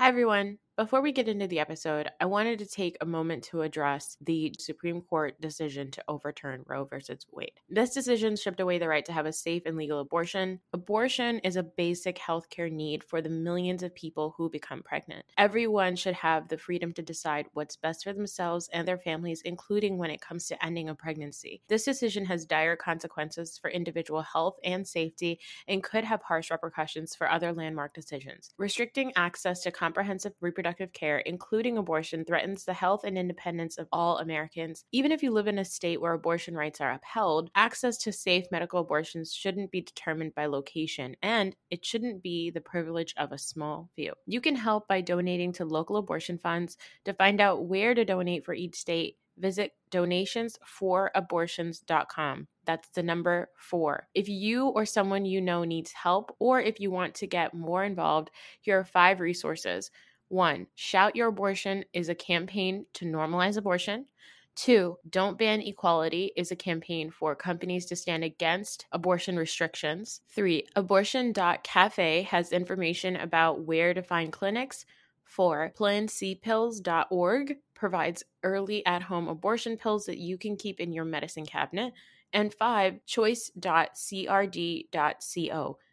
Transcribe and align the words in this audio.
Hi, 0.00 0.08
everyone. 0.08 0.58
Before 0.80 1.02
we 1.02 1.12
get 1.12 1.28
into 1.28 1.46
the 1.46 1.60
episode, 1.60 2.08
I 2.22 2.24
wanted 2.24 2.58
to 2.60 2.66
take 2.66 2.96
a 3.02 3.04
moment 3.04 3.44
to 3.44 3.60
address 3.60 4.16
the 4.22 4.54
Supreme 4.58 5.02
Court 5.02 5.38
decision 5.38 5.90
to 5.90 6.04
overturn 6.08 6.64
Roe 6.66 6.86
versus 6.86 7.26
Wade. 7.30 7.52
This 7.68 7.92
decision 7.92 8.34
stripped 8.34 8.60
away 8.60 8.78
the 8.78 8.88
right 8.88 9.04
to 9.04 9.12
have 9.12 9.26
a 9.26 9.32
safe 9.34 9.64
and 9.66 9.76
legal 9.76 10.00
abortion. 10.00 10.58
Abortion 10.72 11.38
is 11.40 11.56
a 11.56 11.62
basic 11.62 12.16
healthcare 12.16 12.72
need 12.72 13.04
for 13.04 13.20
the 13.20 13.28
millions 13.28 13.82
of 13.82 13.94
people 13.94 14.32
who 14.38 14.48
become 14.48 14.82
pregnant. 14.82 15.26
Everyone 15.36 15.96
should 15.96 16.14
have 16.14 16.48
the 16.48 16.56
freedom 16.56 16.94
to 16.94 17.02
decide 17.02 17.44
what's 17.52 17.76
best 17.76 18.04
for 18.04 18.14
themselves 18.14 18.70
and 18.72 18.88
their 18.88 18.96
families, 18.96 19.42
including 19.44 19.98
when 19.98 20.10
it 20.10 20.22
comes 20.22 20.46
to 20.46 20.64
ending 20.64 20.88
a 20.88 20.94
pregnancy. 20.94 21.60
This 21.68 21.84
decision 21.84 22.24
has 22.24 22.46
dire 22.46 22.74
consequences 22.74 23.58
for 23.58 23.68
individual 23.68 24.22
health 24.22 24.56
and 24.64 24.88
safety 24.88 25.40
and 25.68 25.84
could 25.84 26.04
have 26.04 26.22
harsh 26.22 26.50
repercussions 26.50 27.14
for 27.14 27.30
other 27.30 27.52
landmark 27.52 27.92
decisions. 27.92 28.54
Restricting 28.56 29.12
access 29.14 29.60
to 29.64 29.70
comprehensive 29.70 30.32
reproductive 30.40 30.69
reproductive 30.70 30.92
care, 30.92 31.18
including 31.18 31.78
abortion, 31.78 32.24
threatens 32.24 32.64
the 32.64 32.72
health 32.72 33.02
and 33.04 33.18
independence 33.18 33.76
of 33.78 33.88
all 33.92 34.18
Americans. 34.18 34.84
Even 34.92 35.12
if 35.12 35.22
you 35.22 35.32
live 35.32 35.48
in 35.48 35.58
a 35.58 35.64
state 35.64 36.00
where 36.00 36.12
abortion 36.12 36.54
rights 36.54 36.80
are 36.80 36.92
upheld, 36.92 37.50
access 37.56 37.96
to 37.98 38.12
safe 38.12 38.44
medical 38.52 38.80
abortions 38.80 39.34
shouldn't 39.34 39.72
be 39.72 39.80
determined 39.80 40.32
by 40.34 40.46
location, 40.46 41.16
and 41.22 41.56
it 41.70 41.84
shouldn't 41.84 42.22
be 42.22 42.50
the 42.50 42.60
privilege 42.60 43.14
of 43.16 43.32
a 43.32 43.38
small 43.38 43.90
few. 43.96 44.12
You 44.26 44.40
can 44.40 44.54
help 44.54 44.86
by 44.86 45.00
donating 45.00 45.52
to 45.54 45.64
local 45.64 45.96
abortion 45.96 46.38
funds. 46.38 46.76
To 47.04 47.14
find 47.14 47.40
out 47.40 47.64
where 47.64 47.94
to 47.94 48.04
donate 48.04 48.44
for 48.44 48.54
each 48.54 48.76
state, 48.76 49.16
visit 49.40 49.72
donationsforabortions.com. 49.90 52.46
That's 52.66 52.88
the 52.90 53.02
number 53.02 53.48
four. 53.56 54.06
If 54.14 54.28
you 54.28 54.68
or 54.68 54.86
someone 54.86 55.24
you 55.24 55.40
know 55.40 55.64
needs 55.64 55.90
help, 55.92 56.36
or 56.38 56.60
if 56.60 56.78
you 56.78 56.92
want 56.92 57.16
to 57.16 57.26
get 57.26 57.52
more 57.54 57.82
involved, 57.82 58.30
here 58.60 58.78
are 58.78 58.84
five 58.84 59.18
resources. 59.20 59.90
One, 60.30 60.68
Shout 60.76 61.16
Your 61.16 61.26
Abortion 61.26 61.84
is 61.92 62.08
a 62.08 62.14
campaign 62.14 62.86
to 62.94 63.04
normalize 63.04 63.56
abortion. 63.56 64.06
Two, 64.54 64.96
Don't 65.08 65.36
Ban 65.36 65.60
Equality 65.60 66.30
is 66.36 66.52
a 66.52 66.56
campaign 66.56 67.10
for 67.10 67.34
companies 67.34 67.84
to 67.86 67.96
stand 67.96 68.22
against 68.22 68.86
abortion 68.92 69.36
restrictions. 69.36 70.20
Three, 70.28 70.68
Abortion.cafe 70.76 72.22
has 72.22 72.52
information 72.52 73.16
about 73.16 73.62
where 73.62 73.92
to 73.92 74.04
find 74.04 74.32
clinics. 74.32 74.86
Four, 75.24 75.72
PlanCpills.org 75.76 77.56
provides 77.74 78.22
early 78.44 78.86
at 78.86 79.02
home 79.02 79.26
abortion 79.26 79.76
pills 79.76 80.06
that 80.06 80.18
you 80.18 80.38
can 80.38 80.56
keep 80.56 80.78
in 80.78 80.92
your 80.92 81.04
medicine 81.04 81.44
cabinet. 81.44 81.92
And 82.32 82.54
five, 82.54 83.04
Choice.crd.co 83.04 83.58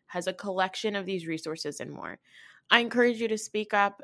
has 0.06 0.28
a 0.28 0.34
collection 0.34 0.96
of 0.96 1.08
these 1.08 1.26
resources 1.26 1.80
and 1.80 1.90
more. 1.90 2.20
I 2.70 2.82
encourage 2.82 3.20
you 3.20 3.28
to 3.30 3.38
speak 3.38 3.74
up 3.74 4.04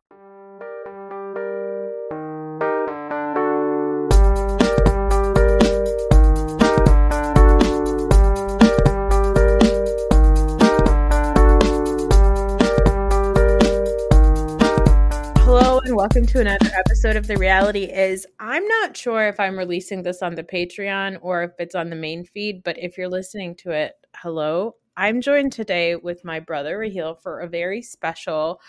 To 16.31 16.39
another 16.39 16.71
episode 16.73 17.17
of 17.17 17.27
The 17.27 17.35
Reality 17.35 17.91
Is. 17.91 18.25
I'm 18.39 18.65
not 18.65 18.95
sure 18.95 19.27
if 19.27 19.37
I'm 19.37 19.59
releasing 19.59 20.01
this 20.01 20.21
on 20.21 20.33
the 20.33 20.45
Patreon 20.45 21.17
or 21.21 21.43
if 21.43 21.51
it's 21.59 21.75
on 21.75 21.89
the 21.89 21.95
main 21.97 22.23
feed, 22.23 22.63
but 22.63 22.77
if 22.79 22.97
you're 22.97 23.09
listening 23.09 23.53
to 23.55 23.71
it, 23.71 23.95
hello. 24.15 24.75
I'm 24.95 25.19
joined 25.19 25.51
today 25.51 25.97
with 25.97 26.23
my 26.23 26.39
brother 26.39 26.77
Raheel 26.77 27.15
for 27.15 27.41
a 27.41 27.49
very 27.49 27.81
special 27.81 28.61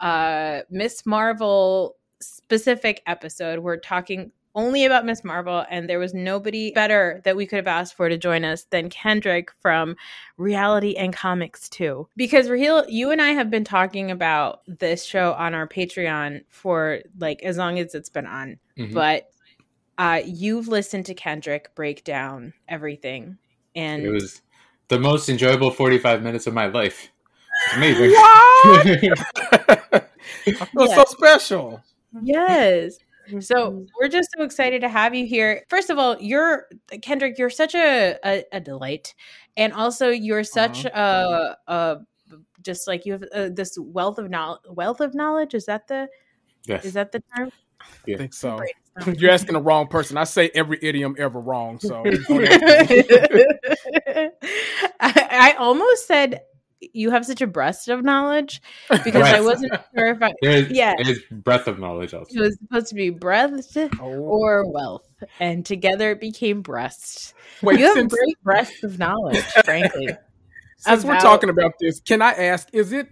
uh 0.00 0.60
Miss 0.68 1.06
Marvel 1.06 1.96
specific 2.20 3.02
episode. 3.06 3.60
We're 3.60 3.78
talking 3.78 4.30
only 4.58 4.84
about 4.84 5.06
Miss 5.06 5.22
Marvel, 5.22 5.64
and 5.70 5.88
there 5.88 6.00
was 6.00 6.12
nobody 6.12 6.72
better 6.72 7.20
that 7.24 7.36
we 7.36 7.46
could 7.46 7.56
have 7.56 7.66
asked 7.68 7.94
for 7.94 8.08
to 8.08 8.18
join 8.18 8.44
us 8.44 8.64
than 8.70 8.90
Kendrick 8.90 9.50
from 9.60 9.94
Reality 10.36 10.96
and 10.96 11.12
Comics 11.14 11.68
Too. 11.68 12.08
Because 12.16 12.50
Raheel, 12.50 12.84
you 12.88 13.10
and 13.10 13.22
I 13.22 13.28
have 13.28 13.50
been 13.50 13.64
talking 13.64 14.10
about 14.10 14.62
this 14.66 15.04
show 15.04 15.32
on 15.34 15.54
our 15.54 15.68
Patreon 15.68 16.42
for 16.48 16.98
like 17.18 17.42
as 17.44 17.56
long 17.56 17.78
as 17.78 17.94
it's 17.94 18.10
been 18.10 18.26
on, 18.26 18.58
Mhm. 18.76 18.92
but 18.92 19.30
uh, 19.96 20.20
you've 20.24 20.68
listened 20.68 21.06
to 21.06 21.14
Kendrick 21.14 21.74
break 21.74 22.02
down 22.04 22.52
everything, 22.68 23.38
and 23.76 24.04
It 24.04 24.10
was 24.10 24.42
the 24.88 24.98
most 24.98 25.28
enjoyable 25.28 25.70
45 25.70 26.22
minutes 26.22 26.46
of 26.46 26.54
my 26.54 26.66
life. 26.66 27.10
It's 27.66 27.76
amazing. 27.76 28.10
What? 28.10 28.86
I 30.46 30.52
feel 30.52 30.86
Yeah. 30.88 30.94
so 30.96 31.04
special. 31.06 31.82
Yes. 32.22 32.98
So 33.40 33.86
we're 34.00 34.08
just 34.08 34.28
so 34.36 34.44
excited 34.44 34.80
to 34.82 34.88
have 34.88 35.14
you 35.14 35.26
here. 35.26 35.64
First 35.68 35.90
of 35.90 35.98
all, 35.98 36.16
you're 36.20 36.66
Kendrick. 37.02 37.38
You're 37.38 37.50
such 37.50 37.74
a 37.74 38.16
a, 38.24 38.44
a 38.52 38.60
delight, 38.60 39.14
and 39.56 39.72
also 39.72 40.10
you're 40.10 40.44
such 40.44 40.84
a, 40.84 41.56
a 41.66 41.98
just 42.62 42.86
like 42.86 43.06
you 43.06 43.12
have 43.12 43.24
uh, 43.34 43.48
this 43.52 43.76
wealth 43.78 44.18
of 44.18 44.30
knowledge. 44.30 44.60
Wealth 44.68 45.00
of 45.00 45.14
knowledge 45.14 45.54
is 45.54 45.66
that 45.66 45.88
the 45.88 46.08
Yes. 46.68 46.84
is 46.84 46.92
that 46.92 47.12
the 47.12 47.22
term? 47.34 47.50
I 47.80 48.16
think 48.16 48.34
so. 48.34 48.56
Great. 48.56 48.74
You're 49.20 49.30
asking 49.30 49.54
the 49.54 49.60
wrong 49.60 49.86
person. 49.86 50.16
I 50.16 50.24
say 50.24 50.50
every 50.54 50.78
idiom 50.82 51.14
ever 51.18 51.40
wrong. 51.40 51.78
So 51.78 52.02
I, 52.04 54.30
I 55.00 55.54
almost 55.58 56.06
said 56.06 56.42
you 56.80 57.10
have 57.10 57.26
such 57.26 57.40
a 57.40 57.46
breast 57.46 57.88
of 57.88 58.04
knowledge 58.04 58.62
because 58.90 59.22
I 59.22 59.40
wasn't 59.40 59.72
sure 59.94 60.08
if 60.08 60.22
I. 60.22 60.32
There's, 60.42 60.70
Yeah. 60.70 60.94
There's 61.02 61.20
breadth 61.30 61.66
of 61.66 61.78
knowledge 61.78 62.14
also. 62.14 62.34
It 62.34 62.40
was 62.40 62.58
supposed 62.58 62.88
to 62.88 62.94
be 62.94 63.10
breath 63.10 63.76
Oh, 64.00 64.04
or 64.04 64.70
wealth, 64.70 65.12
and 65.40 65.64
together 65.64 66.10
it 66.10 66.20
became 66.20 66.62
breast. 66.62 67.34
wait, 67.62 67.78
you 67.78 67.86
have 67.86 67.94
since, 67.94 68.12
great 68.12 68.42
breadth 68.42 68.82
of 68.82 68.98
knowledge, 68.98 69.42
frankly. 69.64 70.08
since 70.78 71.04
we're 71.04 71.20
talking 71.20 71.50
about 71.50 71.72
this, 71.80 72.00
can 72.00 72.22
I 72.22 72.32
ask, 72.32 72.68
is 72.72 72.92
it 72.92 73.08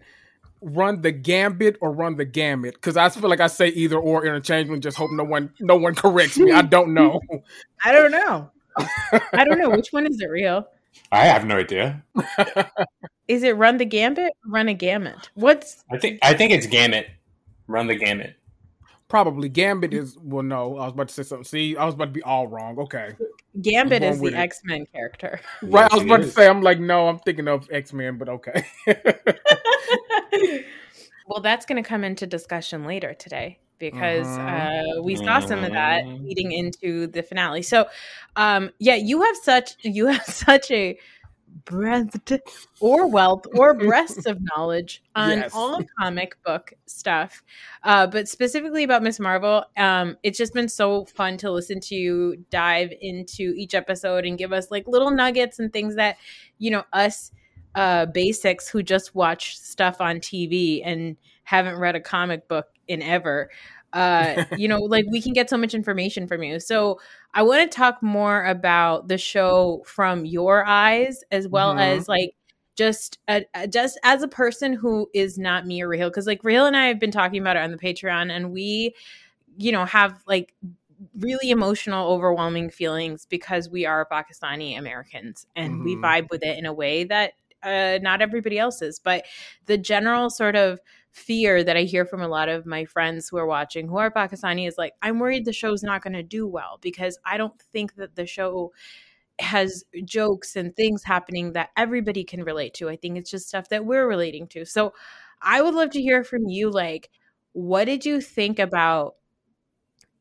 run 0.61 1.01
the 1.03 1.13
gambit 1.13 1.77
or 1.81 1.93
run 1.93 2.17
the 2.17 2.25
gamut? 2.25 2.75
Because 2.75 2.97
I 2.97 3.09
feel 3.09 3.29
like 3.29 3.41
I 3.41 3.47
say 3.49 3.69
either 3.69 3.99
or 3.99 4.25
interchangeably. 4.25 4.81
Just 4.81 4.97
hope 4.97 5.11
no 5.13 5.25
one 5.25 5.53
no 5.61 5.77
one 5.77 5.95
corrects 5.95 6.39
me. 6.39 6.53
I 6.53 6.63
don't 6.63 6.95
know. 6.95 7.21
I 7.85 7.93
don't 7.93 8.11
know. 8.11 8.51
I 9.33 9.45
don't 9.45 9.59
know 9.59 9.71
which 9.71 9.89
one 9.91 10.07
is 10.07 10.21
it 10.21 10.29
real. 10.29 10.67
I 11.13 11.25
have 11.25 11.45
no 11.45 11.57
idea. 11.57 12.03
Is 13.29 13.43
it 13.43 13.57
run 13.57 13.77
the 13.79 13.85
gambit? 13.85 14.33
Run 14.45 14.69
a 14.69 14.75
gamut. 14.75 15.31
What's 15.35 15.85
I 15.91 15.99
think 15.99 16.19
I 16.23 16.35
think 16.35 16.53
it's 16.53 16.67
gamut. 16.67 17.07
Run 17.67 17.87
the 17.87 17.95
gamut. 17.95 18.35
Probably 19.09 19.49
gambit 19.49 19.95
is 19.95 20.17
well. 20.21 20.43
No, 20.43 20.79
I 20.79 20.85
was 20.85 20.93
about 20.93 21.09
to 21.09 21.15
say 21.15 21.23
something. 21.23 21.45
See, 21.45 21.77
I 21.77 21.85
was 21.85 21.95
about 21.95 22.07
to 22.07 22.11
be 22.13 22.23
all 22.23 22.49
wrong. 22.49 22.79
Okay, 22.79 23.13
gambit? 23.63 24.03
Is 24.03 24.21
the. 24.21 24.35
X 24.35 24.63
Men 24.65 24.85
character? 24.93 25.41
right. 25.63 25.91
I 25.91 25.95
was 25.95 26.05
about 26.05 26.21
it 26.21 26.25
to 26.25 26.31
say. 26.31 26.49
I'm 26.49 26.61
like, 26.63 26.81
no, 26.81 27.09
I'm 27.09 27.19
thinking 27.21 27.47
of 27.47 27.69
X 27.71 27.93
Men, 27.93 28.19
but 28.19 28.29
okay. 28.29 28.67
well, 31.27 31.41
that's 31.41 31.67
going 31.67 31.83
to 31.83 31.89
come 31.89 32.03
into 32.03 32.27
discussion 32.27 32.85
later 32.85 33.15
today 33.15 33.59
because 33.79 34.39
Mhm. 34.39 34.99
uh, 34.99 35.03
we 35.03 35.17
saw 35.17 35.41
some 35.41 35.65
of 35.65 35.73
that 35.73 36.03
Mhm. 36.07 36.25
leading 36.25 36.53
into 36.53 37.07
the 37.09 37.23
finale. 37.23 37.63
So, 37.63 37.87
um, 38.37 38.71
yeah, 38.79 38.95
you 38.97 39.23
have 39.23 39.37
such 39.37 39.77
you 39.83 40.07
have 40.07 40.25
such 40.25 40.71
a 40.71 40.99
breadth 41.65 42.33
or 42.81 43.09
wealth 43.09 43.47
or 43.53 43.75
breasts 43.75 44.27
of 44.27 44.39
knowledge 44.57 45.03
on 45.15 45.39
Yes. 45.39 45.53
all 45.55 45.81
comic 45.99 46.37
book 46.45 46.73
stuff 46.87 47.43
uh, 47.85 48.07
but 48.07 48.29
specifically 48.29 48.85
about 48.85 49.03
miss 49.03 49.19
marvel 49.21 49.65
um, 49.77 50.17
it's 50.23 50.39
just 50.39 50.53
been 50.55 50.69
so 50.69 51.05
fun 51.07 51.37
to 51.39 51.51
listen 51.51 51.81
to 51.81 51.95
you 51.95 52.45
dive 52.51 52.93
into 53.01 53.53
each 53.57 53.75
episode 53.75 54.27
and 54.27 54.39
give 54.39 54.53
us 54.53 54.71
like 54.71 54.87
little 54.87 55.11
nuggets 55.11 55.59
and 55.59 55.73
things 55.73 55.95
that 55.97 56.17
you 56.59 56.71
know 56.71 56.85
us 56.93 57.33
uh, 57.75 58.07
basics 58.07 58.69
who 58.69 58.83
just 58.83 59.15
watch 59.15 59.57
stuff 59.59 60.01
on 60.01 60.17
tv 60.19 60.83
and 60.85 61.17
haven't 61.45 61.77
read 61.79 61.95
a 61.97 62.01
comic 62.01 62.49
book 62.49 62.67
in 62.89 63.03
ever 63.03 63.51
uh, 63.93 64.37
you 64.55 64.69
know 64.69 64.81
like 64.81 65.05
we 65.11 65.23
can 65.23 65.33
get 65.33 65.49
so 65.49 65.57
much 65.57 65.75
information 65.75 66.27
from 66.27 66.43
you 66.43 66.61
so 66.61 66.99
I 67.35 67.43
want 67.43 67.71
to 67.71 67.75
talk 67.77 68.03
more 68.03 68.45
about 68.45 69.09
the 69.09 69.19
show 69.19 69.83
from 69.87 70.25
your 70.25 70.65
eyes 70.67 71.23
as 71.31 71.49
well 71.49 71.75
Mhm. 71.75 71.81
as 71.81 72.09
like 72.09 72.35
just 72.77 73.19
uh, 73.29 73.41
uh, 73.55 73.67
just 73.67 73.99
as 74.05 74.23
a 74.23 74.29
person 74.29 74.75
who 74.75 75.09
is 75.15 75.39
not 75.39 75.67
me 75.67 75.83
or 75.83 75.89
Rahil 75.89 76.09
because 76.11 76.27
like 76.27 76.43
Rahil 76.43 76.67
and 76.67 76.77
I 76.77 76.87
have 76.87 76.99
been 77.01 77.11
talking 77.11 77.41
about 77.41 77.57
it 77.57 77.63
on 77.63 77.71
the 77.71 77.79
Patreon 77.79 78.31
and 78.31 78.53
we 78.53 78.95
you 79.57 79.73
know 79.73 79.85
have 79.85 80.23
like 80.27 80.55
really 81.19 81.51
emotional 81.51 82.11
overwhelming 82.13 82.71
feelings 82.71 83.27
because 83.27 83.69
we 83.71 83.87
are 83.87 84.07
Pakistani 84.11 84.79
Americans 84.79 85.47
and 85.57 85.83
we 85.83 85.97
Mhm. 85.97 86.03
vibe 86.03 86.31
with 86.31 86.43
it 86.43 86.59
in 86.59 86.67
a 86.67 86.73
way 86.73 87.05
that 87.05 87.33
uh, 87.63 87.99
not 88.03 88.23
everybody 88.23 88.59
else 88.59 88.83
is 88.83 88.99
but 88.99 89.25
the 89.67 89.79
general 89.79 90.31
sort 90.31 90.57
of 90.57 90.81
fear 91.17 91.65
that 91.65 91.77
I 91.79 91.83
hear 91.83 92.05
from 92.05 92.21
a 92.21 92.29
lot 92.29 92.49
of 92.51 92.67
my 92.67 92.85
friends 92.85 93.29
who 93.29 93.39
are 93.39 93.47
watching 93.47 93.89
who 93.89 93.97
are 93.97 94.11
Pakistani 94.11 94.69
is 94.69 94.77
like, 94.79 94.93
I'm 95.03 95.19
worried 95.19 95.47
the 95.47 95.53
show's 95.53 95.83
not 95.83 96.03
going 96.03 96.13
to 96.13 96.23
do 96.23 96.47
well 96.47 96.79
because 96.83 97.19
I 97.25 97.39
don't 97.39 97.59
think 97.73 97.95
that 97.97 98.17
the 98.17 98.27
show 98.27 98.73
has 99.41 99.85
jokes 100.05 100.57
and 100.57 100.75
things 100.77 101.05
happening 101.05 101.53
that 101.55 101.71
everybody 101.77 102.25
can 102.25 102.45
relate 102.45 102.75
to. 102.75 102.89
I 102.91 102.97
think 102.97 103.19
it's 103.19 103.31
just 103.31 103.49
stuff 103.49 103.69
that 103.71 103.87
we're 103.87 104.09
relating 104.09 104.47
to. 104.49 104.67
So 104.67 104.95
I 105.43 105.63
would 105.63 105.75
love 105.75 105.91
to 105.93 106.03
hear 106.03 106.25
from 106.25 106.47
you 106.49 106.71
like, 106.71 107.11
what 107.53 107.87
did 107.87 108.05
you 108.07 108.21
think 108.21 108.59
about 108.59 109.17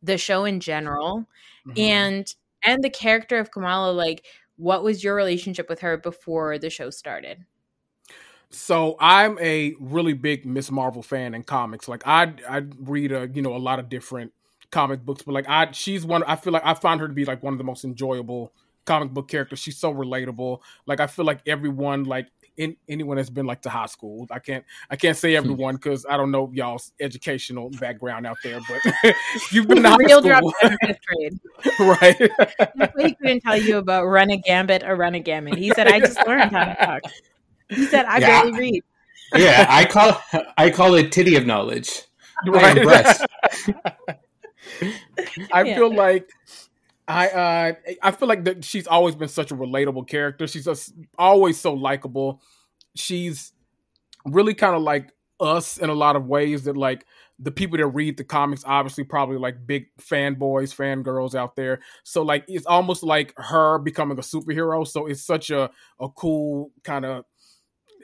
the 0.02 0.18
show 0.18 0.46
in 0.46 0.60
general 0.60 1.28
Mhm. 1.68 1.78
and 1.80 2.36
and 2.64 2.84
the 2.84 2.90
character 2.90 3.38
of 3.40 3.52
Kamala 3.52 3.92
like 3.92 4.26
what 4.58 4.84
was 4.84 5.04
your 5.04 5.16
relationship 5.16 5.68
with 5.70 5.80
her 5.82 5.98
before 5.98 6.58
the 6.58 6.70
show 6.70 6.90
started? 6.90 7.46
So 8.50 8.96
I'm 9.00 9.38
a 9.40 9.76
really 9.80 10.14
big 10.14 10.46
Miss 10.46 10.72
Marvel 10.72 11.04
fan 11.04 11.34
in 11.34 11.44
comics. 11.44 11.88
Like 11.88 12.04
I 12.06 12.34
I 12.50 12.64
read 12.80 13.12
a 13.12 13.30
you 13.34 13.42
know 13.42 13.56
a 13.56 13.58
lot 13.58 13.80
of 13.80 13.90
different 13.90 14.34
comic 14.72 15.06
books, 15.06 15.24
but 15.24 15.34
like 15.34 15.48
I 15.50 15.72
she's 15.72 16.06
one 16.06 16.24
I 16.24 16.36
feel 16.36 16.54
like 16.54 16.66
I 16.66 16.74
find 16.74 17.00
her 17.02 17.08
to 17.08 17.14
be 17.14 17.26
like 17.26 17.44
one 17.44 17.54
of 17.54 17.58
the 17.58 17.64
most 17.64 17.84
enjoyable 17.84 18.54
comic 18.86 19.12
book 19.12 19.28
characters. 19.28 19.60
She's 19.60 19.78
so 19.78 19.94
relatable. 19.94 20.60
Like 20.86 21.00
I 21.00 21.08
feel 21.08 21.26
like 21.26 21.42
everyone 21.48 22.06
like 22.06 22.28
in, 22.58 22.76
anyone 22.88 23.18
that's 23.18 23.30
been 23.30 23.46
like 23.46 23.62
to 23.64 23.70
high 23.70 23.86
school. 23.86 24.28
I 24.32 24.40
can't 24.40 24.64
I 24.90 24.96
can't 24.96 25.18
say 25.18 25.32
hmm. 25.32 25.38
everyone 25.38 25.76
because 25.76 26.06
I 26.10 26.18
don't 26.18 26.32
know 26.32 26.52
y'all's 26.54 26.92
educational 27.00 27.70
background 27.72 28.26
out 28.26 28.38
there, 28.44 28.60
but 28.68 29.16
you've 29.52 29.68
been 29.68 29.84
to 29.84 29.98
Real 30.00 30.22
drop 30.22 30.44
fifth 30.62 31.00
grade. 31.08 31.40
right? 31.80 32.32
He 32.98 33.16
couldn't 33.16 33.42
tell 33.42 33.58
you 33.58 33.78
about 33.78 34.06
run 34.06 34.30
a 34.32 34.38
gambit 34.38 34.84
or 34.84 34.96
run 34.96 35.16
a 35.16 35.20
gamut. 35.20 35.58
He 35.58 35.72
said, 35.72 35.88
I 35.88 36.00
just 36.00 36.26
learned 36.26 36.52
how 36.52 36.66
to 36.66 36.76
talk. 36.76 37.02
He 37.70 37.86
said, 37.86 38.06
I 38.06 38.20
Yeah. 38.20 38.44
barely 38.44 38.60
read. 38.60 38.84
Yeah, 39.36 39.66
I 39.70 39.86
call 39.90 40.22
I 40.58 40.70
call 40.70 40.96
it 40.96 41.12
titty 41.12 41.36
of 41.36 41.46
knowledge. 41.46 42.04
I 42.46 42.48
am 42.48 42.54
Right. 42.54 42.84
breast. 42.84 43.26
I 45.52 45.64
Yeah. 45.64 45.76
feel 45.76 45.94
like 45.94 46.30
I 47.08 47.28
uh 47.30 47.74
I 48.02 48.12
feel 48.12 48.28
like 48.28 48.44
that 48.46 48.64
she's 48.66 48.88
always 48.88 49.16
been 49.16 49.28
such 49.30 49.52
a 49.52 49.56
relatable 49.56 50.08
character. 50.08 50.48
She's 50.48 50.66
just 50.66 50.94
always 51.18 51.60
so 51.60 51.74
likable. 51.74 52.42
She's 52.96 53.52
really 54.26 54.54
kind 54.54 54.76
of 54.76 54.82
like 54.82 55.12
us 55.40 55.78
in 55.78 55.90
a 55.90 55.94
lot 55.94 56.16
of 56.16 56.26
ways 56.28 56.64
that 56.64 56.78
like 56.78 57.06
the 57.38 57.52
people 57.52 57.78
that 57.78 57.88
read 57.88 58.16
the 58.18 58.24
comics 58.24 58.64
obviously 58.66 59.04
probably 59.04 59.38
like 59.38 59.68
big 59.68 59.88
fanboys, 60.00 60.74
fangirls 60.74 61.36
out 61.36 61.56
there. 61.56 61.82
So 62.04 62.22
like 62.24 62.46
it's 62.48 62.66
almost 62.66 63.04
like 63.04 63.34
her 63.38 63.78
becoming 63.80 64.18
a 64.18 64.22
superhero. 64.22 64.88
So 64.88 65.06
it's 65.08 65.22
such 65.22 65.50
a 65.52 65.70
a 66.00 66.10
cool 66.10 66.72
kind 66.84 67.06
of 67.06 67.26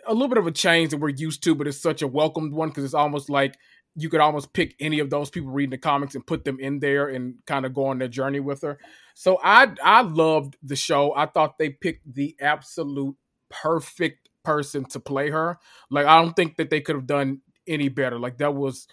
a 0.05 0.13
little 0.13 0.27
bit 0.27 0.37
of 0.37 0.47
a 0.47 0.51
change 0.51 0.91
that 0.91 0.97
we're 0.97 1.09
used 1.09 1.43
to, 1.43 1.55
but 1.55 1.67
it's 1.67 1.81
such 1.81 2.01
a 2.01 2.07
welcomed 2.07 2.53
one 2.53 2.69
because 2.69 2.83
it's 2.83 2.93
almost 2.93 3.29
like 3.29 3.57
you 3.95 4.09
could 4.09 4.21
almost 4.21 4.53
pick 4.53 4.75
any 4.79 4.99
of 4.99 5.09
those 5.09 5.29
people 5.29 5.51
reading 5.51 5.71
the 5.71 5.77
comics 5.77 6.15
and 6.15 6.25
put 6.25 6.45
them 6.45 6.59
in 6.59 6.79
there 6.79 7.07
and 7.07 7.35
kind 7.45 7.65
of 7.65 7.73
go 7.73 7.87
on 7.87 7.99
their 7.99 8.07
journey 8.07 8.39
with 8.39 8.61
her. 8.61 8.77
So 9.13 9.39
I 9.43 9.73
I 9.83 10.01
loved 10.01 10.57
the 10.63 10.75
show. 10.75 11.13
I 11.15 11.25
thought 11.25 11.57
they 11.57 11.69
picked 11.69 12.13
the 12.13 12.35
absolute 12.39 13.15
perfect 13.49 14.29
person 14.43 14.85
to 14.85 14.99
play 14.99 15.29
her. 15.29 15.59
Like 15.89 16.05
I 16.05 16.21
don't 16.21 16.35
think 16.35 16.55
that 16.57 16.69
they 16.69 16.81
could 16.81 16.95
have 16.95 17.07
done 17.07 17.41
any 17.67 17.89
better. 17.89 18.17
Like 18.17 18.37
that 18.37 18.55
was 18.55 18.87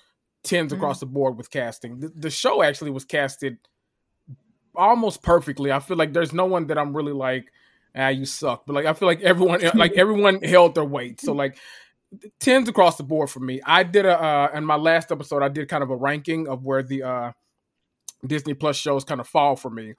10s 0.45 0.67
mm-hmm. 0.67 0.77
across 0.77 1.01
the 1.01 1.07
board 1.07 1.37
with 1.37 1.51
casting. 1.51 2.01
The, 2.01 2.09
the 2.09 2.31
show 2.31 2.63
actually 2.63 2.91
was 2.91 3.05
casted 3.05 3.59
almost 4.75 5.23
perfectly. 5.23 5.73
I 5.73 5.81
feel 5.81 5.97
like 5.97 6.13
there's 6.13 6.33
no 6.33 6.47
one 6.47 6.67
that 6.69 6.79
I'm 6.79 6.97
really 6.97 7.13
like, 7.13 7.47
ah, 7.97 8.09
you 8.09 8.25
suck. 8.25 8.65
But 8.67 8.75
like 8.75 8.87
I 8.87 8.93
feel 8.93 9.07
like 9.09 9.21
everyone 9.23 9.61
like 9.75 9.93
everyone 9.93 10.43
held 10.43 10.75
their 10.75 10.85
weight. 10.85 11.21
So 11.21 11.33
like 11.33 11.57
tens 12.41 12.69
across 12.69 12.97
the 12.97 13.03
board 13.03 13.31
for 13.31 13.41
me. 13.41 13.61
I 13.67 13.83
did 13.83 14.07
a 14.07 14.19
uh 14.23 14.51
in 14.55 14.65
my 14.65 14.77
last 14.77 15.13
episode 15.13 15.43
I 15.43 15.49
did 15.49 15.69
kind 15.69 15.83
of 15.83 15.91
a 15.91 15.97
ranking 15.97 16.49
of 16.49 16.65
where 16.65 16.83
the 16.83 17.03
uh 17.03 17.33
Disney 18.27 18.53
Plus 18.55 18.77
shows 18.77 19.05
kind 19.05 19.21
of 19.21 19.29
fall 19.29 19.55
for 19.55 19.71
me. 19.71 19.95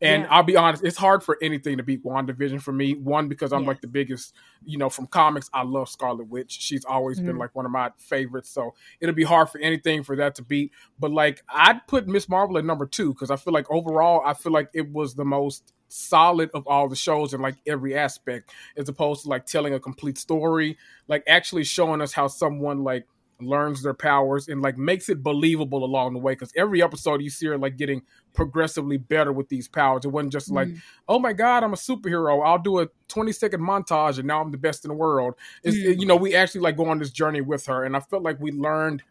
And 0.00 0.22
Yeah. 0.22 0.28
I'll 0.30 0.42
be 0.44 0.56
honest, 0.56 0.84
it's 0.84 0.96
hard 0.96 1.24
for 1.24 1.36
anything 1.42 1.76
to 1.78 1.82
beat 1.82 2.04
WandaVision 2.04 2.60
for 2.62 2.70
me. 2.72 2.94
One, 2.94 3.26
because 3.28 3.52
I'm 3.52 3.62
Yeah. 3.62 3.68
like 3.68 3.80
the 3.80 3.88
biggest, 3.88 4.34
you 4.64 4.78
know, 4.78 4.88
from 4.88 5.08
comics, 5.08 5.50
I 5.52 5.62
love 5.64 5.88
Scarlet 5.88 6.28
Witch. 6.28 6.52
She's 6.52 6.84
always 6.84 7.18
been 7.18 7.34
Mhm. 7.34 7.40
like 7.40 7.54
one 7.54 7.64
of 7.66 7.72
my 7.72 7.90
favorites. 7.98 8.50
So 8.50 8.74
it'll 9.00 9.14
be 9.14 9.24
hard 9.24 9.48
for 9.50 9.58
anything 9.58 10.04
for 10.04 10.14
that 10.16 10.36
to 10.36 10.42
beat. 10.42 10.70
But 11.00 11.10
like 11.10 11.42
I'd 11.48 11.84
put 11.88 12.06
Miss 12.06 12.28
Marvel 12.28 12.58
at 12.58 12.64
number 12.64 12.86
two 12.86 13.12
because 13.12 13.30
I 13.32 13.36
feel 13.36 13.52
like 13.52 13.68
overall, 13.70 14.22
I 14.24 14.34
feel 14.34 14.52
like 14.52 14.68
it 14.72 14.92
was 14.92 15.14
the 15.16 15.24
most 15.24 15.72
solid 15.94 16.50
of 16.54 16.66
all 16.66 16.88
the 16.88 16.96
shows 16.96 17.32
in 17.34 17.40
like 17.40 17.56
every 17.66 17.96
aspect, 17.96 18.50
as 18.76 18.88
opposed 18.88 19.22
to 19.22 19.28
like 19.28 19.46
telling 19.46 19.74
a 19.74 19.80
complete 19.80 20.18
story, 20.18 20.76
like 21.08 21.22
actually 21.28 21.64
showing 21.64 22.00
us 22.00 22.12
how 22.12 22.26
someone 22.26 22.82
like 22.82 23.06
learns 23.40 23.82
their 23.82 23.94
powers 23.94 24.48
and 24.48 24.62
like 24.62 24.78
makes 24.78 25.08
it 25.08 25.22
believable 25.22 25.84
along 25.84 26.12
the 26.14 26.18
way. 26.18 26.32
Because 26.32 26.52
every 26.56 26.82
episode 26.82 27.20
you 27.22 27.30
see 27.30 27.46
her 27.46 27.58
like 27.58 27.76
getting 27.76 28.02
progressively 28.32 28.96
better 28.96 29.32
with 29.32 29.48
these 29.48 29.68
powers. 29.68 30.04
It 30.04 30.08
wasn't 30.08 30.32
just 30.32 30.50
like, 30.50 30.68
Mm. 30.68 30.80
oh 31.08 31.18
my 31.18 31.32
god, 31.32 31.62
I'm 31.62 31.72
a 31.72 31.76
superhero. 31.76 32.44
I'll 32.44 32.58
do 32.58 32.80
a 32.80 32.88
20 33.08 33.32
second 33.32 33.60
montage 33.60 34.18
and 34.18 34.26
now 34.26 34.40
I'm 34.40 34.50
the 34.50 34.58
best 34.58 34.84
in 34.84 34.88
the 34.88 34.94
world. 34.94 35.34
It's 35.62 35.76
Mm. 35.76 36.00
you 36.00 36.06
know 36.06 36.16
we 36.16 36.34
actually 36.34 36.62
like 36.62 36.76
go 36.76 36.86
on 36.86 36.98
this 36.98 37.10
journey 37.10 37.40
with 37.40 37.66
her, 37.66 37.84
and 37.84 37.96
I 37.96 38.00
felt 38.00 38.22
like 38.22 38.40
we 38.40 38.50
learned. 38.50 39.02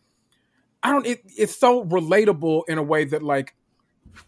I 0.81 0.91
don't. 0.91 1.05
It, 1.05 1.21
it's 1.37 1.55
so 1.57 1.85
relatable 1.85 2.63
in 2.67 2.77
a 2.77 2.83
way 2.83 3.05
that 3.05 3.23
like. 3.23 3.55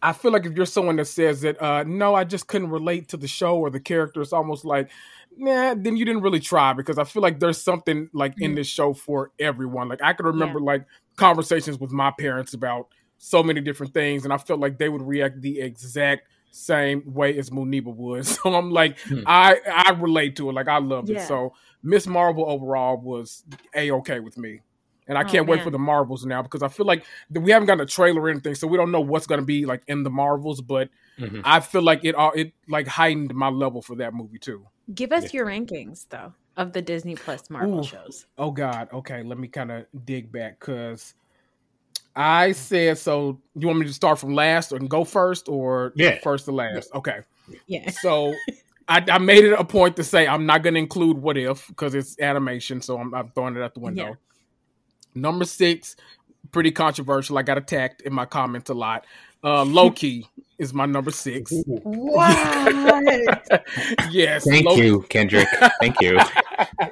I 0.02 0.14
feel 0.14 0.32
like 0.32 0.46
if 0.46 0.54
you're 0.54 0.66
someone 0.66 0.96
that 0.98 1.06
says 1.06 1.42
that, 1.42 1.62
uh, 1.62 1.84
no, 1.84 2.14
I 2.16 2.24
just 2.24 2.48
couldn't 2.48 2.70
relate 2.70 3.10
to 3.10 3.18
the 3.18 3.28
show 3.28 3.58
or 3.58 3.70
the 3.70 3.80
character, 3.80 4.22
it's 4.22 4.34
almost 4.34 4.66
like, 4.66 4.90
nah, 5.38 5.74
then 5.76 5.98
you 5.98 6.06
didn't 6.06 6.22
really 6.22 6.40
try 6.40 6.74
because 6.74 6.98
I 6.98 7.04
feel 7.04 7.22
like 7.22 7.40
there's 7.40 7.62
something 7.62 8.10
like 8.14 8.36
in 8.40 8.52
Mm. 8.52 8.56
this 8.56 8.68
show 8.68 8.94
for 8.94 9.32
everyone. 9.40 9.90
Like 9.90 10.02
I 10.04 10.14
could 10.14 10.26
remember 10.26 10.60
like 10.60 10.86
conversations 11.18 11.80
with 11.80 11.92
my 11.92 12.12
parents 12.20 12.54
about 12.54 12.88
so 13.18 13.42
many 13.42 13.62
different 13.62 13.94
things, 13.94 14.24
and 14.26 14.34
I 14.34 14.38
felt 14.38 14.60
like 14.60 14.78
they 14.78 14.90
would 14.90 15.02
react 15.02 15.42
the 15.42 15.60
exact 15.62 16.28
same 16.52 17.04
way 17.06 17.38
as 17.38 17.50
Muneeba 17.50 17.94
would. 17.94 18.26
So 18.28 18.54
I'm 18.54 18.72
like, 18.72 19.00
Hmm. 19.00 19.24
I 19.26 19.58
I 19.68 19.92
relate 19.92 20.36
to 20.38 20.50
it. 20.50 20.54
Like 20.54 20.68
I 20.68 20.78
love 20.78 21.10
Yeah. 21.10 21.18
it. 21.18 21.28
So 21.28 21.54
Miss 21.84 22.08
Marvel 22.08 22.50
overall 22.50 22.98
was 22.98 23.44
a 23.74 23.92
okay 23.92 24.20
with 24.20 24.38
me. 24.38 24.62
And 25.08 25.18
I 25.18 25.22
Oh, 25.22 25.26
can't 25.26 25.48
wait 25.48 25.62
for 25.62 25.70
the 25.70 25.78
Marvels 25.80 26.26
now 26.26 26.42
because 26.42 26.64
I 26.64 26.68
feel 26.68 26.86
like 26.86 27.06
we 27.30 27.52
haven't 27.52 27.68
gotten 27.68 27.82
a 27.82 27.86
trailer 27.86 28.22
or 28.22 28.30
anything, 28.30 28.56
so 28.56 28.66
we 28.68 28.78
don't 28.78 28.92
know 28.92 29.02
what's 29.02 29.28
going 29.28 29.40
to 29.40 29.46
be 29.46 29.66
like 29.66 29.84
in 29.88 30.04
the 30.04 30.10
Marvels. 30.10 30.62
But 30.62 30.90
Mhm. 31.20 31.42
I 31.44 31.60
feel 31.60 31.84
like 31.84 32.04
it 32.04 32.16
all 32.16 32.32
it 32.32 32.54
like 32.68 32.88
heightened 32.88 33.34
my 33.36 33.50
level 33.50 33.82
for 33.82 33.96
that 33.98 34.14
movie 34.14 34.40
too. 34.40 34.66
Give 34.94 35.12
us 35.12 35.34
your 35.34 35.46
rankings 35.46 36.08
though 36.10 36.34
of 36.58 36.74
the 36.74 36.82
Disney 36.82 37.16
Plus 37.16 37.50
Marvel 37.50 37.82
Ooh. 37.82 37.84
shows. 37.84 38.26
Oh 38.38 38.52
God. 38.52 38.90
Okay, 38.92 39.22
let 39.24 39.38
me 39.38 39.48
kind 39.48 39.72
of 39.72 39.86
dig 40.06 40.32
back 40.32 40.60
because 40.60 41.14
I 42.16 42.54
said 42.54 42.98
so. 42.98 43.42
You 43.56 43.68
want 43.68 43.80
me 43.80 43.86
to 43.88 43.94
start 43.94 44.20
from 44.20 44.34
last 44.34 44.72
and 44.72 44.90
go 44.90 45.04
first, 45.04 45.50
or 45.50 45.92
Yeah. 45.96 46.18
first 46.24 46.46
to 46.46 46.52
last? 46.52 46.94
Okay. 46.96 47.20
Yeah. 47.68 47.90
So 47.92 48.34
I, 48.88 49.04
I 49.10 49.18
made 49.18 49.44
it 49.44 49.54
a 49.54 49.64
point 49.66 49.96
to 49.98 50.04
say 50.04 50.28
I'm 50.28 50.46
not 50.46 50.64
going 50.64 50.76
to 50.76 50.80
include 50.80 51.18
what 51.18 51.38
if 51.38 51.68
because 51.68 51.94
it's 51.96 52.20
animation, 52.20 52.82
so 52.82 52.98
I'm, 53.00 53.14
I'm 53.14 53.30
throwing 53.32 53.56
it 53.56 53.62
out 53.62 53.74
the 53.74 53.80
window. 53.82 54.04
Yeah. 54.10 54.14
Number 55.16 55.46
six, 55.46 55.96
pretty 56.52 56.72
controversial. 56.72 57.38
I 57.38 57.42
got 57.42 57.58
attacked 57.58 58.02
in 58.02 58.14
my 58.14 58.26
comments 58.26 58.70
a 58.70 58.74
lot. 58.74 59.06
Uh, 59.44 59.64
Loki 59.64 60.28
is 60.60 60.74
my 60.74 60.86
number 60.86 61.12
six. 61.12 61.54
What? 61.66 62.36
yes, 64.12 64.46
Thank 64.48 64.66
Loki, 64.66 64.82
you, 64.82 65.02
Kendrick. 65.10 65.48
Thank 65.80 66.02
you. 66.02 66.20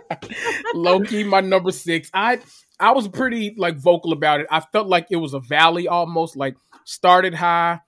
Loki, 0.73 1.23
my 1.23 1.41
number 1.41 1.71
six. 1.71 2.09
I 2.13 2.39
I 2.79 2.91
was 2.91 3.07
pretty 3.07 3.55
like 3.57 3.77
vocal 3.77 4.13
about 4.13 4.39
it. 4.41 4.47
I 4.49 4.59
felt 4.59 4.87
like 4.87 5.07
it 5.09 5.17
was 5.17 5.33
a 5.33 5.39
valley 5.39 5.87
almost. 5.87 6.35
Like 6.35 6.55
started 6.85 7.33
high, 7.33 7.79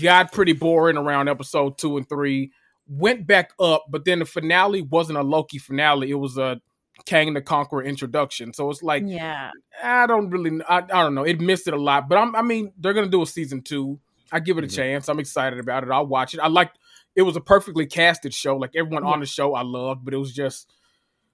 got 0.00 0.32
pretty 0.32 0.52
boring 0.52 0.96
around 0.96 1.28
episode 1.28 1.78
two 1.78 1.96
and 1.96 2.08
three. 2.08 2.52
went 2.88 3.26
back 3.26 3.52
up, 3.60 3.84
but 3.90 4.04
then 4.04 4.20
the 4.20 4.24
finale 4.24 4.82
wasn't 4.82 5.18
a 5.18 5.22
Loki 5.22 5.58
finale. 5.58 6.10
It 6.10 6.14
was 6.14 6.38
a 6.38 6.60
Kang 7.06 7.32
the 7.34 7.40
Conqueror 7.42 7.82
introduction. 7.84 8.52
So 8.52 8.70
it's 8.70 8.82
like, 8.82 9.02
Yeah. 9.06 9.50
I 9.82 10.06
don't 10.06 10.30
really, 10.30 10.60
I, 10.68 10.78
I 10.78 10.80
don't 11.02 11.14
know. 11.14 11.24
It 11.24 11.40
missed 11.40 11.68
it 11.68 11.74
a 11.74 11.80
lot, 11.80 12.08
but 12.08 12.18
I'm, 12.18 12.34
I 12.36 12.42
mean, 12.42 12.72
they're 12.78 12.92
gonna 12.94 13.08
do 13.08 13.22
a 13.22 13.26
season 13.26 13.62
two. 13.62 13.98
I 14.32 14.40
give 14.40 14.58
it 14.58 14.64
a 14.64 14.66
Mhm. 14.66 14.76
chance. 14.76 15.08
I'm 15.08 15.18
excited 15.20 15.58
about 15.58 15.84
it. 15.84 15.90
I'll 15.90 16.06
watch 16.06 16.34
it. 16.34 16.40
I 16.40 16.48
like. 16.48 16.70
It 17.16 17.22
was 17.22 17.34
a 17.36 17.40
perfectly 17.40 17.86
casted 17.86 18.32
show. 18.34 18.56
Like 18.56 18.72
everyone 18.76 19.04
Yeah. 19.04 19.10
on 19.12 19.20
the 19.20 19.26
show, 19.26 19.54
I 19.54 19.62
loved, 19.62 20.04
but 20.04 20.12
it 20.14 20.18
was 20.18 20.32
just. 20.34 20.70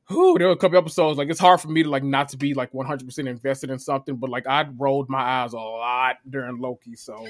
Whew, 0.09 0.37
there 0.37 0.49
were 0.49 0.52
a 0.52 0.56
couple 0.59 0.76
episodes 0.76 1.16
like 1.16 1.30
it's 1.30 1.40
hard 1.40 1.62
for 1.62 1.68
me 1.68 1.83
to 1.83 1.88
like 1.88 2.02
not 2.04 2.28
to 2.28 2.37
be 2.37 2.52
like 2.52 2.75
100 2.75 3.06
percent 3.06 3.26
invested 3.26 3.71
in 3.71 3.78
something, 3.78 4.16
but 4.16 4.28
like 4.28 4.47
I 4.47 4.66
rolled 4.76 5.09
my 5.09 5.18
eyes 5.23 5.54
a 5.54 5.59
lot 5.59 6.16
during 6.28 6.59
Loki, 6.59 6.94
so 6.94 7.26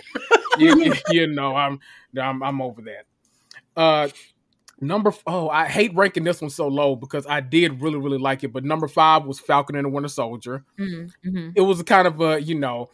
you, 0.59 0.77
you, 0.85 0.93
you 1.09 1.27
know 1.29 1.55
I'm 1.55 1.79
I'm 2.21 2.43
I'm 2.43 2.61
over 2.61 2.83
that. 2.83 3.07
Uh, 3.81 4.09
number 4.87 5.13
oh 5.27 5.49
I 5.49 5.67
hate 5.67 5.95
ranking 5.95 6.25
this 6.25 6.41
one 6.41 6.51
so 6.51 6.69
low 6.69 6.97
because 6.97 7.27
I 7.27 7.41
did 7.41 7.81
really 7.83 7.99
really 7.99 8.19
like 8.19 8.45
it, 8.45 8.53
but 8.53 8.65
number 8.65 8.89
five 8.89 9.25
was 9.25 9.41
Falcon 9.41 9.77
and 9.77 9.85
the 9.85 9.89
Winter 9.89 10.09
Soldier 10.09 10.65
Mm-hmm. 10.79 11.51
it 11.55 11.61
was 11.63 11.81
a 11.81 11.85
kind 11.85 12.07
of 12.07 12.21
a 12.21 12.41
you 12.43 12.55
know 12.55 12.91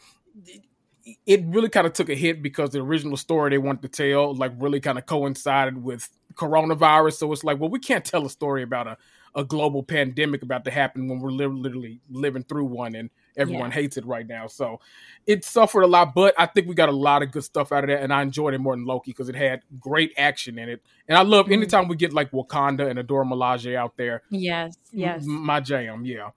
it 1.25 1.43
really 1.47 1.69
kind 1.69 1.87
of 1.87 1.93
took 1.93 2.09
a 2.09 2.15
hit 2.15 2.41
because 2.41 2.69
the 2.69 2.79
original 2.79 3.17
story 3.17 3.49
they 3.49 3.57
wanted 3.57 3.81
to 3.81 3.87
tell 3.87 4.35
like 4.35 4.51
really 4.57 4.79
kind 4.79 4.97
of 4.97 5.05
coincided 5.05 5.83
with 5.83 6.09
coronavirus 6.35 7.13
so 7.13 7.31
it's 7.33 7.43
like 7.43 7.59
well 7.59 7.69
we 7.69 7.79
can't 7.79 8.05
tell 8.05 8.25
a 8.25 8.29
story 8.29 8.63
about 8.63 8.87
a, 8.87 8.97
a 9.35 9.43
global 9.43 9.81
pandemic 9.83 10.43
about 10.43 10.65
to 10.65 10.71
happen 10.71 11.07
when 11.07 11.19
we're 11.19 11.31
li- 11.31 11.45
literally 11.45 12.01
living 12.09 12.43
through 12.43 12.65
one 12.65 12.95
and 12.95 13.09
everyone 13.37 13.69
Yeah. 13.69 13.75
hates 13.75 13.95
it 13.97 14.05
right 14.05 14.27
now 14.27 14.47
so 14.47 14.79
it 15.25 15.45
suffered 15.45 15.83
a 15.83 15.87
lot 15.87 16.13
but 16.13 16.33
i 16.37 16.45
think 16.45 16.67
we 16.67 16.75
got 16.75 16.89
a 16.89 16.91
lot 16.91 17.23
of 17.23 17.31
good 17.31 17.43
stuff 17.45 17.71
out 17.71 17.85
of 17.85 17.89
that 17.89 18.03
and 18.03 18.11
i 18.13 18.21
enjoyed 18.21 18.53
it 18.53 18.57
more 18.59 18.75
than 18.75 18.83
loki 18.85 19.11
because 19.11 19.29
it 19.29 19.35
had 19.35 19.61
great 19.79 20.11
action 20.17 20.59
in 20.59 20.67
it 20.67 20.81
and 21.07 21.17
i 21.17 21.21
love 21.21 21.45
Mhm. 21.45 21.53
anytime 21.53 21.87
we 21.87 21.95
get 21.95 22.11
like 22.11 22.31
wakanda 22.31 22.89
and 22.89 22.99
a 22.99 23.03
Dora 23.03 23.25
Milaje 23.25 23.73
out 23.75 23.95
there 23.95 24.21
Yes. 24.29 24.75
Yes. 24.91 25.23
My 25.25 25.61
jam, 25.61 26.03
yeah. 26.05 26.31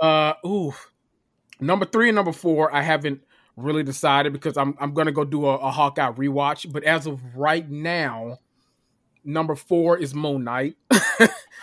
uh 0.00 0.34
ooh. 0.46 0.74
Number 1.60 1.86
three 1.86 2.08
and 2.08 2.16
number 2.16 2.32
four, 2.32 2.74
I 2.74 2.82
haven't 2.82 3.20
really 3.56 3.82
decided 3.84 4.32
because 4.32 4.56
I'm 4.56 4.74
I'm 4.80 4.94
gonna 4.94 5.12
go 5.12 5.24
do 5.24 5.46
a, 5.46 5.56
a 5.58 5.70
Hawkeye 5.70 6.10
rewatch. 6.12 6.70
But 6.72 6.82
as 6.82 7.06
of 7.06 7.20
right 7.36 7.68
now, 7.70 8.38
number 9.24 9.54
four 9.54 9.98
is 9.98 10.14
Moon 10.14 10.44
Knight. 10.44 10.76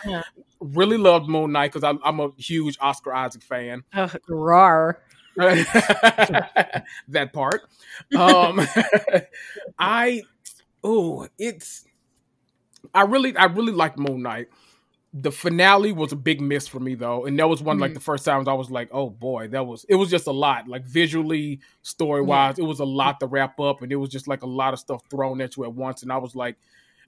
Yeah. 0.06 0.22
Really 0.62 0.98
loved 0.98 1.26
Moon 1.26 1.52
Knight 1.52 1.72
because 1.72 1.98
I'm, 2.04 2.20
a 2.20 2.32
huge 2.36 2.76
Oscar 2.82 3.14
Isaac 3.14 3.42
fan. 3.42 3.82
Ugh. 3.94 4.14
Rar. 4.28 5.00
that 5.36 7.30
part. 7.32 7.62
Um, 8.14 8.60
I 9.78 10.22
oh, 10.84 11.28
it's 11.38 11.86
I 12.94 13.02
really 13.02 13.36
I 13.36 13.44
really 13.46 13.72
like 13.72 13.98
Moon 13.98 14.22
Knight. 14.22 14.48
The 15.12 15.32
finale 15.32 15.92
was 15.92 16.12
a 16.12 16.16
big 16.16 16.40
miss 16.40 16.68
for 16.68 16.78
me 16.78 16.94
though, 16.94 17.24
and 17.26 17.38
that 17.38 17.48
was 17.48 17.62
one 17.62 17.78
like 17.78 17.92
Mhm. 17.92 17.94
the 17.94 18.00
first 18.00 18.24
times 18.24 18.46
I 18.46 18.52
was 18.52 18.70
like, 18.70 18.90
oh 18.92 19.10
boy, 19.10 19.48
that 19.48 19.66
was 19.66 19.84
it 19.88 19.94
was 19.96 20.10
just 20.10 20.26
a 20.26 20.32
lot. 20.32 20.68
Like 20.68 20.84
visually, 20.84 21.60
story 21.82 22.22
wise, 22.22 22.58
it 22.58 22.64
was 22.64 22.80
a 22.80 22.84
lot 22.84 23.18
to 23.20 23.26
wrap 23.26 23.58
up, 23.58 23.82
and 23.82 23.90
it 23.90 23.96
was 23.96 24.10
just 24.10 24.28
like 24.28 24.42
a 24.42 24.46
lot 24.46 24.72
of 24.74 24.78
stuff 24.78 25.02
thrown 25.10 25.40
at 25.40 25.56
you 25.56 25.64
at 25.64 25.72
once. 25.72 26.02
And 26.02 26.12
I 26.12 26.18
was 26.18 26.36
like, 26.36 26.56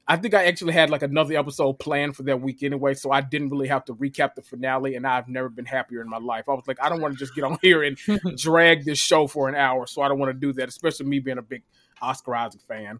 I 0.08 0.16
think 0.16 0.34
I 0.34 0.46
actually 0.46 0.72
had 0.72 0.90
like 0.90 1.02
another 1.02 1.36
episode 1.38 1.74
planned 1.74 2.16
for 2.16 2.24
that 2.24 2.40
week 2.40 2.62
anyway, 2.64 2.94
so 2.94 3.12
I 3.12 3.20
didn't 3.20 3.50
really 3.50 3.68
have 3.68 3.84
to 3.84 3.94
recap 3.94 4.34
the 4.34 4.42
finale, 4.42 4.96
and 4.96 5.06
I've 5.06 5.28
never 5.28 5.48
been 5.48 5.64
happier 5.64 6.00
in 6.02 6.08
my 6.08 6.18
life. 6.18 6.48
I 6.48 6.52
was 6.52 6.64
like, 6.66 6.82
I 6.82 6.88
don't 6.88 7.00
want 7.00 7.14
to 7.14 7.18
just 7.18 7.34
get 7.34 7.44
on 7.44 7.56
here 7.62 7.82
and 7.84 7.96
drag 8.36 8.84
this 8.84 8.98
show 8.98 9.26
for 9.28 9.48
an 9.48 9.54
hour, 9.54 9.86
so 9.86 10.02
I 10.02 10.08
don't 10.08 10.18
want 10.18 10.30
to 10.30 10.38
do 10.38 10.52
that, 10.54 10.68
especially 10.68 11.06
me 11.06 11.20
being 11.20 11.38
a 11.38 11.42
big 11.42 11.62
Oscar 12.00 12.34
Isaac 12.34 12.62
fan. 12.62 12.98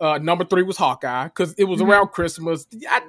Uh, 0.00 0.18
number 0.18 0.44
three 0.44 0.62
was 0.62 0.76
Hawkeye 0.76 1.24
because 1.24 1.54
it 1.54 1.64
was 1.64 1.80
Mhm. 1.80 1.88
around 1.88 2.08
Christmas. 2.12 2.68
I, 2.88 3.00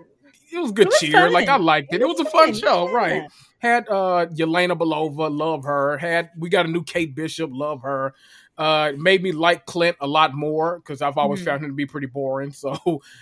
it 0.52 0.58
was 0.58 0.72
good 0.72 0.88
It 0.88 0.94
was 0.94 1.00
cheer, 1.00 1.12
fun. 1.12 1.32
like 1.34 1.48
I 1.48 1.58
liked 1.58 1.94
it. 1.94 1.98
It, 1.98 2.02
It 2.02 2.08
was, 2.08 2.18
was 2.18 2.26
a 2.28 2.30
fun 2.32 2.46
fun, 2.48 2.54
show, 2.56 2.88
yeah. 2.90 2.96
right? 2.96 3.24
Had 3.60 3.88
uh 3.90 4.26
Yelena 4.36 4.76
Belova, 4.76 5.30
love 5.30 5.66
her. 5.66 6.00
Had 6.00 6.32
we 6.36 6.50
got 6.50 6.66
a 6.66 6.70
new 6.70 6.84
Kate 6.84 7.14
Bishop, 7.14 7.52
love 7.54 7.84
her. 7.84 8.16
Uh, 8.60 8.92
it 8.94 9.00
made 9.00 9.24
me 9.24 9.32
like 9.32 9.66
Clint 9.66 9.96
a 10.02 10.08
lot 10.08 10.34
more 10.36 10.80
because 10.80 11.02
I've 11.02 11.18
always 11.18 11.42
Mhm. 11.42 11.46
found 11.46 11.64
him 11.64 11.70
to 11.72 11.76
be 11.76 11.86
pretty 11.86 12.08
boring. 12.08 12.52
So 12.60 12.72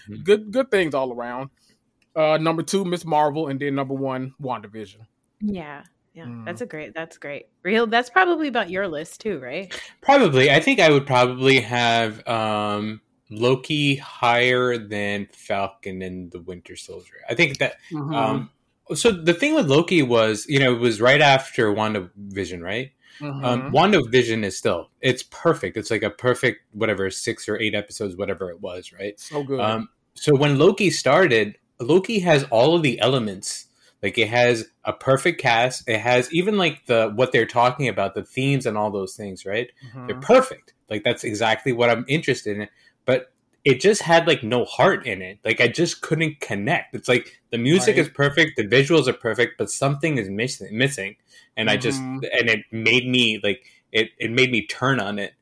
Mhm. 0.09 0.23
good, 0.23 0.51
good 0.51 0.71
things 0.71 0.93
all 0.95 1.13
around. 1.13 1.51
Uh, 2.15 2.37
number 2.41 2.63
two, 2.63 2.83
Miss 2.83 3.05
Marvel, 3.05 3.47
and 3.47 3.59
then 3.59 3.75
number 3.75 3.93
one, 3.93 4.33
WandaVision. 4.41 5.05
Yeah. 5.39 5.83
Yeah. 6.15 6.25
Mm. 6.25 6.45
That's 6.45 6.61
a 6.61 6.65
great. 6.65 6.95
That's 6.95 7.17
great. 7.19 7.45
Real. 7.61 7.85
That's 7.85 8.09
probably 8.09 8.47
about 8.47 8.71
your 8.71 8.87
list 8.87 9.21
too, 9.21 9.37
right? 9.39 9.71
Probably. 10.01 10.49
I 10.49 10.59
think 10.59 10.79
I 10.79 10.89
would 10.89 11.05
probably 11.05 11.59
have 11.59 12.27
um, 12.27 13.01
Loki 13.29 13.97
higher 13.97 14.79
than 14.79 15.27
Falcon 15.31 16.01
and 16.01 16.31
the 16.31 16.41
Winter 16.41 16.75
Soldier. 16.75 17.17
I 17.29 17.35
think 17.35 17.59
that. 17.59 17.75
Mm-hmm. 17.91 18.15
Um, 18.15 18.49
so 18.95 19.11
the 19.11 19.33
thing 19.35 19.53
with 19.53 19.69
Loki 19.69 20.01
was, 20.01 20.47
you 20.47 20.57
know, 20.57 20.73
it 20.73 20.79
was 20.79 20.99
right 20.99 21.21
after 21.21 21.71
WandaVision, 21.71 22.63
right? 22.63 22.89
Mhm. 23.19 23.43
Um, 23.43 23.71
WandaVision 23.71 24.43
is 24.43 24.57
still, 24.57 24.89
it's 25.01 25.23
perfect. 25.23 25.77
It's 25.77 25.89
like 25.91 26.03
a 26.03 26.09
perfect, 26.09 26.61
whatever, 26.71 27.09
six 27.09 27.49
or 27.49 27.59
eight 27.59 27.75
episodes, 27.75 28.15
whatever 28.15 28.49
it 28.49 28.61
was, 28.61 28.91
right? 28.91 29.19
so 29.19 29.43
good. 29.43 29.59
Um, 29.59 29.89
so 30.13 30.35
when 30.35 30.57
Loki 30.57 30.89
started, 30.89 31.57
Loki 31.79 32.19
has 32.19 32.43
all 32.45 32.75
of 32.75 32.83
the 32.83 32.99
elements. 32.99 33.65
Like 34.03 34.17
it 34.17 34.27
has 34.29 34.67
a 34.83 34.93
perfect 34.93 35.41
cast. 35.41 35.87
It 35.89 35.99
has 35.99 36.31
even 36.31 36.57
like 36.57 36.85
the 36.85 37.11
what 37.15 37.31
they're 37.31 37.47
talking 37.47 37.87
about, 37.87 38.13
the 38.13 38.23
themes 38.23 38.65
and 38.65 38.77
all 38.77 38.91
those 38.91 39.15
things, 39.15 39.45
right? 39.45 39.69
Mhm. 39.93 40.07
They're 40.07 40.19
perfect. 40.19 40.73
Like 40.89 41.03
that's 41.03 41.23
exactly 41.23 41.71
what 41.73 41.89
I'm 41.89 42.05
interested 42.07 42.57
in. 42.57 42.67
But 43.05 43.31
it 43.69 43.81
just 43.81 44.01
had 44.01 44.27
like 44.27 44.43
no 44.43 44.63
heart 44.63 45.05
in 45.05 45.21
it. 45.21 45.39
Like 45.43 45.59
I 45.59 45.67
just 45.67 46.01
couldn't 46.01 46.39
connect. 46.39 46.95
It's 46.95 47.09
like 47.09 47.41
the 47.51 47.57
music 47.57 47.97
Right. 47.97 48.05
is 48.05 48.09
perfect, 48.09 48.51
the 48.55 48.65
visuals 48.67 49.07
are 49.07 49.13
perfect, 49.13 49.57
but 49.57 49.69
something 49.69 50.17
is 50.17 50.29
missing. 50.29 50.77
Missing, 50.77 51.17
and 51.57 51.69
I 51.69 51.75
just 51.75 51.99
Mhm. 52.01 52.27
and 52.39 52.49
it 52.49 52.61
made 52.71 53.05
me 53.07 53.39
like 53.43 53.65
it. 53.91 54.11
It 54.19 54.31
made 54.31 54.51
me 54.51 54.65
turn 54.67 54.99
on 55.01 55.19
it 55.19 55.33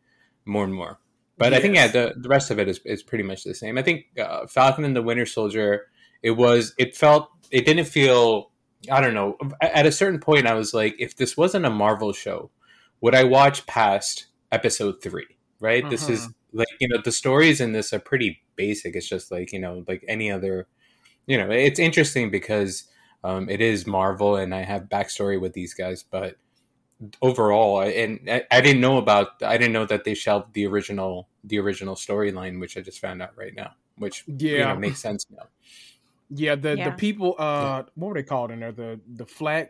more 0.46 0.64
and 0.64 0.74
more. 0.74 1.00
But 1.38 1.54
I 1.54 1.60
think 1.60 1.76
yeah, 1.76 1.88
the 1.88 2.14
the 2.18 2.30
rest 2.30 2.50
of 2.52 2.58
it 2.60 2.68
is 2.68 2.80
is 2.86 3.04
pretty 3.04 3.24
much 3.24 3.44
the 3.44 3.54
same. 3.54 3.78
I 3.78 3.84
think 3.84 4.06
uh, 4.20 4.48
Falcon 4.48 4.86
and 4.86 4.96
the 4.96 5.04
Winter 5.04 5.26
Soldier. 5.28 5.88
It 6.24 6.32
was. 6.32 6.74
It 6.80 6.96
felt. 6.96 7.30
It 7.52 7.66
didn't 7.68 7.86
feel. 7.86 8.52
I 8.90 9.02
don't 9.02 9.14
know. 9.14 9.38
At 9.62 9.86
a 9.86 9.92
certain 9.92 10.20
point, 10.20 10.48
I 10.48 10.54
was 10.56 10.74
like, 10.74 10.96
if 10.98 11.16
this 11.16 11.36
wasn't 11.38 11.66
a 11.66 11.70
Marvel 11.70 12.14
show, 12.14 12.50
would 13.02 13.14
I 13.14 13.24
watch 13.24 13.66
past 13.68 14.28
episode 14.52 15.02
three? 15.04 15.35
Right. 15.66 15.90
This 15.90 16.08
is 16.10 16.30
like 16.54 16.68
you 16.80 16.88
know 16.88 17.02
the 17.04 17.12
stories 17.12 17.60
in 17.60 17.74
this 17.74 17.92
are 17.92 18.00
pretty 18.00 18.40
basic. 18.56 18.96
It's 18.96 19.10
just 19.10 19.32
like 19.32 19.52
you 19.52 19.60
know 19.60 19.84
like 19.88 20.06
any 20.08 20.32
other. 20.32 20.68
You 21.26 21.40
know, 21.40 21.50
it's 21.50 21.80
interesting 21.80 22.30
because 22.30 22.84
um, 23.24 23.50
it 23.50 23.60
is 23.60 23.88
Marvel, 23.88 24.36
and 24.36 24.54
I 24.54 24.62
have 24.62 24.84
backstory 24.84 25.42
with 25.42 25.54
these 25.54 25.74
guys, 25.74 26.04
but 26.04 26.36
overall, 27.20 27.78
I, 27.80 27.86
and 27.88 28.30
I, 28.30 28.44
I 28.52 28.62
didn't 28.62 28.82
know 28.82 28.98
about. 28.98 29.42
I 29.42 29.58
didn't 29.58 29.74
know 29.74 29.88
that 29.88 30.04
they 30.04 30.14
shelved 30.14 30.54
the 30.54 30.68
original 30.68 31.28
the 31.44 31.58
original 31.60 31.96
storyline, 31.96 32.60
which 32.60 32.78
I 32.78 32.82
just 32.82 33.00
found 33.00 33.24
out 33.24 33.36
right 33.36 33.56
now, 33.56 33.72
which 33.98 34.24
you 34.28 34.36
Yeah. 34.38 34.74
know, 34.74 34.76
makes 34.76 35.02
sense 35.02 35.26
now. 35.32 35.48
Yeah, 36.30 36.56
the 36.56 36.76
Yeah. 36.76 36.92
the 36.92 36.96
people 36.96 37.36
uh 37.40 37.84
what 37.96 38.10
were 38.10 38.14
they 38.14 38.24
called 38.24 38.52
in 38.52 38.60
there? 38.60 38.72
The 38.72 39.00
the 39.16 39.26
flag 39.26 39.70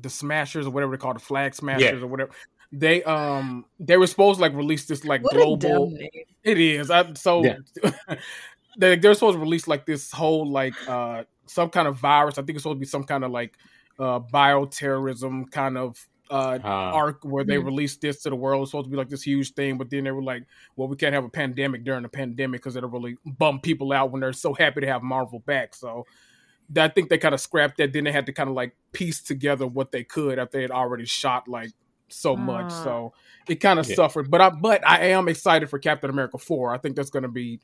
the 0.00 0.10
smashers 0.10 0.66
or 0.66 0.70
whatever 0.70 0.96
they 0.96 1.00
call 1.00 1.14
the 1.14 1.20
flag 1.20 1.54
smashers 1.54 2.02
or 2.02 2.06
whatever. 2.06 2.32
They 2.72 3.02
um 3.04 3.66
they 3.78 3.96
were 3.98 4.06
supposed 4.06 4.38
to 4.38 4.42
like 4.42 4.54
release 4.54 4.86
this 4.86 5.04
like 5.04 5.22
What 5.22 5.34
global 5.34 5.94
it 6.42 6.58
is. 6.58 6.90
I 6.90 7.12
so 7.14 7.42
Yeah. 7.44 7.56
they 8.78 8.96
they're 8.96 9.14
supposed 9.14 9.36
to 9.36 9.40
release 9.40 9.68
like 9.68 9.86
this 9.86 10.10
whole 10.10 10.50
like 10.50 10.80
uh 10.86 11.24
some 11.46 11.70
kind 11.70 11.86
of 11.88 11.96
virus. 11.98 12.38
I 12.38 12.42
think 12.42 12.56
it's 12.56 12.62
supposed 12.62 12.76
to 12.76 12.80
be 12.80 12.86
some 12.86 13.04
kind 13.04 13.24
of 13.24 13.30
like 13.30 13.56
uh 13.98 14.20
bioterrorism 14.20 15.50
kind 15.50 15.76
of 15.76 16.08
uh 16.30 16.58
Uh, 16.64 16.68
arc 16.90 17.24
where 17.24 17.44
they 17.44 17.56
Mhm. 17.56 17.64
released 17.64 18.00
this 18.00 18.22
to 18.22 18.30
the 18.30 18.36
world. 18.36 18.62
It's 18.62 18.70
supposed 18.70 18.86
to 18.86 18.90
be 18.90 18.96
like 18.96 19.08
this 19.08 19.22
huge 19.22 19.52
thing, 19.54 19.78
but 19.78 19.90
then 19.90 20.04
they 20.04 20.10
were 20.10 20.22
like, 20.22 20.44
well, 20.76 20.88
we 20.88 20.96
can't 20.96 21.14
have 21.14 21.24
a 21.24 21.28
pandemic 21.30 21.84
during 21.84 22.02
the 22.02 22.08
pandemic 22.08 22.60
because 22.62 22.76
it'll 22.76 22.90
really 22.90 23.16
bum 23.26 23.60
people 23.60 23.92
out 23.92 24.10
when 24.12 24.20
they're 24.20 24.32
so 24.32 24.54
happy 24.54 24.80
to 24.82 24.86
have 24.86 25.02
Marvel 25.02 25.40
back. 25.40 25.74
So 25.74 26.06
I 26.76 26.88
think 26.88 27.10
they 27.10 27.18
kind 27.18 27.34
of 27.34 27.40
scrapped 27.40 27.76
that. 27.78 27.92
Then 27.92 28.04
they 28.04 28.12
had 28.12 28.26
to 28.26 28.32
kind 28.32 28.48
of 28.48 28.56
like 28.56 28.76
piece 28.92 29.22
together 29.22 29.66
what 29.66 29.92
they 29.92 30.04
could 30.04 30.38
after 30.38 30.58
they 30.58 30.62
had 30.62 30.70
already 30.70 31.04
shot 31.06 31.48
like 31.48 31.72
so 32.12 32.36
much. 32.36 32.66
Ah. 32.70 32.84
So 32.84 33.12
it 33.48 33.56
kind 33.56 33.78
of 33.78 33.88
Yeah. 33.88 33.96
suffered. 33.96 34.30
But 34.30 34.40
I 34.40 34.50
but 34.50 34.86
I 34.88 35.06
am 35.08 35.28
excited 35.28 35.68
for 35.70 35.78
Captain 35.78 36.10
America 36.10 36.38
4. 36.38 36.74
I 36.74 36.78
think 36.78 36.96
that's 36.96 37.10
gonna 37.10 37.28
be 37.28 37.60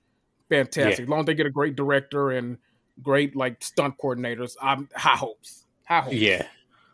fantastic. 0.49 1.05
As 1.05 1.09
long 1.09 1.21
as 1.21 1.27
they 1.27 1.35
get 1.35 1.47
a 1.47 1.51
great 1.51 1.77
director 1.77 2.31
and 2.31 2.59
great 3.03 3.37
like 3.37 3.63
stunt 3.63 3.95
coordinators, 4.03 4.57
I'm 4.61 4.89
high 4.95 5.17
hopes. 5.17 5.67
High 5.87 6.01
hopes. 6.01 6.17
yeah, 6.17 6.47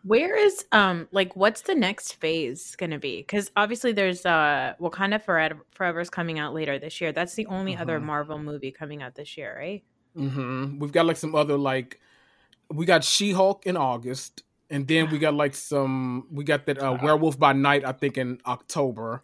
Where 0.05 0.37
is 0.37 0.65
um 0.73 1.09
like 1.13 1.35
what's 1.35 1.63
the 1.63 1.75
next 1.75 2.15
phase 2.21 2.77
gonna 2.77 2.99
be? 2.99 3.19
Because 3.19 3.51
obviously 3.57 3.93
there's 3.93 4.27
uh 4.27 4.75
Wakanda 4.81 5.23
Forever 5.23 5.65
Forever's 5.71 6.11
coming 6.11 6.39
out 6.39 6.53
later 6.55 6.79
this 6.79 7.01
year. 7.01 7.13
That's 7.13 7.35
the 7.35 7.47
only 7.47 7.77
other 7.77 7.99
Mhm. 7.99 8.05
Marvel 8.05 8.39
movie 8.39 8.71
coming 8.71 9.03
out 9.03 9.15
this 9.15 9.37
year, 9.37 9.57
right? 9.59 9.83
Mm-hmm. 10.17 10.79
We've 10.79 10.93
got 10.93 11.07
like 11.07 11.17
some 11.17 11.35
other 11.35 11.57
like 11.57 12.01
we 12.71 12.87
got 12.87 13.03
She 13.05 13.33
Hulk 13.33 13.67
in 13.67 13.77
August, 13.77 14.43
and 14.75 14.89
then 14.89 15.09
we 15.09 15.19
got 15.19 15.35
like 15.35 15.55
some 15.55 16.27
we 16.33 16.43
got 16.43 16.67
that 16.67 16.83
uh, 16.83 16.99
Werewolf 17.01 17.39
by 17.39 17.53
Night 17.53 17.85
I 17.85 17.93
think 17.93 18.19
in 18.19 18.41
October, 18.45 19.23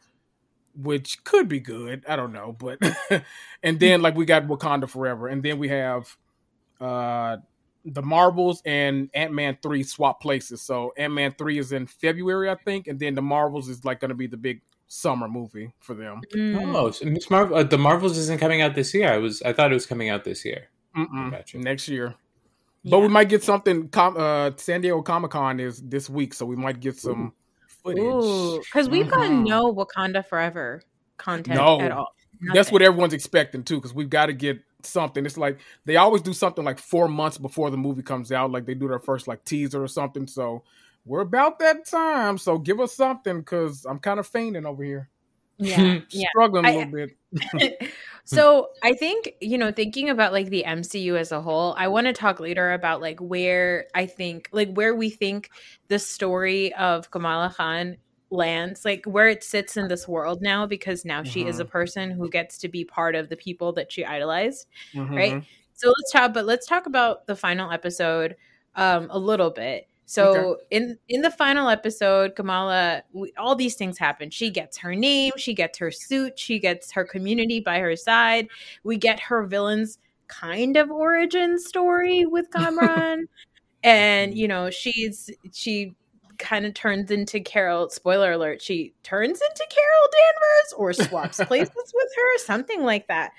which 0.77 1.25
could 1.25 1.49
be 1.49 1.59
good. 1.59 2.05
I 2.09 2.15
don't 2.15 2.33
know, 2.33 2.57
but 2.57 2.79
and 3.63 3.81
then 3.81 4.01
like 4.01 4.15
we 4.15 4.27
got 4.27 4.45
Wakanda 4.45 4.89
Forever, 4.89 5.27
and 5.27 5.43
then 5.43 5.59
we 5.59 5.69
have 5.69 6.17
uh 6.81 7.39
the 7.85 8.03
Marvels 8.03 8.63
and 8.65 9.11
Ant 9.13 9.33
Man 9.33 9.59
three 9.61 9.83
swap 9.83 10.23
places. 10.23 10.63
So 10.63 10.93
Ant 10.97 11.15
Man 11.15 11.35
three 11.37 11.59
is 11.59 11.73
in 11.73 11.87
February, 11.87 12.49
I 12.49 12.55
think, 12.55 12.87
and 12.87 13.01
then 13.01 13.17
the 13.17 13.23
Marvels 13.23 13.69
is 13.69 13.85
like 13.85 13.99
going 13.99 14.11
to 14.11 14.15
be 14.15 14.29
the 14.29 14.37
big 14.37 14.61
summer 14.87 15.27
movie 15.27 15.73
for 15.81 15.95
them. 15.95 16.21
Mm. 16.33 16.75
Oh, 16.77 16.93
so 16.93 17.07
Miss 17.07 17.29
Marvel, 17.29 17.57
uh, 17.57 17.65
the 17.65 17.79
Marvels 17.79 18.17
isn't 18.19 18.39
coming 18.39 18.63
out 18.63 18.77
this 18.77 18.95
year. 18.95 19.13
I 19.13 19.19
was, 19.19 19.43
I 19.43 19.53
thought 19.53 19.71
it 19.71 19.75
was 19.75 19.87
coming 19.87 20.11
out 20.11 20.25
this 20.25 20.45
year. 20.45 20.69
Mm-mm. 20.97 21.31
Gotcha. 21.31 21.59
Next 21.59 21.89
year. 21.89 22.15
But 22.85 23.01
we 23.01 23.09
might 23.09 23.29
get 23.29 23.43
something. 23.43 23.89
Com- 23.89 24.17
uh, 24.17 24.53
San 24.57 24.81
Diego 24.81 25.03
Comic 25.03 25.33
Con 25.33 25.61
is 25.61 25.83
this 25.83 26.09
week, 26.09 26.33
so 26.35 26.47
we 26.47 26.57
might 26.57 26.81
get 26.81 26.97
some 26.97 27.33
footage. 27.67 28.65
Because 28.65 28.89
we've 28.89 29.09
gotten 29.11 29.45
Mhm. 29.45 29.49
no 29.49 29.75
Wakanda 29.75 30.27
Forever 30.27 30.83
content 31.19 31.59
No. 31.59 31.81
at 31.81 31.93
all. 31.93 32.15
That's 32.55 32.73
what 32.73 32.81
everyone's 32.81 33.13
expecting 33.13 33.65
too, 33.65 33.77
because 33.77 33.93
we've 33.93 34.09
got 34.09 34.27
to 34.27 34.33
get 34.33 34.61
something. 34.83 35.27
It's 35.27 35.37
like 35.37 35.59
they 35.85 35.97
always 35.97 36.23
do 36.23 36.33
something 36.33 36.65
like 36.65 36.79
four 36.79 37.07
months 37.07 37.37
before 37.37 37.71
the 37.71 37.77
movie 37.77 38.03
comes 38.03 38.33
out, 38.33 38.51
like 38.51 38.65
they 38.65 38.73
do 38.75 38.89
their 38.89 38.99
first 38.99 39.29
like 39.29 39.45
teaser 39.45 39.83
or 39.83 39.89
something. 39.89 40.27
So 40.27 40.63
we're 41.05 41.21
about 41.21 41.59
that 41.59 41.85
time. 41.85 42.39
So 42.39 42.57
give 42.57 42.81
us 42.81 42.95
something, 42.95 43.41
because 43.41 43.85
I'm 43.85 43.99
kind 43.99 44.19
of 44.19 44.27
fainting 44.27 44.65
over 44.65 44.83
here, 44.83 45.11
Yeah, 45.59 45.99
yeah. 46.11 46.29
struggling 46.31 46.65
a 46.65 46.69
I- 46.69 46.77
little 46.77 46.93
bit. 46.93 47.17
so 48.35 48.69
I 48.83 48.93
think 48.95 49.33
you 49.41 49.59
know, 49.59 49.73
thinking 49.73 50.09
about 50.11 50.33
like 50.33 50.49
the 50.51 50.65
MCU 50.65 51.17
as 51.17 51.33
a 51.33 51.41
whole, 51.43 51.75
I 51.79 51.89
want 51.89 52.07
to 52.07 52.13
talk 52.13 52.41
later 52.41 52.73
about 52.73 53.01
like 53.01 53.19
where 53.21 53.87
I 53.95 54.07
think, 54.07 54.49
like 54.53 54.73
where 54.75 54.95
we 54.95 55.11
think 55.11 55.51
the 55.89 55.99
story 55.99 56.73
of 56.75 57.11
Kamala 57.11 57.53
Khan 57.57 57.97
lands, 58.31 58.85
like 58.85 59.05
where 59.07 59.29
it 59.29 59.43
sits 59.45 59.77
in 59.77 59.89
this 59.89 60.07
world 60.09 60.41
now, 60.43 60.67
because 60.67 61.05
now 61.05 61.23
she 61.25 61.47
is 61.47 61.59
a 61.61 61.65
person 61.65 62.11
who 62.13 62.29
gets 62.31 62.59
to 62.59 62.69
be 62.69 62.85
part 62.85 63.15
of 63.17 63.29
the 63.29 63.37
people 63.37 63.73
that 63.75 63.91
she 63.93 64.05
idolized. 64.05 64.67
right? 65.17 65.39
Mhm. 65.41 65.47
So 65.75 65.89
let's 65.89 66.13
talk, 66.13 66.33
but 66.35 66.47
let's 66.47 66.67
talk 66.67 66.87
about 66.87 67.27
the 67.27 67.37
final 67.37 67.71
episode 67.73 68.37
um, 68.77 69.09
a 69.11 69.19
little 69.19 69.51
bit. 69.51 69.89
So 70.11 70.59
in 70.73 70.99
in 71.09 71.23
the 71.23 71.31
final 71.31 71.69
episode, 71.69 72.35
Kamala, 72.35 73.05
we, 73.13 73.33
all 73.39 73.55
these 73.55 73.77
things 73.77 73.97
happen. 73.97 74.29
She 74.31 74.51
gets 74.51 74.77
her 74.79 74.97
name, 74.97 75.31
she 75.37 75.55
gets 75.55 75.79
her 75.79 75.93
suit, 75.93 76.37
she 76.37 76.59
gets 76.59 76.91
her 76.91 77.05
community 77.05 77.61
by 77.61 77.79
her 77.79 77.95
side. 77.95 78.49
We 78.83 78.97
get 78.97 79.21
her 79.21 79.47
villain's 79.47 79.99
kind 80.27 80.77
of 80.77 80.91
origin 80.91 81.61
story 81.61 82.27
with 82.27 82.51
Kamran, 82.57 83.29
and 83.85 84.37
you 84.37 84.49
know 84.49 84.69
she's 84.69 85.31
she 85.53 85.95
kind 86.39 86.67
of 86.67 86.75
turns 86.75 87.13
into 87.13 87.39
Carol. 87.39 87.89
Spoiler 87.89 88.33
alert: 88.33 88.61
she 88.61 88.93
turns 89.05 89.41
into 89.41 89.67
Carol 89.71 90.09
Danvers 90.13 90.73
or 90.77 90.93
swaps 90.93 91.37
places 91.47 91.95
with 91.95 92.09
her, 92.17 92.39
something 92.39 92.83
like 92.83 93.07
that. 93.07 93.31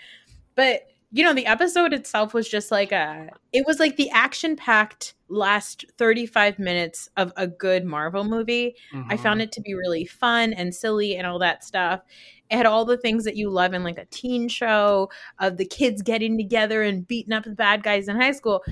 But 0.55 0.83
you 1.11 1.23
know, 1.23 1.33
the 1.33 1.45
episode 1.45 1.93
itself 1.93 2.33
was 2.33 2.47
just 2.47 2.71
like 2.71 2.91
a 2.91 3.29
it 3.51 3.65
was 3.67 3.79
like 3.79 3.97
the 3.97 4.09
action 4.11 4.55
packed 4.55 5.13
last 5.27 5.85
35 5.97 6.57
minutes 6.59 7.09
of 7.17 7.31
a 7.37 7.47
good 7.47 7.85
Marvel 7.85 8.23
movie. 8.23 8.75
I 9.09 9.15
Mhm. 9.15 9.19
found 9.19 9.41
it 9.41 9.51
to 9.53 9.61
be 9.61 9.73
really 9.73 10.05
fun 10.05 10.53
and 10.53 10.73
silly 10.73 11.15
and 11.15 11.25
all 11.27 11.39
that 11.39 11.63
stuff. 11.63 12.01
It 12.49 12.57
had 12.57 12.65
all 12.65 12.83
the 12.85 12.97
things 12.97 13.23
that 13.25 13.35
you 13.37 13.49
love 13.49 13.73
in 13.73 13.83
like 13.83 13.97
a 13.97 14.05
teen 14.05 14.47
show 14.49 15.09
of 15.39 15.57
the 15.57 15.65
kids 15.65 16.01
getting 16.01 16.37
together 16.37 16.81
and 16.81 17.07
beating 17.07 17.33
up 17.33 17.43
the 17.45 17.51
bad 17.51 17.83
guys 17.83 18.07
in 18.09 18.15
high 18.19 18.33
school. 18.33 18.63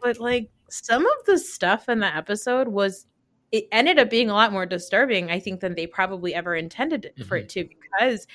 But 0.00 0.18
like 0.18 0.50
some 0.68 1.04
of 1.04 1.24
the 1.26 1.38
stuff 1.38 1.88
in 1.88 2.00
the 2.00 2.16
episode 2.16 2.68
was 2.68 3.06
it 3.52 3.68
ended 3.72 3.98
up 3.98 4.10
being 4.10 4.30
a 4.30 4.34
lot 4.34 4.52
more 4.52 4.66
disturbing, 4.66 5.30
I 5.30 5.38
think, 5.40 5.60
than 5.60 5.74
they 5.74 5.86
probably 5.86 6.34
ever 6.34 6.54
intended 6.56 7.04
it 7.06 7.24
for 7.26 7.36
it 7.36 7.48
to 7.50 7.64
because 7.64 8.26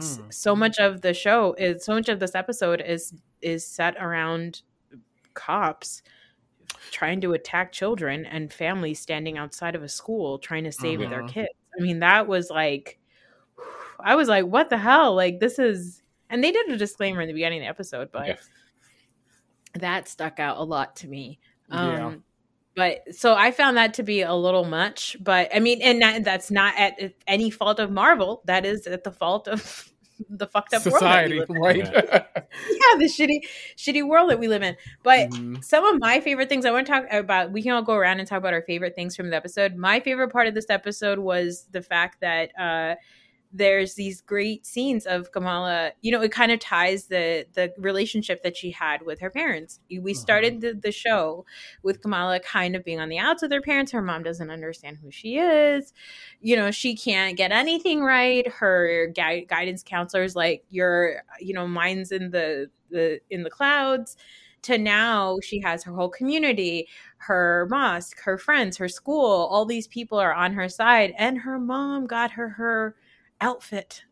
s- 0.00 0.20
Mhm. 0.20 0.32
so 0.32 0.56
much 0.56 0.78
of 0.78 1.00
the 1.02 1.14
show 1.14 1.54
is 1.58 1.84
so 1.84 1.94
much 1.94 2.08
of 2.08 2.20
this 2.20 2.34
episode 2.36 2.80
is 2.80 3.14
is 3.42 3.66
set 3.66 3.96
around 3.98 4.62
cops 5.34 6.02
trying 6.92 7.20
to 7.22 7.32
attack 7.34 7.72
children 7.72 8.26
and 8.26 8.52
families 8.52 9.00
standing 9.00 9.38
outside 9.38 9.74
of 9.76 9.82
a 9.82 9.88
school 9.88 10.38
trying 10.38 10.64
to 10.64 10.72
save 10.72 11.00
their 11.10 11.24
Mhm. 11.24 11.28
kids. 11.28 11.48
I 11.78 11.82
mean, 11.82 12.00
that 12.00 12.26
was 12.28 12.50
like 12.50 12.98
I 14.00 14.14
was 14.16 14.28
like, 14.28 14.46
what 14.46 14.70
the 14.70 14.78
hell? 14.78 15.14
Like 15.14 15.40
this 15.40 15.58
is 15.58 16.02
and 16.30 16.42
they 16.44 16.52
did 16.52 16.68
a 16.70 16.76
disclaimer 16.78 17.20
in 17.22 17.28
the 17.28 17.34
beginning 17.34 17.60
of 17.60 17.64
the 17.64 17.68
episode, 17.70 18.10
but 18.12 18.40
that 19.74 20.08
stuck 20.08 20.40
out 20.40 20.58
a 20.58 20.62
lot 20.62 20.96
to 20.96 21.08
me. 21.08 21.38
Um 21.70 21.88
Yeah. 21.88 22.14
But 22.80 23.14
so 23.14 23.34
I 23.34 23.50
found 23.50 23.76
that 23.76 23.92
to 23.94 24.02
be 24.02 24.22
a 24.22 24.32
little 24.32 24.64
much, 24.64 25.18
but 25.20 25.54
I 25.54 25.58
mean, 25.60 25.82
and 25.82 26.00
that, 26.00 26.24
that's 26.24 26.50
not 26.50 26.72
at 26.78 27.12
any 27.26 27.50
fault 27.50 27.78
of 27.78 27.90
Marvel. 27.90 28.40
That 28.46 28.64
is 28.64 28.86
at 28.86 29.04
the 29.04 29.12
fault 29.12 29.48
of 29.48 29.92
the 30.30 30.46
fucked 30.46 30.72
up 30.72 30.80
Society, 30.80 31.38
world 31.38 31.48
that 31.48 31.54
we 31.54 31.60
live 31.60 31.92
right? 31.92 31.94
in. 31.94 32.20
Yeah, 32.70 32.98
the 32.98 33.04
shitty, 33.04 33.40
shitty 33.76 34.06
world 34.08 34.30
that 34.30 34.38
we 34.40 34.48
live 34.48 34.62
in. 34.62 34.76
But 35.02 35.28
Mhm. 35.28 35.62
some 35.62 35.84
of 35.84 36.00
my 36.00 36.20
favorite 36.20 36.48
things 36.48 36.64
I 36.64 36.70
want 36.70 36.86
to 36.86 36.92
talk 36.92 37.04
about, 37.12 37.52
we 37.52 37.62
can 37.62 37.72
all 37.72 37.82
go 37.82 37.94
around 37.94 38.18
and 38.18 38.26
talk 38.26 38.38
about 38.38 38.54
our 38.54 38.62
favorite 38.62 38.94
things 38.94 39.14
from 39.14 39.28
the 39.28 39.36
episode. 39.36 39.76
My 39.76 40.00
favorite 40.00 40.32
part 40.32 40.46
of 40.46 40.54
this 40.54 40.70
episode 40.70 41.18
was 41.18 41.66
the 41.70 41.82
fact 41.82 42.22
that 42.22 42.50
uh, 42.58 42.94
there's 43.52 43.94
these 43.94 44.20
great 44.20 44.64
scenes 44.64 45.06
of 45.06 45.32
Kamala. 45.32 45.92
You 46.02 46.12
know, 46.12 46.22
it 46.22 46.30
kind 46.30 46.52
of 46.52 46.60
ties 46.60 47.06
the 47.06 47.46
the 47.54 47.72
relationship 47.78 48.42
that 48.42 48.56
she 48.56 48.70
had 48.70 49.02
with 49.02 49.18
her 49.20 49.30
parents. 49.30 49.80
We 49.88 49.96
mm-hmm. 49.96 50.12
started 50.14 50.60
the, 50.60 50.74
the 50.74 50.92
show 50.92 51.44
with 51.82 52.00
Kamala 52.00 52.40
kind 52.40 52.76
of 52.76 52.84
being 52.84 53.00
on 53.00 53.08
the 53.08 53.18
outs 53.18 53.42
with 53.42 53.52
her 53.52 53.60
parents. 53.60 53.90
Her 53.92 54.02
mom 54.02 54.22
doesn't 54.22 54.50
understand 54.50 54.98
who 55.02 55.10
she 55.10 55.38
is. 55.38 55.92
You 56.40 56.56
know, 56.56 56.70
she 56.70 56.96
can't 56.96 57.36
get 57.36 57.50
anything 57.50 58.02
right. 58.02 58.46
Her 58.46 59.08
gui- 59.08 59.46
guidance 59.46 59.82
counselor's 59.82 60.36
like, 60.36 60.64
"Your, 60.70 61.22
you 61.40 61.52
know, 61.52 61.66
mind's 61.66 62.12
in 62.12 62.30
the 62.30 62.70
the 62.90 63.20
in 63.30 63.42
the 63.42 63.50
clouds." 63.50 64.16
To 64.64 64.76
now, 64.76 65.38
she 65.42 65.58
has 65.60 65.82
her 65.84 65.92
whole 65.94 66.10
community, 66.10 66.86
her 67.16 67.66
mosque, 67.70 68.20
her 68.20 68.36
friends, 68.36 68.76
her 68.76 68.88
school. 68.88 69.48
All 69.50 69.64
these 69.64 69.88
people 69.88 70.18
are 70.18 70.34
on 70.34 70.52
her 70.52 70.68
side, 70.68 71.14
and 71.16 71.38
her 71.38 71.58
mom 71.58 72.06
got 72.06 72.32
her 72.32 72.50
her 72.50 72.94
outfit. 73.40 74.02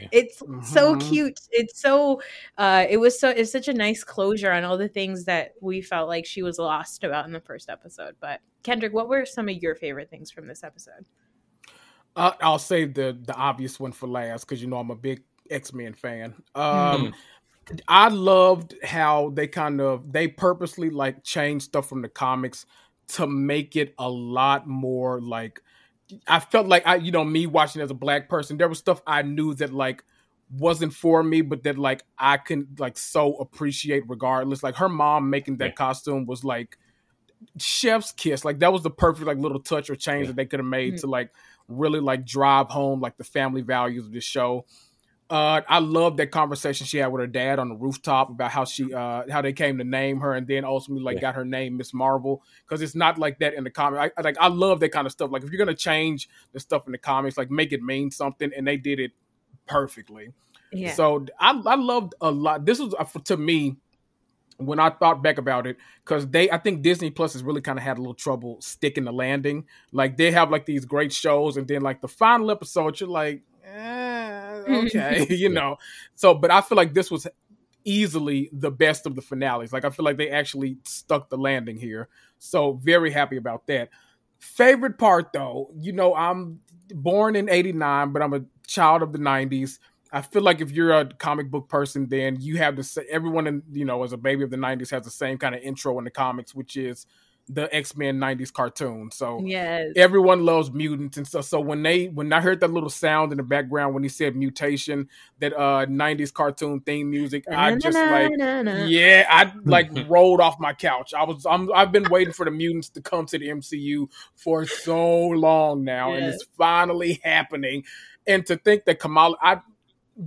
Yeah. 0.00 0.08
It's 0.10 0.42
so 0.62 0.96
Mhm. 0.96 1.00
cute. 1.00 1.40
It's 1.50 1.80
so 1.80 2.20
uh 2.58 2.86
it 2.88 2.96
was 2.98 3.18
so 3.18 3.30
it's 3.30 3.52
such 3.52 3.68
a 3.68 3.72
nice 3.74 4.04
closure 4.04 4.50
on 4.52 4.64
all 4.64 4.76
the 4.78 4.88
things 4.88 5.24
that 5.24 5.54
we 5.60 5.80
felt 5.82 6.08
like 6.08 6.26
she 6.26 6.42
was 6.42 6.58
lost 6.58 7.04
about 7.04 7.26
in 7.26 7.32
the 7.32 7.40
first 7.40 7.68
episode. 7.70 8.16
But 8.20 8.40
Kendrick, 8.62 8.92
what 8.92 9.08
were 9.08 9.24
some 9.26 9.48
of 9.48 9.56
your 9.56 9.74
favorite 9.74 10.10
things 10.10 10.30
from 10.30 10.46
this 10.46 10.64
episode? 10.64 11.06
Uh, 12.16 12.32
I'll 12.40 12.58
save 12.58 12.94
the 12.94 13.16
the 13.26 13.34
obvious 13.34 13.80
one 13.80 13.92
for 13.92 14.06
last 14.06 14.44
because 14.44 14.60
you 14.62 14.68
know 14.68 14.78
I'm 14.78 14.90
a 14.90 14.96
big 14.96 15.22
X 15.50 15.72
Men 15.72 15.94
fan. 15.94 16.34
Um, 16.54 17.10
Mm-hmm. 17.10 17.78
I 17.88 18.08
loved 18.08 18.74
how 18.84 19.30
they 19.30 19.48
kind 19.48 19.80
of 19.80 20.12
they 20.12 20.28
purposely 20.28 20.90
like 20.90 21.24
changed 21.24 21.66
stuff 21.66 21.88
from 21.88 22.02
the 22.02 22.08
comics 22.08 22.66
to 23.08 23.26
make 23.26 23.76
it 23.76 23.94
a 23.98 24.08
lot 24.08 24.66
more 24.68 25.20
like 25.20 25.62
I 26.26 26.40
felt 26.40 26.66
like 26.66 26.86
I 26.86 26.96
you 26.96 27.12
know 27.12 27.24
me 27.24 27.46
watching 27.46 27.82
as 27.82 27.90
a 27.90 27.94
black 27.94 28.28
person 28.28 28.56
there 28.56 28.68
was 28.68 28.78
stuff 28.78 29.00
I 29.06 29.22
knew 29.22 29.54
that 29.54 29.72
like 29.72 30.04
wasn't 30.58 30.92
for 30.92 31.22
me 31.22 31.40
but 31.40 31.62
that 31.64 31.78
like 31.78 32.04
I 32.18 32.36
can 32.36 32.68
like 32.78 32.96
so 32.98 33.34
appreciate 33.36 34.04
regardless 34.08 34.62
like 34.62 34.76
her 34.76 34.88
mom 34.88 35.30
making 35.30 35.56
that 35.58 35.66
Yeah. 35.70 35.72
costume 35.72 36.26
was 36.26 36.44
like 36.44 36.78
chef's 37.58 38.12
kiss 38.12 38.44
like 38.44 38.58
that 38.60 38.72
was 38.72 38.82
the 38.82 38.90
perfect 38.90 39.26
like 39.26 39.38
little 39.38 39.60
touch 39.60 39.90
or 39.90 39.96
change 39.96 40.22
Yeah. 40.22 40.26
that 40.28 40.36
they 40.36 40.46
could 40.46 40.60
have 40.60 40.66
made 40.66 40.94
Mhm. 40.94 41.00
to 41.00 41.06
like 41.06 41.30
really 41.68 42.00
like 42.00 42.24
drive 42.26 42.68
home 42.68 43.00
like 43.00 43.16
the 43.16 43.24
family 43.24 43.62
values 43.62 44.06
of 44.06 44.12
the 44.12 44.20
show 44.20 44.64
uh, 45.34 45.62
I 45.68 45.80
love 45.80 46.16
that 46.18 46.30
conversation 46.30 46.86
she 46.86 46.98
had 46.98 47.08
with 47.08 47.20
her 47.20 47.26
dad 47.26 47.58
on 47.58 47.68
the 47.68 47.74
rooftop 47.74 48.30
about 48.30 48.52
how 48.52 48.64
she, 48.64 48.94
uh, 48.94 49.24
how 49.28 49.42
they 49.42 49.52
came 49.52 49.78
to 49.78 49.84
name 49.84 50.20
her, 50.20 50.34
and 50.34 50.46
then 50.46 50.64
ultimately 50.64 51.02
like 51.02 51.16
Yeah. 51.16 51.22
got 51.22 51.34
her 51.34 51.44
name 51.44 51.76
Miss 51.76 51.92
Marvel 51.92 52.40
because 52.64 52.82
it's 52.82 52.94
not 52.94 53.18
like 53.18 53.40
that 53.40 53.54
in 53.54 53.64
the 53.64 53.70
comic. 53.70 53.98
I, 53.98 54.10
I 54.16 54.22
like 54.22 54.36
I 54.38 54.46
love 54.46 54.78
that 54.80 54.90
kind 54.90 55.06
of 55.06 55.12
stuff. 55.12 55.32
Like 55.32 55.42
if 55.42 55.50
you're 55.50 55.58
gonna 55.58 55.74
change 55.74 56.28
the 56.52 56.60
stuff 56.60 56.86
in 56.86 56.92
the 56.92 56.98
comics, 56.98 57.36
like 57.36 57.50
make 57.50 57.72
it 57.72 57.82
mean 57.82 58.12
something, 58.12 58.52
and 58.56 58.64
they 58.64 58.76
did 58.76 59.00
it 59.00 59.10
perfectly. 59.66 60.28
Yeah. 60.72 60.92
So 60.94 61.26
I, 61.40 61.60
I 61.66 61.74
loved 61.74 62.14
a 62.20 62.30
lot. 62.30 62.64
This 62.64 62.78
was 62.78 62.94
uh, 62.96 63.04
to 63.24 63.36
me 63.36 63.76
when 64.58 64.78
I 64.78 64.90
thought 64.90 65.20
back 65.20 65.38
about 65.38 65.66
it 65.66 65.78
because 66.04 66.28
they, 66.28 66.48
I 66.48 66.58
think 66.58 66.82
Disney 66.82 67.10
Plus 67.10 67.32
has 67.32 67.42
really 67.42 67.60
kind 67.60 67.76
of 67.76 67.82
had 67.82 67.98
a 67.98 68.00
little 68.00 68.14
trouble 68.14 68.58
sticking 68.60 69.02
the 69.02 69.12
landing. 69.12 69.66
Like 69.90 70.16
they 70.16 70.30
have 70.30 70.52
like 70.52 70.64
these 70.64 70.84
great 70.84 71.12
shows, 71.12 71.56
and 71.56 71.66
then 71.66 71.82
like 71.82 72.00
the 72.00 72.08
final 72.08 72.52
episode, 72.52 73.00
you're 73.00 73.08
like, 73.08 73.42
eh, 73.74 74.62
okay, 74.68 75.26
you 75.34 75.48
know. 75.48 75.76
So, 76.14 76.34
but 76.34 76.50
I 76.50 76.60
feel 76.60 76.76
like 76.76 76.94
this 76.94 77.10
was 77.10 77.26
easily 77.84 78.50
the 78.52 78.70
best 78.70 79.06
of 79.06 79.14
the 79.14 79.22
finales. 79.22 79.72
Like 79.72 79.84
I 79.84 79.90
feel 79.90 80.04
like 80.04 80.16
they 80.16 80.30
actually 80.30 80.78
stuck 80.84 81.28
the 81.28 81.36
landing 81.36 81.76
here. 81.78 82.08
So 82.38 82.74
very 82.74 83.10
happy 83.10 83.36
about 83.36 83.66
that. 83.68 83.90
Favorite 84.38 84.98
part 84.98 85.32
though, 85.32 85.70
you 85.78 85.92
know, 85.92 86.14
I'm 86.14 86.60
born 86.94 87.36
in 87.36 87.48
89, 87.48 88.12
but 88.12 88.22
I'm 88.22 88.34
a 88.34 88.42
child 88.66 89.02
of 89.02 89.12
the 89.12 89.18
90s. 89.18 89.78
I 90.12 90.22
feel 90.22 90.42
like 90.42 90.60
if 90.60 90.70
you're 90.70 90.92
a 90.92 91.06
comic 91.06 91.50
book 91.50 91.68
person, 91.68 92.08
then 92.08 92.40
you 92.40 92.58
have 92.58 92.76
the 92.76 92.84
sa- 92.84 93.02
everyone 93.10 93.46
in 93.48 93.62
you 93.72 93.84
know 93.84 94.02
as 94.04 94.12
a 94.12 94.16
baby 94.16 94.44
of 94.44 94.50
the 94.50 94.56
'90s 94.56 94.90
has 94.90 95.04
the 95.04 95.10
same 95.10 95.38
kind 95.38 95.54
of 95.54 95.62
intro 95.62 95.98
in 95.98 96.04
the 96.04 96.10
comics, 96.10 96.54
which 96.54 96.76
is 96.76 97.06
the 97.48 97.74
X 97.74 97.96
Men 97.96 98.18
'90s 98.18 98.52
cartoon. 98.52 99.10
So 99.10 99.40
yes, 99.44 99.92
everyone 99.96 100.44
loves 100.44 100.70
mutants, 100.70 101.16
and 101.16 101.26
so 101.26 101.40
so 101.40 101.60
when 101.60 101.82
they 101.82 102.06
when 102.06 102.32
I 102.32 102.40
heard 102.40 102.60
that 102.60 102.70
little 102.70 102.90
sound 102.90 103.32
in 103.32 103.36
the 103.36 103.42
background 103.42 103.94
when 103.94 104.02
he 104.02 104.08
said 104.08 104.34
mutation, 104.34 105.08
that 105.40 105.52
uh 105.52 105.86
'90s 105.86 106.32
cartoon 106.32 106.80
theme 106.80 107.10
music, 107.10 107.44
I 107.50 107.74
just 107.76 107.98
like 107.98 108.32
yeah, 108.38 109.26
I 109.28 109.52
like 109.64 109.90
rolled 110.08 110.40
off 110.40 110.58
my 110.58 110.72
couch. 110.72 111.12
I 111.12 111.24
was 111.24 111.44
I'm 111.44 111.70
I've 111.72 111.92
been 111.92 112.08
waiting 112.08 112.32
for 112.32 112.44
the 112.44 112.50
mutants 112.50 112.88
to 112.90 113.02
come 113.02 113.26
to 113.26 113.38
the 113.38 113.48
MCU 113.48 114.08
for 114.36 114.64
so 114.66 115.28
long 115.28 115.84
now, 115.84 116.12
yes. 116.12 116.16
and 116.16 116.34
it's 116.34 116.44
finally 116.56 117.20
happening. 117.22 117.84
And 118.26 118.46
to 118.46 118.56
think 118.56 118.86
that 118.86 118.98
Kamala, 119.00 119.36
I 119.42 119.60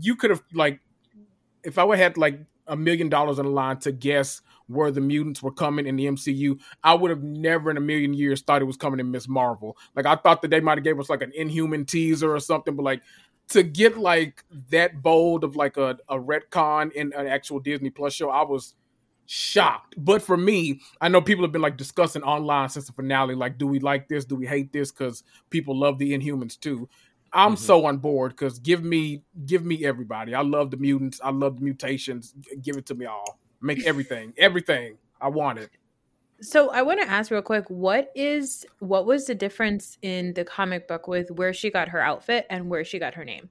you 0.02 0.16
could 0.16 0.30
have 0.30 0.44
like 0.54 0.82
if 1.64 1.80
I 1.80 1.84
would 1.84 1.98
have 1.98 2.12
had 2.12 2.18
like 2.18 2.40
a 2.68 2.76
million 2.76 3.10
dollars 3.10 3.40
on 3.40 3.46
the 3.46 3.52
line 3.52 3.78
to 3.80 3.92
guess 3.92 4.42
where 4.68 4.92
the 4.92 5.02
mutants 5.02 5.42
were 5.42 5.52
coming 5.52 5.88
in 5.88 5.96
the 5.96 6.06
MCU, 6.06 6.60
I 6.84 6.94
would 6.94 7.10
have 7.10 7.24
never 7.24 7.72
in 7.72 7.78
a 7.78 7.82
million 7.82 8.14
years 8.14 8.42
thought 8.42 8.62
it 8.62 8.66
was 8.66 8.78
coming 8.78 9.00
in 9.00 9.12
Miss 9.12 9.28
Marvel. 9.28 9.78
Like 9.96 10.06
I 10.06 10.16
thought 10.16 10.42
that 10.42 10.52
they 10.52 10.60
might 10.60 10.78
have 10.78 10.84
gave 10.84 11.00
us 11.00 11.10
like 11.10 11.22
an 11.22 11.32
Inhuman 11.36 11.86
teaser 11.86 12.34
or 12.34 12.40
something, 12.40 12.76
but 12.76 12.84
like 12.84 13.02
to 13.50 13.64
get 13.64 13.98
like 13.98 14.44
that 14.70 15.02
bold 15.02 15.44
of 15.44 15.56
like 15.56 15.78
a, 15.78 15.98
a 16.10 16.18
retcon 16.18 16.92
in 16.92 17.14
an 17.14 17.28
actual 17.28 17.60
Disney 17.60 17.90
Plus 17.90 18.14
show, 18.14 18.30
I 18.30 18.44
was 18.44 18.76
shocked. 19.26 19.96
But 19.98 20.22
for 20.22 20.38
me, 20.38 20.82
I 21.00 21.08
know 21.08 21.22
people 21.22 21.44
have 21.44 21.52
been 21.52 21.62
like 21.62 21.78
discussing 21.78 22.24
online 22.24 22.70
since 22.70 22.88
the 22.88 22.94
finale, 22.94 23.36
like, 23.36 23.58
do 23.58 23.68
we 23.68 23.80
like 23.80 24.08
this? 24.08 24.26
Do 24.26 24.36
we 24.36 24.48
hate 24.48 24.74
this? 24.74 24.92
Because 24.92 25.24
people 25.50 25.78
love 25.78 25.98
the 25.98 26.18
Inhumans 26.18 26.60
too. 26.60 26.90
I'm 27.34 27.54
mm-hmm. 27.54 27.64
so 27.64 27.86
on 27.86 27.98
board 27.98 28.32
because 28.32 28.60
give 28.60 28.84
me 28.84 29.24
give 29.46 29.66
me 29.66 29.86
everybody. 29.86 30.34
I 30.34 30.42
love 30.42 30.72
the 30.72 30.78
mutants. 30.78 31.20
I 31.24 31.32
love 31.32 31.58
the 31.58 31.64
mutations. 31.64 32.34
Give 32.62 32.78
it 32.78 32.86
to 32.88 32.96
me 32.96 33.06
all. 33.06 33.40
Make 33.62 33.86
everything, 33.86 34.34
everything. 34.38 34.98
I 35.20 35.30
want 35.30 35.60
it. 35.60 35.72
So 36.42 36.70
I 36.70 36.84
want 36.84 37.02
to 37.02 37.10
ask 37.10 37.32
real 37.32 37.42
quick, 37.42 37.66
what 37.70 38.12
is 38.16 38.66
what 38.80 39.06
was 39.06 39.26
the 39.26 39.36
difference 39.36 39.98
in 40.02 40.34
the 40.34 40.46
comic 40.46 40.88
book 40.88 41.08
with 41.08 41.32
where 41.32 41.54
she 41.54 41.72
got 41.72 41.90
her 41.90 42.02
outfit 42.02 42.46
and 42.50 42.70
where 42.70 42.84
she 42.84 43.00
got 43.00 43.16
her 43.16 43.26
name? 43.26 43.50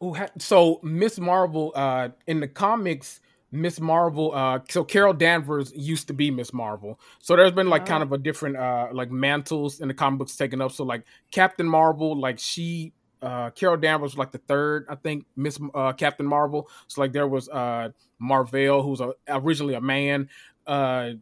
Oh, 0.00 0.16
so 0.38 0.80
Miss 0.82 1.18
Marvel 1.18 1.72
uh 1.74 2.08
in 2.26 2.40
the 2.40 2.48
comics 2.48 3.20
Miss 3.52 3.80
Marvel. 3.80 4.32
Uh, 4.34 4.60
so 4.68 4.84
Carol 4.84 5.12
Danvers 5.12 5.72
used 5.74 6.08
to 6.08 6.12
be 6.12 6.30
Miss 6.30 6.52
Marvel. 6.52 6.98
So 7.20 7.36
there's 7.36 7.52
been 7.52 7.70
like 7.70 7.82
oh. 7.82 7.86
kind 7.86 8.02
of 8.02 8.12
a 8.12 8.18
different 8.18 8.56
uh 8.56 8.88
like 8.92 9.10
mantles 9.10 9.80
in 9.80 9.88
the 9.88 9.94
comic 9.94 10.18
books 10.18 10.36
taken 10.36 10.60
up. 10.60 10.72
So 10.72 10.84
like 10.84 11.04
Captain 11.30 11.66
Marvel, 11.66 12.18
like 12.18 12.38
she 12.38 12.92
uh 13.22 13.50
Carol 13.50 13.76
Danvers 13.76 14.12
was 14.12 14.18
like 14.18 14.32
the 14.32 14.38
third, 14.38 14.86
I 14.88 14.94
think, 14.94 15.26
Miss 15.36 15.58
uh, 15.74 15.92
Captain 15.92 16.26
Marvel. 16.26 16.68
So 16.88 17.00
like 17.00 17.12
there 17.12 17.28
was 17.28 17.48
uh 17.48 17.90
Mar-Vell, 18.18 18.82
who's 18.82 19.00
a, 19.00 19.12
originally 19.28 19.74
a 19.74 19.80
man. 19.80 20.28
Uh 20.66 21.12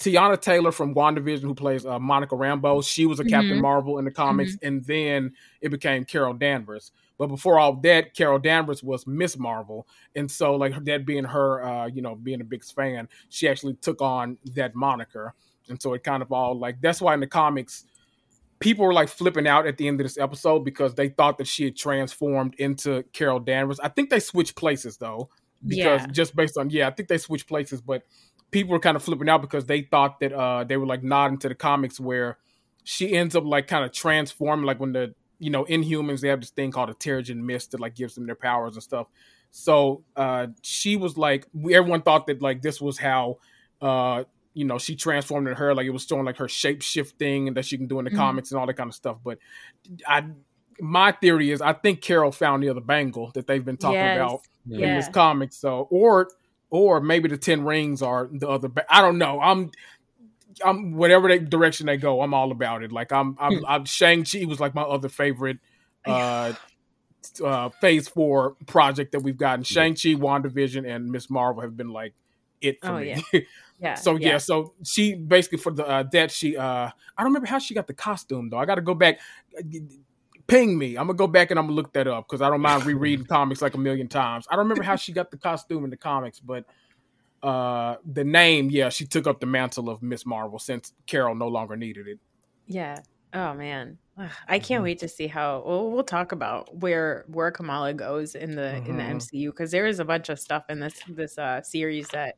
Teyana 0.00 0.40
Taylor 0.40 0.72
from 0.72 0.94
WandaVision, 0.94 1.42
who 1.42 1.54
plays 1.54 1.84
uh, 1.84 1.98
Monica 1.98 2.34
Rambeau, 2.34 2.82
she 2.82 3.04
was 3.04 3.20
a 3.20 3.22
mm-hmm. 3.22 3.30
Captain 3.30 3.60
Marvel 3.60 3.98
in 3.98 4.06
the 4.06 4.10
comics, 4.10 4.52
mm-hmm. 4.56 4.66
and 4.66 4.84
then 4.86 5.32
it 5.60 5.68
became 5.68 6.06
Carol 6.06 6.32
Danvers. 6.32 6.90
But 7.18 7.26
before 7.26 7.58
all 7.58 7.74
that, 7.74 8.14
Carol 8.14 8.38
Danvers 8.38 8.82
was 8.82 9.06
Miss 9.06 9.36
Marvel, 9.36 9.86
and 10.16 10.30
so 10.30 10.54
like 10.54 10.72
that 10.84 11.04
being 11.04 11.24
her, 11.24 11.62
uh, 11.62 11.86
you 11.86 12.00
know, 12.00 12.14
being 12.14 12.40
a 12.40 12.44
big 12.44 12.64
fan, 12.64 13.10
she 13.28 13.46
actually 13.46 13.74
took 13.74 14.00
on 14.00 14.38
that 14.54 14.74
moniker, 14.74 15.34
and 15.68 15.80
so 15.80 15.92
it 15.92 16.02
kind 16.02 16.22
of 16.22 16.32
all 16.32 16.58
like 16.58 16.80
that's 16.80 17.02
why 17.02 17.12
in 17.12 17.20
the 17.20 17.26
comics, 17.26 17.84
people 18.60 18.84
were 18.84 18.92
like 18.92 19.08
flipping 19.08 19.46
out 19.46 19.66
at 19.66 19.76
the 19.78 19.88
end 19.88 20.00
of 20.00 20.04
this 20.04 20.18
episode 20.18 20.64
because 20.64 20.94
they 20.94 21.08
thought 21.08 21.38
that 21.38 21.48
she 21.48 21.64
had 21.64 21.76
transformed 21.76 22.54
into 22.58 23.02
Carol 23.12 23.40
Danvers. 23.40 23.80
I 23.80 23.88
think 23.88 24.10
they 24.10 24.20
switched 24.20 24.54
places 24.54 24.98
though, 24.98 25.30
because 25.66 26.02
yeah. 26.02 26.06
just 26.06 26.36
based 26.36 26.56
on 26.56 26.70
yeah, 26.70 26.86
I 26.86 26.90
think 26.90 27.08
they 27.08 27.18
switched 27.18 27.48
places, 27.48 27.80
but 27.80 28.02
people 28.50 28.72
were 28.72 28.80
kind 28.80 28.96
of 28.96 29.02
flipping 29.02 29.28
out 29.28 29.40
because 29.40 29.66
they 29.66 29.82
thought 29.82 30.20
that 30.20 30.32
uh 30.32 30.64
they 30.64 30.76
were 30.76 30.86
like 30.86 31.02
nodding 31.02 31.38
to 31.38 31.48
the 31.48 31.54
comics 31.54 31.98
where 31.98 32.38
she 32.84 33.12
ends 33.12 33.34
up 33.34 33.44
like 33.44 33.66
kind 33.66 33.84
of 33.84 33.92
transforming 33.92 34.64
like 34.64 34.80
when 34.80 34.92
the 34.92 35.14
you 35.40 35.50
know, 35.50 35.64
Inhumans, 35.64 36.20
they 36.20 36.28
have 36.28 36.40
this 36.40 36.50
thing 36.50 36.70
called 36.70 36.90
a 36.90 36.94
Terrigen 36.94 37.38
Mist 37.38 37.72
that 37.72 37.80
like 37.80 37.96
gives 37.96 38.14
them 38.14 38.26
their 38.26 38.36
powers 38.36 38.74
and 38.74 38.82
stuff. 38.82 39.08
So 39.50 40.04
uh, 40.14 40.48
she 40.62 40.94
was 40.94 41.16
like, 41.16 41.48
everyone 41.72 42.02
thought 42.02 42.28
that 42.28 42.40
like 42.40 42.62
this 42.62 42.80
was 42.80 42.98
how, 42.98 43.38
uh, 43.80 44.24
you 44.54 44.64
know, 44.64 44.78
she 44.78 44.96
transformed 44.96 45.48
in 45.48 45.54
her, 45.54 45.74
like 45.74 45.86
it 45.86 45.90
was 45.90 46.04
showing 46.04 46.24
like 46.24 46.38
her 46.38 46.48
shape 46.48 46.82
shifting 46.82 47.48
and 47.48 47.56
that 47.56 47.64
she 47.64 47.76
can 47.76 47.86
do 47.86 47.98
in 47.98 48.04
the 48.04 48.10
mm-hmm. 48.10 48.18
comics 48.18 48.50
and 48.50 48.60
all 48.60 48.66
that 48.66 48.74
kind 48.74 48.88
of 48.88 48.94
stuff. 48.94 49.18
But 49.22 49.38
I, 50.06 50.24
my 50.80 51.12
theory 51.12 51.50
is, 51.50 51.60
I 51.60 51.72
think 51.72 52.00
Carol 52.00 52.32
found 52.32 52.62
the 52.62 52.68
other 52.68 52.80
bangle 52.80 53.30
that 53.34 53.46
they've 53.46 53.64
been 53.64 53.76
talking 53.76 53.96
yes. 53.96 54.16
about 54.16 54.40
yeah. 54.66 54.86
in 54.86 54.96
this 54.96 55.08
comic. 55.08 55.52
So, 55.52 55.86
or 55.90 56.28
or 56.70 57.00
maybe 57.00 57.28
the 57.28 57.36
Ten 57.36 57.64
Rings 57.64 58.02
are 58.02 58.28
the 58.32 58.48
other. 58.48 58.68
Ba- 58.68 58.86
I 58.88 59.02
don't 59.02 59.18
know. 59.18 59.40
I'm 59.40 59.70
I'm 60.64 60.94
whatever 60.94 61.28
they, 61.28 61.38
direction 61.38 61.86
they 61.86 61.96
go, 61.96 62.22
I'm 62.22 62.34
all 62.34 62.52
about 62.52 62.82
it. 62.82 62.92
Like 62.92 63.12
I'm, 63.12 63.36
I'm, 63.38 63.58
hmm. 63.58 63.64
I'm 63.66 63.84
Shang 63.84 64.24
Chi 64.24 64.44
was 64.44 64.60
like 64.60 64.74
my 64.74 64.82
other 64.82 65.08
favorite 65.08 65.58
uh, 66.06 66.52
uh, 67.44 67.68
Phase 67.80 68.08
Four 68.08 68.56
project 68.66 69.12
that 69.12 69.20
we've 69.20 69.36
gotten. 69.36 69.64
Shang 69.64 69.92
Chi, 69.92 70.10
Wandavision, 70.10 70.88
and 70.88 71.10
Miss 71.10 71.30
Marvel 71.30 71.62
have 71.62 71.76
been 71.76 71.90
like 71.90 72.14
it 72.60 72.80
for 72.80 72.92
oh, 72.92 72.98
me. 72.98 73.22
Yeah. 73.32 73.40
yeah 73.80 73.94
so 73.94 74.16
yeah. 74.16 74.28
yeah, 74.28 74.38
so 74.38 74.74
she 74.84 75.14
basically 75.14 75.58
for 75.58 75.72
the 75.72 75.86
uh, 75.86 76.02
that 76.12 76.30
she 76.30 76.56
uh, 76.56 76.62
I 76.62 76.92
don't 77.18 77.26
remember 77.26 77.48
how 77.48 77.58
she 77.58 77.74
got 77.74 77.86
the 77.86 77.94
costume 77.94 78.50
though. 78.50 78.58
I 78.58 78.64
got 78.64 78.76
to 78.76 78.82
go 78.82 78.94
back. 78.94 79.20
Ping 80.46 80.76
me. 80.76 80.96
I'm 80.96 81.06
gonna 81.06 81.14
go 81.16 81.28
back 81.28 81.50
and 81.50 81.60
I'm 81.60 81.66
gonna 81.66 81.76
look 81.76 81.92
that 81.92 82.08
up 82.08 82.26
because 82.28 82.42
I 82.42 82.50
don't 82.50 82.60
mind 82.60 82.84
rereading 82.84 83.24
comics 83.26 83.62
like 83.62 83.74
a 83.74 83.78
million 83.78 84.08
times. 84.08 84.46
I 84.50 84.56
don't 84.56 84.64
remember 84.64 84.82
how 84.82 84.96
she 84.96 85.12
got 85.12 85.30
the 85.30 85.36
costume 85.36 85.84
in 85.84 85.90
the 85.90 85.96
comics, 85.96 86.40
but 86.40 86.64
uh 87.42 87.96
the 88.04 88.24
name, 88.24 88.68
yeah, 88.68 88.88
she 88.88 89.06
took 89.06 89.26
up 89.28 89.38
the 89.38 89.46
mantle 89.46 89.88
of 89.88 90.02
Miss 90.02 90.26
Marvel 90.26 90.58
since 90.58 90.92
Carol 91.06 91.36
no 91.36 91.46
longer 91.46 91.76
needed 91.76 92.08
it. 92.08 92.18
Yeah. 92.66 92.96
Oh 93.32 93.54
man. 93.54 93.98
I 94.48 94.58
can't 94.58 94.78
mm-hmm. 94.78 94.84
wait 94.84 94.98
to 95.00 95.08
see 95.08 95.26
how 95.26 95.62
well, 95.64 95.90
we'll 95.90 96.04
talk 96.04 96.32
about 96.32 96.74
where 96.76 97.24
where 97.28 97.50
Kamala 97.50 97.94
goes 97.94 98.34
in 98.34 98.54
the 98.54 98.62
mm-hmm. 98.62 98.90
in 98.90 98.96
the 98.96 99.02
MCU 99.02 99.32
mm-hmm. 99.32 99.50
because 99.50 99.70
there 99.70 99.86
is 99.86 99.98
a 99.98 100.04
bunch 100.04 100.28
of 100.28 100.38
stuff 100.38 100.64
in 100.68 100.80
this 100.80 101.00
this 101.08 101.38
uh, 101.38 101.62
series 101.62 102.08
that 102.08 102.34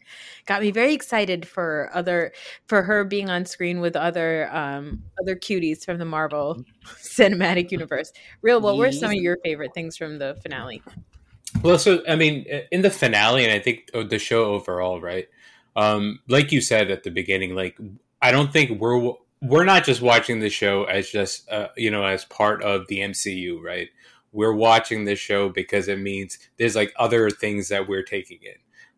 got 0.46 0.62
me 0.62 0.70
very 0.70 0.94
excited 0.94 1.46
for 1.46 1.90
other 1.92 2.32
for 2.66 2.82
her 2.82 3.04
being 3.04 3.30
on 3.30 3.44
screen 3.44 3.80
with 3.80 3.96
other 3.96 4.48
um 4.54 5.02
other 5.20 5.36
cuties 5.36 5.84
from 5.84 5.98
the 5.98 6.04
Marvel 6.04 6.56
mm-hmm. 6.56 6.92
Cinematic 6.96 7.70
Universe. 7.70 8.12
Real, 8.42 8.60
what 8.60 8.76
were 8.76 8.92
some 8.92 9.10
of 9.10 9.16
your 9.16 9.38
favorite 9.44 9.74
things 9.74 9.96
from 9.96 10.18
the 10.18 10.38
finale? 10.42 10.82
Well, 11.62 11.78
so 11.78 12.02
I 12.08 12.16
mean, 12.16 12.46
in 12.70 12.82
the 12.82 12.90
finale, 12.90 13.44
and 13.44 13.52
I 13.52 13.58
think 13.58 13.90
oh, 13.94 14.02
the 14.02 14.18
show 14.18 14.46
overall, 14.46 15.00
right? 15.00 15.28
Um, 15.76 16.20
like 16.28 16.52
you 16.52 16.60
said 16.60 16.90
at 16.90 17.02
the 17.02 17.10
beginning, 17.10 17.54
like 17.54 17.78
I 18.20 18.30
don't 18.30 18.52
think 18.52 18.80
we're 18.80 19.14
we're 19.42 19.64
not 19.64 19.84
just 19.84 20.00
watching 20.00 20.38
the 20.38 20.48
show 20.48 20.84
as 20.84 21.10
just 21.10 21.50
uh, 21.50 21.68
you 21.76 21.90
know 21.90 22.04
as 22.04 22.24
part 22.24 22.62
of 22.62 22.86
the 22.88 22.98
MCU, 22.98 23.60
right? 23.60 23.88
We're 24.32 24.54
watching 24.54 25.04
this 25.04 25.18
show 25.18 25.50
because 25.50 25.88
it 25.88 25.98
means 25.98 26.38
there's 26.56 26.76
like 26.76 26.92
other 26.98 27.28
things 27.28 27.68
that 27.68 27.86
we're 27.86 28.02
taking 28.02 28.38
in. 28.42 28.54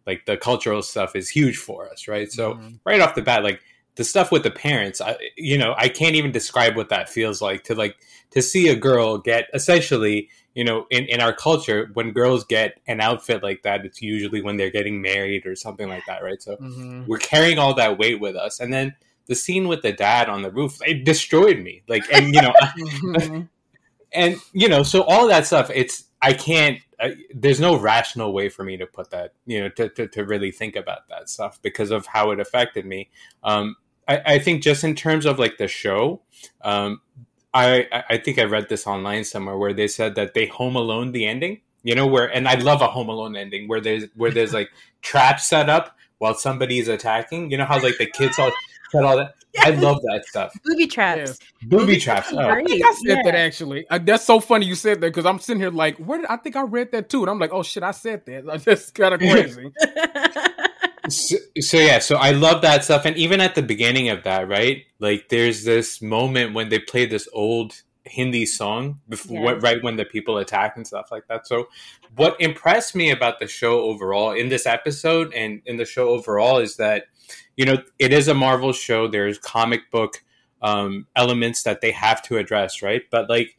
Like 0.06 0.26
the 0.26 0.36
cultural 0.36 0.82
stuff 0.82 1.16
is 1.16 1.28
huge 1.28 1.56
for 1.56 1.90
us, 1.90 2.06
right? 2.06 2.30
So 2.30 2.54
mm-hmm. 2.54 2.74
right 2.84 3.00
off 3.00 3.16
the 3.16 3.22
bat, 3.22 3.42
like 3.42 3.60
the 3.96 4.04
stuff 4.04 4.30
with 4.30 4.42
the 4.42 4.50
parents, 4.50 5.00
I, 5.00 5.16
you 5.36 5.58
know, 5.58 5.74
I 5.76 5.88
can't 5.88 6.14
even 6.14 6.30
describe 6.30 6.76
what 6.76 6.90
that 6.90 7.08
feels 7.08 7.40
like 7.40 7.64
to 7.64 7.74
like 7.74 7.96
to 8.30 8.42
see 8.42 8.68
a 8.68 8.76
girl 8.76 9.18
get 9.18 9.48
essentially 9.54 10.28
you 10.54 10.62
know, 10.62 10.86
in, 10.90 11.04
in 11.06 11.20
our 11.20 11.32
culture, 11.32 11.90
when 11.94 12.12
girls 12.12 12.44
get 12.44 12.80
an 12.86 13.00
outfit 13.00 13.42
like 13.42 13.62
that, 13.62 13.84
it's 13.84 14.00
usually 14.00 14.40
when 14.40 14.56
they're 14.56 14.70
getting 14.70 15.02
married 15.02 15.46
or 15.46 15.56
something 15.56 15.88
like 15.88 16.04
that, 16.06 16.22
right? 16.22 16.40
So 16.40 16.56
mm-hmm. 16.56 17.06
we're 17.06 17.18
carrying 17.18 17.58
all 17.58 17.74
that 17.74 17.98
weight 17.98 18.20
with 18.20 18.36
us. 18.36 18.60
And 18.60 18.72
then 18.72 18.94
the 19.26 19.34
scene 19.34 19.68
with 19.68 19.82
the 19.82 19.92
dad 19.92 20.28
on 20.28 20.42
the 20.42 20.50
roof, 20.50 20.78
it 20.86 21.04
destroyed 21.04 21.60
me. 21.60 21.82
Like, 21.88 22.04
and, 22.12 22.34
you 22.34 22.42
know, 22.42 22.52
and, 24.12 24.36
you 24.52 24.68
know, 24.68 24.82
so 24.82 25.02
all 25.02 25.28
that 25.28 25.46
stuff, 25.46 25.70
it's, 25.74 26.04
I 26.20 26.32
can't, 26.32 26.78
I, 27.00 27.14
there's 27.34 27.60
no 27.60 27.78
rational 27.78 28.32
way 28.32 28.48
for 28.48 28.64
me 28.64 28.76
to 28.76 28.86
put 28.86 29.10
that, 29.10 29.34
you 29.46 29.60
know, 29.60 29.68
to, 29.70 29.88
to, 29.90 30.08
to, 30.08 30.24
really 30.24 30.50
think 30.50 30.76
about 30.76 31.08
that 31.08 31.28
stuff 31.28 31.60
because 31.60 31.90
of 31.90 32.06
how 32.06 32.30
it 32.30 32.40
affected 32.40 32.86
me. 32.86 33.10
Um, 33.42 33.76
I, 34.08 34.22
I 34.26 34.38
think 34.38 34.62
just 34.62 34.84
in 34.84 34.94
terms 34.94 35.26
of 35.26 35.38
like 35.38 35.58
the 35.58 35.68
show, 35.68 36.22
um, 36.62 37.00
I 37.54 37.86
I 38.10 38.18
think 38.18 38.38
I 38.38 38.44
read 38.44 38.68
this 38.68 38.86
online 38.86 39.24
somewhere 39.24 39.56
where 39.56 39.72
they 39.72 39.86
said 39.86 40.16
that 40.16 40.34
they 40.34 40.46
home 40.46 40.74
alone 40.74 41.12
the 41.12 41.24
ending. 41.24 41.60
You 41.84 41.94
know 41.94 42.06
where, 42.06 42.26
and 42.26 42.48
I 42.48 42.54
love 42.54 42.82
a 42.82 42.88
home 42.88 43.08
alone 43.08 43.36
ending 43.36 43.68
where 43.68 43.80
there's 43.80 44.04
where 44.16 44.32
there's 44.32 44.52
like 44.52 44.70
traps 45.02 45.46
set 45.46 45.70
up 45.70 45.96
while 46.18 46.34
somebody's 46.34 46.88
attacking. 46.88 47.50
You 47.50 47.58
know 47.58 47.64
how 47.64 47.80
like 47.80 47.98
the 47.98 48.06
kids 48.06 48.38
all 48.38 48.50
said 48.94 49.04
all 49.04 49.16
that. 49.16 49.34
Yes. 49.54 49.66
I 49.66 49.70
love 49.70 50.00
that 50.02 50.24
stuff. 50.26 50.52
Booby 50.64 50.86
traps. 50.86 51.38
Yeah. 51.62 51.68
Booby 51.68 51.98
traps. 51.98 52.32
Oh. 52.32 52.38
I 52.38 52.64
think 52.64 52.84
I 52.84 52.92
said 52.94 53.18
yeah. 53.18 53.22
that 53.24 53.34
actually. 53.36 53.86
Uh, 53.88 53.98
that's 53.98 54.24
so 54.24 54.40
funny 54.40 54.66
you 54.66 54.74
said 54.74 55.00
that 55.00 55.08
because 55.08 55.26
I'm 55.26 55.38
sitting 55.38 55.60
here 55.60 55.70
like, 55.70 55.96
where 55.98 56.18
did 56.18 56.26
I 56.26 56.36
think 56.36 56.56
I 56.56 56.62
read 56.62 56.90
that 56.92 57.08
too? 57.08 57.20
And 57.22 57.30
I'm 57.30 57.38
like, 57.38 57.52
oh 57.52 57.62
shit, 57.62 57.84
I 57.84 57.92
said 57.92 58.26
that. 58.26 58.44
That's 58.64 58.90
kind 58.90 59.14
of 59.14 59.20
crazy. 59.20 59.70
so, 61.08 61.36
so, 61.60 61.76
yeah, 61.76 62.00
so 62.00 62.16
I 62.16 62.32
love 62.32 62.62
that 62.62 62.82
stuff, 62.82 63.04
and 63.04 63.16
even 63.16 63.40
at 63.40 63.54
the 63.54 63.62
beginning 63.62 64.08
of 64.08 64.24
that, 64.24 64.48
right? 64.48 64.84
Like, 64.98 65.28
there's 65.28 65.64
this 65.64 66.02
moment 66.02 66.54
when 66.54 66.68
they 66.68 66.78
play 66.78 67.06
this 67.06 67.28
old 67.32 67.80
Hindi 68.06 68.46
song 68.46 69.00
before, 69.08 69.52
yes. 69.52 69.62
right 69.62 69.82
when 69.82 69.96
the 69.96 70.04
people 70.04 70.38
attack 70.38 70.76
and 70.76 70.86
stuff 70.86 71.08
like 71.10 71.26
that. 71.28 71.46
So, 71.46 71.68
what 72.16 72.40
impressed 72.40 72.94
me 72.94 73.10
about 73.10 73.38
the 73.38 73.46
show 73.46 73.80
overall 73.82 74.32
in 74.32 74.48
this 74.48 74.66
episode 74.66 75.32
and 75.32 75.62
in 75.66 75.76
the 75.76 75.84
show 75.84 76.08
overall 76.08 76.58
is 76.58 76.76
that 76.76 77.04
you 77.56 77.64
know, 77.64 77.78
it 77.98 78.12
is 78.12 78.28
a 78.28 78.34
Marvel 78.34 78.72
show. 78.72 79.08
There's 79.08 79.38
comic 79.38 79.90
book 79.90 80.22
um, 80.62 81.06
elements 81.14 81.62
that 81.64 81.80
they 81.80 81.90
have 81.92 82.22
to 82.22 82.38
address, 82.38 82.82
right? 82.82 83.02
But 83.10 83.28
like, 83.28 83.56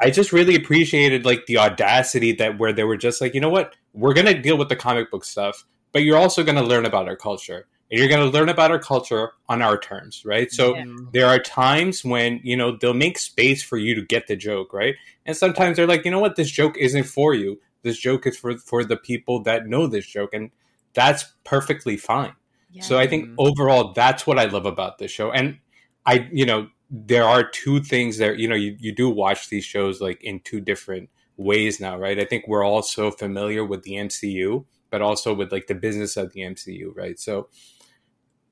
I 0.00 0.10
just 0.10 0.32
really 0.32 0.54
appreciated 0.54 1.24
like 1.24 1.46
the 1.46 1.58
audacity 1.58 2.32
that 2.32 2.58
where 2.58 2.72
they 2.72 2.84
were 2.84 2.96
just 2.96 3.20
like, 3.20 3.34
you 3.34 3.40
know 3.40 3.50
what, 3.50 3.74
we're 3.92 4.14
gonna 4.14 4.40
deal 4.40 4.56
with 4.56 4.68
the 4.68 4.76
comic 4.76 5.10
book 5.10 5.24
stuff, 5.24 5.64
but 5.92 6.02
you're 6.02 6.16
also 6.16 6.44
gonna 6.44 6.62
learn 6.62 6.86
about 6.86 7.08
our 7.08 7.16
culture. 7.16 7.66
And 7.90 7.98
you're 8.00 8.08
going 8.08 8.22
to 8.28 8.36
learn 8.36 8.48
about 8.48 8.70
our 8.70 8.78
culture 8.78 9.32
on 9.46 9.60
our 9.60 9.78
terms, 9.78 10.24
right? 10.24 10.50
So 10.50 10.74
yeah. 10.74 10.84
there 11.12 11.26
are 11.26 11.38
times 11.38 12.02
when, 12.02 12.40
you 12.42 12.56
know, 12.56 12.76
they'll 12.76 12.94
make 12.94 13.18
space 13.18 13.62
for 13.62 13.76
you 13.76 13.94
to 13.94 14.00
get 14.00 14.26
the 14.26 14.36
joke, 14.36 14.72
right? 14.72 14.94
And 15.26 15.36
sometimes 15.36 15.76
they're 15.76 15.86
like, 15.86 16.06
you 16.06 16.10
know 16.10 16.18
what, 16.18 16.34
this 16.34 16.50
joke 16.50 16.78
isn't 16.78 17.04
for 17.04 17.34
you. 17.34 17.60
This 17.82 17.98
joke 17.98 18.26
is 18.26 18.38
for 18.38 18.56
for 18.56 18.84
the 18.84 18.96
people 18.96 19.42
that 19.42 19.66
know 19.66 19.86
this 19.86 20.06
joke 20.06 20.32
and 20.32 20.50
that's 20.94 21.34
perfectly 21.44 21.96
fine. 21.96 22.32
Yeah. 22.74 22.82
So 22.82 22.98
I 22.98 23.06
think 23.06 23.26
mm-hmm. 23.26 23.34
overall 23.38 23.92
that's 23.92 24.26
what 24.26 24.38
I 24.38 24.46
love 24.46 24.66
about 24.66 24.98
this 24.98 25.10
show. 25.10 25.30
And 25.30 25.58
I, 26.04 26.28
you 26.32 26.44
know, 26.44 26.68
there 26.90 27.24
are 27.24 27.48
two 27.48 27.80
things 27.80 28.18
that, 28.18 28.38
you 28.38 28.48
know, 28.48 28.56
you, 28.56 28.76
you 28.78 28.92
do 28.92 29.08
watch 29.08 29.48
these 29.48 29.64
shows 29.64 30.00
like 30.00 30.22
in 30.22 30.40
two 30.40 30.60
different 30.60 31.08
ways 31.36 31.80
now, 31.80 31.96
right? 31.96 32.18
I 32.18 32.24
think 32.24 32.46
we're 32.48 32.64
all 32.64 32.82
so 32.82 33.10
familiar 33.10 33.64
with 33.64 33.84
the 33.84 33.92
MCU, 33.92 34.64
but 34.90 35.02
also 35.02 35.32
with 35.32 35.52
like 35.52 35.68
the 35.68 35.74
business 35.74 36.16
of 36.16 36.32
the 36.32 36.40
MCU, 36.40 36.94
right? 36.94 37.18
So 37.18 37.48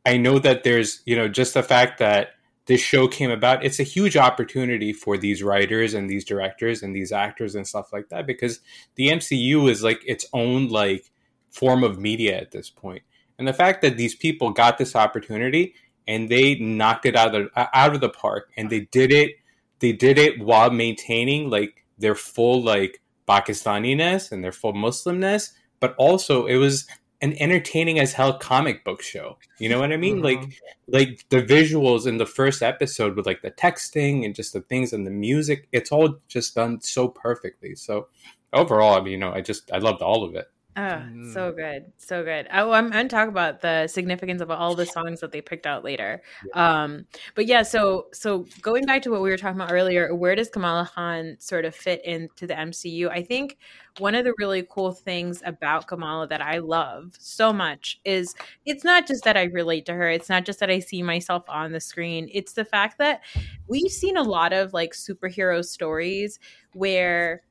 I 0.07 0.17
know 0.17 0.39
that 0.39 0.63
there's, 0.63 1.03
you 1.05 1.17
know, 1.17 1.29
just 1.29 1.55
the 1.55 1.63
fact 1.63 1.99
that 1.99 2.31
this 2.67 2.81
show 2.81 3.09
came 3.09 3.31
about, 3.31 3.65
it's 3.65 3.81
a 3.81 3.85
huge 3.85 4.17
opportunity 4.17 4.93
for 4.93 5.17
these 5.17 5.43
writers 5.43 5.95
and 5.95 6.09
these 6.09 6.25
directors 6.25 6.83
and 6.83 6.95
these 6.95 7.11
actors 7.11 7.57
and 7.57 7.67
stuff 7.67 7.93
like 7.93 8.09
that 8.11 8.27
because 8.27 8.61
the 8.95 9.09
MCU 9.09 9.69
is 9.69 9.83
like 9.83 10.01
its 10.07 10.27
own 10.33 10.69
like 10.69 11.11
form 11.51 11.83
of 11.83 11.99
media 11.99 12.41
at 12.41 12.53
this 12.53 12.71
point. 12.71 13.03
And 13.39 13.49
the 13.49 13.53
fact 13.53 13.83
that 13.83 13.97
these 13.97 14.15
people 14.15 14.51
got 14.51 14.79
this 14.79 14.95
opportunity 14.95 15.75
and 16.07 16.29
they 16.29 16.57
knocked 16.57 17.07
it 17.07 17.17
out 17.17 17.35
of 17.35 17.51
the, 17.55 17.69
out 17.77 17.95
of 17.95 18.01
the 18.01 18.09
park 18.09 18.51
and 18.57 18.71
they 18.71 18.81
did 18.93 19.13
it 19.13 19.37
they 19.83 19.93
did 19.93 20.17
it 20.17 20.39
while 20.39 20.71
maintaining 20.71 21.51
like 21.51 21.85
their 21.99 22.15
full 22.15 22.63
like 22.63 23.03
Pakistaniness 23.29 24.31
and 24.31 24.43
their 24.43 24.53
full 24.53 24.73
Muslimness, 24.73 25.51
but 25.81 25.95
also 25.99 26.47
it 26.47 26.57
was 26.57 26.87
an 27.21 27.35
entertaining 27.39 27.99
as 27.99 28.13
hell 28.13 28.39
comic 28.39 28.85
book 28.85 29.03
show. 29.03 29.39
You 29.59 29.69
know 29.69 29.81
what 29.81 29.93
I 29.93 29.97
mean? 29.97 30.23
Mm-hmm. 30.23 30.25
Like 30.25 30.61
like 30.87 31.25
the 31.31 31.43
visuals 31.43 32.07
in 32.07 32.19
the 32.19 32.27
first 32.27 32.63
episode 32.63 33.17
with 33.17 33.27
like 33.27 33.43
the 33.43 33.51
texting 33.51 34.25
and 34.25 34.35
just 34.35 34.53
the 34.53 34.61
things 34.61 34.93
and 34.93 35.05
the 35.05 35.11
music, 35.11 35.69
it's 35.73 35.91
all 35.91 36.17
just 36.29 36.55
done 36.55 36.81
so 36.81 37.09
perfectly. 37.09 37.75
So 37.75 38.07
overall, 38.53 38.95
I 38.95 39.01
mean, 39.01 39.13
you 39.13 39.19
know, 39.19 39.33
I 39.33 39.41
just 39.41 39.71
I 39.73 39.79
loved 39.79 40.01
all 40.01 40.23
of 40.23 40.37
it. 40.37 40.47
Oh, 40.75 40.81
mm. 40.81 41.33
so 41.35 41.53
good. 41.53 41.93
So 41.99 42.25
good. 42.25 42.49
Oh, 42.51 42.73
I'm 42.73 42.91
going 42.91 43.07
to 43.07 43.15
talk 43.15 43.29
about 43.29 43.61
the 43.61 43.87
significance 43.89 44.41
of 44.41 44.51
all 44.51 44.75
the 44.75 44.87
songs 44.87 45.21
that 45.21 45.31
they 45.31 45.43
picked 45.43 45.67
out 45.67 45.85
later. 45.85 46.23
Yeah. 46.55 46.83
Um, 46.83 47.07
but 47.35 47.47
yeah, 47.47 47.63
so 47.63 48.07
so 48.13 48.47
going 48.63 48.87
back 48.87 49.03
to 49.03 49.11
what 49.11 49.21
we 49.21 49.29
were 49.29 49.37
talking 49.37 49.61
about 49.61 49.71
earlier, 49.71 50.15
where 50.15 50.35
does 50.35 50.49
Kamala 50.49 50.91
Khan 50.95 51.37
sort 51.39 51.67
of 51.67 51.75
fit 51.75 52.03
into 52.07 52.47
the 52.47 52.55
MCU? 52.55 53.11
I 53.11 53.23
think 53.23 53.59
one 53.99 54.15
of 54.15 54.25
the 54.25 54.33
really 54.39 54.67
cool 54.71 54.93
things 54.93 55.43
about 55.45 55.87
Kamala 55.87 56.27
that 56.29 56.41
I 56.41 56.59
love 56.59 57.17
so 57.19 57.53
much 57.53 58.01
is 58.07 58.35
it's 58.65 58.85
not 58.85 59.07
just 59.07 59.25
that 59.25 59.37
I 59.37 59.45
relate 59.45 59.85
to 59.87 59.95
her, 59.95 60.09
it's 60.09 60.31
not 60.31 60.47
just 60.47 60.61
that 60.61 60.71
I 60.71 60.79
see 60.79 61.03
myself 61.03 61.45
on 61.49 61.73
the 61.73 61.81
screen. 61.81 62.31
It's 62.33 62.55
the 62.55 62.65
fact 62.65 62.97
that 62.97 63.21
we've 63.69 63.91
seen 63.91 64.17
a 64.17 64.23
lot 64.23 64.55
of 64.55 64.73
like 64.73 64.95
superhero 64.95 65.63
stories 65.63 66.39
where 66.73 67.43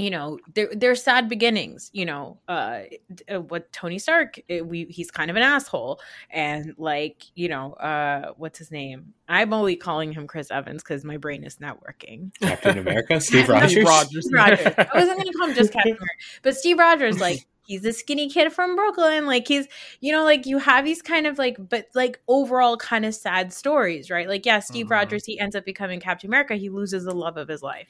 you 0.00 0.10
know 0.10 0.38
they're 0.54 0.94
sad 0.94 1.28
beginnings 1.28 1.90
you 1.92 2.04
know 2.04 2.38
uh, 2.48 2.80
uh 3.28 3.40
what 3.40 3.72
tony 3.72 3.98
stark 3.98 4.38
it, 4.48 4.66
we 4.66 4.84
he's 4.84 5.10
kind 5.10 5.30
of 5.30 5.36
an 5.36 5.42
asshole 5.42 6.00
and 6.30 6.74
like 6.78 7.24
you 7.34 7.48
know 7.48 7.72
uh 7.74 8.32
what's 8.36 8.58
his 8.58 8.70
name 8.70 9.12
i'm 9.28 9.52
only 9.52 9.76
calling 9.76 10.12
him 10.12 10.26
chris 10.26 10.50
evans 10.50 10.82
because 10.82 11.04
my 11.04 11.16
brain 11.16 11.44
is 11.44 11.60
not 11.60 11.80
working 11.82 12.32
captain 12.40 12.78
america 12.78 13.20
steve 13.20 13.48
rogers, 13.48 13.72
steve 13.72 13.84
rogers. 13.84 14.28
rogers. 14.32 14.66
i 14.78 14.88
wasn't 14.94 15.16
gonna 15.16 15.32
call 15.32 15.48
him 15.48 15.54
just 15.54 15.72
captain 15.72 15.92
america 15.92 16.14
but 16.42 16.56
steve 16.56 16.78
rogers 16.78 17.20
like 17.20 17.46
he's 17.70 17.84
a 17.84 17.92
skinny 17.92 18.28
kid 18.28 18.52
from 18.52 18.74
Brooklyn. 18.74 19.26
Like 19.26 19.46
he's, 19.46 19.68
you 20.00 20.10
know, 20.10 20.24
like 20.24 20.44
you 20.44 20.58
have 20.58 20.84
these 20.84 21.00
kind 21.00 21.24
of 21.24 21.38
like, 21.38 21.56
but 21.56 21.86
like 21.94 22.20
overall 22.26 22.76
kind 22.76 23.04
of 23.04 23.14
sad 23.14 23.52
stories, 23.52 24.10
right? 24.10 24.28
Like, 24.28 24.44
yeah, 24.44 24.58
Steve 24.58 24.86
mm-hmm. 24.86 24.94
Rogers, 24.94 25.24
he 25.24 25.38
ends 25.38 25.54
up 25.54 25.64
becoming 25.64 26.00
Captain 26.00 26.28
America. 26.28 26.56
He 26.56 26.68
loses 26.68 27.04
the 27.04 27.14
love 27.14 27.36
of 27.36 27.46
his 27.46 27.62
life. 27.62 27.86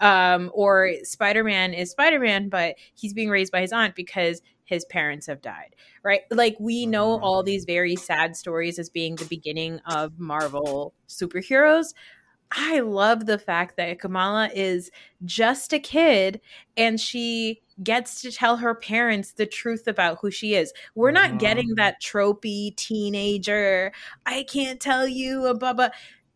Um, 0.00 0.52
or 0.54 0.92
Spider 1.02 1.42
Man 1.42 1.74
is 1.74 1.90
Spider 1.90 2.20
Man, 2.20 2.48
but 2.48 2.76
he's 2.94 3.12
being 3.12 3.28
raised 3.28 3.50
by 3.50 3.60
his 3.60 3.72
aunt 3.72 3.96
because 3.96 4.40
his 4.66 4.84
parents 4.84 5.26
have 5.26 5.42
died, 5.42 5.74
right? 6.02 6.22
Like 6.30 6.56
we 6.60 6.86
know 6.86 7.18
all 7.18 7.40
mm-hmm. 7.40 7.46
these 7.46 7.64
very 7.64 7.96
sad 7.96 8.36
stories 8.36 8.78
as 8.78 8.88
being 8.88 9.16
the 9.16 9.26
beginning 9.26 9.80
of 9.86 10.18
Marvel 10.18 10.94
superheroes. 11.08 11.92
I 12.56 12.80
love 12.80 13.26
the 13.26 13.38
fact 13.38 13.76
that 13.76 13.98
Kamala 13.98 14.48
is 14.54 14.90
just 15.24 15.72
a 15.72 15.78
kid 15.78 16.40
and 16.76 17.00
she 17.00 17.60
gets 17.82 18.22
to 18.22 18.30
tell 18.30 18.56
her 18.58 18.74
parents 18.74 19.32
the 19.32 19.46
truth 19.46 19.88
about 19.88 20.18
who 20.20 20.30
she 20.30 20.54
is. 20.54 20.72
We're 20.94 21.10
not 21.10 21.30
mm-hmm. 21.30 21.38
getting 21.38 21.74
that 21.74 22.00
tropey 22.00 22.76
teenager, 22.76 23.92
I 24.24 24.44
can't 24.44 24.80
tell 24.80 25.08
you, 25.08 25.54
blah, 25.58 25.72
blah 25.72 25.88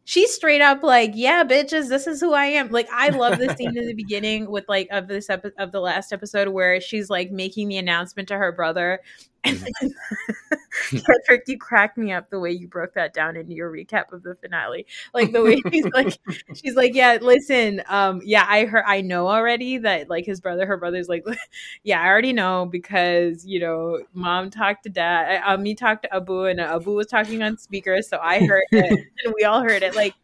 she's 0.09 0.35
straight 0.35 0.63
up 0.63 0.83
like, 0.83 1.13
"Yeah, 1.15 1.45
bitches, 1.45 1.89
this 1.91 2.07
is 2.07 2.19
who 2.19 2.33
I 2.33 2.47
am." 2.47 2.71
Like, 2.71 2.89
I 2.91 3.11
love 3.11 3.39
the 3.39 3.55
scene 3.55 3.77
in 3.77 3.87
the 3.87 3.93
beginning 3.95 4.51
with 4.51 4.65
like 4.67 4.89
of 4.91 5.07
this 5.07 5.29
epi- 5.29 5.53
of 5.59 5.71
the 5.71 5.81
last 5.81 6.15
episode 6.15 6.49
where 6.49 6.81
she's 6.81 7.11
like 7.11 7.31
making 7.31 7.69
the 7.69 7.77
announcement 7.77 8.27
to 8.29 8.39
her 8.39 8.51
brother. 8.51 9.01
And 9.45 9.57
mm-hmm. 9.57 10.99
Patrick, 10.99 11.45
you 11.47 11.59
cracked 11.59 11.97
me 11.97 12.13
up 12.13 12.31
the 12.31 12.41
way 12.41 12.51
you 12.51 12.67
broke 12.67 12.95
that 12.95 13.15
down 13.15 13.37
into 13.37 13.53
your 13.53 13.71
recap 13.71 14.13
of 14.13 14.23
the 14.23 14.35
finale. 14.35 14.87
Like 15.15 15.33
the 15.33 15.43
way 15.43 15.61
she's 15.73 15.87
like, 15.87 16.19
she's 16.55 16.75
like, 16.75 16.95
"Yeah, 16.95 17.19
listen, 17.21 17.83
um, 17.89 18.21
yeah, 18.25 18.47
I 18.49 18.65
heard, 18.65 18.85
I 18.87 19.01
know 19.01 19.29
already 19.29 19.79
that 19.79 20.11
like 20.11 20.27
his 20.27 20.41
brother, 20.41 20.67
her 20.67 20.77
brother's 20.77 21.09
like, 21.09 21.25
yeah, 21.85 22.03
I 22.03 22.07
already 22.07 22.33
know 22.33 22.67
because 22.67 23.47
you 23.47 23.61
know, 23.61 24.03
mom 24.13 24.51
talked 24.51 24.85
to 24.85 24.91
dad, 24.91 25.43
uh, 25.45 25.57
me 25.57 25.75
talked 25.75 26.03
to 26.03 26.15
Abu, 26.15 26.45
and 26.45 26.61
Abu 26.61 26.93
was 26.93 27.07
talking 27.07 27.43
on 27.43 27.59
speaker, 27.59 28.03
so 28.03 28.19
I 28.23 28.45
heard 28.45 28.65
it, 28.73 29.07
and 29.25 29.35
we 29.37 29.45
all 29.45 29.63
heard 29.63 29.83
it. 29.83 29.95
Like, 29.95 30.15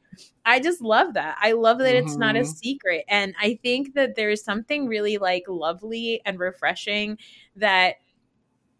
I 0.44 0.60
just 0.60 0.80
love 0.80 1.14
that. 1.14 1.36
I 1.40 1.52
love 1.52 1.78
that 1.78 1.94
mm-hmm. 1.94 2.06
it's 2.06 2.16
not 2.16 2.36
a 2.36 2.40
mm-hmm. 2.40 2.50
secret. 2.50 3.04
And 3.08 3.34
I 3.40 3.58
think 3.62 3.94
that 3.94 4.14
there's 4.14 4.44
something 4.44 4.86
really 4.86 5.18
like 5.18 5.44
lovely 5.48 6.20
and 6.24 6.38
refreshing 6.38 7.18
that 7.56 7.96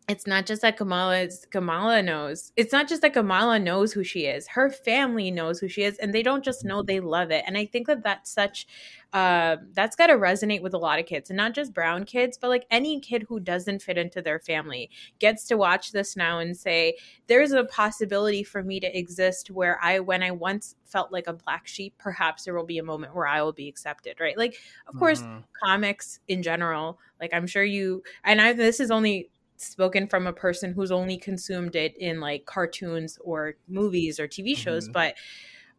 it's 0.07 0.27
not 0.27 0.45
just 0.45 0.61
that 0.63 0.77
Kamala 0.77 1.29
Kamala 1.51 2.03
knows. 2.03 2.53
It's 2.57 2.73
not 2.73 2.89
just 2.89 3.01
that 3.03 3.15
Kamala 3.15 3.59
knows 3.59 3.93
who 3.93 4.05
she 4.05 4.27
is. 4.27 4.47
Her 4.49 4.69
family 4.69 5.31
knows 5.31 5.61
who 5.61 5.69
she 5.69 5.83
is, 5.83 5.97
and 5.97 6.13
they 6.13 6.23
don't 6.23 6.45
just 6.45 6.63
know; 6.65 6.83
they 6.83 7.01
love 7.01 7.31
it. 7.31 7.43
And 7.47 7.57
I 7.57 7.65
think 7.65 7.87
that 7.87 8.03
that's 8.03 8.31
such 8.31 8.67
uh, 9.15 9.57
that's 9.73 9.97
got 9.97 10.09
to 10.09 10.15
resonate 10.15 10.61
with 10.61 10.75
a 10.75 10.79
lot 10.79 10.99
of 10.99 11.07
kids, 11.07 11.31
and 11.31 11.39
not 11.39 11.55
just 11.55 11.73
brown 11.73 12.05
kids, 12.05 12.37
but 12.37 12.49
like 12.49 12.67
any 12.71 13.01
kid 13.01 13.25
who 13.29 13.41
doesn't 13.41 13.81
fit 13.81 13.97
into 13.97 14.21
their 14.21 14.39
family 14.39 14.91
gets 15.21 15.47
to 15.47 15.57
watch 15.57 15.93
this 15.93 16.17
now 16.17 16.39
and 16.39 16.55
say, 16.55 16.97
"There's 17.27 17.53
a 17.53 17.65
possibility 17.65 18.43
for 18.43 18.63
me 18.63 18.81
to 18.81 18.99
exist 18.99 19.51
where 19.51 19.79
I, 19.83 20.01
when 20.01 20.23
I 20.23 20.33
once 20.33 20.77
felt 20.85 21.13
like 21.13 21.29
a 21.29 21.33
black 21.33 21.67
sheep, 21.67 21.95
perhaps 21.97 22.45
there 22.45 22.55
will 22.55 22.67
be 22.67 22.79
a 22.79 22.85
moment 22.85 23.15
where 23.15 23.27
I 23.27 23.41
will 23.41 23.53
be 23.55 23.69
accepted." 23.69 24.21
Right? 24.21 24.37
Like, 24.37 24.59
of 24.87 24.99
course, 24.99 25.23
mm-hmm. 25.23 25.39
comics 25.65 26.21
in 26.29 26.43
general. 26.43 26.99
Like, 27.19 27.33
I'm 27.33 27.47
sure 27.47 27.65
you 27.65 28.03
and 28.23 28.39
I. 28.39 28.53
This 28.53 28.81
is 28.81 28.91
only 28.91 29.31
spoken 29.65 30.07
from 30.07 30.27
a 30.27 30.33
person 30.33 30.73
who's 30.73 30.91
only 30.91 31.17
consumed 31.17 31.77
it 31.77 31.97
in 31.99 32.21
like 32.21 32.47
cartoons 32.47 33.19
or 33.23 33.55
movies 33.69 34.21
or 34.21 34.29
TV 34.29 34.57
shows, 34.57 34.85
mm-hmm. 34.85 34.93
but 34.93 35.15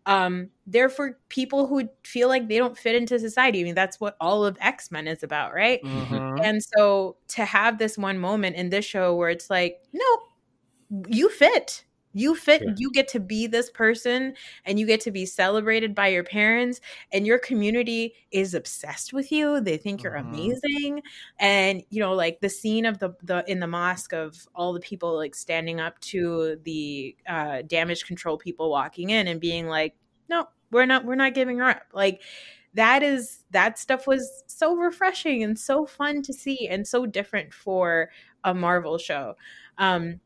um 0.07 0.49
they're 0.67 0.89
for 0.89 1.17
people 1.29 1.65
who 1.65 1.89
feel 2.03 2.27
like 2.27 2.47
they 2.47 2.57
don't 2.57 2.77
fit 2.77 2.95
into 2.95 3.17
society. 3.19 3.61
I 3.61 3.63
mean, 3.63 3.75
that's 3.75 3.99
what 3.99 4.15
all 4.21 4.45
of 4.45 4.57
X-Men 4.61 5.07
is 5.07 5.23
about, 5.23 5.53
right? 5.53 5.81
Mm-hmm. 5.83 6.43
And 6.43 6.63
so 6.63 7.17
to 7.29 7.45
have 7.45 7.77
this 7.77 7.97
one 7.97 8.19
moment 8.19 8.55
in 8.55 8.69
this 8.69 8.85
show 8.85 9.15
where 9.15 9.29
it's 9.29 9.49
like, 9.49 9.81
no, 9.93 10.05
you 11.07 11.29
fit 11.29 11.85
you 12.15 12.33
fit, 12.33 12.63
yeah. 12.65 12.73
you 12.77 12.89
get 12.91 13.07
to 13.09 13.19
be 13.19 13.45
this 13.45 13.69
person 13.69 14.33
and 14.65 14.79
you 14.79 14.87
get 14.87 15.01
to 15.01 15.11
be 15.11 15.25
celebrated 15.25 15.93
by 15.93 16.07
your 16.07 16.23
parents, 16.23 16.81
and 17.11 17.27
your 17.27 17.37
community 17.37 18.15
is 18.31 18.55
obsessed 18.55 19.13
with 19.13 19.31
you. 19.31 19.61
They 19.61 19.77
think 19.77 20.01
you're 20.01 20.13
mm-hmm. 20.13 20.33
amazing. 20.33 21.01
And, 21.37 21.83
you 21.89 21.99
know, 21.99 22.13
like 22.13 22.39
the 22.39 22.49
scene 22.49 22.85
of 22.85 22.97
the, 22.97 23.13
the 23.21 23.43
in 23.47 23.59
the 23.59 23.67
mosque 23.67 24.13
of 24.13 24.47
all 24.55 24.73
the 24.73 24.79
people 24.79 25.15
like 25.15 25.35
standing 25.35 25.79
up 25.79 25.99
to 25.99 26.57
the 26.63 27.15
uh, 27.27 27.61
damage 27.67 28.05
control 28.05 28.37
people 28.37 28.71
walking 28.71 29.11
in 29.11 29.27
and 29.27 29.39
being 29.39 29.67
like, 29.67 29.93
no, 30.29 30.47
we're 30.71 30.85
not, 30.85 31.05
we're 31.05 31.15
not 31.15 31.33
giving 31.33 31.59
her 31.59 31.69
up. 31.69 31.83
Like, 31.93 32.21
that 32.73 33.03
is 33.03 33.43
that 33.51 33.79
stuff 33.79 34.05
was 34.05 34.43
so 34.47 34.75
refreshing 34.75 35.43
and 35.43 35.57
so 35.57 35.85
fun 35.85 36.21
to 36.21 36.33
see 36.33 36.67
and 36.67 36.85
so 36.85 37.05
different 37.05 37.53
for 37.53 38.09
a 38.43 38.53
Marvel 38.53 38.97
show. 38.97 39.35
Um, 39.77 40.19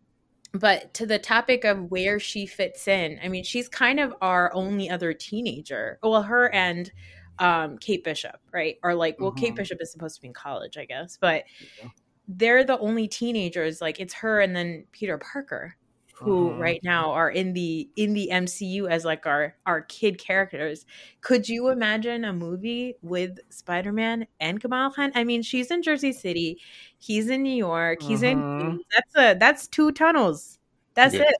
but 0.53 0.93
to 0.95 1.05
the 1.05 1.19
topic 1.19 1.63
of 1.63 1.91
where 1.91 2.19
she 2.19 2.45
fits 2.45 2.87
in, 2.87 3.19
I 3.23 3.27
mean, 3.27 3.43
she's 3.43 3.69
kind 3.69 3.99
of 3.99 4.13
our 4.21 4.51
only 4.53 4.89
other 4.89 5.13
teenager. 5.13 5.99
Well, 6.01 6.23
her 6.23 6.53
and 6.53 6.91
um, 7.37 7.77
Kate 7.77 8.03
Bishop, 8.03 8.37
right? 8.51 8.77
Or 8.83 8.95
like, 8.95 9.19
well, 9.19 9.31
mm-hmm. 9.31 9.45
Kate 9.45 9.55
Bishop 9.55 9.81
is 9.81 9.91
supposed 9.91 10.15
to 10.15 10.21
be 10.21 10.27
in 10.27 10.33
college, 10.33 10.77
I 10.77 10.85
guess, 10.85 11.17
but 11.19 11.43
yeah. 11.81 11.89
they're 12.27 12.63
the 12.63 12.79
only 12.79 13.07
teenagers. 13.07 13.81
Like, 13.81 13.99
it's 13.99 14.13
her 14.15 14.41
and 14.41 14.55
then 14.55 14.85
Peter 14.91 15.17
Parker. 15.17 15.75
Who 16.19 16.53
Mhm. 16.53 16.59
right 16.59 16.79
now 16.83 17.11
are 17.11 17.29
in 17.29 17.53
the 17.53 17.89
in 17.95 18.13
the 18.13 18.29
MCU 18.31 18.87
as 18.87 19.05
like 19.05 19.25
our 19.25 19.55
our 19.65 19.81
kid 19.83 20.17
characters. 20.19 20.85
Could 21.21 21.47
you 21.49 21.69
imagine 21.69 22.25
a 22.25 22.33
movie 22.33 22.95
with 23.01 23.39
Spider-Man 23.49 24.27
and 24.39 24.61
Kamala 24.61 24.93
Khan? 24.93 25.11
I 25.15 25.23
mean, 25.23 25.41
she's 25.43 25.71
in 25.71 25.81
Jersey 25.83 26.11
City, 26.13 26.59
he's 26.97 27.29
in 27.29 27.43
New 27.43 27.55
York, 27.55 28.01
he's 28.01 28.21
in 28.23 28.43
Mhm. 28.43 28.49
Queens. 28.57 28.83
That's 28.93 29.15
a 29.35 29.39
that's 29.39 29.67
two 29.67 29.91
tunnels. 29.91 30.59
That's 30.95 31.17
Yeah. 31.17 31.21
it. 31.21 31.35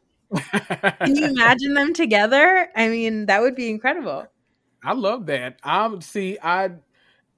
Can 1.03 1.15
you 1.17 1.27
imagine 1.31 1.73
them 1.73 1.93
together? 1.93 2.69
I 2.75 2.87
mean, 2.89 3.25
that 3.25 3.41
would 3.41 3.55
be 3.55 3.69
incredible. 3.69 4.27
I 4.83 4.93
love 4.93 5.25
that. 5.27 5.59
I 5.63 5.87
would 5.87 6.03
see. 6.03 6.37
I 6.41 6.71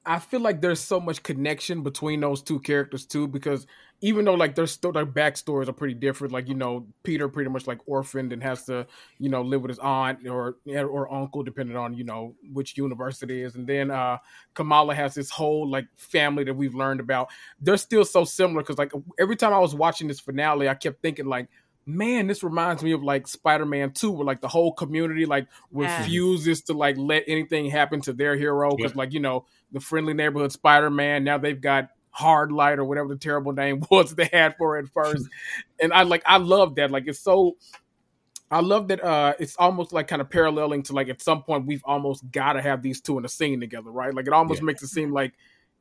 I 0.05 0.17
feel 0.19 0.39
like 0.39 0.61
there's 0.61 0.79
so 0.79 0.99
much 0.99 1.21
connection 1.21 1.83
between 1.83 2.21
those 2.21 2.41
two 2.41 2.59
characters 2.59 3.05
too, 3.05 3.27
because 3.27 3.67
even 4.01 4.25
though 4.25 4.33
like 4.33 4.55
their 4.55 4.65
sto- 4.65 4.91
their 4.91 5.05
backstories 5.05 5.67
are 5.67 5.73
pretty 5.73 5.93
different, 5.93 6.33
like 6.33 6.47
you 6.47 6.55
know 6.55 6.87
Peter 7.03 7.29
pretty 7.29 7.51
much 7.51 7.67
like 7.67 7.77
orphaned 7.85 8.33
and 8.33 8.41
has 8.41 8.65
to 8.65 8.87
you 9.19 9.29
know 9.29 9.43
live 9.43 9.61
with 9.61 9.69
his 9.69 9.77
aunt 9.79 10.27
or 10.27 10.57
or 10.67 11.13
uncle 11.13 11.43
depending 11.43 11.77
on 11.77 11.93
you 11.93 12.03
know 12.03 12.35
which 12.51 12.77
university 12.77 13.41
it 13.41 13.45
is, 13.45 13.55
and 13.55 13.67
then 13.67 13.91
uh 13.91 14.17
Kamala 14.55 14.95
has 14.95 15.13
this 15.13 15.29
whole 15.29 15.69
like 15.69 15.85
family 15.95 16.43
that 16.45 16.55
we've 16.55 16.73
learned 16.73 16.99
about. 16.99 17.29
They're 17.59 17.77
still 17.77 18.03
so 18.03 18.23
similar 18.25 18.61
because 18.63 18.79
like 18.79 18.91
every 19.19 19.35
time 19.35 19.53
I 19.53 19.59
was 19.59 19.75
watching 19.75 20.07
this 20.07 20.19
finale, 20.19 20.67
I 20.67 20.73
kept 20.75 21.01
thinking 21.01 21.25
like. 21.27 21.47
Man, 21.83 22.27
this 22.27 22.43
reminds 22.43 22.83
me 22.83 22.91
of 22.91 23.01
like 23.01 23.27
Spider-Man 23.27 23.93
2, 23.93 24.11
where 24.11 24.23
like 24.23 24.39
the 24.39 24.47
whole 24.47 24.71
community 24.71 25.25
like 25.25 25.47
Yeah. 25.77 26.11
refuses 26.11 26.61
to 26.65 26.73
like 26.73 26.95
let 26.95 27.23
anything 27.27 27.71
happen 27.71 28.01
to 28.01 28.13
their 28.13 28.37
hero 28.37 28.77
because 28.77 28.93
Yep. 28.93 28.95
like 28.95 29.13
you 29.13 29.19
know 29.19 29.47
the 29.71 29.79
friendly 29.79 30.13
neighborhood 30.13 30.51
Spider-Man 30.51 31.23
now 31.23 31.37
they've 31.37 31.61
got 31.61 31.89
Hard 32.11 32.51
Light 32.51 32.77
or 32.79 32.83
whatever 32.85 33.07
the 33.09 33.15
terrible 33.17 33.53
name 33.53 33.81
was 33.91 34.13
they 34.15 34.29
had 34.31 34.55
for 34.57 34.77
it 34.77 34.85
at 34.85 34.91
first, 34.91 35.27
and 35.81 35.93
I 35.93 36.03
like 36.03 36.23
I 36.25 36.37
love 36.37 36.75
that 36.75 36.91
like 36.91 37.03
it's 37.07 37.19
so. 37.19 37.57
I 38.53 38.59
love 38.59 38.89
that 38.89 39.01
uh 39.01 39.33
it's 39.39 39.55
almost 39.55 39.93
like 39.93 40.09
kind 40.09 40.21
of 40.21 40.29
paralleling 40.29 40.83
to 40.83 40.93
like 40.93 41.07
at 41.07 41.21
some 41.21 41.41
point 41.43 41.65
we've 41.65 41.83
almost 41.85 42.29
got 42.31 42.53
to 42.53 42.61
have 42.61 42.81
these 42.81 42.99
two 42.99 43.17
in 43.17 43.23
a 43.23 43.29
scene 43.29 43.61
together, 43.61 43.89
right? 43.89 44.13
Like 44.13 44.27
it 44.27 44.33
almost 44.33 44.59
Yeah. 44.59 44.65
makes 44.65 44.83
it 44.83 44.87
seem 44.89 45.13
like 45.13 45.31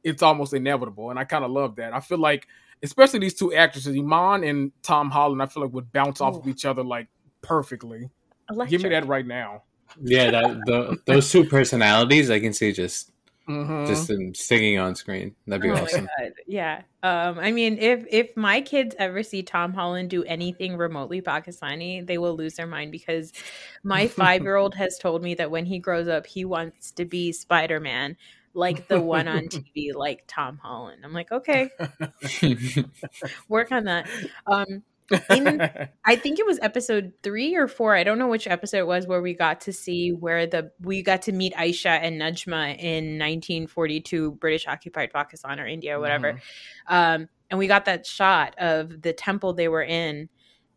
it's 0.04 0.22
almost 0.22 0.54
inevitable, 0.54 1.10
and 1.10 1.18
I 1.18 1.24
kind 1.24 1.44
of 1.44 1.50
love 1.50 1.74
that. 1.76 1.92
I 1.92 1.98
feel 1.98 2.18
like 2.18 2.46
especially 2.82 3.18
these 3.18 3.34
two 3.34 3.52
actresses, 3.52 3.96
Iman 3.96 4.44
and 4.44 4.70
Tom 4.82 5.10
Holland, 5.10 5.42
I 5.42 5.46
feel 5.46 5.64
like 5.64 5.72
would 5.72 5.92
bounce 5.92 6.20
off 6.20 6.36
of 6.36 6.46
each 6.46 6.64
other 6.64 6.84
like 6.84 7.08
perfectly. 7.42 8.08
Give 8.68 8.82
me 8.82 8.88
that 8.90 9.06
right 9.06 9.26
now. 9.26 9.64
Yeah, 10.00 10.30
that 10.30 10.64
the, 10.64 10.98
those 11.06 11.30
two 11.30 11.44
personalities 11.44 12.30
I 12.30 12.38
can 12.38 12.52
see 12.52 12.70
just 12.72 13.09
Mhm. 13.50 13.86
just 13.86 14.08
them 14.08 14.34
sticking 14.34 14.78
on 14.78 14.94
screen. 14.94 15.34
That'd 15.46 15.62
be 15.62 15.70
Oh 15.70 15.82
awesome. 15.82 16.08
Yeah. 16.46 16.82
Um, 17.02 17.38
I 17.38 17.50
mean, 17.50 17.78
if 17.78 18.04
if 18.10 18.36
my 18.36 18.60
kids 18.60 18.94
ever 18.98 19.22
see 19.22 19.42
Tom 19.42 19.72
Holland 19.72 20.10
do 20.10 20.22
anything 20.24 20.76
remotely 20.76 21.20
Pakistani, 21.20 22.06
they 22.06 22.18
will 22.18 22.36
lose 22.36 22.54
their 22.54 22.66
mind 22.66 22.92
because 22.92 23.32
my 23.82 24.06
five 24.20 24.42
year 24.42 24.56
old 24.56 24.74
has 24.74 24.98
told 24.98 25.22
me 25.22 25.34
that 25.34 25.50
when 25.50 25.66
he 25.66 25.78
grows 25.78 26.08
up, 26.08 26.26
he 26.26 26.44
wants 26.44 26.92
to 26.92 27.04
be 27.04 27.32
Spider 27.32 27.80
Man, 27.80 28.16
like 28.54 28.88
the 28.88 29.00
one 29.00 29.28
on 29.28 29.44
TV, 29.48 29.94
like 29.94 30.24
Tom 30.26 30.58
Holland. 30.58 31.02
I'm 31.04 31.12
like, 31.12 31.32
okay, 31.32 31.70
work 33.48 33.72
on 33.72 33.84
that. 33.84 34.08
Um, 34.46 34.82
in 35.30 35.60
I 36.04 36.16
think 36.16 36.38
it 36.38 36.46
was 36.46 36.58
episode 36.62 37.12
three 37.22 37.56
or 37.56 37.68
four. 37.68 37.94
I 37.94 38.04
don't 38.04 38.18
know 38.18 38.28
which 38.28 38.46
episode 38.46 38.78
it 38.78 38.86
was 38.86 39.06
where 39.06 39.20
we 39.22 39.34
got 39.34 39.60
to 39.62 39.72
see 39.72 40.12
where 40.12 40.46
the 40.46 40.70
we 40.80 41.02
got 41.02 41.22
to 41.22 41.32
meet 41.32 41.54
Aisha 41.54 41.98
and 42.02 42.20
Najma 42.20 42.78
in 42.78 43.18
1942 43.18 44.32
British 44.32 44.66
occupied 44.66 45.12
Pakistan 45.12 45.58
or 45.60 45.66
India 45.66 45.96
or 45.96 46.00
whatever. 46.00 46.40
Um, 46.86 47.28
and 47.50 47.58
we 47.58 47.66
got 47.66 47.84
that 47.86 48.06
shot 48.06 48.54
of 48.58 49.02
the 49.02 49.12
temple 49.12 49.52
they 49.52 49.68
were 49.68 49.82
in 49.82 50.28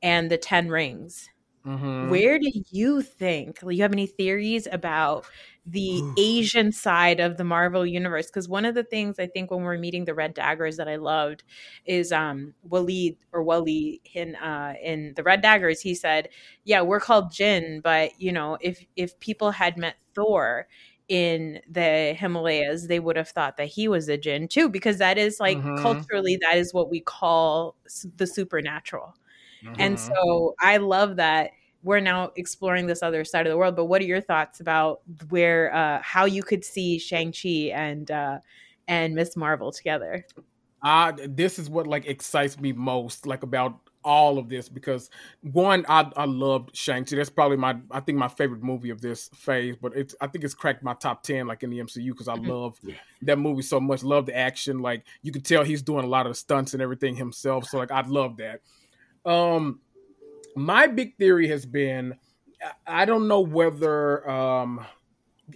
and 0.01 0.29
the 0.29 0.37
ten 0.37 0.69
rings. 0.69 1.29
Mhm. 1.65 2.09
Where 2.09 2.39
do 2.39 2.51
you 2.71 3.01
think? 3.01 3.59
Do 3.61 3.69
you 3.69 3.83
have 3.83 3.93
any 3.93 4.05
theories 4.07 4.67
about 4.69 5.25
the 5.65 6.05
Ooh. 6.05 6.17
Asian 6.17 6.71
side 6.71 7.19
of 7.19 7.37
the 7.37 7.43
Marvel 7.43 7.85
universe? 7.85 8.27
Because 8.27 8.49
one 8.49 8.65
of 8.65 8.75
the 8.75 8.83
things 8.83 9.19
I 9.19 9.27
think 9.27 9.51
when 9.51 9.63
we're 9.63 9.77
meeting 9.77 10.05
the 10.05 10.13
Red 10.15 10.33
Daggers 10.33 10.77
that 10.77 10.87
I 10.89 10.97
loved 10.97 11.43
is 11.85 12.11
um 12.11 12.53
Walid 12.63 13.17
or 13.31 13.43
Wali 13.43 14.01
in 14.13 14.35
uh 14.35 14.73
in 14.83 15.13
the 15.15 15.23
Red 15.23 15.41
Daggers. 15.41 15.81
He 15.81 15.95
said, 15.95 16.29
"Yeah, 16.65 16.81
we're 16.81 16.99
called 16.99 17.31
Jinn, 17.31 17.81
but 17.83 18.11
you 18.19 18.31
know, 18.31 18.57
if 18.61 18.85
if 18.95 19.19
people 19.19 19.51
had 19.51 19.77
met 19.77 19.95
Thor." 20.15 20.67
in 21.09 21.59
the 21.69 22.15
Himalayas, 22.17 22.87
they 22.87 22.99
would 22.99 23.17
have 23.17 23.27
thought 23.29 23.57
that 23.57 23.67
he 23.67 23.87
was 23.89 24.07
a 24.07 24.17
jinn 24.17 24.47
too, 24.47 24.69
because 24.69 24.99
that 24.99 25.17
is 25.17 25.37
like 25.39 25.61
Mhm. 25.63 25.73
culturally, 25.75 26.37
that 26.41 26.57
is 26.57 26.73
what 26.73 26.89
we 26.89 27.01
call 27.01 27.75
the 28.15 28.25
supernatural. 28.25 29.13
And 29.79 29.97
Mhm. 29.97 30.13
so 30.17 30.55
I 30.61 30.77
love 30.77 31.17
that 31.17 31.51
we're 31.83 31.99
now 31.99 32.31
exploring 32.35 32.87
this 32.87 33.03
other 33.03 33.23
side 33.25 33.45
of 33.45 33.51
the 33.51 33.57
world. 33.57 33.75
But 33.75 33.85
what 33.85 34.01
are 34.01 34.05
your 34.05 34.21
thoughts 34.21 34.59
about 34.59 35.01
where 35.29 35.73
uh 35.73 36.01
how 36.01 36.25
you 36.25 36.43
could 36.43 36.63
see 36.65 36.97
Shang-Chi 36.97 37.71
and 37.73 38.09
uh 38.09 38.39
and 38.87 39.13
Miss 39.15 39.35
Marvel 39.35 39.71
together? 39.71 40.25
I 40.81 41.13
this 41.29 41.59
is 41.59 41.69
what 41.69 41.87
like 41.87 42.05
excites 42.05 42.59
me 42.59 42.73
most, 42.73 43.25
like 43.25 43.43
about 43.43 43.79
all 44.05 44.37
of 44.37 44.49
this, 44.49 44.67
because 44.67 45.09
one, 45.41 45.85
I 45.87 46.11
I 46.17 46.25
loved 46.25 46.75
Shang-Chi. 46.75 47.15
That's 47.15 47.29
probably 47.29 47.55
my 47.57 47.77
I 47.91 48.01
think 48.01 48.17
my 48.17 48.27
favorite 48.27 48.61
movie 48.61 48.89
of 48.89 48.99
this 48.99 49.29
phase, 49.29 49.77
but 49.81 49.95
it's 49.95 50.13
I 50.19 50.27
think 50.27 50.43
it's 50.43 50.53
cracked 50.53 50.83
my 50.83 50.93
top 50.95 51.23
ten 51.23 51.47
like 51.47 51.63
in 51.63 51.69
the 51.69 51.79
MCU 51.79 52.11
because 52.11 52.27
I 52.27 52.35
Mhm. 52.35 52.47
love 52.49 52.79
Yeah. 52.83 52.95
that 53.21 53.39
movie 53.39 53.61
so 53.61 53.79
much. 53.79 54.03
Love 54.03 54.25
the 54.25 54.35
action. 54.35 54.79
Like 54.79 55.05
you 55.21 55.31
could 55.31 55.45
tell 55.45 55.63
he's 55.63 55.81
doing 55.81 56.03
a 56.03 56.09
lot 56.09 56.27
of 56.27 56.35
stunts 56.35 56.73
and 56.73 56.81
everything 56.81 57.15
himself. 57.15 57.65
So 57.67 57.77
like 57.77 57.91
I 57.91 58.01
love 58.01 58.37
that. 58.37 58.59
Um 59.25 59.79
my 60.55 60.87
big 60.87 61.17
theory 61.17 61.47
has 61.49 61.65
been 61.65 62.15
I- 62.87 63.05
don't 63.05 63.27
know 63.27 63.41
whether 63.41 64.29
um 64.29 64.85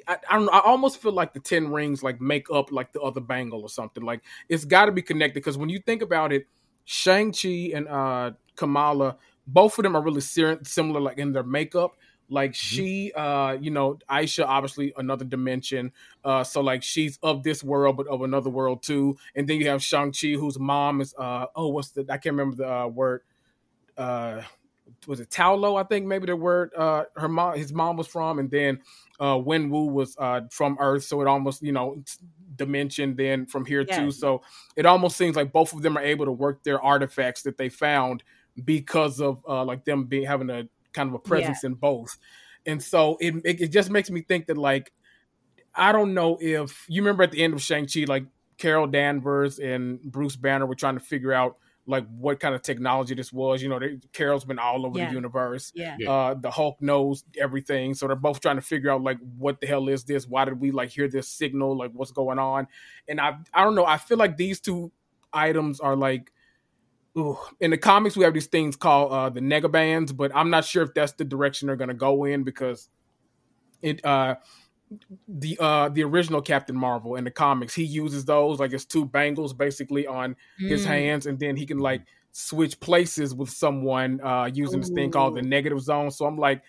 I, 0.08 0.18
I 0.30 0.38
don't. 0.38 0.50
I 0.54 0.60
almost 0.60 1.02
feel 1.02 1.14
like 1.14 1.34
the 1.34 1.40
ten 1.40 1.70
rings 1.72 2.04
like 2.04 2.20
make 2.22 2.52
up 2.52 2.72
like 2.72 2.94
the 2.94 3.02
other 3.02 3.22
bangle 3.22 3.62
or 3.62 3.70
something. 3.70 4.04
Like 4.04 4.22
it's 4.50 4.66
got 4.66 4.86
to 4.86 4.92
be 4.92 5.02
connected 5.02 5.36
because 5.36 5.58
when 5.58 5.70
you 5.70 5.80
think 5.80 6.02
about 6.02 6.34
it, 6.34 6.48
Shang 6.86 7.32
Chi 7.32 7.72
and 7.74 7.88
uh 7.88 8.32
Kamala, 8.56 9.18
both 9.48 9.78
of 9.80 9.84
them 9.84 9.96
are 9.96 10.02
really 10.02 10.22
ser- 10.22 10.60
similar, 10.64 11.00
like 11.00 11.18
in 11.20 11.32
their 11.32 11.44
makeup. 11.44 11.94
Like 12.30 12.56
she, 12.56 13.14
uh, 13.14 13.58
you 13.62 13.72
know, 13.72 14.00
Aisha, 14.10 14.46
obviously 14.46 14.94
another 14.98 15.24
dimension. 15.24 15.94
Uh, 16.26 16.44
so 16.44 16.60
like 16.62 16.84
she's 16.84 17.18
of 17.24 17.44
this 17.44 17.64
world, 17.64 17.96
but 17.98 18.08
of 18.08 18.22
another 18.22 18.50
world 18.50 18.84
too. 18.84 19.18
And 19.36 19.48
then 19.48 19.60
you 19.62 19.70
have 19.70 19.82
Shang 19.82 20.12
Chi, 20.12 20.30
whose 20.34 20.60
mom 20.60 21.00
is, 21.02 21.16
uh, 21.18 21.46
oh, 21.56 21.70
what's 21.70 21.92
the? 21.92 22.02
I 22.10 22.18
can't 22.18 22.36
remember 22.36 22.58
the 22.58 22.70
uh, 22.72 22.88
word. 22.88 23.22
Uh, 23.98 24.42
was 25.06 25.20
it 25.20 25.30
Ta 25.30 25.52
Lo? 25.52 25.76
I 25.76 25.84
think 25.84 26.06
maybe 26.06 26.26
the 26.26 26.36
word 26.36 26.72
uh 26.78 27.04
her 27.16 27.28
mom 27.28 27.58
his 27.58 27.74
mom 27.74 27.98
was 27.98 28.08
from, 28.08 28.40
and 28.40 28.50
then 28.50 28.80
uh 29.20 29.38
Wen 29.38 29.70
Wu 29.70 29.86
was 29.88 30.16
uh 30.18 30.42
from 30.52 30.78
Earth, 30.80 31.04
so 31.04 31.22
it 31.22 31.28
almost 31.28 31.62
you 31.62 31.72
know 31.72 32.04
dimension 32.56 33.16
then 33.16 33.46
from 33.46 33.66
here 33.66 33.86
Yeah. 33.88 34.06
too. 34.06 34.12
So 34.12 34.42
it 34.76 34.86
almost 34.86 35.18
seems 35.18 35.36
like 35.36 35.52
both 35.52 35.74
of 35.74 35.82
them 35.82 35.98
are 35.98 36.04
able 36.04 36.26
to 36.26 36.32
work 36.32 36.64
their 36.64 36.82
artifacts 36.82 37.44
that 37.44 37.58
they 37.58 37.70
found 37.70 38.24
because 38.64 39.20
of 39.22 39.44
uh 39.48 39.64
like 39.64 39.86
them 39.86 40.06
being 40.06 40.26
having 40.26 40.50
a 40.50 40.68
kind 40.94 41.10
of 41.10 41.16
a 41.16 41.20
presence 41.20 41.64
in 41.64 41.76
both. 41.76 42.18
And 42.66 42.82
so 42.82 43.18
it, 43.20 43.36
it 43.46 43.62
it 43.62 43.68
just 43.68 43.90
makes 43.90 44.10
me 44.10 44.22
think 44.22 44.48
that 44.48 44.58
like 44.58 44.92
I 45.76 45.92
don't 45.92 46.14
know 46.14 46.38
if 46.42 46.86
you 46.90 47.02
remember 47.02 47.24
at 47.24 47.32
the 47.32 47.44
end 47.44 47.54
of 47.54 47.62
Shang-Chi, 47.62 48.06
like 48.08 48.26
Carol 48.58 48.88
Danvers 48.88 49.60
and 49.60 50.02
Bruce 50.02 50.36
Banner 50.36 50.66
were 50.66 50.74
trying 50.76 50.96
to 50.98 51.04
figure 51.04 51.32
out 51.34 51.58
like 51.90 52.06
what 52.18 52.40
kind 52.40 52.54
of 52.54 52.62
technology 52.62 53.16
this 53.16 53.32
was. 53.34 53.64
You 53.64 53.70
know, 53.70 53.80
they, 53.80 53.98
Carol's 54.14 54.46
been 54.46 54.60
all 54.60 54.86
over 54.86 55.00
Yeah. 55.00 55.08
the 55.08 55.14
universe. 55.16 55.72
Yeah. 55.74 55.96
Yeah. 55.98 56.12
Uh, 56.12 56.34
the 56.36 56.52
Hulk 56.52 56.82
knows 56.82 57.24
everything, 57.40 57.94
so 57.94 58.08
they're 58.08 58.16
both 58.16 58.42
trying 58.42 58.58
to 58.58 58.62
figure 58.62 58.92
out 58.92 59.02
like 59.02 59.18
what 59.38 59.62
the 59.62 59.68
hell 59.68 59.88
is 59.88 60.04
this? 60.04 60.28
Why 60.28 60.46
did 60.46 60.60
we 60.60 60.72
like 60.72 60.90
hear 60.90 61.08
this 61.08 61.28
signal? 61.30 61.78
Like 61.78 61.92
what's 61.94 62.12
going 62.12 62.40
on? 62.40 62.68
And 63.08 63.20
I 63.22 63.38
I 63.54 63.64
don't 63.64 63.74
know. 63.76 63.86
I 63.86 63.98
feel 63.98 64.18
like 64.18 64.38
these 64.38 64.60
two 64.60 64.92
items 65.34 65.80
are 65.80 65.96
like. 65.96 66.32
Ooh. 67.18 67.36
In 67.60 67.72
the 67.72 67.80
comics, 67.80 68.16
we 68.16 68.26
have 68.26 68.36
these 68.36 68.46
things 68.46 68.76
called 68.76 69.12
uh, 69.12 69.30
the 69.30 69.40
negabands, 69.40 70.16
but 70.16 70.32
I'm 70.36 70.52
not 70.52 70.66
sure 70.66 70.84
if 70.84 70.94
that's 70.94 71.14
the 71.14 71.26
direction 71.26 71.66
they're 71.66 71.76
going 71.76 71.88
to 71.88 71.96
go 71.96 72.26
in 72.26 72.44
because 72.44 72.90
it 73.82 74.06
uh 74.06 74.36
the 75.28 75.58
uh 75.60 75.90
the 75.90 76.04
original 76.04 76.42
Captain 76.42 76.76
Marvel 76.76 77.16
in 77.16 77.24
the 77.24 77.32
comics, 77.32 77.74
he 77.76 77.84
uses 77.84 78.26
those 78.26 78.60
like 78.60 78.74
it's 78.74 78.86
two 78.86 79.06
bangles 79.06 79.54
basically 79.54 80.08
on 80.08 80.36
his 80.58 80.84
Mm. 80.84 80.88
hands, 80.88 81.26
and 81.26 81.40
then 81.40 81.56
he 81.56 81.66
can 81.66 81.80
like 81.80 82.04
switch 82.32 82.80
places 82.80 83.34
with 83.34 83.50
someone 83.50 84.22
uh 84.22 84.50
using 84.54 84.80
this 84.80 84.90
thing 84.90 85.12
called 85.12 85.36
the 85.36 85.42
negative 85.42 85.82
zone. 85.82 86.12
So 86.12 86.26
I'm 86.26 86.38
like, 86.38 86.62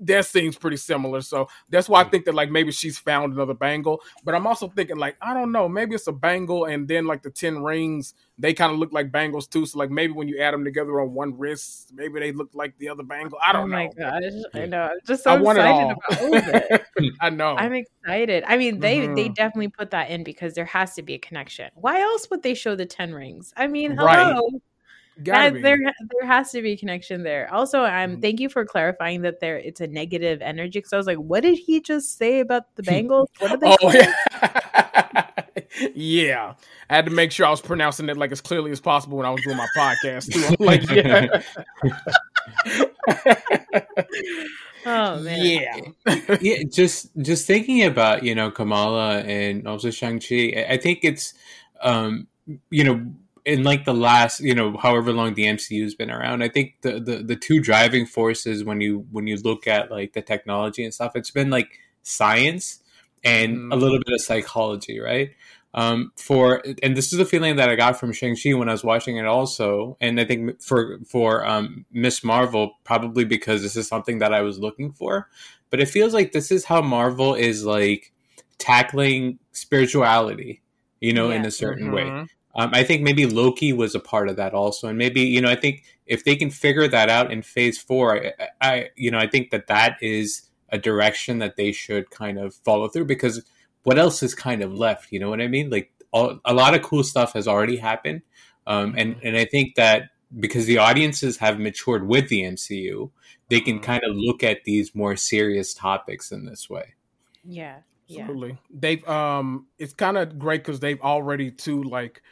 that 0.00 0.26
seems 0.26 0.56
pretty 0.56 0.76
similar. 0.76 1.20
So 1.20 1.48
that's 1.68 1.88
why 1.88 2.00
I 2.00 2.04
think 2.04 2.24
that 2.26 2.34
like 2.34 2.50
maybe 2.50 2.72
she's 2.72 2.98
found 2.98 3.32
another 3.32 3.54
bangle. 3.54 4.00
But 4.24 4.34
I'm 4.34 4.46
also 4.46 4.68
thinking 4.68 4.96
like 4.96 5.16
I 5.22 5.34
don't 5.34 5.52
know, 5.52 5.68
maybe 5.68 5.94
it's 5.94 6.06
a 6.06 6.12
bangle, 6.12 6.64
and 6.66 6.86
then 6.88 7.06
like 7.06 7.22
the 7.22 7.30
ten 7.30 7.62
rings, 7.62 8.14
they 8.38 8.52
kind 8.54 8.72
of 8.72 8.78
look 8.78 8.92
like 8.92 9.12
bangles 9.12 9.46
too. 9.46 9.66
So 9.66 9.78
like 9.78 9.90
maybe 9.90 10.12
when 10.12 10.28
you 10.28 10.40
add 10.40 10.54
them 10.54 10.64
together 10.64 11.00
on 11.00 11.14
one 11.14 11.36
wrist, 11.38 11.92
maybe 11.94 12.20
they 12.20 12.32
look 12.32 12.50
like 12.54 12.76
the 12.78 12.88
other 12.88 13.02
bangle. 13.02 13.38
I 13.44 13.50
Oh 13.50 13.58
don't 13.58 13.70
my 13.70 13.86
know. 13.86 13.92
gosh. 13.98 14.22
I 14.54 14.66
know. 14.66 14.82
I'm 14.82 14.98
just 15.06 15.24
so 15.24 15.30
I 15.30 15.40
excited 15.40 15.90
all. 15.90 15.92
about 16.08 16.64
it. 16.70 16.82
I 17.20 17.30
know. 17.30 17.56
I'm 17.56 17.72
excited. 17.72 18.44
I 18.46 18.56
mean, 18.56 18.80
they 18.80 19.00
they 19.00 19.28
Mhm. 19.28 19.34
definitely 19.34 19.68
put 19.68 19.90
that 19.92 20.10
in 20.10 20.24
because 20.24 20.54
there 20.54 20.64
has 20.64 20.94
to 20.94 21.02
be 21.02 21.14
a 21.14 21.18
connection. 21.18 21.70
Why 21.74 22.00
else 22.00 22.28
would 22.30 22.42
they 22.42 22.54
show 22.54 22.74
the 22.76 22.86
ten 22.86 23.14
rings? 23.14 23.52
I 23.56 23.66
mean, 23.66 23.96
Right. 23.96 24.34
Hello. 25.16 25.50
that, 25.50 25.62
there 25.62 25.78
there 25.78 26.26
has 26.26 26.50
to 26.52 26.62
be 26.62 26.72
a 26.72 26.76
connection 26.76 27.22
there. 27.22 27.52
Also, 27.52 27.84
um, 27.84 27.90
mm-hmm. 27.90 28.20
thank 28.20 28.40
you 28.40 28.48
for 28.48 28.64
clarifying 28.64 29.22
that 29.22 29.40
there 29.40 29.58
it's 29.58 29.80
a 29.80 29.86
negative 29.86 30.42
energy. 30.42 30.78
Because 30.78 30.92
I 30.92 30.96
was 30.96 31.06
like, 31.06 31.18
what 31.18 31.42
did 31.42 31.58
he 31.58 31.80
just 31.80 32.18
say 32.18 32.40
about 32.40 32.74
the 32.76 32.82
Bengals? 32.82 33.26
What 33.38 33.50
did 33.50 33.60
they? 33.60 33.76
oh 33.82 33.92
yeah, 33.92 35.26
yeah. 35.94 36.54
I 36.90 36.96
had 36.96 37.06
to 37.06 37.10
make 37.10 37.32
sure 37.32 37.46
I 37.46 37.50
was 37.50 37.60
pronouncing 37.60 38.08
it 38.08 38.16
like 38.16 38.32
as 38.32 38.40
clearly 38.40 38.70
as 38.70 38.80
possible 38.80 39.18
when 39.18 39.26
I 39.26 39.30
was 39.30 39.42
doing 39.42 39.56
my 39.56 39.68
podcast. 39.76 40.32
Too. 40.32 40.44
I'm 40.44 40.56
like, 40.64 40.88
yeah. 40.90 41.26
oh 44.86 45.20
man, 45.20 45.44
yeah, 45.44 45.80
yeah. 46.40 46.62
Just 46.70 47.10
just 47.18 47.46
thinking 47.46 47.84
about 47.84 48.24
you 48.24 48.34
know 48.34 48.50
Kamala 48.50 49.20
and 49.20 49.66
also 49.66 49.90
Shang 49.90 50.20
Chi. 50.20 50.66
I 50.68 50.76
think 50.76 51.00
it's 51.02 51.34
um 51.82 52.26
you 52.70 52.84
know 52.84 53.14
in 53.44 53.62
like 53.62 53.84
the 53.84 53.94
last 53.94 54.40
you 54.40 54.54
know 54.54 54.76
however 54.76 55.12
long 55.12 55.34
the 55.34 55.44
MCU's 55.44 55.94
been 55.94 56.10
around, 56.10 56.42
I 56.42 56.48
think 56.48 56.76
the, 56.82 57.00
the 57.00 57.16
the 57.18 57.36
two 57.36 57.60
driving 57.60 58.06
forces 58.06 58.64
when 58.64 58.80
you 58.80 59.06
when 59.10 59.26
you 59.26 59.36
look 59.36 59.66
at 59.66 59.90
like 59.90 60.12
the 60.12 60.22
technology 60.22 60.84
and 60.84 60.94
stuff, 60.94 61.12
it's 61.14 61.30
been 61.30 61.50
like 61.50 61.78
science 62.02 62.80
and 63.22 63.56
mm. 63.56 63.72
a 63.72 63.76
little 63.76 63.98
bit 63.98 64.14
of 64.14 64.20
psychology, 64.20 65.00
right? 65.00 65.30
Um, 65.74 66.12
for 66.16 66.62
and 66.82 66.96
this 66.96 67.12
is 67.12 67.18
the 67.18 67.24
feeling 67.24 67.56
that 67.56 67.68
I 67.68 67.74
got 67.74 67.98
from 67.98 68.12
Shang 68.12 68.36
Chi 68.36 68.54
when 68.54 68.68
I 68.68 68.72
was 68.72 68.84
watching 68.84 69.16
it 69.16 69.26
also, 69.26 69.96
and 70.00 70.20
I 70.20 70.24
think 70.24 70.62
for 70.62 71.00
for 71.04 71.44
um, 71.44 71.84
Miss 71.92 72.22
Marvel 72.22 72.78
probably 72.84 73.24
because 73.24 73.62
this 73.62 73.76
is 73.76 73.88
something 73.88 74.20
that 74.20 74.32
I 74.32 74.42
was 74.42 74.60
looking 74.60 74.92
for, 74.92 75.28
but 75.70 75.80
it 75.80 75.88
feels 75.88 76.14
like 76.14 76.30
this 76.30 76.52
is 76.52 76.64
how 76.64 76.80
Marvel 76.80 77.34
is 77.34 77.64
like 77.64 78.12
tackling 78.58 79.40
spirituality, 79.50 80.62
you 81.00 81.12
know, 81.12 81.30
yeah. 81.30 81.36
in 81.36 81.44
a 81.44 81.50
certain 81.50 81.88
mm-hmm. 81.90 82.20
way. 82.20 82.26
Um, 82.56 82.70
I 82.72 82.84
think 82.84 83.02
maybe 83.02 83.26
Loki 83.26 83.72
was 83.72 83.94
a 83.94 84.00
part 84.00 84.28
of 84.28 84.36
that 84.36 84.54
also, 84.54 84.88
and 84.88 84.98
maybe 84.98 85.22
you 85.22 85.40
know 85.40 85.50
I 85.50 85.56
think 85.56 85.84
if 86.06 86.24
they 86.24 86.36
can 86.36 86.50
figure 86.50 86.86
that 86.88 87.08
out 87.08 87.32
in 87.32 87.42
Phase 87.42 87.78
Four, 87.78 88.26
I, 88.40 88.48
I 88.60 88.88
you 88.96 89.10
know 89.10 89.18
I 89.18 89.26
think 89.26 89.50
that 89.50 89.66
that 89.66 89.96
is 90.00 90.42
a 90.70 90.78
direction 90.78 91.38
that 91.38 91.56
they 91.56 91.72
should 91.72 92.10
kind 92.10 92.38
of 92.38 92.54
follow 92.54 92.88
through 92.88 93.04
because 93.04 93.44
what 93.82 93.98
else 93.98 94.22
is 94.22 94.34
kind 94.34 94.62
of 94.62 94.72
left? 94.72 95.12
You 95.12 95.20
know 95.20 95.30
what 95.30 95.40
I 95.40 95.48
mean? 95.48 95.70
Like 95.70 95.90
all, 96.12 96.40
a 96.44 96.54
lot 96.54 96.74
of 96.74 96.82
cool 96.82 97.02
stuff 97.02 97.32
has 97.34 97.48
already 97.48 97.76
happened, 97.76 98.22
um, 98.66 98.94
and 98.96 99.16
mm-hmm. 99.16 99.26
and 99.26 99.36
I 99.36 99.44
think 99.44 99.74
that 99.74 100.10
because 100.38 100.66
the 100.66 100.78
audiences 100.78 101.36
have 101.38 101.58
matured 101.58 102.06
with 102.06 102.28
the 102.28 102.42
MCU, 102.42 103.10
they 103.48 103.60
can 103.60 103.76
mm-hmm. 103.76 103.84
kind 103.84 104.02
of 104.04 104.16
look 104.16 104.42
at 104.42 104.64
these 104.64 104.94
more 104.94 105.16
serious 105.16 105.74
topics 105.74 106.32
in 106.32 106.44
this 106.44 106.70
way. 106.70 106.94
Yeah, 107.44 107.78
absolutely. 108.08 108.50
Yeah. 108.50 108.56
They've 108.70 109.08
um, 109.08 109.66
it's 109.78 109.92
kind 109.92 110.16
of 110.16 110.38
great 110.38 110.64
because 110.64 110.80
they've 110.80 111.00
already 111.00 111.50
too 111.50 111.82
like 111.82 112.22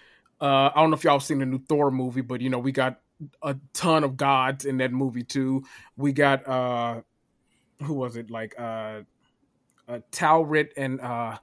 uh, 0.42 0.72
I 0.74 0.80
don't 0.80 0.90
know 0.90 0.96
if 0.96 1.04
y'all 1.04 1.20
seen 1.20 1.38
the 1.38 1.46
new 1.46 1.60
Thor 1.60 1.92
movie, 1.92 2.20
but 2.20 2.40
you 2.40 2.50
know 2.50 2.58
we 2.58 2.72
got 2.72 2.98
a 3.42 3.56
ton 3.72 4.02
of 4.02 4.16
gods 4.16 4.64
in 4.64 4.78
that 4.78 4.92
movie 4.92 5.22
too. 5.22 5.62
We 5.96 6.12
got 6.12 6.46
uh, 6.48 7.02
who 7.80 7.94
was 7.94 8.16
it 8.16 8.28
like 8.28 8.56
uh, 8.58 9.02
uh 9.88 10.00
Taweret 10.10 10.70
and 10.76 11.00
uh, 11.00 11.38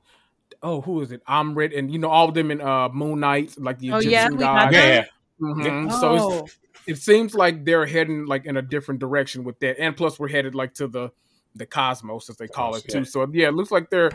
oh 0.62 0.82
who 0.82 1.02
is 1.02 1.14
it 1.14 1.26
Ammit 1.26 1.78
and 1.78 1.90
you 1.90 1.98
know 1.98 2.10
all 2.10 2.28
of 2.28 2.34
them 2.36 2.52
in 2.52 2.60
uh 2.60 2.90
Moon 2.90 3.22
Knight 3.22 3.56
like 3.58 3.80
the 3.80 3.94
oh, 3.94 3.98
Egyptian 4.00 4.34
yeah, 4.34 4.38
gods. 4.38 4.76
Yeah, 4.76 4.86
yeah. 4.86 5.06
Mm-hmm. 5.40 5.88
Oh. 5.92 6.00
So 6.02 6.48
it 6.86 6.98
seems 6.98 7.34
like 7.34 7.64
they're 7.64 7.86
heading 7.86 8.26
like 8.26 8.46
in 8.46 8.58
a 8.58 8.62
different 8.62 9.00
direction 9.00 9.46
with 9.46 9.60
that, 9.62 9.80
and 9.80 9.96
plus 9.96 10.20
we're 10.20 10.28
headed 10.28 10.56
like 10.56 10.74
to 10.74 10.88
the 10.88 11.12
the 11.56 11.66
cosmos 11.66 12.30
as 12.30 12.38
they 12.38 12.48
call 12.48 12.76
it 12.76 12.86
too. 12.88 13.06
So 13.06 13.28
yeah, 13.32 13.48
it 13.48 13.54
looks 13.54 13.72
like 13.72 13.90
they're 13.90 14.12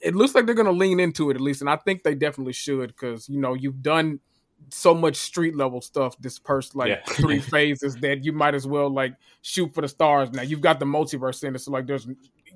it 0.00 0.14
looks 0.14 0.34
like 0.34 0.46
they're 0.46 0.54
going 0.54 0.66
to 0.66 0.72
lean 0.72 1.00
into 1.00 1.30
it 1.30 1.34
at 1.34 1.40
least, 1.40 1.60
and 1.60 1.70
I 1.70 1.76
think 1.76 2.02
they 2.02 2.14
definitely 2.14 2.52
should 2.52 2.88
because 2.88 3.28
you 3.28 3.40
know 3.40 3.54
you've 3.54 3.82
done 3.82 4.20
so 4.70 4.94
much 4.94 5.16
street 5.16 5.56
level 5.56 5.80
stuff 5.80 6.16
this 6.20 6.38
first 6.38 6.74
like 6.74 6.88
yeah. 6.88 7.02
three 7.14 7.38
phases 7.38 7.96
that 7.96 8.24
you 8.24 8.32
might 8.32 8.54
as 8.54 8.66
well 8.66 8.88
like 8.88 9.14
shoot 9.42 9.72
for 9.74 9.80
the 9.80 9.88
stars. 9.88 10.32
Now 10.32 10.42
you've 10.42 10.60
got 10.60 10.78
the 10.78 10.86
multiverse 10.86 11.44
in 11.44 11.54
it, 11.54 11.60
so 11.60 11.70
like 11.70 11.86
there's 11.86 12.06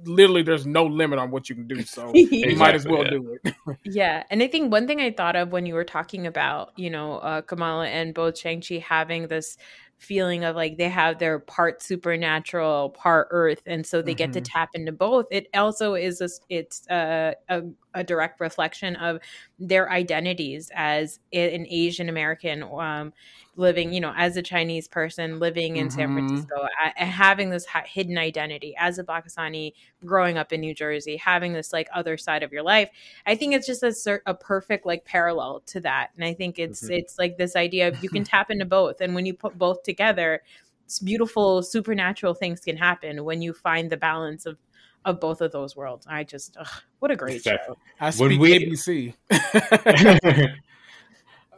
literally 0.05 0.43
there's 0.43 0.67
no 0.67 0.85
limit 0.85 1.19
on 1.19 1.31
what 1.31 1.49
you 1.49 1.55
can 1.55 1.67
do. 1.67 1.83
So 1.83 2.11
exactly, 2.11 2.51
you 2.51 2.57
might 2.57 2.75
as 2.75 2.87
well 2.87 3.05
yeah. 3.05 3.11
do 3.11 3.39
it. 3.45 3.55
yeah, 3.85 4.23
and 4.31 4.43
I 4.43 4.49
think 4.49 4.71
one 4.71 4.87
thing 4.87 5.01
I 5.01 5.11
thought 5.11 5.37
of 5.37 5.53
when 5.53 5.67
you 5.67 5.75
were 5.75 5.85
talking 5.85 6.27
about 6.27 6.73
you 6.77 6.91
know 6.91 7.19
uh, 7.19 7.43
Kamala 7.43 7.89
and 7.89 8.15
both 8.15 8.39
Shang 8.39 8.63
Chi 8.63 8.77
having 8.77 9.29
this 9.29 9.57
feeling 9.99 10.45
of 10.45 10.55
like 10.55 10.79
they 10.79 10.89
have 10.89 11.19
their 11.19 11.41
part 11.41 11.83
supernatural 11.83 12.91
part 12.91 13.27
earth 13.31 13.63
and 13.67 13.85
so 13.85 14.01
they 14.01 14.13
mm-hmm. 14.13 14.19
get 14.19 14.33
to 14.33 14.41
mm-hmm. 14.41 14.59
tap 14.59 14.71
into 14.75 14.93
both 14.93 15.27
it 15.31 15.49
also 15.55 15.95
is 15.95 16.21
a, 16.21 16.29
it's 16.49 16.87
a, 16.89 17.35
a, 17.49 17.63
a, 17.95 18.05
direct 18.05 18.41
reflection 18.41 18.95
of 18.97 19.19
their 19.59 19.91
identities 19.91 20.71
as 20.75 21.19
an 21.33 21.67
asian 21.69 22.09
american 22.09 22.63
um, 22.63 23.13
living, 23.59 23.93
you 23.93 24.01
know, 24.01 24.15
as 24.17 24.37
a 24.37 24.43
Chinese 24.43 24.89
person 24.89 25.39
living 25.39 25.77
in 25.77 25.89
mm-hmm. 25.89 25.99
San 25.99 26.15
Francisco, 26.15 26.67
having 26.97 27.51
this 27.51 27.67
ha- 27.67 27.83
hidden 27.85 28.17
identity 28.17 28.75
as 28.79 28.99
a 28.99 29.05
Pakistani 29.05 29.73
growing 30.05 30.39
up 30.39 30.53
in 30.53 30.61
New 30.61 30.75
Jersey, 30.75 31.17
having 31.17 31.53
this 31.53 31.73
like 31.73 31.89
other 31.93 32.17
side 32.17 32.43
of 32.43 32.53
your 32.53 32.63
life. 32.63 32.89
I 33.27 33.35
think 33.35 33.55
it's 33.55 33.67
just 33.67 33.83
a, 33.83 34.21
a 34.27 34.35
perfect 34.35 34.87
like 34.87 35.05
parallel 35.05 35.61
to 35.67 35.81
that. 35.81 36.11
And 36.15 36.25
I 36.25 36.35
think 36.35 36.59
it's 36.59 36.85
mm-hmm. 36.85 36.95
it's 36.95 37.19
like 37.19 37.37
this 37.37 37.57
idea 37.57 37.89
of 37.89 38.03
you 38.03 38.09
can 38.09 38.25
tap 38.33 38.51
into 38.51 38.65
both, 38.65 39.01
and 39.01 39.15
when 39.15 39.27
you 39.27 39.35
put 39.35 39.59
both 39.59 39.83
together, 39.83 40.43
it's 40.85 41.01
beautiful 41.01 41.63
supernatural 41.63 42.35
things 42.35 42.61
can 42.61 42.77
happen 42.77 43.25
when 43.25 43.43
you 43.43 43.53
find 43.53 43.91
the 43.91 43.97
balance 43.97 44.47
of 44.47 44.57
of 45.05 45.21
both 45.21 45.41
of 45.41 45.53
those 45.53 45.77
worlds. 45.77 46.07
I 46.09 46.25
just, 46.25 46.57
ugh, 46.59 46.67
what 46.99 47.11
a 47.11 47.17
great 47.17 47.43
show! 47.43 47.77
I 48.01 48.11
speak 48.11 48.31
when 48.31 48.39
we, 48.39 48.59
ABC. 48.59 49.15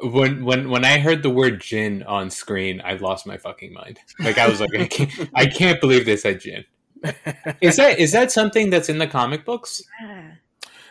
when 0.02 0.44
when 0.44 0.70
when 0.70 0.84
I 0.84 0.98
heard 0.98 1.22
the 1.22 1.30
word 1.30 1.60
Jinn 1.60 2.02
on 2.04 2.30
screen, 2.30 2.80
I 2.84 2.94
lost 2.94 3.26
my 3.26 3.36
fucking 3.36 3.72
mind. 3.72 3.98
Like 4.18 4.38
I 4.38 4.48
was 4.48 4.60
like, 4.60 4.74
I 4.74 4.86
can't, 4.86 5.30
I 5.34 5.46
can't 5.46 5.80
believe 5.80 6.06
they 6.06 6.16
said 6.16 6.40
Jinn. 6.40 6.64
Is 7.62 7.76
that 7.76 7.98
is 7.98 8.12
that 8.12 8.30
something 8.30 8.68
that's 8.68 8.90
in 8.90 8.98
the 8.98 9.06
comic 9.06 9.46
books? 9.46 9.82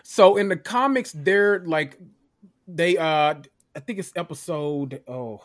So 0.01 0.37
in 0.37 0.49
the 0.49 0.57
comics, 0.57 1.11
they're 1.11 1.59
like 1.59 1.99
they 2.67 2.97
uh 2.97 3.35
I 3.75 3.79
think 3.79 3.99
it's 3.99 4.11
episode 4.15 5.03
oh 5.07 5.43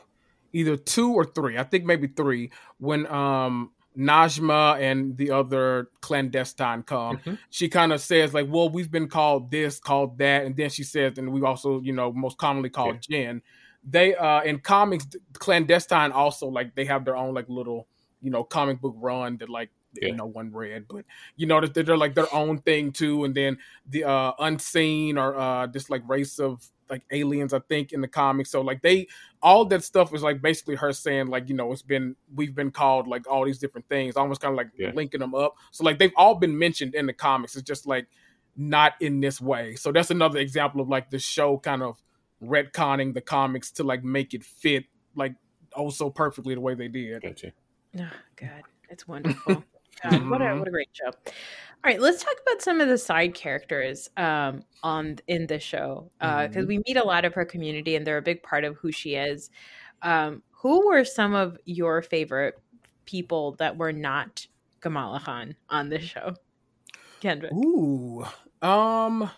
either 0.55 0.79
two 0.79 1.13
or 1.13 1.27
three. 1.27 1.59
I 1.59 1.65
think 1.65 1.85
maybe 1.85 2.07
three 2.07 2.51
when 2.79 3.07
um 3.09 3.73
Najma 3.97 4.81
and 4.81 5.17
the 5.17 5.31
other 5.31 5.89
clandestine 6.01 6.83
come. 6.83 7.19
Mm-hmm. 7.19 7.35
She 7.51 7.69
kind 7.69 7.93
of 7.93 8.01
says 8.01 8.35
like, 8.35 8.47
"Well, 8.49 8.69
we've 8.69 8.91
been 8.91 9.09
called 9.09 9.51
this, 9.51 9.79
called 9.79 10.19
that," 10.19 10.45
and 10.45 10.57
then 10.57 10.71
she 10.71 10.83
says, 10.83 11.19
"And 11.19 11.33
we 11.33 11.43
also, 11.43 11.81
you 11.81 11.93
know, 11.93 12.13
most 12.13 12.39
commonly 12.39 12.71
called 12.71 13.07
yeah. 13.09 13.27
Jinn." 13.27 13.43
They 13.89 14.15
uh 14.15 14.43
in 14.43 14.61
comics, 14.61 15.07
clandestine 15.35 16.13
also 16.13 16.49
like 16.49 16.75
they 16.75 16.87
have 16.87 17.05
their 17.05 17.17
own 17.17 17.35
like 17.35 17.49
little, 17.49 17.87
you 18.21 18.31
know, 18.31 18.43
comic 18.43 18.81
book 18.81 18.95
run 18.99 19.37
that 19.39 19.49
like 19.49 19.71
yeah. 20.01 20.09
you 20.09 20.17
know 20.17 20.27
one 20.27 20.53
read, 20.53 20.87
but 20.89 21.05
you 21.37 21.47
know 21.47 21.61
that 21.61 21.75
they're 21.75 21.97
like 21.97 22.15
their 22.15 22.33
own 22.35 22.59
thing 22.59 22.93
too. 22.93 23.25
And 23.25 23.35
then 23.35 23.59
the 23.89 24.05
uh 24.05 24.33
unseen 24.39 25.19
or 25.19 25.37
uh 25.39 25.67
this 25.67 25.91
like 25.91 26.03
race 26.09 26.39
of 26.39 26.67
like 26.91 27.03
aliens, 27.11 27.53
I 27.53 27.61
think, 27.61 27.93
in 27.93 28.01
the 28.01 28.09
comics. 28.09 28.51
So 28.51 28.61
like 28.61 28.83
they 28.83 29.09
all 29.43 29.65
that 29.67 29.85
stuff 29.85 30.15
is 30.15 30.23
like 30.23 30.43
basically 30.43 30.77
her 30.77 30.93
saying 30.93 31.29
like 31.29 31.49
you 31.49 31.55
know 31.55 31.73
it's 31.73 31.83
been 31.83 32.17
we've 32.35 32.55
been 32.55 32.71
called 32.71 33.07
like 33.07 33.29
all 33.29 33.45
these 33.45 33.59
different 33.59 33.89
things, 33.89 34.17
almost 34.17 34.41
kind 34.41 34.53
of 34.53 34.57
like 34.57 34.71
yeah. 34.77 34.91
linking 34.95 35.21
them 35.21 35.35
up. 35.35 35.55
So 35.71 35.85
like 35.85 35.99
they've 35.99 36.13
all 36.17 36.35
been 36.35 36.59
mentioned 36.59 36.95
in 36.95 37.07
the 37.07 37.13
comics. 37.13 37.57
It's 37.57 37.67
just 37.67 37.87
like 37.87 38.07
not 38.57 38.93
in 39.01 39.21
this 39.21 39.41
way. 39.41 39.75
So 39.77 39.93
that's 39.93 40.11
another 40.11 40.39
example 40.39 40.81
of 40.81 40.89
like 40.89 41.11
the 41.11 41.19
show 41.19 41.59
kind 41.59 41.83
of 41.83 42.03
retconning 42.43 43.15
the 43.15 43.21
comics 43.21 43.71
to 43.73 43.85
like 43.85 44.05
make 44.05 44.35
it 44.35 44.45
fit 44.45 44.85
like 45.15 45.35
oh 45.75 45.91
so 45.91 46.11
perfectly 46.11 46.55
the 46.55 46.61
way 46.61 46.75
they 46.75 46.89
did. 46.89 47.23
Gotcha. 47.23 47.53
Oh 47.99 48.11
God, 48.37 48.63
it's 48.91 49.07
wonderful. 49.09 49.65
What 50.03 50.43
a 50.43 50.57
what 50.57 50.69
a 50.69 50.71
great 50.71 50.91
show. 50.93 51.07
All 51.07 51.91
right, 51.91 52.01
let's 52.01 52.23
talk 52.23 52.35
about 52.47 52.63
some 52.63 52.81
of 52.81 52.89
the 52.89 52.97
side 52.97 53.35
characters 53.35 54.09
um, 54.17 54.63
on 54.83 55.19
in 55.27 55.47
the 55.47 55.59
show 55.59 56.11
because 56.19 56.57
uh, 56.57 56.61
mm-hmm. 56.61 56.67
we 56.67 56.83
meet 56.87 56.97
a 56.97 57.05
lot 57.05 57.27
of 57.27 57.35
her 57.35 57.45
community 57.45 57.95
and 57.95 58.07
they're 58.07 58.17
a 58.17 58.23
big 58.23 58.43
part 58.43 58.65
of 58.65 58.77
who 58.77 58.91
she 58.91 59.17
is. 59.17 59.51
Um, 60.01 60.43
who 60.51 60.87
were 60.89 61.05
some 61.05 61.35
of 61.35 61.59
your 61.67 62.01
favorite 62.01 62.59
people 63.05 63.53
that 63.57 63.77
were 63.77 63.93
not 63.93 64.47
Kamala 64.81 65.21
Khan 65.21 65.57
on 65.69 65.91
this 65.91 66.03
show? 66.05 66.35
Kendrick. 67.21 67.53
Ooh, 67.53 68.25
um, 68.63 69.31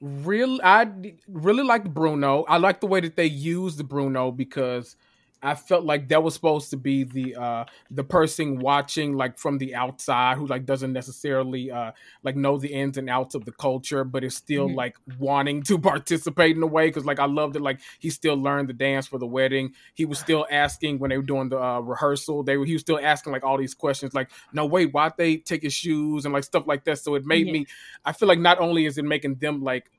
really, 0.00 0.60
I 0.62 0.90
really 1.28 1.62
liked 1.62 1.92
Bruno. 1.92 2.44
I 2.44 2.56
like 2.56 2.80
the 2.80 2.86
way 2.86 3.00
that 3.00 3.16
they 3.16 3.26
used 3.26 3.86
Bruno 3.86 4.30
because 4.30 4.96
I 5.44 5.54
felt 5.54 5.84
like 5.84 6.08
that 6.08 6.22
was 6.22 6.34
supposed 6.34 6.70
to 6.70 6.76
be 6.76 7.04
the 7.04 7.36
uh 7.36 7.64
the 7.90 8.02
person 8.02 8.58
watching 8.58 9.16
like 9.16 9.38
from 9.38 9.58
the 9.58 9.74
outside 9.74 10.38
who 10.38 10.46
like 10.46 10.64
doesn't 10.64 10.92
necessarily 10.92 11.70
uh 11.70 11.92
like 12.22 12.34
know 12.34 12.58
the 12.58 12.72
ins 12.72 12.96
and 12.96 13.10
outs 13.10 13.34
of 13.34 13.44
the 13.44 13.52
culture 13.52 14.04
but 14.04 14.24
is 14.24 14.34
still 14.34 14.66
mm-hmm. 14.68 14.76
like 14.76 14.96
wanting 15.18 15.62
to 15.62 15.78
participate 15.92 16.56
in 16.56 16.62
a 16.62 16.66
way 16.66 16.86
because 16.88 17.04
like 17.04 17.20
I 17.20 17.26
loved 17.26 17.56
it 17.56 17.62
like 17.62 17.80
he 17.98 18.10
still 18.10 18.36
learned 18.36 18.68
the 18.68 18.72
dance 18.72 19.06
for 19.06 19.18
the 19.18 19.26
wedding. 19.26 19.72
He 19.94 20.04
was 20.04 20.18
still 20.18 20.46
asking 20.50 20.98
when 20.98 21.10
they 21.10 21.16
were 21.16 21.22
doing 21.22 21.48
the 21.50 21.60
uh, 21.60 21.80
rehearsal 21.80 22.42
they 22.42 22.56
were 22.56 22.64
he 22.64 22.72
was 22.72 22.82
still 22.82 22.98
asking 23.00 23.32
like 23.32 23.44
all 23.44 23.58
these 23.58 23.74
questions 23.74 24.14
like 24.14 24.30
no 24.52 24.64
wait 24.64 24.92
why'd 24.92 25.12
they 25.16 25.36
take 25.36 25.62
his 25.62 25.74
shoes? 25.74 26.24
and 26.24 26.32
like 26.32 26.44
stuff 26.44 26.66
like 26.66 26.84
that. 26.84 26.98
So 26.98 27.14
it 27.14 27.24
made 27.26 27.46
me 27.46 27.66
I 28.04 28.12
feel 28.12 28.28
like 28.28 28.38
not 28.38 28.60
only 28.60 28.86
is 28.86 28.98
it 28.98 29.04
making 29.04 29.36
them 29.36 29.62
like 29.62 29.90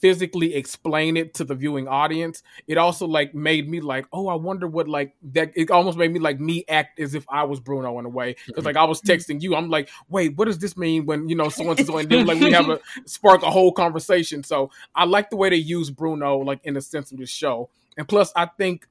physically 0.00 0.54
explain 0.54 1.16
it 1.16 1.34
to 1.34 1.44
the 1.44 1.54
viewing 1.54 1.88
audience, 1.88 2.42
it 2.66 2.78
also 2.78 3.06
like 3.06 3.34
made 3.34 3.68
me 3.68 3.80
like, 3.80 4.06
oh, 4.12 4.28
I 4.28 4.34
wonder 4.34 4.66
what 4.66 4.88
like 4.88 5.14
that. 5.32 5.52
It 5.54 5.70
almost 5.70 5.98
made 5.98 6.12
me 6.12 6.18
like 6.18 6.40
me 6.40 6.64
act 6.68 6.98
as 7.00 7.14
if 7.14 7.24
I 7.28 7.44
was 7.44 7.60
Bruno 7.60 7.98
in 7.98 8.06
a 8.06 8.08
way 8.08 8.36
because 8.46 8.64
like 8.64 8.76
I 8.76 8.84
was 8.84 9.00
mm-hmm. 9.00 9.10
texting 9.10 9.42
you, 9.42 9.54
I'm 9.54 9.68
like, 9.68 9.90
wait, 10.08 10.36
what 10.36 10.46
does 10.46 10.58
this 10.58 10.76
mean 10.76 11.06
when 11.06 11.28
you 11.28 11.34
know 11.34 11.48
someone's 11.48 11.86
so 11.86 11.98
and 11.98 12.08
then 12.08 12.26
like 12.26 12.40
we 12.40 12.52
have 12.52 12.68
a 12.68 12.80
spark 13.06 13.42
a 13.42 13.50
whole 13.50 13.72
conversation. 13.72 14.42
So 14.42 14.70
I 14.94 15.04
like 15.04 15.30
the 15.30 15.36
way 15.36 15.50
they 15.50 15.56
use 15.56 15.90
Bruno 15.90 16.38
like 16.38 16.60
in 16.64 16.74
the 16.74 16.80
sense 16.80 17.12
of 17.12 17.18
the 17.18 17.26
show, 17.26 17.70
and 17.96 18.08
plus 18.08 18.32
I 18.34 18.46
think 18.46 18.86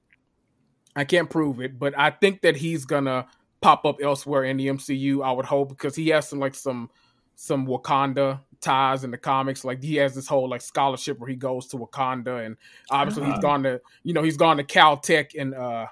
I 0.96 1.06
can't 1.06 1.30
prove 1.30 1.62
it, 1.62 1.80
but 1.80 1.98
I 1.98 2.12
think 2.12 2.42
that 2.42 2.56
he's 2.56 2.86
gonna 2.86 3.28
pop 3.62 3.86
up 3.86 3.98
elsewhere 4.02 4.44
in 4.44 4.58
the 4.58 4.68
MCU. 4.68 5.24
I 5.24 5.32
would 5.32 5.46
hope 5.46 5.70
because 5.70 5.96
he 5.96 6.10
has 6.10 6.28
some 6.28 6.40
like 6.40 6.56
some 6.56 6.90
some 7.36 7.66
Wakanda 7.68 8.42
ties 8.62 9.04
in 9.04 9.12
the 9.12 9.18
comics. 9.18 9.64
Like 9.64 9.82
he 9.82 9.96
has 9.98 10.16
this 10.16 10.28
whole 10.28 10.50
like 10.50 10.62
scholarship 10.62 11.20
where 11.20 11.30
he 11.30 11.36
goes 11.36 11.68
to 11.68 11.78
Wakanda, 11.78 12.46
and 12.46 12.58
obviously 12.90 13.24
uh-huh. 13.24 13.34
he's 13.34 13.42
gone 13.42 13.64
to 13.64 13.82
you 14.04 14.14
know 14.14 14.24
he's 14.24 14.38
gone 14.38 14.58
to 14.58 14.64
Caltech 14.64 15.36
in 15.36 15.54
uh 15.54 15.88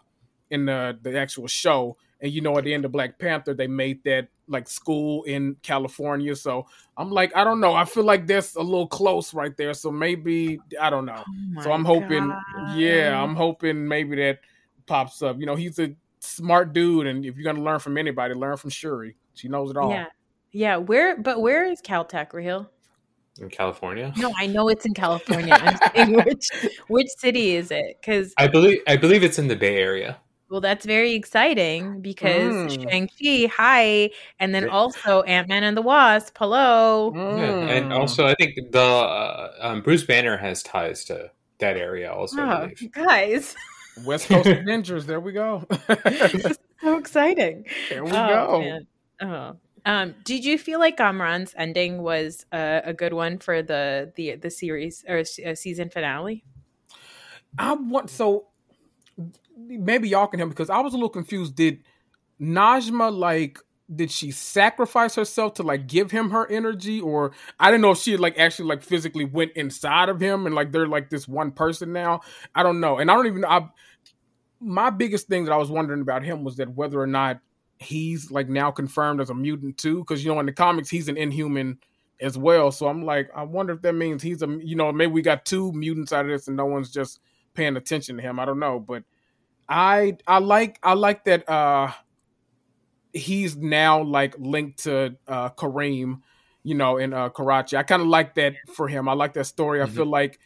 in 0.50 0.66
the 0.66 0.98
the 1.02 1.18
actual 1.18 1.48
show. 1.48 1.98
And 2.20 2.32
you 2.32 2.42
know, 2.42 2.58
at 2.58 2.64
the 2.64 2.74
end 2.74 2.84
of 2.84 2.92
Black 2.92 3.20
Panther, 3.20 3.54
they 3.54 3.68
made 3.68 4.04
that 4.06 4.28
like 4.48 4.68
school 4.68 5.24
in 5.24 5.56
California. 5.62 6.36
So 6.36 6.66
I'm 6.96 7.12
like, 7.12 7.36
I 7.36 7.44
don't 7.44 7.60
know. 7.60 7.74
I 7.74 7.86
feel 7.86 8.04
like 8.04 8.26
that's 8.26 8.56
a 8.56 8.62
little 8.62 8.88
close 8.88 9.34
right 9.34 9.56
there. 9.56 9.74
So 9.74 9.92
maybe 9.92 10.60
I 10.82 10.90
don't 10.90 11.06
know. 11.06 11.24
Oh 11.58 11.62
so 11.62 11.72
I'm 11.72 11.86
hoping, 11.86 12.28
God. 12.28 12.78
yeah, 12.78 13.22
I'm 13.22 13.36
hoping 13.36 13.88
maybe 13.88 14.16
that 14.18 14.40
pops 14.88 15.22
up. 15.22 15.40
You 15.40 15.46
know, 15.46 15.56
he's 15.56 15.78
a 15.80 15.94
smart 16.20 16.74
dude, 16.74 17.08
and 17.08 17.26
if 17.26 17.36
you're 17.38 17.44
gonna 17.44 17.64
learn 17.64 17.80
from 17.80 17.98
anybody, 17.98 18.34
learn 18.34 18.58
from 18.58 18.72
Shuri. 18.72 19.16
She 19.36 19.48
knows 19.48 19.70
it 19.70 19.78
all. 19.78 19.92
Yeah, 19.92 20.08
yeah. 20.52 20.78
Where, 20.78 21.18
but 21.18 21.42
where 21.42 21.66
is 21.66 21.82
Caltech, 21.82 22.34
Raheel? 22.34 22.70
In 23.40 23.50
California? 23.50 24.14
No, 24.18 24.34
I 24.38 24.48
know 24.48 24.68
it's 24.68 24.86
in 24.86 24.94
California. 24.94 25.54
I'm 25.54 25.78
saying 25.96 26.14
which 26.26 26.50
which 26.88 27.08
city 27.18 27.56
is 27.56 27.70
it? 27.70 27.98
Because 28.02 28.34
I 28.38 28.48
believe 28.48 28.80
I 28.88 28.98
believe 28.98 29.24
it's 29.24 29.38
in 29.38 29.48
the 29.48 29.56
Bay 29.56 29.78
Area. 29.78 30.18
Well, 30.50 30.62
that's 30.62 30.86
very 30.86 31.14
exciting 31.14 32.02
because 32.02 32.54
mm. 32.54 32.90
Shang 32.90 33.10
Chi, 33.10 33.52
hi, 33.54 34.10
and 34.40 34.56
then 34.56 34.70
also 34.70 35.22
Ant 35.24 35.50
Man 35.50 35.64
and 35.64 35.76
the 35.76 35.82
Wasp, 35.82 36.38
hello. 36.38 37.12
Mm. 37.14 37.38
Yeah, 37.38 37.74
and 37.74 37.94
also 37.94 38.26
I 38.26 38.34
think 38.36 38.72
the 38.72 38.80
uh, 38.80 39.52
um, 39.60 39.82
Bruce 39.82 40.06
Banner 40.06 40.38
has 40.38 40.64
ties 40.64 41.04
to 41.06 41.32
that 41.60 41.76
area 41.76 42.12
also. 42.14 42.42
Oh, 42.42 42.70
guys. 42.92 43.56
West 44.06 44.28
Coast 44.28 44.48
Avengers. 44.48 45.06
There 45.06 45.20
we 45.20 45.34
go. 45.34 45.66
so 46.82 46.98
exciting. 46.98 47.66
There 47.90 48.06
we 48.06 48.12
oh, 48.12 48.28
go. 48.28 48.60
Man. 48.62 48.88
Oh. 49.22 49.58
Um, 49.88 50.16
did 50.26 50.44
you 50.44 50.58
feel 50.58 50.82
like 50.82 50.98
Kamran's 50.98 51.56
ending 51.58 52.04
was 52.04 52.46
a, 52.52 52.82
a, 52.84 52.94
good 52.94 53.14
one 53.14 53.40
for 53.40 53.64
the 53.64 54.12
the 54.18 54.36
the 54.36 54.50
series 54.50 55.06
or 55.08 55.20
uh, 55.20 55.56
season 55.56 55.90
finale? 55.90 56.44
I 57.58 57.72
want 57.72 58.10
so 58.10 58.48
maybe 59.58 60.10
y'all 60.10 60.28
can 60.28 60.40
help 60.40 60.50
because 60.50 60.70
I 60.70 60.82
was 60.82 60.92
a 60.92 60.98
little 60.98 61.08
confused. 61.08 61.56
Did 61.56 61.86
Najma 62.42 63.18
like 63.18 63.60
did 63.96 64.12
she 64.12 64.30
sacrifice 64.30 65.16
herself 65.16 65.54
to 65.54 65.64
like 65.64 65.88
give 65.88 66.12
him 66.12 66.32
her 66.32 66.46
energy 66.52 67.00
or 67.00 67.32
i 67.58 67.72
didn't 67.72 67.80
know 67.80 67.92
if 67.92 67.98
she 67.98 68.18
like 68.18 68.38
actually 68.38 68.68
like 68.68 68.84
physically 68.84 69.24
went 69.24 69.50
inside 69.54 70.10
of 70.10 70.20
him 70.20 70.46
and 70.46 70.54
like 70.54 70.74
they're 70.74 70.90
like 70.90 71.10
this 71.10 71.26
one 71.26 71.52
person 71.52 71.94
now 71.94 72.20
i 72.54 72.64
don't 72.64 72.82
know 72.82 72.98
and 72.98 73.10
i 73.10 73.16
don't 73.16 73.28
even 73.28 73.46
I, 73.46 73.70
my 74.60 74.90
biggest 74.90 75.30
thing 75.30 75.46
that 75.46 75.54
i 75.54 75.56
was 75.56 75.70
wondering 75.70 76.02
about 76.02 76.22
him 76.22 76.44
was 76.44 76.58
that 76.58 76.76
whether 76.76 77.00
or 77.00 77.08
not 77.08 77.40
he's 77.80 78.32
like 78.32 78.50
now 78.50 78.72
confirmed 78.72 79.22
as 79.22 79.30
a 79.30 79.36
mutant 79.36 79.78
too 79.78 80.00
because 80.00 80.24
you 80.24 80.34
know 80.34 80.40
in 80.40 80.46
the 80.46 80.52
comics 80.52 80.90
he's 80.90 81.08
an 81.08 81.18
inhuman 81.18 81.78
as 82.20 82.38
well 82.38 82.72
so 82.72 82.88
i'm 82.88 83.06
like 83.06 83.30
i 83.36 83.44
wonder 83.44 83.74
if 83.74 83.82
that 83.82 83.94
means 83.94 84.24
he's 84.24 84.42
a 84.42 84.48
you 84.64 84.76
know 84.76 84.92
maybe 84.92 85.12
we 85.12 85.22
got 85.22 85.46
two 85.46 85.72
mutants 85.74 86.12
out 86.12 86.26
of 86.26 86.32
this 86.32 86.48
and 86.48 86.58
no 86.58 86.66
one's 86.66 86.92
just 86.92 87.20
paying 87.54 87.78
attention 87.78 88.16
to 88.16 88.22
him 88.22 88.40
i 88.40 88.46
don't 88.46 88.60
know 88.60 88.80
but 88.80 89.04
i 89.70 90.18
i 90.26 90.40
like 90.40 90.80
i 90.82 90.94
like 90.94 91.24
that 91.24 91.48
uh 91.48 91.92
he's 93.18 93.56
now 93.56 94.02
like 94.04 94.36
linked 94.38 94.84
to 94.84 95.16
uh 95.28 95.50
Kareem, 95.50 96.22
you 96.64 96.76
know, 96.76 96.98
in 96.98 97.14
uh 97.14 97.30
Karachi. 97.30 97.78
I 97.78 97.84
kind 97.84 98.02
of 98.02 98.08
like 98.08 98.36
that 98.36 98.54
for 98.74 98.88
him. 98.88 99.10
I 99.10 99.14
like 99.14 99.34
that 99.34 99.46
story. 99.46 99.80
Mm-hmm. 99.80 99.92
I 99.92 99.96
feel 99.96 100.06
like 100.06 100.40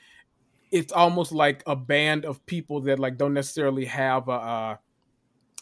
it's 0.72 0.94
almost 0.94 1.32
like 1.32 1.64
a 1.68 1.76
band 1.76 2.26
of 2.26 2.46
people 2.46 2.82
that 2.82 3.00
like 3.00 3.18
don't 3.18 3.34
necessarily 3.34 3.86
have 3.86 4.30
a 4.30 4.32
uh, 4.32 4.76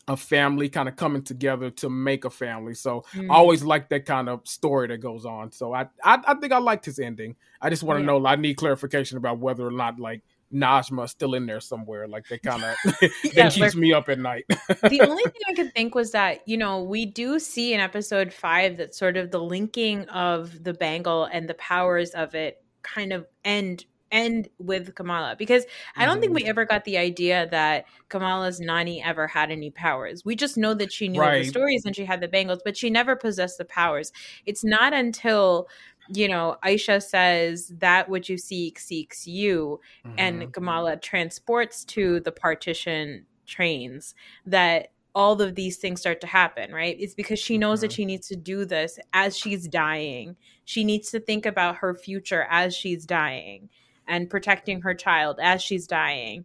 a 0.10 0.18
family 0.18 0.68
kind 0.70 0.89
of 0.89 0.95
coming 0.95 1.22
together 1.22 1.70
to 1.70 1.88
make 1.88 2.26
a 2.26 2.32
family. 2.32 2.74
So 2.74 3.01
mm-hmm. 3.14 3.32
I 3.32 3.36
always 3.36 3.64
like 3.64 3.89
that 3.89 4.05
kind 4.05 4.28
of 4.28 4.45
story 4.47 4.88
that 4.88 4.97
goes 4.97 5.24
on. 5.24 5.51
So 5.51 5.74
I 5.74 5.84
I, 6.03 6.20
I 6.26 6.34
think 6.34 6.51
I 6.51 6.57
liked 6.57 6.86
his 6.86 6.99
ending. 6.99 7.36
I 7.62 7.70
just 7.70 7.84
want 7.84 7.99
to 7.99 8.01
yeah. 8.01 8.20
know. 8.20 8.26
I 8.26 8.36
need 8.36 8.55
clarification 8.55 9.18
about 9.18 9.38
whether 9.38 9.66
or 9.66 9.72
not 9.72 9.99
like 9.99 10.24
Najma 10.51 11.05
is 11.05 11.12
still 11.12 11.36
in 11.36 11.45
there 11.45 11.60
somewhere. 11.60 12.07
Like 12.07 12.28
they 12.28 12.39
kind 12.39 12.64
of 12.64 12.76
yeah, 13.24 13.51
keeps 13.51 13.76
me 13.76 13.93
up 13.93 14.10
at 14.10 14.18
night. 14.18 14.45
the 14.49 15.01
only 15.07 15.24
thing 15.24 15.41
I 15.47 15.53
could 15.53 15.74
think 15.76 15.93
was 15.93 16.12
that 16.12 16.41
you 16.47 16.57
know 16.57 16.84
we 16.84 17.05
do 17.05 17.38
see 17.38 17.76
in 17.76 17.80
episode 17.80 18.34
five 18.34 18.78
that 18.78 18.95
sort 18.95 19.16
of 19.16 19.30
the 19.30 19.39
linking 19.39 20.10
of 20.10 20.64
the 20.64 20.74
bangle 20.74 21.26
and 21.26 21.47
the 21.47 21.53
powers 21.53 22.10
of 22.12 22.34
it 22.34 22.64
kind 22.82 23.14
of 23.14 23.28
end 23.45 23.86
end 24.12 24.49
with 24.57 24.95
Kamala 24.95 25.36
because 25.38 25.66
I 25.95 26.05
don't 26.05 26.20
think 26.20 26.34
we 26.34 26.41
mm-hmm. 26.41 26.49
ever 26.49 26.66
got 26.66 26.86
the 26.86 26.97
idea 26.97 27.47
that 27.51 27.86
Kamala's 28.10 28.60
Nani 28.60 29.03
ever 29.03 29.28
had 29.28 29.51
any 29.51 29.70
powers. 29.70 30.26
We 30.26 30.36
just 30.36 30.57
know 30.57 30.74
that 30.74 30.91
she 30.91 31.07
knew 31.07 31.22
right. 31.22 31.43
the 31.43 31.49
stories 31.49 31.86
and 31.86 31.95
she 31.95 32.05
had 32.05 32.22
the 32.22 32.28
bangles, 32.28 32.62
but 32.64 32.78
she 32.78 32.89
never 32.89 33.16
possessed 33.16 33.57
the 33.57 33.66
powers. 33.66 34.12
It's 34.45 34.64
not 34.64 34.93
until 34.93 35.68
you 36.12 36.28
know, 36.28 36.57
Aisha 36.64 37.03
says 37.03 37.72
that 37.78 38.10
what 38.10 38.30
you 38.30 38.38
seek 38.38 38.80
seeks 38.80 39.28
you, 39.28 39.80
mm-hmm. 40.03 40.16
and 40.18 40.53
Kamala 40.53 40.97
transports 40.97 41.86
to 41.86 42.20
the 42.22 42.32
partition 42.32 43.28
trains 43.45 44.16
that 44.45 44.88
all 45.14 45.39
of 45.41 45.55
these 45.55 45.78
things 45.78 45.99
start 45.99 46.22
to 46.22 46.28
happen, 46.28 46.72
right? 46.72 46.95
It's 46.99 47.14
because 47.14 47.38
she 47.39 47.57
knows 47.57 47.80
mm-hmm. 47.80 47.82
that 47.82 47.91
she 47.91 48.05
needs 48.05 48.28
to 48.30 48.36
do 48.36 48.66
this 48.66 48.97
as 49.14 49.38
she's 49.38 49.68
dying. 49.68 50.36
She 50.66 50.84
needs 50.84 51.12
to 51.12 51.20
think 51.20 51.45
about 51.45 51.78
her 51.78 51.93
future 51.93 52.47
as 52.49 52.76
she's 52.76 53.05
dying 53.05 53.70
and 54.10 54.30
protecting 54.30 54.82
her 54.82 54.93
child 54.93 55.39
as 55.41 55.62
she's 55.62 55.88
dying 55.88 56.43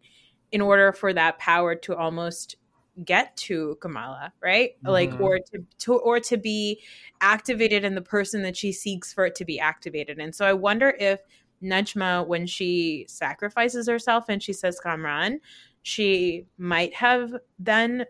in 0.52 0.60
order 0.60 0.92
for 0.92 1.12
that 1.12 1.38
power 1.40 1.74
to 1.74 1.96
almost 1.96 2.56
get 3.04 3.36
to 3.36 3.76
Kamala, 3.80 4.32
right? 4.40 4.76
Mm-hmm. 4.76 4.88
Like 4.88 5.20
or 5.20 5.38
to, 5.38 5.64
to 5.78 5.94
or 5.94 6.20
to 6.20 6.36
be 6.36 6.80
activated 7.20 7.82
in 7.82 7.96
the 7.96 8.02
person 8.02 8.42
that 8.42 8.56
she 8.56 8.70
seeks 8.70 9.12
for 9.12 9.26
it 9.26 9.34
to 9.36 9.44
be 9.44 9.58
activated. 9.58 10.20
And 10.20 10.32
so 10.32 10.46
I 10.46 10.52
wonder 10.52 10.94
if 11.00 11.20
Najma, 11.62 12.26
when 12.26 12.46
she 12.46 13.06
sacrifices 13.08 13.88
herself 13.88 14.26
and 14.28 14.42
she 14.42 14.52
says 14.52 14.78
Kamran, 14.78 15.40
she 15.82 16.46
might 16.56 16.94
have 16.94 17.34
then 17.58 18.04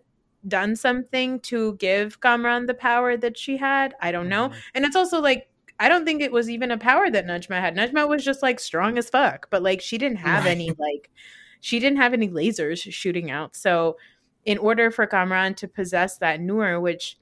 done 0.47 0.77
something 0.77 1.41
to 1.41 1.77
give 1.77 2.21
Kamran 2.21 2.67
the 2.67 2.75
power 2.75 3.17
that 3.17 3.39
she 3.39 3.57
had. 3.57 3.95
I 4.03 4.13
don't 4.13 4.29
know. 4.29 4.49
Mm-hmm. 4.49 4.59
And 4.75 4.85
it's 4.85 4.97
also 4.97 5.21
like 5.21 5.49
I 5.85 5.89
don't 5.91 6.07
think 6.07 6.23
it 6.23 6.33
was 6.33 6.49
even 6.49 6.71
a 6.71 6.79
power 6.79 7.11
that 7.11 7.27
Najma 7.27 7.61
had. 7.61 7.77
Najma 7.77 8.09
was 8.09 8.25
just 8.25 8.43
like 8.43 8.59
strong 8.59 8.97
as 8.97 9.11
fuck, 9.11 9.49
but 9.51 9.63
like 9.63 9.83
she 9.83 9.99
didn't 9.99 10.17
have 10.17 10.47
any 10.47 10.71
like 10.79 11.11
she 11.61 11.79
didn't 11.79 11.99
have 11.99 12.15
any 12.15 12.31
lasers 12.31 12.91
shooting 12.91 13.31
out. 13.31 13.55
So 13.55 13.99
in 14.47 14.57
order 14.57 14.91
for 14.91 15.07
Kamran 15.07 15.55
to 15.57 15.69
possess 15.69 16.17
that 16.19 16.41
Nur, 16.41 16.81
which 16.81 17.19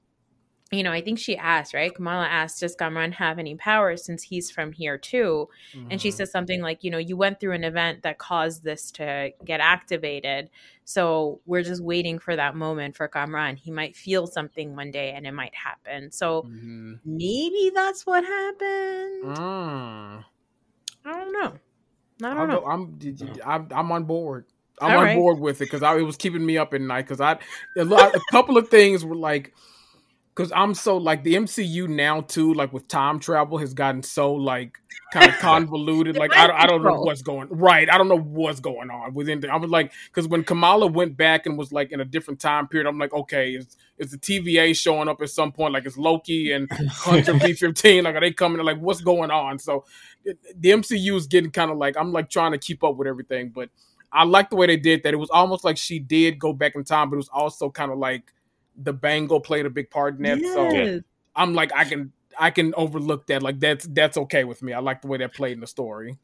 you 0.71 0.83
know, 0.83 0.91
I 0.91 1.01
think 1.01 1.19
she 1.19 1.37
asked, 1.37 1.73
right? 1.73 1.93
Kamala 1.93 2.25
asked, 2.25 2.59
Does 2.59 2.75
Kamran 2.75 3.11
have 3.13 3.37
any 3.37 3.55
power 3.55 3.95
since 3.95 4.23
he's 4.23 4.49
from 4.49 4.71
here 4.71 4.97
too? 4.97 5.49
Mm-hmm. 5.75 5.87
And 5.91 6.01
she 6.01 6.09
mm-hmm. 6.09 6.17
says 6.17 6.31
something 6.31 6.61
like, 6.61 6.83
You 6.83 6.91
know, 6.91 6.97
you 6.97 7.15
went 7.15 7.39
through 7.39 7.53
an 7.53 7.63
event 7.63 8.03
that 8.03 8.17
caused 8.17 8.63
this 8.63 8.91
to 8.91 9.31
get 9.45 9.59
activated. 9.59 10.49
So 10.85 11.41
we're 11.45 11.63
just 11.63 11.83
waiting 11.83 12.19
for 12.19 12.35
that 12.35 12.55
moment 12.55 12.95
for 12.95 13.07
Kamran. 13.07 13.55
He 13.55 13.71
might 13.71 13.95
feel 13.95 14.27
something 14.27 14.75
one 14.75 14.91
day 14.91 15.11
and 15.11 15.25
it 15.27 15.33
might 15.33 15.55
happen. 15.55 16.11
So 16.11 16.43
mm-hmm. 16.43 16.93
maybe 17.05 17.71
that's 17.73 18.05
what 18.05 18.23
happened. 18.23 19.23
Mm. 19.25 20.25
I 21.05 21.11
don't 21.11 21.33
know. 21.33 21.53
I 22.23 22.33
don't 22.33 22.47
know. 22.47 22.65
I'm, 22.65 22.99
I'm, 23.45 23.67
I'm 23.71 23.91
on 23.91 24.03
board. 24.05 24.45
I'm 24.81 24.91
All 24.91 24.97
on 24.97 25.03
right. 25.03 25.17
board 25.17 25.39
with 25.39 25.61
it 25.61 25.65
because 25.65 25.81
it 25.81 26.03
was 26.03 26.17
keeping 26.17 26.45
me 26.45 26.57
up 26.57 26.73
at 26.73 26.81
night. 26.81 27.03
Because 27.03 27.21
I 27.21 27.37
a, 27.77 27.85
lot, 27.85 28.15
a 28.15 28.21
couple 28.31 28.57
of 28.57 28.69
things 28.69 29.05
were 29.05 29.15
like 29.15 29.53
because 30.35 30.51
I'm 30.55 30.73
so 30.73 30.97
like 30.97 31.23
the 31.23 31.35
MCU 31.35 31.87
now 31.87 32.21
too, 32.21 32.53
like 32.53 32.73
with 32.73 32.87
time 32.87 33.19
travel 33.19 33.59
has 33.59 33.73
gotten 33.73 34.01
so 34.01 34.33
like 34.33 34.77
kind 35.11 35.29
of 35.29 35.37
convoluted. 35.39 36.17
like 36.17 36.33
I, 36.33 36.49
I 36.49 36.65
don't 36.65 36.81
know 36.83 37.01
what's 37.01 37.21
going 37.21 37.49
right. 37.51 37.87
I 37.89 37.97
don't 37.99 38.07
know 38.07 38.19
what's 38.19 38.59
going 38.59 38.89
on 38.89 39.13
within. 39.13 39.41
The, 39.41 39.49
I 39.49 39.57
was 39.57 39.69
like, 39.69 39.91
because 40.07 40.27
when 40.27 40.43
Kamala 40.43 40.87
went 40.87 41.17
back 41.17 41.45
and 41.45 41.57
was 41.57 41.71
like 41.71 41.91
in 41.91 41.99
a 41.99 42.05
different 42.05 42.39
time 42.39 42.67
period, 42.67 42.87
I'm 42.87 42.97
like, 42.97 43.13
okay, 43.13 43.51
is 43.51 43.77
is 43.99 44.11
the 44.11 44.17
TVA 44.17 44.75
showing 44.75 45.07
up 45.07 45.21
at 45.21 45.29
some 45.29 45.51
point? 45.51 45.73
Like 45.73 45.85
it's 45.85 45.97
Loki 45.97 46.51
and 46.51 46.71
Hunter 46.71 47.33
B15. 47.35 48.03
Like 48.03 48.15
are 48.15 48.21
they 48.21 48.31
coming? 48.31 48.63
Like 48.65 48.79
what's 48.79 49.01
going 49.01 49.29
on? 49.29 49.59
So 49.59 49.85
the 50.25 50.69
MCU 50.69 51.15
is 51.15 51.27
getting 51.27 51.51
kind 51.51 51.69
of 51.69 51.77
like 51.77 51.95
I'm 51.95 52.11
like 52.11 52.29
trying 52.29 52.53
to 52.53 52.57
keep 52.57 52.83
up 52.83 52.95
with 52.95 53.07
everything, 53.07 53.49
but 53.49 53.69
I 54.11 54.23
like 54.23 54.49
the 54.49 54.55
way 54.55 54.67
they 54.67 54.77
did 54.77 55.03
that. 55.03 55.13
It 55.13 55.17
was 55.17 55.29
almost 55.31 55.63
like 55.63 55.77
she 55.77 55.99
did 55.99 56.39
go 56.39 56.53
back 56.53 56.75
in 56.75 56.83
time, 56.83 57.09
but 57.09 57.15
it 57.15 57.17
was 57.17 57.29
also 57.29 57.69
kind 57.69 57.91
of 57.91 57.99
like 57.99 58.31
the 58.77 58.93
bangle 58.93 59.39
played 59.39 59.65
a 59.65 59.69
big 59.69 59.89
part 59.89 60.17
in 60.17 60.23
that. 60.23 60.39
Yes. 60.39 60.53
So 60.53 61.01
I'm 61.35 61.53
like, 61.53 61.71
I 61.73 61.83
can 61.85 62.11
I 62.39 62.49
can 62.49 62.73
overlook 62.75 63.27
that. 63.27 63.43
Like 63.43 63.59
that's 63.59 63.85
that's 63.85 64.17
okay 64.17 64.43
with 64.43 64.61
me. 64.63 64.73
I 64.73 64.79
like 64.79 65.01
the 65.01 65.07
way 65.07 65.17
that 65.19 65.33
played 65.33 65.53
in 65.53 65.59
the 65.59 65.67
story. 65.67 66.17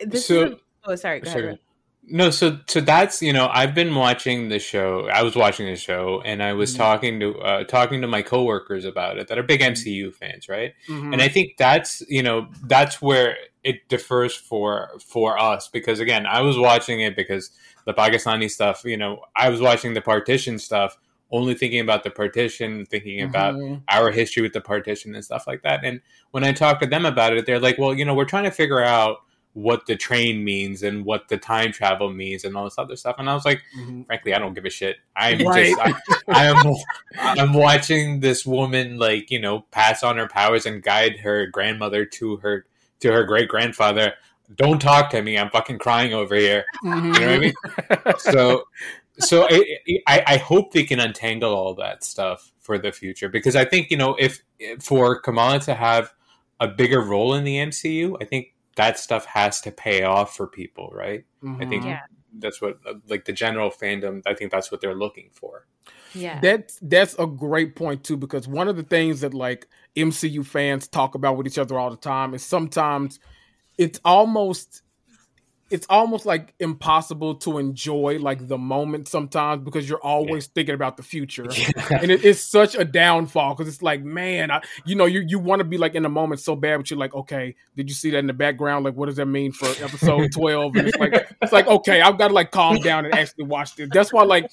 this 0.00 0.26
So- 0.26 0.44
is 0.44 0.52
a, 0.52 0.56
oh 0.84 0.94
sorry, 0.96 1.20
go 1.20 1.30
Sure. 1.30 1.44
ahead. 1.46 1.58
No, 2.06 2.28
so 2.28 2.58
so 2.66 2.82
that's 2.82 3.22
you 3.22 3.32
know 3.32 3.48
I've 3.50 3.74
been 3.74 3.94
watching 3.94 4.50
the 4.50 4.58
show. 4.58 5.08
I 5.08 5.22
was 5.22 5.34
watching 5.34 5.64
the 5.64 5.76
show, 5.76 6.20
and 6.22 6.42
I 6.42 6.52
was 6.52 6.74
Mhm. 6.74 6.76
talking 6.76 7.20
to 7.20 7.38
uh, 7.38 7.64
talking 7.64 8.02
to 8.02 8.06
my 8.06 8.20
coworkers 8.20 8.84
about 8.84 9.16
it 9.16 9.28
that 9.28 9.38
are 9.38 9.42
big 9.42 9.62
MCU 9.62 10.12
fans, 10.12 10.46
right? 10.46 10.74
Mhm. 10.86 11.14
And 11.14 11.22
I 11.22 11.28
think 11.28 11.56
that's 11.56 12.02
you 12.06 12.22
know 12.22 12.48
that's 12.66 13.00
where 13.00 13.38
it 13.62 13.88
differs 13.88 14.34
for 14.34 14.90
for 15.06 15.38
us 15.40 15.68
because 15.68 15.98
again 15.98 16.26
I 16.26 16.42
was 16.42 16.58
watching 16.58 17.00
it 17.00 17.16
because 17.16 17.50
the 17.86 17.94
Pakistani 17.94 18.50
stuff. 18.50 18.82
You 18.84 18.98
know 18.98 19.22
I 19.34 19.48
was 19.48 19.62
watching 19.62 19.94
the 19.94 20.02
partition 20.02 20.58
stuff, 20.58 20.98
only 21.30 21.54
thinking 21.54 21.80
about 21.80 22.04
the 22.04 22.10
partition, 22.10 22.86
thinking 22.86 23.20
about 23.22 23.54
Mhm. 23.54 23.82
our 23.88 24.10
history 24.10 24.42
with 24.42 24.52
the 24.52 24.60
partition 24.60 25.14
and 25.14 25.24
stuff 25.24 25.46
like 25.46 25.62
that. 25.62 25.80
And 25.84 26.00
when 26.30 26.44
I 26.44 26.52
talk 26.52 26.80
to 26.80 26.86
them 26.86 27.04
about 27.04 27.36
it, 27.36 27.46
they're 27.46 27.58
like, 27.58 27.78
"Well, 27.78 27.94
you 27.94 28.04
know, 28.04 28.14
we're 28.14 28.24
trying 28.24 28.44
to 28.44 28.50
figure 28.50 28.82
out 28.82 29.18
what 29.54 29.86
the 29.86 29.94
train 29.96 30.42
means 30.44 30.82
and 30.82 31.04
what 31.04 31.28
the 31.28 31.36
time 31.36 31.70
travel 31.72 32.12
means 32.12 32.44
and 32.44 32.56
all 32.56 32.64
this 32.64 32.78
other 32.78 32.96
stuff." 32.96 33.16
And 33.18 33.28
I 33.30 33.34
was 33.34 33.44
like, 33.44 33.62
Mhm. 33.78 34.06
frankly, 34.06 34.34
I 34.34 34.38
don't 34.38 34.54
give 34.54 34.64
a 34.64 34.70
shit. 34.70 34.96
I'm 35.16 35.38
Right. 35.46 35.74
just, 35.76 36.12
I, 36.28 36.44
am, 36.46 36.56
I'm 37.18 37.52
watching 37.54 38.20
this 38.20 38.44
woman 38.44 38.98
like 38.98 39.30
you 39.30 39.38
know 39.40 39.60
pass 39.70 40.02
on 40.02 40.16
her 40.18 40.28
powers 40.28 40.66
and 40.66 40.82
guide 40.82 41.20
her 41.20 41.46
grandmother 41.46 42.04
to 42.04 42.36
her 42.38 42.66
to 43.00 43.12
her 43.12 43.24
great 43.24 43.48
grandfather. 43.48 44.14
Don't 44.56 44.80
talk 44.80 45.10
to 45.10 45.22
me. 45.22 45.38
I'm 45.38 45.50
fucking 45.50 45.78
crying 45.78 46.12
over 46.14 46.34
here. 46.34 46.64
Mhm. 46.84 47.14
You 47.14 47.20
know 47.20 47.26
what 47.26 47.28
I 47.28 47.38
mean? 47.38 48.14
so 48.18 48.64
so 49.18 49.46
I, 49.50 49.64
I 50.06 50.24
I 50.26 50.36
hope 50.38 50.72
they 50.72 50.84
can 50.84 51.00
untangle 51.00 51.54
all 51.54 51.74
that 51.76 52.04
stuff 52.04 52.52
for 52.60 52.78
the 52.78 52.92
future 52.92 53.28
because 53.28 53.54
I 53.56 53.64
think 53.64 53.90
you 53.90 53.96
know 53.96 54.16
if 54.18 54.42
for 54.80 55.20
Kamala 55.20 55.60
to 55.60 55.74
have 55.74 56.12
a 56.60 56.68
bigger 56.68 57.00
role 57.00 57.34
in 57.34 57.44
the 57.44 57.56
MCU, 57.56 58.16
I 58.20 58.24
think 58.24 58.54
that 58.76 58.98
stuff 58.98 59.24
has 59.26 59.60
to 59.62 59.70
pay 59.70 60.02
off 60.02 60.36
for 60.36 60.46
people, 60.46 60.90
right? 60.92 61.24
I 61.44 61.64
think 61.64 61.84
Mhm. 61.84 61.88
Yeah. 61.90 62.00
that's 62.38 62.60
what 62.60 62.78
uh, 62.86 62.94
like 63.08 63.24
the 63.24 63.32
general 63.32 63.70
fandom. 63.70 64.22
I 64.26 64.34
think 64.34 64.50
that's 64.50 64.72
what 64.72 64.80
they're 64.80 64.94
looking 64.94 65.30
for. 65.32 65.66
Yeah. 66.14 66.40
That's 66.40 66.78
that's 66.80 67.14
a 67.18 67.26
great 67.26 67.76
point 67.76 68.02
too, 68.04 68.16
because 68.16 68.48
one 68.48 68.68
of 68.68 68.76
the 68.76 68.82
things 68.84 69.20
that 69.20 69.34
like 69.34 69.68
MCU 69.96 70.44
fans 70.46 70.88
talk 70.88 71.14
about 71.14 71.36
with 71.36 71.46
each 71.46 71.58
other 71.58 71.78
all 71.78 71.90
the 71.90 71.96
time 71.96 72.34
is 72.34 72.42
sometimes 72.44 73.18
it's 73.78 74.00
almost 74.04 74.82
it's 75.70 75.86
almost 75.88 76.26
like 76.26 76.54
impossible 76.60 77.36
to 77.36 77.58
enjoy 77.58 78.18
like 78.20 78.46
the 78.48 78.58
moment 78.58 79.08
sometimes 79.08 79.64
because 79.64 79.88
you're 79.88 80.02
always 80.02 80.46
thinking 80.46 80.74
about 80.74 80.96
the 80.96 81.02
future. 81.02 81.46
And 81.90 82.10
it, 82.10 82.24
it's 82.24 82.40
such 82.40 82.74
a 82.74 82.84
downfall 82.84 83.54
because 83.54 83.72
it's 83.72 83.82
like 83.82 84.02
man 84.02 84.50
I, 84.50 84.62
you 84.84 84.94
know 84.94 85.06
you, 85.06 85.24
you 85.26 85.38
want 85.38 85.60
to 85.60 85.64
be 85.64 85.78
like 85.78 85.94
in 85.94 86.02
the 86.02 86.08
moment 86.08 86.40
so 86.40 86.56
bad 86.56 86.78
but 86.78 86.90
you're 86.90 86.98
like 86.98 87.14
okay 87.14 87.54
did 87.76 87.88
you 87.88 87.94
see 87.94 88.10
that 88.10 88.18
in 88.18 88.26
the 88.26 88.32
background? 88.32 88.84
Like 88.84 88.94
what 88.94 89.06
does 89.06 89.16
that 89.16 89.26
mean 89.26 89.52
for 89.52 89.66
episode 89.82 90.32
12 90.32 90.76
and 90.76 90.88
it's 90.88 90.98
like 90.98 91.14
it's 91.42 91.52
like 91.52 91.66
okay 91.66 92.00
i've 92.00 92.18
got 92.18 92.28
to 92.28 92.34
like 92.34 92.50
calm 92.50 92.76
down 92.76 93.04
and 93.04 93.14
actually 93.14 93.44
watch 93.44 93.74
this. 93.76 93.88
That's 93.92 94.12
why 94.12 94.24
like 94.24 94.50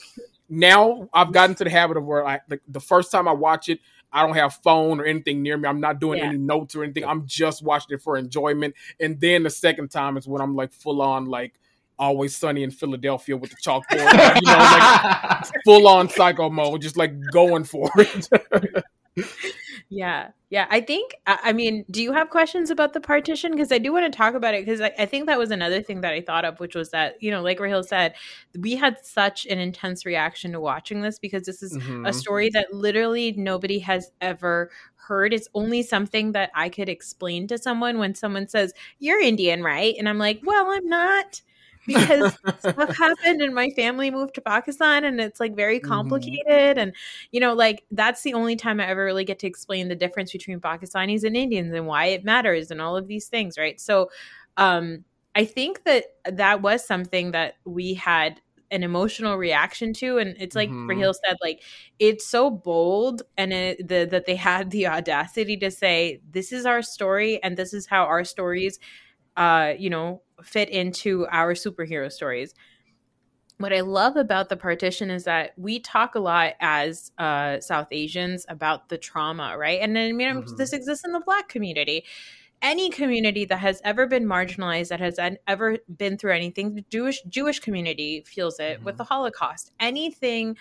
now 0.50 1.10
i've 1.14 1.32
gotten 1.32 1.56
to 1.56 1.64
the 1.64 1.70
habit 1.70 1.96
of 1.96 2.04
where 2.04 2.28
i 2.28 2.40
like 2.50 2.62
the 2.68 2.82
first 2.82 3.10
time 3.10 3.26
i 3.26 3.32
watch 3.32 3.70
it 3.70 3.80
I 4.14 4.26
don't 4.26 4.36
have 4.36 4.56
phone 4.56 5.00
or 5.00 5.06
anything 5.06 5.42
near 5.42 5.58
me. 5.58 5.68
I'm 5.68 5.80
not 5.80 6.00
doing 6.00 6.20
Yeah. 6.20 6.26
any 6.28 6.38
notes 6.38 6.76
or 6.76 6.84
anything. 6.84 7.06
I'm 7.06 7.26
just 7.26 7.64
watching 7.64 7.96
it 7.96 8.02
for 8.02 8.18
enjoyment. 8.18 8.76
And 9.00 9.20
then 9.20 9.44
the 9.44 9.50
second 9.50 9.90
time 9.90 10.18
is 10.18 10.28
when 10.28 10.42
I'm 10.42 10.56
like 10.56 10.74
full 10.74 11.02
on 11.02 11.26
like 11.26 11.54
always 11.98 12.36
sunny 12.36 12.64
in 12.64 12.72
Philadelphia 12.72 13.38
with 13.38 13.52
the 13.52 13.58
chalkboard, 13.58 14.04
like, 14.14 14.36
you 14.36 14.42
know, 14.48 14.58
like 14.58 15.46
full 15.66 15.88
on 15.88 16.10
psycho 16.10 16.50
mode, 16.50 16.82
just 16.82 16.98
like 16.98 17.14
going 17.32 17.64
for 17.64 17.90
it. 17.98 18.84
Yeah. 19.94 20.30
Yeah. 20.50 20.68
I 20.70 20.80
think, 20.80 21.16
I 21.28 21.52
mean, 21.52 21.84
do 21.92 22.02
you 22.02 22.14
have 22.14 22.30
questions 22.30 22.70
about 22.70 22.94
the 22.94 23.02
partition? 23.02 23.52
Because 23.52 23.74
I 23.74 23.78
do 23.78 23.92
want 23.92 24.12
to 24.12 24.18
talk 24.18 24.36
about 24.36 24.54
it 24.54 24.66
because 24.66 24.80
I, 24.80 24.92
I 24.98 25.06
think 25.06 25.26
that 25.26 25.38
was 25.38 25.52
another 25.52 25.82
thing 25.82 26.00
that 26.02 26.14
I 26.14 26.22
thought 26.22 26.46
of, 26.46 26.62
which 26.62 26.76
was 26.76 26.92
that, 26.92 27.22
you 27.22 27.30
know, 27.30 27.42
like 27.42 27.60
Rahil 27.60 27.84
said, 27.86 28.16
we 28.58 28.76
had 28.78 28.98
such 29.06 29.46
an 29.48 29.60
intense 29.60 30.06
reaction 30.06 30.54
to 30.54 30.62
watching 30.62 31.02
this 31.02 31.20
because 31.20 31.44
this 31.44 31.62
is 31.62 31.78
a 32.06 32.12
Mhm. 32.12 32.16
story 32.16 32.50
that 32.54 32.74
literally 32.74 33.34
nobody 33.34 33.80
has 33.80 34.12
ever 34.22 34.72
heard. 34.96 35.34
It's 35.34 35.50
only 35.54 35.84
something 35.84 36.32
that 36.34 36.52
I 36.56 36.70
could 36.70 36.88
explain 36.88 37.48
to 37.48 37.58
someone 37.58 37.98
when 37.98 38.16
someone 38.16 38.48
says, 38.48 38.74
You're 39.00 39.20
Indian, 39.22 39.62
right? 39.62 39.94
And 40.00 40.08
I'm 40.08 40.18
like, 40.20 40.40
Well, 40.46 40.68
I'm 40.72 40.88
not. 40.88 41.42
Because 41.92 42.32
stuff 42.58 42.90
happened 43.00 43.42
and 43.42 43.54
my 43.54 43.70
family 43.76 44.12
moved 44.12 44.36
to 44.36 44.42
Pakistan 44.42 45.04
and 45.04 45.20
it's 45.20 45.40
like 45.40 45.56
very 45.56 45.80
Mhm. 45.82 46.42
complicated. 46.48 46.78
And, 46.78 46.94
you 47.32 47.40
know, 47.40 47.54
like 47.54 47.84
that's 47.92 48.22
the 48.24 48.34
only 48.34 48.56
time 48.56 48.80
I 48.80 48.88
ever 48.88 49.04
really 49.06 49.26
get 49.26 49.40
to 49.40 49.48
explain 49.48 49.88
the 49.88 49.96
difference 49.96 50.32
between 50.32 50.60
Pakistanis 50.60 51.24
and 51.24 51.36
Indians 51.36 51.74
and 51.74 51.88
why 51.88 52.06
it 52.08 52.24
matters 52.24 52.72
and 52.72 52.82
all 52.82 52.98
of 52.98 53.08
these 53.08 53.28
things, 53.28 53.58
right? 53.58 53.80
So, 53.80 54.10
um, 54.58 55.04
I 55.36 55.46
think 55.46 55.84
that 55.86 56.06
that 56.26 56.62
was 56.62 56.86
something 56.86 57.32
that 57.32 57.56
we 57.66 57.94
had 57.94 58.42
an 58.70 58.84
emotional 58.84 59.36
reaction 59.38 59.92
to 59.94 60.18
and 60.18 60.36
it's 60.40 60.56
like 60.56 60.70
Mhm. 60.70 60.88
Rahil 60.90 61.14
said 61.26 61.36
like 61.44 61.62
it's 62.00 62.26
so 62.26 62.50
bold 62.50 63.22
and 63.38 63.52
it, 63.52 63.86
the, 63.88 64.08
that 64.10 64.26
they 64.26 64.36
had 64.36 64.72
the 64.72 64.88
audacity 64.96 65.58
to 65.58 65.70
say 65.72 66.22
this 66.30 66.54
is 66.54 66.66
our 66.66 66.82
story 66.82 67.42
and 67.44 67.58
this 67.58 67.74
is 67.74 67.86
how 67.86 68.04
our 68.04 68.24
stories 68.24 68.80
uh 69.38 69.74
you 69.78 69.90
know 69.90 70.22
fit 70.44 70.70
into 70.70 71.28
our 71.32 71.54
superhero 71.54 72.12
stories 72.12 72.54
what 73.58 73.72
I 73.74 73.82
love 73.82 74.16
about 74.16 74.50
the 74.50 74.58
partition 74.58 75.12
is 75.12 75.26
that 75.26 75.52
we 75.56 75.80
talk 75.80 76.16
a 76.16 76.20
lot 76.20 76.54
as 76.60 77.12
uh, 77.20 77.60
South 77.60 77.88
Asians 77.92 78.44
about 78.50 78.90
the 78.90 78.98
trauma, 78.98 79.56
right? 79.56 79.80
And 79.82 79.96
I 79.98 80.12
mean, 80.14 80.42
Mhm. 80.42 80.58
this 80.58 80.74
exists 80.74 81.06
in 81.06 81.12
the 81.12 81.20
Black 81.20 81.48
community. 81.48 82.04
Any 82.62 82.90
community 82.90 83.46
that 83.46 83.58
has 83.58 83.82
ever 83.84 84.08
been 84.08 84.26
marginalized, 84.26 84.90
that 84.90 85.00
has 85.00 85.20
an- 85.20 85.38
ever 85.48 85.78
been 85.98 86.18
through 86.18 86.34
anything, 86.34 86.76
the 86.76 86.86
Jewish 86.90 87.22
Jewish 87.24 87.60
community 87.60 88.24
feels 88.26 88.60
it 88.60 88.82
with 88.84 88.96
Mhm. 88.96 88.98
the 88.98 89.04
Holocaust. 89.06 89.72
Anything, 89.80 90.58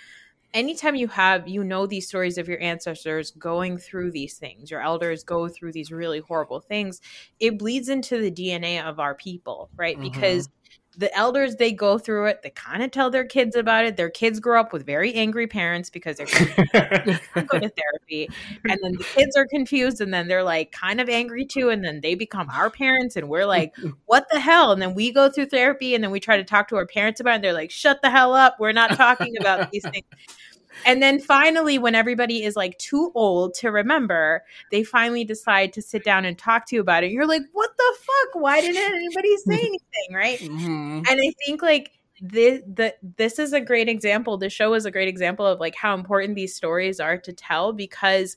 anytime 0.54 0.94
you 0.96 1.08
have, 1.08 1.48
you 1.48 1.62
know, 1.64 1.86
these 1.86 2.08
stories 2.08 2.38
of 2.38 2.48
your 2.48 2.60
ancestors 2.60 3.30
going 3.32 3.78
through 3.78 4.10
these 4.12 4.38
things, 4.38 4.70
your 4.70 4.80
elders 4.82 5.22
go 5.24 5.48
through 5.48 5.72
these 5.72 5.92
really 5.92 6.20
horrible 6.20 6.60
things, 6.60 7.00
it 7.40 7.58
bleeds 7.58 7.88
into 7.88 8.18
the 8.20 8.30
DNA 8.30 8.80
of 8.80 8.98
our 9.00 9.14
people, 9.14 9.70
right? 9.76 9.96
Mhm. 9.96 10.00
Because 10.00 10.48
the 10.96 11.14
elders 11.16 11.56
they 11.56 11.72
go 11.72 11.98
through 11.98 12.26
it. 12.26 12.42
They 12.42 12.50
kind 12.50 12.82
of 12.82 12.90
tell 12.90 13.10
their 13.10 13.24
kids 13.24 13.54
about 13.54 13.84
it. 13.84 13.96
Their 13.96 14.10
kids 14.10 14.40
grow 14.40 14.60
up 14.60 14.72
with 14.72 14.84
very 14.84 15.14
angry 15.14 15.46
parents 15.46 15.88
because 15.88 16.16
they're 16.16 16.26
go 17.44 17.58
to 17.58 17.70
therapy. 17.70 18.28
And 18.68 18.78
then 18.82 18.92
the 18.92 19.06
kids 19.14 19.36
are 19.36 19.46
confused 19.46 20.00
and 20.00 20.12
then 20.12 20.28
they're 20.28 20.42
like 20.42 20.72
kind 20.72 21.00
of 21.00 21.08
angry 21.08 21.44
too 21.44 21.70
and 21.70 21.84
then 21.84 22.00
they 22.00 22.14
become 22.14 22.50
our 22.50 22.70
parents 22.70 23.16
and 23.16 23.28
we're 23.28 23.46
like 23.46 23.74
what 24.06 24.26
the 24.30 24.40
hell? 24.40 24.72
And 24.72 24.82
then 24.82 24.94
we 24.94 25.12
go 25.12 25.30
through 25.30 25.46
therapy 25.46 25.94
and 25.94 26.02
then 26.02 26.10
we 26.10 26.20
try 26.20 26.36
to 26.36 26.44
talk 26.44 26.68
to 26.68 26.76
our 26.76 26.86
parents 26.86 27.20
about 27.20 27.32
it 27.32 27.34
and 27.36 27.44
they're 27.44 27.52
like 27.52 27.70
shut 27.70 28.02
the 28.02 28.10
hell 28.10 28.34
up. 28.34 28.56
We're 28.58 28.72
not 28.72 28.96
talking 28.96 29.36
about 29.38 29.70
these 29.70 29.84
things 29.88 30.04
and 30.86 31.02
then 31.02 31.20
finally 31.20 31.78
when 31.78 31.94
everybody 31.94 32.42
is 32.42 32.56
like 32.56 32.76
too 32.78 33.12
old 33.14 33.54
to 33.54 33.70
remember 33.70 34.42
they 34.70 34.82
finally 34.82 35.24
decide 35.24 35.72
to 35.72 35.82
sit 35.82 36.04
down 36.04 36.24
and 36.24 36.38
talk 36.38 36.66
to 36.66 36.74
you 36.74 36.80
about 36.80 37.04
it 37.04 37.10
you're 37.10 37.26
like 37.26 37.42
what 37.52 37.70
the 37.76 37.94
fuck 37.98 38.42
why 38.42 38.60
didn't 38.60 38.94
anybody 38.94 39.36
say 39.36 39.54
anything 39.60 40.14
right 40.14 40.40
Mhm. 40.40 41.06
and 41.08 41.08
I 41.08 41.32
think 41.44 41.62
like 41.62 41.92
this 42.20 42.60
the 42.66 42.94
this 43.16 43.38
is 43.38 43.54
a 43.54 43.60
great 43.62 43.88
example. 43.88 44.36
The 44.36 44.50
show 44.50 44.74
is 44.74 44.84
a 44.84 44.90
great 44.90 45.08
example 45.08 45.46
of 45.46 45.58
like 45.58 45.74
how 45.74 45.94
important 45.94 46.34
these 46.34 46.54
stories 46.54 47.00
are 47.00 47.16
to 47.16 47.32
tell 47.32 47.72
because 47.72 48.36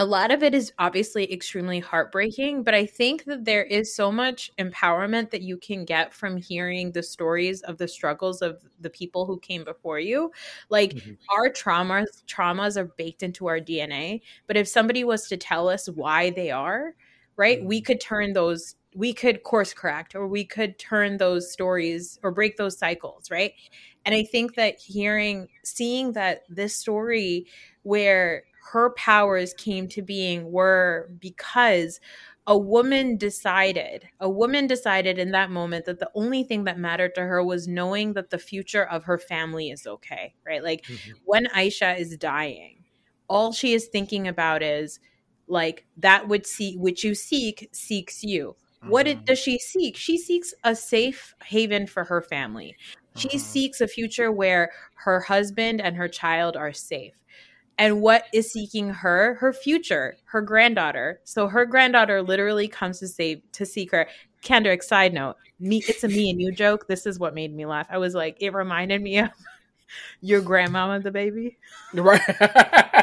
a 0.00 0.04
lot 0.06 0.30
of 0.30 0.42
it 0.42 0.54
is 0.54 0.72
obviously 0.78 1.30
extremely 1.30 1.78
heartbreaking, 1.78 2.62
but 2.62 2.74
I 2.74 2.86
think 2.86 3.24
that 3.24 3.44
there 3.44 3.64
is 3.64 3.94
so 3.94 4.10
much 4.10 4.50
empowerment 4.58 5.30
that 5.30 5.42
you 5.42 5.58
can 5.58 5.84
get 5.84 6.14
from 6.14 6.38
hearing 6.38 6.92
the 6.92 7.02
stories 7.02 7.60
of 7.62 7.76
the 7.76 7.86
struggles 7.86 8.40
of 8.40 8.62
the 8.80 8.88
people 8.88 9.26
who 9.26 9.38
came 9.40 9.62
before 9.62 9.98
you. 10.00 10.32
Like 10.70 10.96
Mhm. 10.96 11.18
our 11.36 11.50
traumas 11.50 12.24
traumas 12.26 12.78
are 12.78 12.86
baked 12.96 13.22
into 13.22 13.46
our 13.48 13.60
DNA, 13.60 14.22
but 14.46 14.56
if 14.56 14.66
somebody 14.68 15.04
was 15.04 15.28
to 15.28 15.36
tell 15.36 15.68
us 15.68 15.86
why 15.88 16.30
they 16.30 16.50
are, 16.50 16.94
right? 17.36 17.62
We 17.62 17.82
could 17.82 18.00
turn 18.00 18.32
those 18.32 18.76
we 18.96 19.12
could 19.12 19.44
course 19.44 19.72
correct 19.72 20.16
or 20.16 20.26
we 20.26 20.44
could 20.44 20.76
turn 20.78 21.18
those 21.18 21.52
stories 21.52 22.18
or 22.24 22.32
break 22.32 22.56
those 22.56 22.76
cycles, 22.78 23.30
right? 23.30 23.52
And 24.04 24.14
I 24.14 24.24
think 24.24 24.54
that 24.54 24.78
hearing 24.80 25.48
seeing 25.64 26.12
that 26.12 26.42
this 26.48 26.74
story 26.76 27.46
where 27.82 28.44
her 28.72 28.90
powers 28.94 29.54
came 29.54 29.88
to 29.88 30.02
being 30.02 30.50
were 30.52 31.10
because 31.18 32.00
a 32.46 32.56
woman 32.58 33.16
decided, 33.16 34.08
a 34.20 34.28
woman 34.30 34.66
decided 34.66 35.18
in 35.18 35.30
that 35.32 35.50
moment 35.50 35.84
that 35.84 35.98
the 35.98 36.10
only 36.14 36.42
thing 36.42 36.64
that 36.64 36.78
mattered 36.78 37.14
to 37.14 37.22
her 37.22 37.44
was 37.44 37.68
knowing 37.68 38.14
that 38.14 38.30
the 38.30 38.38
future 38.38 38.84
of 38.84 39.04
her 39.04 39.18
family 39.18 39.70
is 39.70 39.86
okay, 39.86 40.34
right? 40.46 40.62
Like 40.64 40.84
Mhm. 40.88 41.14
when 41.24 41.46
Aisha 41.46 41.98
is 41.98 42.16
dying, 42.16 42.84
all 43.28 43.52
she 43.52 43.74
is 43.74 43.86
thinking 43.88 44.26
about 44.28 44.62
is 44.62 44.98
like 45.46 45.86
that 45.98 46.28
would 46.28 46.46
see 46.46 46.76
which 46.76 47.04
you 47.04 47.14
seek 47.14 47.68
seeks 47.72 48.22
you. 48.24 48.56
What 48.82 49.06
it, 49.06 49.18
Mhm. 49.18 49.26
does 49.26 49.38
she 49.38 49.58
seek? 49.58 49.96
She 49.96 50.16
seeks 50.18 50.54
a 50.64 50.74
safe 50.74 51.34
haven 51.44 51.86
for 51.86 52.04
her 52.04 52.22
family. 52.22 52.76
She 53.16 53.38
Mhm. 53.38 53.40
seeks 53.40 53.80
a 53.80 53.88
future 53.88 54.32
where 54.32 54.70
her 55.04 55.20
husband 55.20 55.80
and 55.80 55.96
her 55.96 56.08
child 56.08 56.56
are 56.56 56.72
safe. 56.72 57.14
And 57.80 58.02
what 58.02 58.26
is 58.34 58.52
seeking 58.52 58.90
her? 58.90 59.36
Her 59.40 59.54
future, 59.54 60.18
her 60.26 60.42
granddaughter. 60.42 61.22
So 61.24 61.48
her 61.48 61.64
granddaughter 61.64 62.20
literally 62.20 62.68
comes 62.68 62.98
to 63.00 63.08
save 63.08 63.40
to 63.52 63.64
seek 63.64 63.90
her. 63.92 64.06
Kendrick, 64.42 64.82
side 64.82 65.14
note, 65.14 65.36
me 65.58 65.82
it's 65.88 66.04
a 66.04 66.08
me 66.08 66.28
and 66.28 66.38
you 66.38 66.52
joke. 66.52 66.86
This 66.88 67.06
is 67.06 67.18
what 67.18 67.34
made 67.34 67.54
me 67.54 67.64
laugh. 67.64 67.86
I 67.88 67.96
was 67.96 68.14
like, 68.14 68.36
it 68.40 68.52
reminded 68.52 69.00
me 69.00 69.20
of 69.20 69.30
your 70.20 70.42
grandmama 70.42 71.00
the 71.00 71.10
baby. 71.10 71.56
Right. 71.94 72.20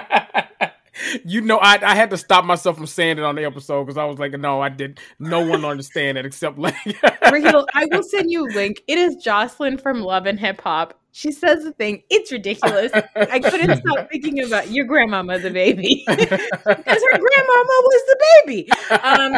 you 1.25 1.41
know, 1.41 1.57
I, 1.57 1.79
I 1.81 1.95
had 1.95 2.09
to 2.11 2.17
stop 2.17 2.45
myself 2.45 2.77
from 2.77 2.87
saying 2.87 3.17
it 3.17 3.23
on 3.23 3.35
the 3.35 3.45
episode 3.45 3.85
because 3.85 3.97
I 3.97 4.05
was 4.05 4.19
like, 4.19 4.33
no, 4.33 4.61
I 4.61 4.69
did. 4.69 4.99
No 5.19 5.45
one 5.45 5.65
understand 5.65 6.17
it 6.17 6.25
except 6.25 6.57
like. 6.57 6.75
I 7.03 7.87
will 7.91 8.03
send 8.09 8.31
you 8.31 8.45
a 8.45 8.49
link. 8.53 8.81
It 8.87 8.97
is 8.97 9.15
Jocelyn 9.17 9.77
from 9.77 10.01
Love 10.01 10.25
and 10.25 10.39
Hip 10.39 10.61
Hop. 10.61 10.99
She 11.11 11.31
says 11.31 11.63
the 11.63 11.71
thing. 11.71 12.03
It's 12.09 12.31
ridiculous. 12.31 12.91
I 13.15 13.39
couldn't 13.39 13.77
stop 13.87 14.07
thinking 14.11 14.43
about 14.43 14.69
your 14.69 14.85
grandmama 14.85 15.39
the 15.39 15.49
baby 15.49 16.03
because 16.07 16.29
her 16.29 17.17
grandmama 17.17 17.75
was 17.83 18.03
the 18.05 18.17
baby. 18.45 18.71
Um, 18.91 19.37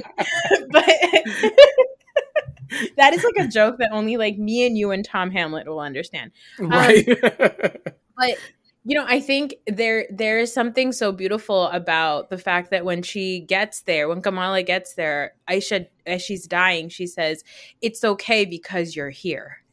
but 0.72 0.86
that 2.98 3.14
is 3.14 3.24
like 3.24 3.46
a 3.46 3.48
joke 3.48 3.78
that 3.78 3.92
only 3.94 4.18
like 4.18 4.38
me 4.38 4.66
and 4.66 4.78
you 4.78 4.92
and 4.92 5.06
Tom 5.06 5.32
Hamlet 5.32 5.68
will 5.68 5.80
understand. 5.80 6.32
Um, 6.60 6.70
right. 6.70 7.06
but 8.18 8.38
you 8.86 8.96
know, 8.96 9.06
I 9.08 9.20
think 9.20 9.56
there 9.68 10.08
there 10.10 10.40
is 10.40 10.54
something 10.54 10.92
so 10.92 11.12
beautiful 11.12 11.66
about 11.68 12.30
the 12.30 12.38
fact 12.38 12.72
that 12.72 12.86
when 12.86 13.04
she 13.04 13.42
gets 13.42 13.82
there, 13.82 14.08
when 14.08 14.22
Kamala 14.22 14.64
gets 14.64 14.94
there, 14.96 15.34
Aisha, 15.50 15.88
as 16.06 16.22
she's 16.22 16.48
dying, 16.48 16.90
she 16.90 17.06
says, 17.06 17.44
"It's 17.82 18.04
okay 18.04 18.46
because 18.46 18.96
you're 18.96 19.10
here." 19.10 19.64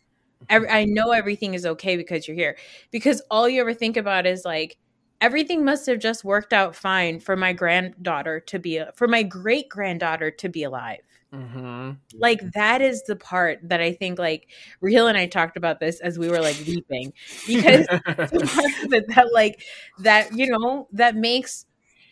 Every, 0.50 0.68
I 0.68 0.84
know 0.84 1.12
everything 1.12 1.54
is 1.54 1.66
okay 1.66 1.96
because 1.96 2.28
you're 2.28 2.36
here. 2.36 2.56
Because 2.90 3.22
all 3.30 3.48
you 3.48 3.60
ever 3.60 3.74
think 3.74 3.96
about 3.96 4.26
is 4.26 4.44
like 4.44 4.78
everything 5.20 5.64
must 5.64 5.86
have 5.86 5.98
just 5.98 6.24
worked 6.24 6.52
out 6.52 6.76
fine 6.76 7.20
for 7.20 7.36
my 7.36 7.52
granddaughter 7.52 8.40
to 8.40 8.58
be 8.58 8.82
for 8.96 9.08
my 9.08 9.22
great 9.22 9.68
granddaughter 9.68 10.30
to 10.30 10.48
be 10.48 10.62
alive 10.62 11.00
Mm-hmm. 11.32 11.92
Like 12.14 12.40
that 12.52 12.80
is 12.80 13.02
the 13.02 13.16
part 13.16 13.58
that 13.64 13.80
I 13.80 13.92
think 13.92 14.18
like 14.18 14.48
Real 14.80 15.08
and 15.08 15.18
I 15.18 15.26
talked 15.26 15.56
about 15.56 15.80
this 15.80 16.00
as 16.00 16.18
we 16.18 16.28
were 16.28 16.40
like 16.40 16.56
weeping 16.66 17.12
because 17.46 17.86
that 17.86 19.30
like 19.32 19.60
that 19.98 20.32
you 20.32 20.46
know 20.48 20.88
that 20.92 21.16
makes 21.16 21.66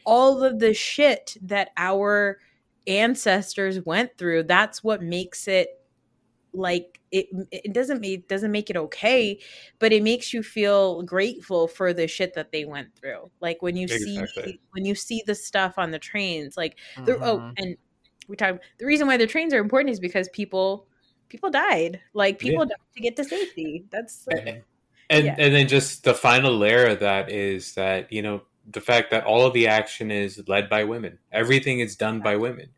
all 0.05 0.43
of 0.43 0.59
the 0.59 0.75
shit 0.75 1.37
that 1.43 1.71
our 1.77 2.39
ancestors 2.87 3.81
went 3.85 4.19
through. 4.19 4.45
That's 4.45 4.83
what 4.83 5.03
makes 5.03 5.49
it 5.49 5.69
like 6.53 7.01
it 7.11 7.27
it 7.51 7.73
doesn't 7.73 8.01
make 8.01 8.29
doesn't 8.29 8.53
make 8.53 8.71
it 8.71 8.77
okay 8.77 9.39
but 9.81 9.93
it 9.93 10.03
makes 10.03 10.33
you 10.33 10.43
feel 10.43 11.03
grateful 11.03 11.67
for 11.67 11.93
the 11.93 12.07
shit 12.07 12.35
that 12.35 12.53
they 12.53 12.65
went 12.65 12.95
through 12.95 13.31
like 13.41 13.61
when 13.61 13.77
you 13.77 13.85
exactly. 13.85 14.27
see 14.45 14.61
when 14.71 14.85
you 14.85 14.95
see 14.95 15.23
the 15.27 15.35
stuff 15.35 15.75
on 15.79 15.91
the 15.91 15.99
trains 15.99 16.57
like 16.57 16.79
oh, 16.99 17.03
mm-hmm. 17.03 17.23
oh 17.25 17.53
and 17.59 17.77
we 18.29 18.37
talk 18.37 18.59
the 18.79 18.87
reason 18.87 19.07
why 19.07 19.17
the 19.17 19.27
trains 19.27 19.53
are 19.55 19.59
important 19.59 19.91
is 19.91 20.01
because 20.01 20.29
people 20.31 20.87
people 21.29 21.51
died. 21.51 22.01
Like 22.13 22.39
people 22.39 22.65
yeah. 22.65 22.71
died 22.71 22.95
to 22.95 23.01
get 23.01 23.17
to 23.17 23.25
safety. 23.25 23.85
That's 23.91 24.27
and 24.29 24.63
and, 25.11 25.27
yeah. 25.27 25.37
and 25.39 25.55
then 25.55 25.69
just 25.69 26.05
the 26.05 26.15
final 26.15 26.57
layer 26.57 26.87
of 26.87 27.01
that 27.01 27.31
is 27.31 27.75
that 27.75 28.13
you 28.13 28.23
know 28.23 28.43
the 28.71 28.81
fact 28.81 29.11
that 29.11 29.25
all 29.25 29.45
of 29.45 29.53
the 29.53 29.67
action 29.67 30.11
is 30.11 30.43
led 30.49 30.71
by 30.71 30.85
women. 30.85 31.19
Everything 31.33 31.81
is 31.81 31.97
done 31.97 32.21
by 32.21 32.37
women. 32.37 32.71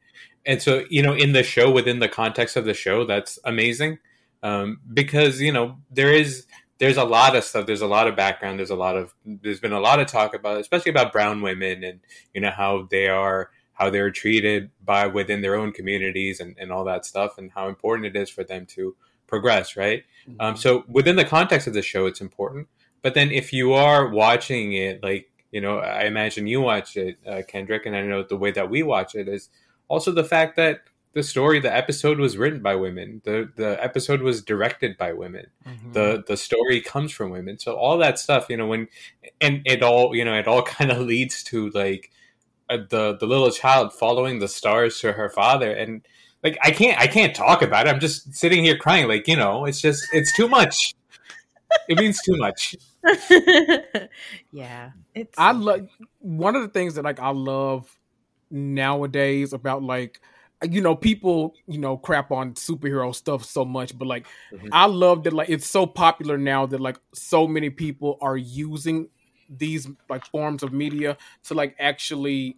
And 0.45 0.61
so 0.61 0.85
you 0.91 1.03
know 1.03 1.15
in 1.15 1.33
the 1.33 1.43
show 1.43 1.71
within 1.71 1.99
the 1.99 2.09
context 2.09 2.57
of 2.57 2.65
the 2.65 2.75
show 2.75 3.05
that's 3.05 3.39
amazing. 3.45 3.99
Um, 4.43 4.81
because 4.93 5.41
you 5.41 5.53
know 5.53 5.79
there 5.91 6.13
is 6.13 6.47
there's 6.79 6.99
a 6.99 7.05
lot 7.05 7.35
of 7.35 7.45
stuff. 7.45 7.67
There's 7.67 7.81
a 7.81 7.87
lot 7.87 8.07
of 8.07 8.17
background. 8.17 8.59
There's 8.59 8.71
a 8.71 8.77
lot 8.77 8.97
of 8.97 9.15
there's 9.25 9.61
been 9.61 9.73
a 9.73 9.81
lot 9.81 10.01
of 10.01 10.07
talk 10.07 10.35
about 10.35 10.61
especially 10.61 10.91
about 10.91 11.13
brown 11.13 11.43
women 11.43 11.85
and 11.85 12.01
you 12.35 12.41
know 12.41 12.51
how 12.51 12.87
they 12.91 13.09
are 13.09 13.51
how 13.77 13.91
they're 13.91 14.11
treated 14.11 14.71
by 14.85 15.07
within 15.07 15.41
their 15.41 15.55
own 15.55 15.73
communities 15.73 16.41
and, 16.41 16.57
and 16.59 16.73
all 16.73 16.85
that 16.85 17.07
stuff 17.07 17.39
and 17.39 17.53
how 17.53 17.69
important 17.69 18.07
it 18.07 18.17
is 18.17 18.29
for 18.29 18.45
them 18.45 18.67
to 18.67 18.97
progress 19.27 19.77
right? 19.77 20.05
Mm-hmm. 20.29 20.41
um, 20.41 20.57
so 20.57 20.85
within 20.89 21.17
the 21.17 21.25
context 21.25 21.67
of 21.67 21.75
the 21.75 21.83
show 21.83 22.07
it's 22.07 22.21
important. 22.21 22.69
But 23.03 23.15
then 23.15 23.31
if 23.31 23.53
you 23.53 23.73
are 23.73 24.09
watching 24.09 24.73
it 24.73 25.03
like 25.03 25.31
you 25.53 25.61
know 25.61 25.79
i 25.79 26.03
imagine 26.03 26.49
you 26.49 26.61
watch 26.61 26.97
it 26.97 27.19
uh, 27.25 27.43
kendrick 27.47 27.87
and 27.87 27.95
i 27.95 28.03
know 28.03 28.25
the 28.25 28.37
way 28.37 28.51
that 28.51 28.69
we 28.69 28.83
watch 28.83 29.15
it 29.15 29.29
is 29.29 29.49
also 29.89 30.11
the 30.11 30.25
fact 30.25 30.57
that 30.57 30.81
the 31.17 31.23
story 31.23 31.61
the 31.61 31.75
episode 31.75 32.19
was 32.19 32.37
written 32.37 32.61
by 32.61 32.75
women. 32.75 33.23
The 33.25 33.51
the 33.57 33.83
episode 33.83 34.21
was 34.21 34.43
directed 34.43 34.99
by 34.99 35.15
women. 35.15 35.47
Mm-hmm. 35.67 35.93
the 35.93 36.23
the 36.27 36.37
story 36.37 36.83
comes 36.83 37.11
from 37.11 37.31
women. 37.31 37.59
So 37.59 37.75
all 37.75 37.97
that 37.99 38.19
stuff 38.19 38.49
you 38.51 38.59
know 38.59 38.67
when 38.67 38.89
and 39.41 39.63
it 39.65 39.83
all 39.83 40.15
you 40.15 40.27
know 40.27 40.35
it 40.35 40.47
all 40.47 40.63
kind 40.77 40.93
of 40.93 40.99
leads 40.99 41.43
to 41.45 41.71
like 41.71 42.11
the 42.69 43.17
the 43.19 43.27
little 43.27 43.51
child 43.51 43.93
following 43.93 44.39
the 44.39 44.49
stars 44.49 45.01
to 45.01 45.13
her 45.13 45.29
father. 45.29 45.71
And 45.73 46.07
like 46.43 46.59
i 46.63 46.71
can't 46.71 46.99
i 47.01 47.07
can't 47.07 47.35
talk 47.35 47.63
about 47.63 47.87
it. 47.87 47.91
I'm 47.91 48.01
just 48.01 48.35
sitting 48.35 48.65
here 48.65 48.77
crying. 48.77 49.09
Like 49.09 49.29
you 49.29 49.37
know 49.37 49.65
it's 49.65 49.81
just 49.81 50.07
it's 50.13 50.35
too 50.37 50.49
much. 50.49 50.95
It 51.89 51.99
means 51.99 52.21
too 52.23 52.37
much. 52.37 52.77
Yeah 54.53 54.91
it's 55.17 55.35
i 55.39 55.51
love 55.51 55.89
one 56.21 56.55
of 56.55 56.63
the 56.63 56.69
things 56.69 56.95
that 56.95 57.05
like 57.05 57.19
i 57.19 57.31
love 57.31 57.99
nowadays 58.51 59.53
about 59.53 59.83
like 59.83 60.21
you 60.71 60.81
know 60.81 60.95
people 60.95 61.55
you 61.67 61.79
know 61.79 61.97
crap 61.97 62.31
on 62.31 62.53
superhero 62.53 63.15
stuff 63.15 63.45
so 63.45 63.65
much 63.65 63.99
but 63.99 64.07
like 64.07 64.27
mm-hmm. 64.53 64.69
i 64.73 64.87
love 64.87 65.25
that 65.25 65.33
like 65.33 65.49
it's 65.49 65.67
so 65.67 65.87
popular 65.87 66.39
now 66.39 66.67
that 66.67 66.81
like 66.81 66.99
so 67.15 67.49
many 67.49 67.71
people 67.71 68.19
are 68.21 68.37
using 68.37 69.09
these 69.49 69.89
like 70.09 70.25
forms 70.27 70.63
of 70.63 70.73
media 70.73 71.17
to 71.45 71.55
like 71.55 71.75
actually 71.79 72.57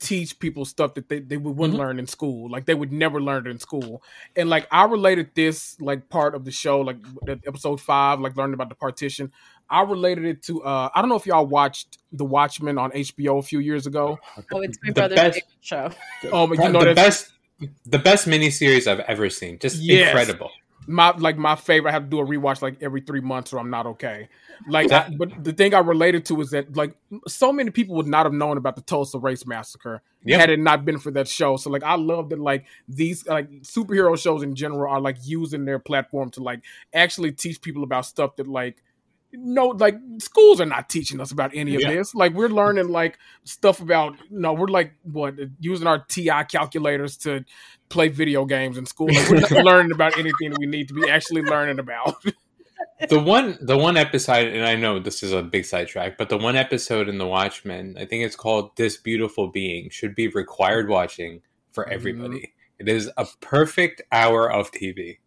teach 0.00 0.38
people 0.38 0.64
stuff 0.64 0.94
that 0.94 1.08
they, 1.08 1.18
they 1.18 1.36
wouldn't 1.36 1.72
mm-hmm. 1.72 1.76
learn 1.76 1.98
in 1.98 2.06
school. 2.06 2.50
Like 2.50 2.66
they 2.66 2.74
would 2.74 2.92
never 2.92 3.20
learn 3.20 3.46
it 3.46 3.50
in 3.50 3.58
school. 3.58 4.02
And 4.36 4.48
like 4.48 4.66
i 4.70 4.84
related 4.84 5.30
this 5.34 5.80
like 5.80 6.08
part 6.08 6.34
of 6.34 6.44
the 6.44 6.50
show 6.50 6.80
like 6.80 6.98
episode 7.46 7.80
five 7.80 8.20
like 8.20 8.36
learning 8.36 8.54
about 8.54 8.68
the 8.68 8.74
partition. 8.74 9.32
I 9.70 9.82
related 9.82 10.24
it 10.24 10.42
to 10.44 10.62
uh 10.62 10.88
i 10.94 11.00
don't 11.00 11.08
know 11.08 11.16
if 11.16 11.26
y'all 11.26 11.46
watched 11.46 11.98
the 12.12 12.24
watchmen 12.24 12.78
on 12.78 12.90
hbo 12.92 13.38
a 13.38 13.42
few 13.42 13.58
years 13.58 13.86
ago. 13.86 14.18
Oh 14.52 14.60
it's 14.60 14.78
my 14.82 14.92
brother's 14.92 15.16
best, 15.16 15.40
show. 15.60 15.90
Oh 16.32 16.46
but 16.46 16.58
you 16.58 16.68
know 16.68 16.84
the 16.84 16.94
best 16.94 17.32
the 17.84 17.98
best 17.98 18.26
miniseries 18.26 18.86
i've 18.86 19.00
ever 19.00 19.28
seen. 19.30 19.58
Just 19.58 19.76
yes. 19.76 20.08
incredible 20.08 20.50
my 20.88 21.10
like 21.16 21.36
my 21.36 21.54
favorite. 21.54 21.90
I 21.90 21.92
have 21.92 22.04
to 22.04 22.08
do 22.08 22.18
a 22.20 22.26
rewatch 22.26 22.62
like 22.62 22.82
every 22.82 23.02
three 23.02 23.20
months, 23.20 23.52
or 23.52 23.58
I'm 23.58 23.70
not 23.70 23.86
okay. 23.86 24.28
Like, 24.66 24.90
I, 24.90 25.08
but 25.16 25.44
the 25.44 25.52
thing 25.52 25.74
I 25.74 25.78
related 25.78 26.24
to 26.26 26.40
is 26.40 26.50
that 26.50 26.76
like 26.76 26.96
so 27.28 27.52
many 27.52 27.70
people 27.70 27.94
would 27.96 28.06
not 28.06 28.26
have 28.26 28.32
known 28.32 28.56
about 28.56 28.74
the 28.74 28.82
Tulsa 28.82 29.18
Race 29.18 29.46
Massacre 29.46 30.02
yep. 30.24 30.40
had 30.40 30.50
it 30.50 30.58
not 30.58 30.84
been 30.84 30.98
for 30.98 31.10
that 31.12 31.28
show. 31.28 31.56
So 31.56 31.70
like, 31.70 31.84
I 31.84 31.94
love 31.94 32.30
that 32.30 32.40
like 32.40 32.64
these 32.88 33.26
like 33.26 33.48
superhero 33.62 34.18
shows 34.18 34.42
in 34.42 34.54
general 34.54 34.92
are 34.92 35.00
like 35.00 35.18
using 35.22 35.64
their 35.64 35.78
platform 35.78 36.30
to 36.30 36.42
like 36.42 36.60
actually 36.92 37.32
teach 37.32 37.60
people 37.60 37.84
about 37.84 38.06
stuff 38.06 38.36
that 38.36 38.48
like 38.48 38.82
no 39.32 39.68
like 39.68 39.96
schools 40.18 40.60
are 40.60 40.66
not 40.66 40.88
teaching 40.88 41.20
us 41.20 41.30
about 41.30 41.50
any 41.54 41.74
of 41.74 41.82
yeah. 41.82 41.92
this 41.92 42.14
like 42.14 42.32
we're 42.32 42.48
learning 42.48 42.88
like 42.88 43.18
stuff 43.44 43.80
about 43.80 44.12
you 44.30 44.38
no 44.38 44.48
know, 44.48 44.52
we're 44.54 44.68
like 44.68 44.94
what 45.02 45.34
using 45.60 45.86
our 45.86 45.98
ti 46.04 46.30
calculators 46.50 47.16
to 47.16 47.44
play 47.88 48.08
video 48.08 48.44
games 48.44 48.78
in 48.78 48.86
school 48.86 49.08
like, 49.08 49.28
we're 49.28 49.40
not 49.40 49.50
learning 49.64 49.92
about 49.92 50.18
anything 50.18 50.54
we 50.58 50.66
need 50.66 50.88
to 50.88 50.94
be 50.94 51.08
actually 51.10 51.42
learning 51.42 51.78
about 51.78 52.22
the 53.08 53.20
one 53.20 53.58
the 53.60 53.76
one 53.76 53.96
episode 53.96 54.48
and 54.48 54.64
i 54.64 54.74
know 54.74 54.98
this 54.98 55.22
is 55.22 55.32
a 55.32 55.42
big 55.42 55.64
sidetrack 55.64 56.16
but 56.16 56.30
the 56.30 56.38
one 56.38 56.56
episode 56.56 57.08
in 57.08 57.18
the 57.18 57.26
watchmen 57.26 57.94
i 57.98 58.04
think 58.04 58.24
it's 58.24 58.36
called 58.36 58.74
this 58.76 58.96
beautiful 58.96 59.48
being 59.48 59.90
should 59.90 60.14
be 60.14 60.28
required 60.28 60.88
watching 60.88 61.42
for 61.72 61.84
mm-hmm. 61.84 61.92
everybody 61.92 62.38
mm-hmm. 62.38 62.88
it 62.88 62.88
is 62.88 63.10
a 63.18 63.26
perfect 63.40 64.00
hour 64.10 64.50
of 64.50 64.72
tv 64.72 65.18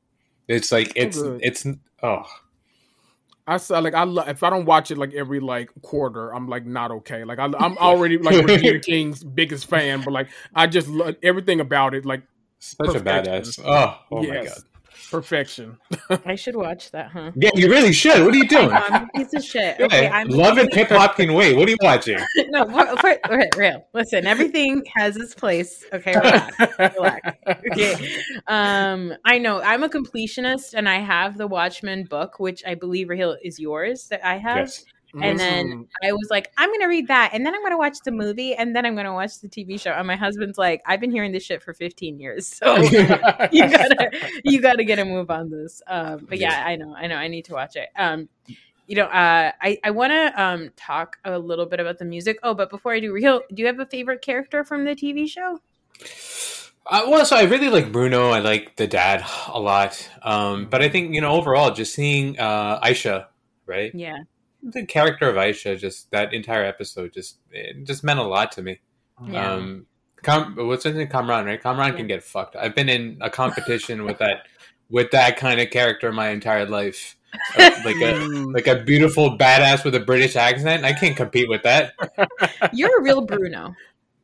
it's 0.47 0.71
like 0.71 0.91
it's 0.95 1.19
it's 1.39 1.67
oh 2.01 2.23
I 3.51 3.57
saw 3.57 3.79
like 3.79 3.93
I 3.93 4.03
lo- 4.03 4.23
if 4.25 4.43
I 4.43 4.49
don't 4.49 4.65
watch 4.65 4.91
it 4.91 4.97
like 4.97 5.13
every 5.13 5.41
like 5.41 5.69
quarter, 5.81 6.33
I'm 6.33 6.47
like 6.47 6.65
not 6.65 6.91
okay. 6.91 7.25
Like 7.25 7.37
I, 7.37 7.45
am 7.45 7.77
already 7.77 8.17
like 8.17 8.45
Regina 8.47 8.79
King's 8.79 9.23
biggest 9.23 9.65
fan, 9.65 10.01
but 10.03 10.13
like 10.13 10.29
I 10.55 10.67
just 10.67 10.87
love 10.87 11.15
everything 11.21 11.59
about 11.59 11.93
it. 11.93 12.05
Like 12.05 12.23
such 12.59 12.95
a 12.95 13.01
badass. 13.01 13.59
Oh, 13.63 13.99
oh 14.11 14.23
yes. 14.23 14.29
my 14.29 14.45
god 14.45 14.70
perfection. 15.11 15.77
I 16.25 16.35
should 16.35 16.55
watch 16.55 16.91
that, 16.91 17.11
huh? 17.11 17.31
Yeah, 17.35 17.51
you 17.53 17.69
really 17.69 17.91
should. 17.91 18.23
What 18.23 18.33
are 18.33 18.37
you 18.37 18.47
doing? 18.47 18.71
I'm 18.71 19.03
a 19.03 19.07
piece 19.15 19.33
of 19.33 19.43
shit. 19.43 19.79
Okay, 19.79 20.07
I'm 20.07 20.29
love 20.29 20.57
it. 20.57 20.73
Hip 20.73 20.89
hop 20.89 21.17
can 21.17 21.33
wait. 21.33 21.55
What 21.55 21.67
are 21.67 21.71
you 21.71 21.77
watching? 21.81 22.17
no, 22.49 22.65
for, 22.65 22.97
for, 22.97 23.49
real. 23.57 23.85
Listen, 23.93 24.25
everything 24.25 24.83
has 24.95 25.17
its 25.17 25.35
place. 25.35 25.83
Okay, 25.93 26.15
relax, 26.15 26.57
relax. 26.95 27.37
Okay, 27.71 28.23
um, 28.47 29.13
I 29.25 29.37
know 29.37 29.61
I'm 29.61 29.83
a 29.83 29.89
completionist, 29.89 30.73
and 30.73 30.87
I 30.87 30.99
have 30.99 31.37
the 31.37 31.47
Watchmen 31.47 32.05
book, 32.05 32.39
which 32.39 32.63
I 32.65 32.75
believe 32.75 33.09
Raheel 33.09 33.37
is 33.43 33.59
yours 33.59 34.07
that 34.07 34.25
I 34.25 34.37
have. 34.37 34.57
Yes. 34.57 34.85
And 35.13 35.39
then 35.39 35.67
mm-hmm. 35.67 36.07
I 36.07 36.11
was 36.13 36.27
like, 36.29 36.51
I'm 36.57 36.71
gonna 36.71 36.87
read 36.87 37.07
that, 37.07 37.31
and 37.33 37.45
then 37.45 37.53
I'm 37.53 37.63
gonna 37.63 37.77
watch 37.77 37.97
the 38.05 38.11
movie, 38.11 38.53
and 38.53 38.75
then 38.75 38.85
I'm 38.85 38.95
gonna 38.95 39.13
watch 39.13 39.39
the 39.39 39.47
TV 39.47 39.79
show. 39.79 39.91
And 39.91 40.07
my 40.07 40.15
husband's 40.15 40.57
like, 40.57 40.81
I've 40.85 41.01
been 41.01 41.11
hearing 41.11 41.31
this 41.31 41.43
shit 41.43 41.61
for 41.61 41.73
15 41.73 42.19
years, 42.19 42.47
so 42.47 42.75
you 42.81 43.07
gotta 43.69 44.11
you 44.43 44.61
gotta 44.61 44.83
get 44.83 44.99
a 44.99 45.05
move 45.05 45.29
on 45.29 45.49
this. 45.49 45.81
Um, 45.87 46.25
but 46.29 46.37
yeah, 46.37 46.63
I 46.65 46.75
know, 46.75 46.95
I 46.95 47.07
know, 47.07 47.15
I 47.15 47.27
need 47.27 47.45
to 47.45 47.53
watch 47.53 47.75
it. 47.75 47.89
Um, 47.97 48.29
you 48.87 48.95
know, 48.95 49.05
uh, 49.05 49.51
I 49.61 49.79
I 49.83 49.91
want 49.91 50.11
to 50.11 50.41
um 50.41 50.69
talk 50.75 51.17
a 51.25 51.37
little 51.37 51.65
bit 51.65 51.79
about 51.79 51.97
the 51.97 52.05
music. 52.05 52.39
Oh, 52.43 52.53
but 52.53 52.69
before 52.69 52.93
I 52.93 52.99
do, 52.99 53.11
real, 53.11 53.41
do 53.53 53.61
you 53.61 53.67
have 53.67 53.79
a 53.79 53.85
favorite 53.85 54.21
character 54.21 54.63
from 54.63 54.85
the 54.85 54.95
TV 54.95 55.29
show? 55.29 55.59
Uh, 56.85 57.03
well, 57.07 57.25
so 57.25 57.35
I 57.35 57.43
really 57.43 57.69
like 57.69 57.91
Bruno. 57.91 58.31
I 58.31 58.39
like 58.39 58.75
the 58.75 58.87
dad 58.87 59.23
a 59.47 59.59
lot. 59.59 60.09
Um, 60.23 60.67
but 60.69 60.81
I 60.81 60.89
think 60.89 61.13
you 61.13 61.21
know 61.21 61.31
overall, 61.31 61.71
just 61.71 61.93
seeing 61.93 62.39
uh, 62.39 62.79
Aisha, 62.81 63.27
right? 63.65 63.93
Yeah, 63.93 64.17
the 64.63 64.85
character 64.85 65.29
of 65.29 65.35
Aisha, 65.35 65.77
just 65.77 66.11
that 66.11 66.33
entire 66.33 66.63
episode, 66.63 67.13
just 67.13 67.37
it 67.51 67.83
just 67.85 68.03
meant 68.03 68.19
a 68.19 68.23
lot 68.23 68.51
to 68.53 68.61
me. 68.61 68.79
Yeah. 69.27 69.53
Um, 69.53 69.85
Com- 70.23 70.55
what's 70.55 70.83
his 70.83 70.95
name? 70.95 71.07
Kamran, 71.07 71.45
right? 71.45 71.61
Kamran 71.61 71.91
Yeah. 71.93 71.97
can 71.97 72.07
get 72.07 72.23
fucked. 72.23 72.55
I've 72.55 72.75
been 72.75 72.89
in 72.89 73.17
a 73.21 73.29
competition 73.29 74.03
with 74.05 74.19
that 74.19 74.43
with 74.89 75.11
that 75.11 75.37
kind 75.37 75.59
of 75.59 75.69
character 75.71 76.11
my 76.11 76.29
entire 76.29 76.65
life. 76.67 77.17
Uh, 77.57 77.71
like 77.85 77.95
a 77.95 78.15
like 78.53 78.67
a 78.67 78.83
beautiful 78.83 79.37
badass 79.37 79.83
with 79.83 79.95
a 79.95 79.99
British 79.99 80.35
accent. 80.35 80.85
I 80.85 80.93
can't 80.93 81.15
compete 81.17 81.49
with 81.49 81.63
that. 81.63 81.93
you're 82.73 82.99
a 82.99 83.03
real 83.03 83.21
Bruno. 83.21 83.73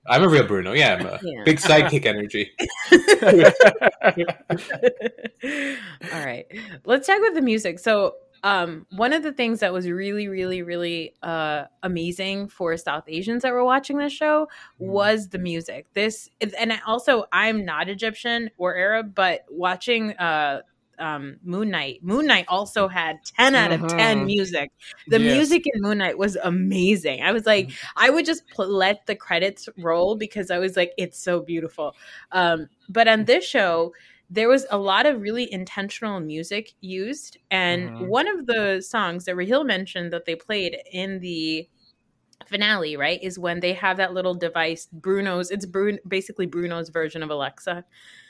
I'm 0.10 0.24
a 0.24 0.30
real 0.30 0.46
Bruno. 0.46 0.72
Yeah, 0.74 0.96
I'm 0.96 1.06
a 1.06 1.20
Yeah. 1.22 1.44
big 1.44 1.58
sidekick 1.58 2.06
energy. 2.06 2.52
All 6.14 6.26
right. 6.26 6.46
Let's 6.86 7.08
talk 7.08 7.20
about 7.20 7.34
the 7.34 7.42
music. 7.42 7.80
So, 7.80 8.16
um, 8.44 8.86
one 8.92 9.14
of 9.14 9.24
the 9.24 9.32
things 9.34 9.60
that 9.62 9.74
was 9.74 9.90
really, 9.90 10.28
really, 10.28 10.62
really 10.62 11.14
uh, 11.24 11.66
amazing 11.84 12.48
for 12.50 12.76
South 12.78 13.04
Asians 13.08 13.44
that 13.44 13.54
were 13.54 13.64
watching 13.64 13.98
this 13.98 14.14
show 14.14 14.48
was 14.80 15.30
the 15.30 15.40
music. 15.40 15.88
This, 15.94 16.30
and 16.42 16.72
I 16.74 16.80
also, 16.86 17.26
I'm 17.32 17.66
not 17.66 17.90
Egyptian 17.90 18.50
or 18.58 18.76
Arab, 18.76 19.16
but 19.16 19.46
watching 19.50 20.12
uh, 20.18 20.62
um, 21.00 21.38
Moon 21.44 21.70
Knight, 21.70 22.00
Moon 22.04 22.26
Knight 22.26 22.46
also 22.48 22.88
had 22.88 23.18
10 23.26 23.54
out 23.56 23.72
of 23.72 23.86
10 23.88 24.22
Mhm. 24.22 24.26
music. 24.26 24.72
The 25.08 25.20
Yes. 25.20 25.36
music 25.36 25.64
in 25.72 25.82
Moon 25.82 26.00
Knight 26.00 26.18
was 26.18 26.36
amazing. 26.38 27.22
I 27.22 27.32
was 27.32 27.46
like, 27.46 27.70
I 27.96 28.10
would 28.10 28.26
just 28.26 28.48
pl- 28.50 28.68
let 28.70 29.06
the 29.06 29.16
credits 29.16 29.70
roll 29.78 30.16
because 30.16 30.50
I 30.50 30.58
was 30.58 30.76
like, 30.76 30.94
it's 30.98 31.20
so 31.20 31.42
beautiful. 31.42 31.96
Um, 32.32 32.68
but 32.90 33.08
on 33.08 33.26
this 33.26 33.46
show, 33.46 33.94
there 34.30 34.50
was 34.50 34.66
a 34.72 34.78
lot 34.78 35.06
of 35.06 35.22
really 35.22 35.52
intentional 35.52 36.20
music 36.20 36.74
used. 36.82 37.38
And 37.52 37.92
Mhm. 37.92 38.10
one 38.10 38.28
of 38.28 38.46
the 38.48 38.82
songs 38.82 39.26
that 39.26 39.36
Rahil 39.36 39.66
mentioned 39.66 40.12
that 40.14 40.26
they 40.26 40.36
played 40.36 40.78
in 40.92 41.20
the 41.20 41.68
finale, 42.48 42.98
right, 42.98 43.22
is 43.24 43.40
when 43.40 43.60
they 43.62 43.74
have 43.74 43.98
that 43.98 44.14
little 44.14 44.36
device, 44.36 44.88
Bruno's, 44.94 45.52
it's 45.52 45.66
Bruno, 45.66 46.00
basically 46.08 46.46
Bruno's 46.48 46.90
version 46.90 47.24
of 47.24 47.30
Alexa. 47.32 47.86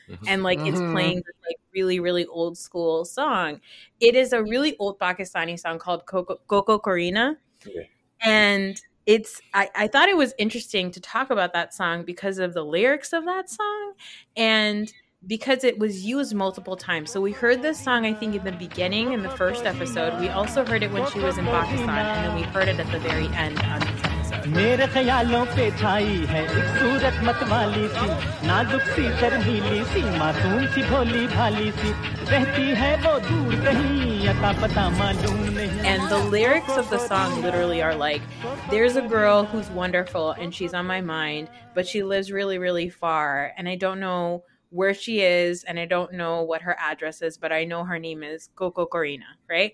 Mhm. 0.07 0.17
And 0.27 0.43
like 0.43 0.61
it's 0.65 0.81
Mhm. 0.81 0.91
playing 0.91 1.17
this 1.17 1.35
like 1.47 1.57
really, 1.73 1.99
really 1.99 2.25
old 2.27 2.57
school 2.57 3.05
song. 3.05 3.61
It 3.99 4.15
is 4.15 4.33
a 4.33 4.43
really 4.43 4.75
old 4.79 4.99
Pakistani 4.99 5.59
song 5.59 5.79
called 5.79 6.05
Koko, 6.07 6.37
Koko 6.47 6.79
Korina 6.79 7.37
Okay. 7.65 7.89
and 8.23 8.81
it's 9.05 9.41
I, 9.53 9.69
I 9.75 9.87
thought 9.87 10.09
it 10.09 10.17
was 10.17 10.33
interesting 10.37 10.91
to 10.91 10.99
talk 11.01 11.29
about 11.29 11.53
that 11.53 11.73
song 11.73 12.03
because 12.05 12.39
of 12.39 12.53
the 12.53 12.63
lyrics 12.65 13.13
of 13.13 13.25
that 13.25 13.49
song 13.49 13.93
and 14.35 14.91
because 15.26 15.62
it 15.62 15.78
was 15.78 16.04
used 16.04 16.34
multiple 16.34 16.76
times 16.76 17.10
so 17.10 17.20
we 17.20 17.30
heard 17.32 17.62
this 17.62 17.78
song 17.78 18.04
i 18.04 18.12
think 18.12 18.34
in 18.34 18.42
the 18.44 18.52
beginning 18.52 19.12
in 19.12 19.22
the 19.22 19.30
first 19.30 19.64
episode 19.66 20.18
we 20.20 20.28
also 20.28 20.64
heard 20.64 20.82
it 20.82 20.90
when 20.92 21.08
she 21.10 21.20
was 21.20 21.38
in 21.38 21.44
pakistan 21.44 22.06
and 22.06 22.26
then 22.26 22.34
we 22.34 22.42
heard 22.42 22.68
it 22.68 22.78
at 22.80 22.90
the 22.90 22.98
very 22.98 23.26
end 23.44 23.58
on 23.60 23.80
this 23.80 23.90
episode 23.90 24.12
मेरे 24.56 24.86
ख्यालों 24.92 25.44
पे 25.54 25.70
छाई 25.78 26.14
है 26.28 26.42
एक 26.42 26.68
सूरत 26.78 27.20
मतवाली 27.24 27.88
सी 27.96 28.46
नाजुक 28.46 28.82
सी 28.94 29.02
शर्मीली 29.20 29.82
सी 29.92 30.02
मासूम 30.18 30.66
सी 30.74 30.82
भोली 30.90 31.26
भाली 31.34 31.70
सी 31.80 31.90
रहती 32.30 32.64
है 32.80 32.94
वो 33.04 33.18
दूर 33.28 33.54
कहीं 33.64 34.28
अता 34.28 34.52
पता 34.62 34.88
मालूम 34.98 35.42
नहीं 35.58 35.84
and 35.92 36.08
the 36.14 36.18
lyrics 36.34 36.76
of 36.82 36.88
the 36.94 37.00
song 37.08 37.36
literally 37.42 37.82
are 37.88 37.94
like 37.94 38.22
there's 38.70 38.96
a 38.96 39.06
girl 39.16 39.44
who's 39.52 39.70
wonderful 39.82 40.32
and 40.32 40.58
she's 40.58 40.74
on 40.80 40.86
my 40.86 41.00
mind 41.12 41.52
but 41.76 41.86
she 41.92 42.02
lives 42.14 42.32
really 42.38 42.58
really 42.58 42.88
far 42.88 43.52
and 43.56 43.68
i 43.68 43.76
don't 43.84 44.00
know 44.00 44.42
where 44.69 44.93
she 44.93 45.21
is 45.21 45.63
and 45.63 45.79
i 45.79 45.85
don't 45.85 46.13
know 46.13 46.41
what 46.43 46.61
her 46.61 46.75
address 46.79 47.21
is 47.21 47.37
but 47.37 47.51
i 47.51 47.63
know 47.63 47.83
her 47.83 47.97
name 47.99 48.23
is 48.23 48.49
Koko 48.55 48.85
Korina 48.85 49.23
right 49.49 49.73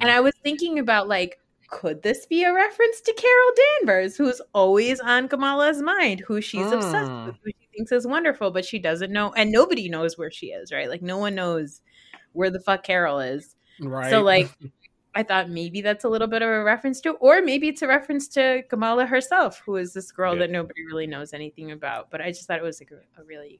and 0.00 0.10
i 0.10 0.20
was 0.20 0.34
thinking 0.42 0.78
about 0.78 1.08
like 1.08 1.38
could 1.70 2.02
this 2.02 2.24
be 2.26 2.44
a 2.44 2.52
reference 2.52 3.00
to 3.02 3.12
carol 3.14 3.50
danvers 3.80 4.16
who's 4.16 4.40
always 4.54 5.00
on 5.00 5.28
kamala's 5.28 5.82
mind 5.82 6.20
who 6.26 6.40
she's 6.40 6.70
obsessed 6.72 7.10
Mm. 7.10 7.26
with 7.26 7.36
who 7.44 7.50
she 7.50 7.68
thinks 7.76 7.92
is 7.92 8.06
wonderful 8.06 8.50
but 8.50 8.64
she 8.64 8.78
doesn't 8.78 9.12
know 9.12 9.32
and 9.34 9.50
nobody 9.52 9.88
knows 9.88 10.16
where 10.18 10.30
she 10.30 10.46
is 10.46 10.72
right 10.72 10.88
like 10.88 11.02
no 11.02 11.18
one 11.18 11.34
knows 11.34 11.80
where 12.32 12.50
the 12.50 12.60
fuck 12.60 12.82
carol 12.84 13.20
is 13.20 13.56
right. 13.80 14.10
so 14.10 14.22
like 14.22 14.50
I 15.14 15.24
thought 15.24 15.50
maybe 15.50 15.80
that's 15.80 16.04
a 16.04 16.08
little 16.08 16.28
bit 16.28 16.42
of 16.42 16.48
a 16.48 16.62
reference 16.62 17.00
to, 17.00 17.12
or 17.14 17.40
maybe 17.42 17.66
it's 17.66 17.82
a 17.82 17.88
reference 17.88 18.28
to 18.28 18.62
Kamala 18.68 19.04
herself, 19.06 19.60
who 19.64 19.74
is 19.74 19.92
this 19.92 20.12
girl 20.12 20.34
Yeah. 20.34 20.40
that 20.40 20.50
nobody 20.50 20.84
really 20.86 21.08
knows 21.08 21.32
anything 21.32 21.72
about. 21.72 22.08
But 22.10 22.20
I 22.20 22.28
just 22.30 22.46
thought 22.46 22.58
it 22.58 22.62
was 22.62 22.80
like 22.80 22.92
a, 22.92 23.20
a 23.20 23.24
really, 23.24 23.58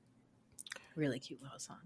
really 0.99 1.19
cute 1.19 1.43
little 1.43 1.59
song. 1.59 1.79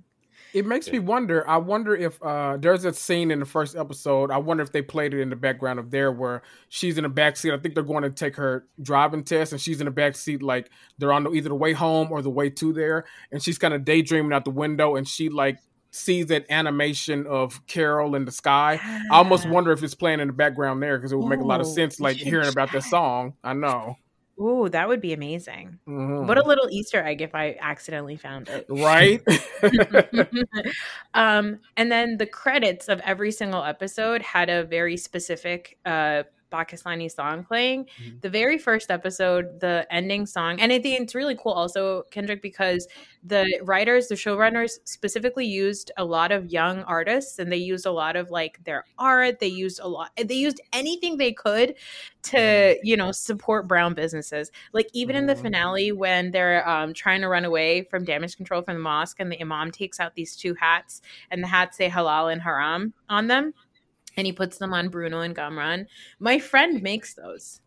It 0.54 0.66
makes 0.66 0.90
me 0.90 0.98
wonder. 0.98 1.48
I 1.48 1.56
wonder 1.56 1.94
if 1.94 2.22
uh, 2.22 2.56
there's 2.58 2.84
a 2.84 2.92
scene 2.92 3.30
in 3.30 3.38
the 3.38 3.46
first 3.46 3.76
episode. 3.76 4.30
I 4.30 4.38
wonder 4.38 4.62
if 4.62 4.72
they 4.72 4.82
played 4.82 5.14
it 5.14 5.20
in 5.20 5.30
the 5.30 5.36
background 5.36 5.78
of 5.78 5.90
there 5.90 6.12
where 6.12 6.42
she's 6.68 6.98
in 6.98 7.04
the 7.04 7.08
back 7.08 7.36
seat. 7.36 7.52
I 7.52 7.58
think 7.58 7.74
they're 7.74 7.82
going 7.82 8.02
to 8.02 8.10
take 8.10 8.36
her 8.36 8.66
driving 8.80 9.24
test, 9.24 9.52
and 9.52 9.60
she's 9.60 9.80
in 9.80 9.86
the 9.86 9.90
back 9.90 10.16
seat, 10.16 10.42
like 10.42 10.70
they're 10.98 11.12
on 11.12 11.24
the, 11.24 11.30
either 11.30 11.48
the 11.48 11.54
way 11.54 11.72
home 11.72 12.10
or 12.10 12.22
the 12.22 12.30
way 12.30 12.50
to 12.50 12.72
there, 12.72 13.04
and 13.30 13.42
she's 13.42 13.58
kind 13.58 13.72
of 13.72 13.84
daydreaming 13.84 14.32
out 14.32 14.44
the 14.44 14.50
window, 14.50 14.96
and 14.96 15.08
she 15.08 15.28
like 15.28 15.58
sees 15.90 16.26
that 16.26 16.46
animation 16.50 17.26
of 17.26 17.64
Carol 17.66 18.14
in 18.14 18.24
the 18.24 18.32
sky. 18.32 18.80
I 19.10 19.16
almost 19.16 19.46
wonder 19.48 19.72
if 19.72 19.82
it's 19.82 19.94
playing 19.94 20.20
in 20.20 20.26
the 20.26 20.32
background 20.32 20.82
there 20.82 20.98
because 20.98 21.12
it 21.12 21.16
would 21.16 21.28
make 21.28 21.40
a 21.40 21.46
lot 21.46 21.60
of 21.60 21.66
sense, 21.66 22.00
like 22.00 22.16
hearing 22.16 22.48
about 22.48 22.68
check. 22.68 22.82
this 22.82 22.90
song. 22.90 23.34
I 23.44 23.52
know, 23.52 23.96
Ooh, 24.40 24.68
that 24.70 24.88
would 24.88 25.00
be 25.00 25.12
amazing. 25.12 25.78
Mhm. 25.86 26.26
What 26.26 26.38
a 26.38 26.44
little 26.44 26.68
Easter 26.70 27.02
egg 27.02 27.20
if 27.20 27.34
I 27.34 27.56
accidentally 27.60 28.16
found 28.16 28.48
it. 28.48 28.66
right? 28.68 29.20
um, 31.14 31.58
and 31.76 31.92
then 31.92 32.16
the 32.16 32.26
credits 32.26 32.88
of 32.88 33.00
every 33.00 33.30
single 33.30 33.62
episode 33.62 34.22
had 34.22 34.48
a 34.48 34.64
very 34.64 34.96
specific 34.96 35.78
uh, 35.84 36.22
Pakistani 36.52 37.10
song 37.10 37.44
playing. 37.44 37.86
Mhm. 37.86 38.20
The 38.20 38.30
very 38.30 38.58
first 38.58 38.90
episode, 38.90 39.60
the 39.60 39.86
ending 39.90 40.26
song, 40.26 40.60
and 40.60 40.72
I 40.72 40.78
think 40.80 41.00
it's 41.00 41.14
really 41.14 41.36
cool 41.42 41.52
also, 41.52 42.02
Kendrick, 42.10 42.42
because 42.42 42.86
the 43.24 43.46
writers, 43.62 44.08
the 44.08 44.14
showrunners 44.16 44.78
specifically 44.84 45.46
used 45.46 45.90
a 45.96 46.04
lot 46.04 46.32
of 46.32 46.46
young 46.52 46.82
artists 46.84 47.38
and 47.38 47.50
they 47.52 47.56
used 47.56 47.86
a 47.86 47.92
lot 47.92 48.16
of 48.16 48.30
like 48.30 48.62
their 48.64 48.84
art. 48.98 49.38
They 49.40 49.46
used 49.48 49.80
a 49.82 49.88
lot, 49.88 50.10
they 50.16 50.34
used 50.34 50.60
anything 50.72 51.16
they 51.16 51.32
could 51.32 51.74
to, 52.22 52.76
you 52.82 52.96
know, 52.96 53.12
support 53.12 53.66
brown 53.68 53.94
businesses. 53.94 54.50
Like 54.72 54.88
even 54.92 55.16
in 55.16 55.26
the 55.26 55.34
Mhm. 55.34 55.42
finale, 55.42 55.92
when 55.92 56.30
they're 56.30 56.68
um, 56.68 56.92
trying 56.94 57.20
to 57.22 57.28
run 57.28 57.44
away 57.44 57.82
from 57.84 58.04
damage 58.04 58.36
control 58.36 58.62
from 58.62 58.74
the 58.74 58.80
mosque 58.80 59.16
and 59.20 59.30
the 59.32 59.40
imam 59.40 59.70
takes 59.70 60.00
out 60.00 60.14
these 60.14 60.36
two 60.36 60.54
hats 60.54 61.00
and 61.30 61.42
the 61.42 61.48
hats 61.48 61.76
say 61.76 61.88
halal 61.88 62.32
and 62.32 62.42
haram 62.42 62.92
on 63.08 63.26
them 63.28 63.52
and 64.16 64.26
he 64.26 64.32
puts 64.32 64.58
them 64.58 64.72
on 64.72 64.88
Bruno 64.88 65.20
and 65.20 65.34
Kamran. 65.34 65.86
My 66.18 66.38
friend 66.38 66.82
makes 66.82 67.14
those. 67.14 67.60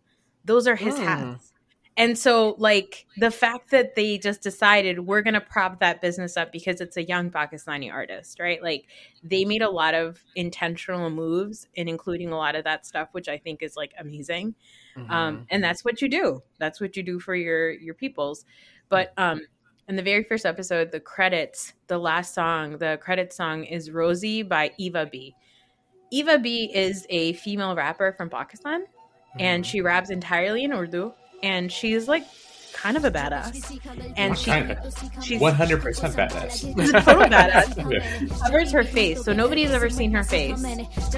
Those 0.44 0.68
are 0.68 0.76
his 0.76 0.96
Mm. 0.96 1.04
hats. 1.04 1.52
And 1.98 2.18
so, 2.18 2.56
like, 2.58 3.06
the 3.16 3.32
fact 3.32 3.72
that 3.72 3.96
they 3.96 4.18
just 4.18 4.42
decided 4.42 5.00
we're 5.00 5.22
going 5.22 5.34
to 5.34 5.40
prop 5.40 5.80
that 5.80 6.02
business 6.02 6.36
up 6.36 6.52
because 6.52 6.82
it's 6.82 6.98
a 6.98 7.04
young 7.04 7.32
Pakistani 7.32 7.90
artist, 7.90 8.38
right? 8.38 8.62
Like, 8.62 8.88
they 9.24 9.46
made 9.46 9.62
a 9.62 9.70
lot 9.70 9.94
of 9.94 10.22
intentional 10.36 11.10
moves 11.10 11.70
in 11.74 11.88
including 11.88 12.34
a 12.34 12.38
lot 12.38 12.56
of 12.56 12.66
that 12.66 12.86
stuff, 12.86 13.10
which 13.14 13.30
I 13.30 13.38
think 13.38 13.64
is 13.64 13.78
like 13.78 13.94
amazing. 13.98 14.56
Mm-hmm. 14.98 15.10
Um, 15.10 15.48
and 15.50 15.64
that's 15.64 15.86
what 15.86 16.02
you 16.02 16.10
do. 16.10 16.44
That's 16.60 16.82
what 16.82 16.98
you 16.98 17.04
do 17.04 17.18
for 17.18 17.34
your 17.34 17.72
your 17.72 17.94
peoples. 17.94 18.44
But 18.90 19.14
um, 19.18 19.42
in 19.88 19.96
the 19.96 20.04
very 20.04 20.26
first 20.26 20.46
episode, 20.46 20.92
the 20.92 21.00
credits, 21.00 21.74
the 21.88 21.98
last 21.98 22.34
song, 22.34 22.78
the 22.78 23.00
credit 23.02 23.32
song 23.32 23.64
is 23.64 23.90
Rozi 23.90 24.48
by 24.48 24.72
Eva 24.78 25.08
B. 25.10 25.34
Eva 26.12 26.38
B 26.38 26.72
is 26.74 27.06
a 27.10 27.34
female 27.34 27.76
rapper 27.76 28.14
from 28.14 28.30
Pakistan, 28.30 28.86
and 29.40 29.64
mm. 29.64 29.68
she 29.68 29.82
raps 29.82 30.10
entirely 30.10 30.64
in 30.64 30.72
Urdu, 30.74 31.14
and 31.44 31.72
she's 31.72 32.08
like 32.08 32.26
kind 32.74 32.98
of 32.98 33.06
a 33.06 33.12
badass. 33.12 33.80
And 34.18 34.38
she 34.38 34.52
Kinda. 34.52 34.92
she's 35.22 35.40
One 35.40 35.54
hundred 35.56 35.82
percent 35.82 36.16
badass. 36.16 36.52
she's 36.78 36.90
a 36.90 37.02
total 37.02 37.24
badass. 37.28 37.76
Yeah. 37.92 38.28
Covers 38.44 38.72
her 38.72 38.84
face, 38.84 39.24
so 39.24 39.32
nobody's 39.32 39.72
ever 39.72 39.90
seen 39.90 40.12
her 40.12 40.24
face. 40.24 40.62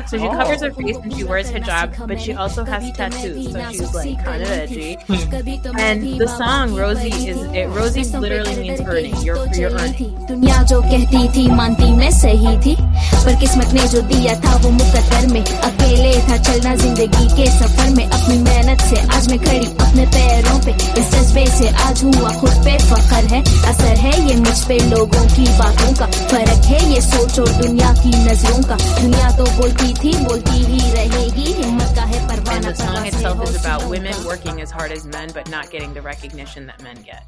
So 0.08 0.18
she 0.18 0.26
Oh. 0.28 0.32
covers 0.32 0.62
her 0.62 0.72
face 0.72 0.98
and 0.98 1.14
she 1.14 1.24
wears 1.24 1.50
hijab, 1.50 2.08
but 2.08 2.22
she 2.22 2.34
also 2.34 2.64
has 2.66 2.92
tattoos, 2.96 3.52
so 3.52 3.72
she's 3.72 3.94
like 3.96 4.24
kind 4.24 4.44
of 4.44 4.50
edgy. 4.50 4.98
And 5.78 6.20
the 6.20 6.28
song 6.28 6.70
Rozi 6.72 7.28
is 7.28 7.38
it, 7.38 7.68
Rozi 7.70 8.20
literally 8.20 8.56
means 8.58 8.82
earning. 8.82 9.16
You're 9.24 9.48
you're 9.56 9.72
earning. 9.72 10.14
पर 13.26 13.36
किस्मत 13.40 13.74
ने 13.74 13.88
जो 13.94 14.02
दिया 14.12 14.34
था 14.42 14.56
वो 14.64 14.70
मुकद्दर 14.78 15.28
में। 15.34 15.42
अकेले 15.42 16.14
था 16.28 16.38
चलना 16.48 16.76
ज़िंदगी 16.84 17.28
के 17.38 17.50
सफ़र 17.58 17.90
में। 17.98 18.06
अपनी 18.06 18.38
मेहनत 18.44 18.82
से 18.90 19.02
आज 19.18 19.30
मैं 19.32 19.40
खड़ी 19.46 19.66
अपने 19.88 20.06
पैरों 20.16 20.58
पे। 20.66 20.72
इस 21.02 21.12
जज्बे 21.14 21.46
से 21.58 21.70
आज 21.88 22.04
हुआ 22.04 22.32
खुद 22.40 22.56
पे 22.66 22.78
फखर 22.90 23.28
है। 23.34 23.42
असर 23.72 23.96
है 24.06 24.14
ये 24.30 24.36
मुझ 24.42 24.58
पे 24.68 24.80
लोगों 24.90 25.26
की 25.36 25.48
बातों 25.60 25.94
का। 26.00 26.12
फ़र्क 26.34 26.66
है 26.72 26.84
ये 26.94 27.02
सोच 27.02 27.40
और 27.40 27.52
दुनिया 27.62 27.94
की 28.04 28.16
नज़रों 28.26 28.62
का। 28.70 28.78
दुनिया 29.02 29.32
तो 29.38 29.46
बोलती 29.62 29.94
थी 30.04 30.18
बोलती 30.26 30.66
ही 30.66 30.92
रहेगी। 30.94 31.54
हिम्मत 31.64 31.96
का 31.96 32.06
है 32.12 32.28
परवाना 32.28 32.56
the 32.68 32.76
song 32.78 33.06
itself 33.08 33.42
is 33.44 33.58
about 33.58 33.84
women 33.90 34.18
working 34.26 34.62
as 34.62 34.72
hard 34.78 34.94
as 34.96 35.06
men, 35.16 35.34
but 35.36 35.50
not 35.52 35.70
getting 35.74 35.94
the 35.98 36.02
recognition 36.08 36.66
that 36.68 36.82
men 36.84 36.98
get. 37.06 37.24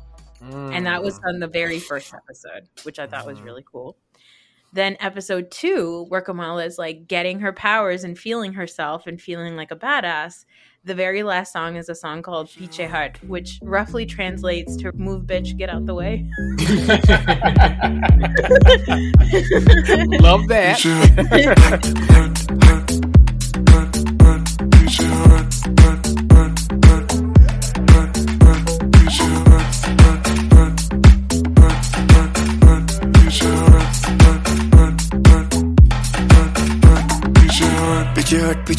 And 0.78 0.86
that 0.86 1.04
was 1.04 1.20
on 1.30 1.40
the 1.44 1.48
very 1.48 1.80
first 1.80 2.14
episode, 2.18 2.68
which 2.86 3.00
I 3.00 3.08
thought 3.08 3.28
was 3.30 3.42
really 3.42 3.64
cool. 3.72 3.96
Then 4.72 4.98
episode 5.00 5.50
two, 5.50 6.06
where 6.10 6.22
Kamala 6.22 6.66
is 6.66 6.78
like 6.78 7.08
getting 7.08 7.40
her 7.40 7.52
powers 7.52 8.04
and 8.04 8.18
feeling 8.18 8.54
herself 8.54 9.08
and 9.08 9.20
feeling 9.20 9.56
like 9.56 9.72
a 9.72 9.76
badass. 9.76 10.46
The 10.86 10.96
very 10.96 11.24
last 11.24 11.52
song 11.52 11.76
is 11.76 11.90
a 11.90 11.96
song 11.96 12.22
called 12.22 12.48
Peechay 12.48 12.88
Hutt, 12.88 13.22
which 13.26 13.60
roughly 13.62 14.06
translates 14.06 14.78
to 14.78 14.94
"Move, 14.94 15.24
bitch, 15.24 15.58
get 15.58 15.70
out 15.70 15.86
the 15.86 15.96
way." 15.96 16.26
Love 20.22 20.48
that. 20.48 20.80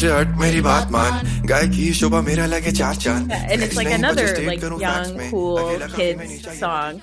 पीछे 0.00 0.10
हट 0.12 0.36
मेरी 0.40 0.60
बात 0.60 0.90
मान 0.90 1.46
गाय 1.46 1.66
की 1.68 1.92
शोभा 2.00 2.20
मेरा 2.28 2.46
लगे 2.46 2.72
चार 2.72 2.94
चांद 2.94 3.30
Yeah, 3.32 3.52
and 3.54 3.62
it's 3.66 3.76
like 3.76 3.88
नहीं, 3.88 3.98
another 3.98 4.24
बस 4.24 4.32
state 4.36 4.48
like 4.48 4.60
करूं 4.60 4.78
facts 4.80 5.08
young, 5.08 5.18
में, 5.18 5.30
cool 5.30 5.58
अकेला 5.64 5.86
काफी 5.86 6.14
मैं 6.14 6.26
नहीं 6.26 6.38
kids 6.38 6.44
चाहिए। 6.44 6.60
song. 6.60 7.02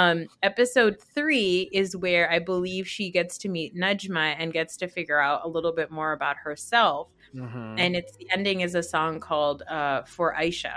Um, 0.00 0.20
episode 0.48 0.94
three 1.16 1.68
is 1.80 1.96
where 2.04 2.28
I 2.34 2.38
believe 2.44 2.86
she 2.92 3.08
gets 3.16 3.36
to 3.42 3.48
meet 3.56 3.74
Najma 3.82 4.22
and 4.44 4.54
gets 4.54 4.78
to 4.82 4.88
figure 4.92 5.18
out 5.24 5.42
a 5.48 5.50
little 5.56 5.74
bit 5.80 5.90
more 5.90 6.12
about 6.12 6.36
herself. 6.44 7.08
Mhm. 7.40 7.66
And 7.86 7.98
it's 8.00 8.16
the 8.22 8.30
ending 8.38 8.62
is 8.68 8.74
a 8.74 8.82
song 8.82 9.20
called 9.26 9.66
uh, 9.80 10.02
"For 10.14 10.30
Aisha," 10.44 10.72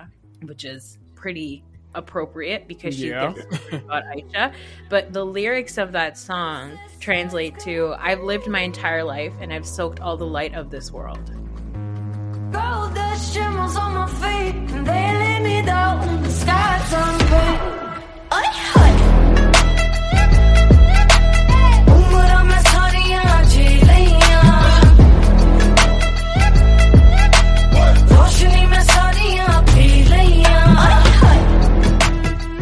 which 0.51 0.65
is 0.73 0.97
pretty 1.21 1.63
appropriate 1.93 2.67
because 2.67 2.97
she 2.99 3.07
Yeah. 3.07 3.31
gets 3.37 3.45
to 3.45 3.71
learn 3.71 3.83
about 3.85 4.03
Aisha. 4.17 4.51
But 4.89 5.13
the 5.13 5.25
lyrics 5.25 5.77
of 5.77 5.93
that 5.93 6.17
song 6.17 6.77
translate 6.99 7.57
to 7.67 7.95
"I've 8.11 8.23
lived 8.33 8.49
my 8.59 8.63
entire 8.71 9.03
life 9.13 9.33
and 9.41 9.53
I've 9.53 9.65
soaked 9.65 10.01
all 10.01 10.17
the 10.17 10.31
light 10.39 10.53
of 10.63 10.69
this 10.77 10.91
world." 10.91 11.31
Gold 12.52 12.94
dust 12.94 13.32
shimmers 13.32 13.76
on 13.76 13.94
my 13.94 14.06
feet, 14.20 14.54
and 14.74 14.86
they 14.86 15.40
me 15.42 15.62
down. 15.62 16.22
The 16.22 16.30
sky's. 16.30 16.70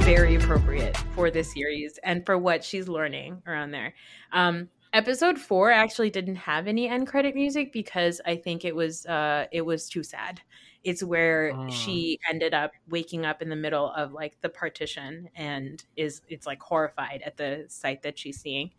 Very 0.09 0.37
appropriate 0.37 0.97
for 1.15 1.31
this 1.31 1.53
series 1.53 1.99
and 2.03 2.25
for 2.25 2.39
what 2.39 2.65
she's 2.65 2.89
learning 2.89 3.43
around 3.47 3.73
there. 3.73 3.95
Um, 4.33 4.71
episode 4.93 5.39
four 5.39 5.71
actually 5.71 6.11
didn't 6.11 6.37
have 6.37 6.67
any 6.67 6.89
end 6.89 7.07
credit 7.07 7.35
music 7.35 7.73
because 7.73 8.21
I 8.25 8.37
think 8.37 8.65
it 8.65 8.75
was 8.75 9.07
uh, 9.07 9.47
it 9.53 9.63
was 9.63 9.89
too 9.89 10.03
sad. 10.03 10.41
It's 10.85 11.03
where 11.03 11.53
she 11.71 12.19
ended 12.31 12.55
up 12.55 12.71
waking 12.89 13.27
up 13.27 13.43
in 13.43 13.49
the 13.49 13.57
middle 13.57 13.91
of 13.91 14.13
like 14.13 14.41
the 14.41 14.49
partition 14.49 15.29
and 15.35 15.85
is 15.97 16.23
it's 16.29 16.47
like 16.47 16.63
horrified 16.63 17.23
at 17.27 17.37
the 17.37 17.65
sight 17.69 18.03
that 18.03 18.19
she's 18.19 18.41
seeing. 18.41 18.71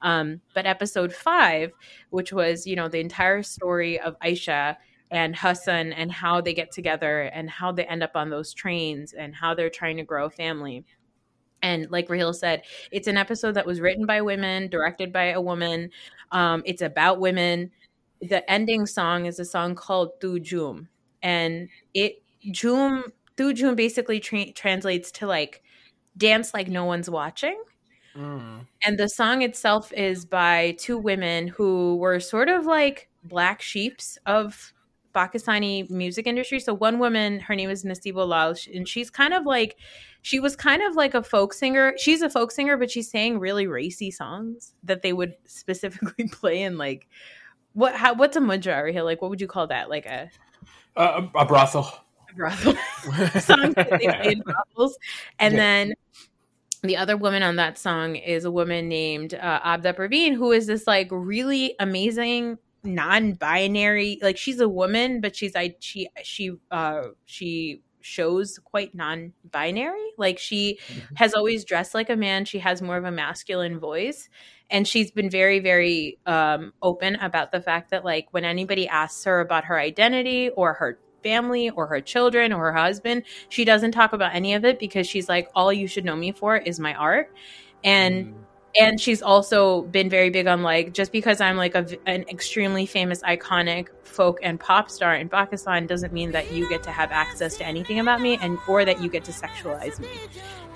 Um, 0.00 0.40
but 0.54 0.66
episode 0.66 1.12
five, 1.12 1.72
which 2.10 2.32
was 2.32 2.66
you 2.66 2.76
know 2.76 2.88
the 2.88 3.00
entire 3.00 3.42
story 3.42 4.00
of 4.00 4.18
Aisha 4.20 4.76
and 5.10 5.36
Hassan 5.36 5.92
and 5.92 6.10
how 6.10 6.40
they 6.40 6.54
get 6.54 6.72
together 6.72 7.22
and 7.22 7.50
how 7.50 7.70
they 7.70 7.84
end 7.84 8.02
up 8.02 8.16
on 8.16 8.30
those 8.30 8.54
trains 8.54 9.12
and 9.12 9.34
how 9.34 9.54
they're 9.54 9.68
trying 9.68 9.98
to 9.98 10.04
grow 10.04 10.26
a 10.26 10.30
family. 10.30 10.86
And 11.62 11.90
like 11.90 12.08
Raheel 12.08 12.32
said, 12.32 12.62
it's 12.90 13.08
an 13.08 13.16
episode 13.16 13.52
that 13.52 13.66
was 13.66 13.80
written 13.80 14.04
by 14.04 14.20
women, 14.20 14.68
directed 14.68 15.12
by 15.12 15.26
a 15.26 15.40
woman. 15.40 15.90
Um, 16.32 16.62
it's 16.66 16.82
about 16.82 17.20
women. 17.20 17.70
The 18.20 18.48
ending 18.50 18.86
song 18.86 19.26
is 19.26 19.38
a 19.38 19.44
song 19.44 19.74
called 19.74 20.20
Tu 20.20 20.40
Jhoom. 20.40 20.88
And 21.22 21.68
it, 21.94 22.22
Jhoom, 22.46 23.04
Tu 23.36 23.54
Jhoom 23.54 23.76
basically 23.76 24.20
tra- 24.20 24.52
translates 24.52 25.12
to 25.12 25.26
like 25.26 25.62
dance 26.16 26.52
like 26.52 26.68
no 26.68 26.84
one's 26.84 27.08
watching. 27.08 27.62
Mm. 28.16 28.66
And 28.84 28.98
the 28.98 29.08
song 29.08 29.42
itself 29.42 29.92
is 29.92 30.24
by 30.24 30.76
two 30.78 30.98
women 30.98 31.48
who 31.48 31.96
were 31.96 32.20
sort 32.20 32.48
of 32.48 32.66
like 32.66 33.08
black 33.24 33.62
sheeps 33.62 34.18
of 34.26 34.72
Pakistani 35.14 35.88
music 35.90 36.26
industry. 36.26 36.60
So 36.60 36.74
one 36.74 36.98
woman, 36.98 37.40
her 37.40 37.54
name 37.54 37.70
is 37.70 37.84
Naseebo 37.84 38.26
Lal, 38.26 38.54
and 38.74 38.88
she's 38.88 39.10
kind 39.10 39.34
of 39.34 39.44
like 39.44 39.76
she 40.22 40.38
was 40.40 40.56
kind 40.56 40.82
of 40.82 40.94
like 40.94 41.14
a 41.14 41.22
folk 41.22 41.52
singer. 41.52 41.94
She's 41.98 42.22
a 42.22 42.30
folk 42.30 42.52
singer, 42.52 42.76
but 42.76 42.90
she 42.90 43.02
sang 43.02 43.38
really 43.38 43.66
racy 43.66 44.10
songs 44.10 44.74
that 44.84 45.02
they 45.02 45.12
would 45.12 45.34
specifically 45.46 46.28
play 46.28 46.62
in 46.62 46.78
like 46.78 47.08
what 47.74 47.94
how 47.94 48.14
what's 48.14 48.36
a 48.36 48.40
mudra 48.40 48.90
here? 48.92 49.02
Like 49.02 49.20
what 49.20 49.30
would 49.30 49.40
you 49.40 49.46
call 49.48 49.66
that? 49.68 49.90
Like 49.90 50.06
a 50.06 50.30
Uh, 50.96 51.26
a 51.34 51.44
brothel. 51.44 51.90
A 52.30 52.34
brothel 52.34 52.74
songs 53.40 53.74
that 53.74 53.94
they 53.98 54.06
play 54.08 54.32
in 54.32 54.40
brothels. 54.40 54.96
And 55.38 55.54
Yeah. 55.54 55.60
then 55.60 55.94
the 56.82 56.96
other 56.96 57.16
woman 57.16 57.42
on 57.42 57.56
that 57.56 57.78
song 57.78 58.16
is 58.16 58.44
a 58.44 58.50
woman 58.50 58.88
named 58.88 59.34
uh, 59.34 59.60
Abida 59.60 59.94
Parveen, 59.96 60.34
who 60.34 60.52
is 60.52 60.66
this 60.66 60.86
like 60.86 61.08
really 61.10 61.74
amazing 61.80 62.58
non-binary. 62.84 64.18
Like 64.20 64.36
she's 64.36 64.60
a 64.60 64.68
woman, 64.68 65.20
but 65.20 65.34
she's 65.36 65.54
I 65.56 65.76
she 65.80 66.08
she 66.22 66.52
uh 66.70 67.02
she 67.24 67.82
shows 68.02 68.58
quite 68.64 68.94
non-binary. 68.94 70.10
Like 70.18 70.38
she 70.38 70.78
has 71.14 71.34
always 71.34 71.64
dressed 71.64 71.94
like 71.94 72.10
a 72.10 72.16
man. 72.16 72.44
She 72.44 72.58
has 72.58 72.82
more 72.82 72.96
of 72.96 73.04
a 73.04 73.10
masculine 73.10 73.78
voice. 73.78 74.28
And 74.70 74.88
she's 74.88 75.10
been 75.10 75.28
very, 75.28 75.60
very 75.60 76.18
um, 76.24 76.72
open 76.80 77.16
about 77.16 77.52
the 77.52 77.60
fact 77.60 77.90
that, 77.90 78.06
like, 78.06 78.28
when 78.30 78.46
anybody 78.46 78.88
asks 78.88 79.24
her 79.24 79.40
about 79.40 79.64
her 79.64 79.78
identity 79.78 80.48
or 80.48 80.72
her 80.72 80.98
family 81.22 81.68
or 81.68 81.88
her 81.88 82.00
children 82.00 82.54
or 82.54 82.72
her 82.72 82.72
husband, 82.72 83.24
she 83.50 83.66
doesn't 83.66 83.92
talk 83.92 84.14
about 84.14 84.34
any 84.34 84.54
of 84.54 84.64
it 84.64 84.78
because 84.78 85.06
she's 85.06 85.28
like, 85.28 85.50
all 85.54 85.74
you 85.74 85.86
should 85.86 86.06
know 86.06 86.16
me 86.16 86.32
for 86.32 86.56
is 86.56 86.80
my 86.80 86.94
art. 86.94 87.34
And 87.84 88.34
and 88.78 89.00
she's 89.00 89.20
also 89.22 89.82
been 89.82 90.08
very 90.08 90.30
big 90.30 90.46
on 90.46 90.62
like 90.62 90.92
just 90.94 91.12
because 91.12 91.40
I'm 91.40 91.56
like 91.56 91.74
a, 91.74 91.86
an 92.06 92.24
extremely 92.28 92.86
famous, 92.86 93.20
iconic 93.22 93.88
folk 94.04 94.38
and 94.42 94.58
pop 94.58 94.90
star 94.90 95.14
in 95.14 95.28
Pakistan 95.28 95.86
doesn't 95.86 96.12
mean 96.12 96.32
that 96.32 96.52
you 96.52 96.68
get 96.68 96.82
to 96.84 96.90
have 96.90 97.10
access 97.12 97.56
to 97.58 97.66
anything 97.66 97.98
about 97.98 98.20
me 98.20 98.38
and 98.40 98.58
or 98.66 98.84
that 98.84 99.02
you 99.02 99.10
get 99.10 99.24
to 99.24 99.32
sexualize 99.32 99.98
me. 100.00 100.08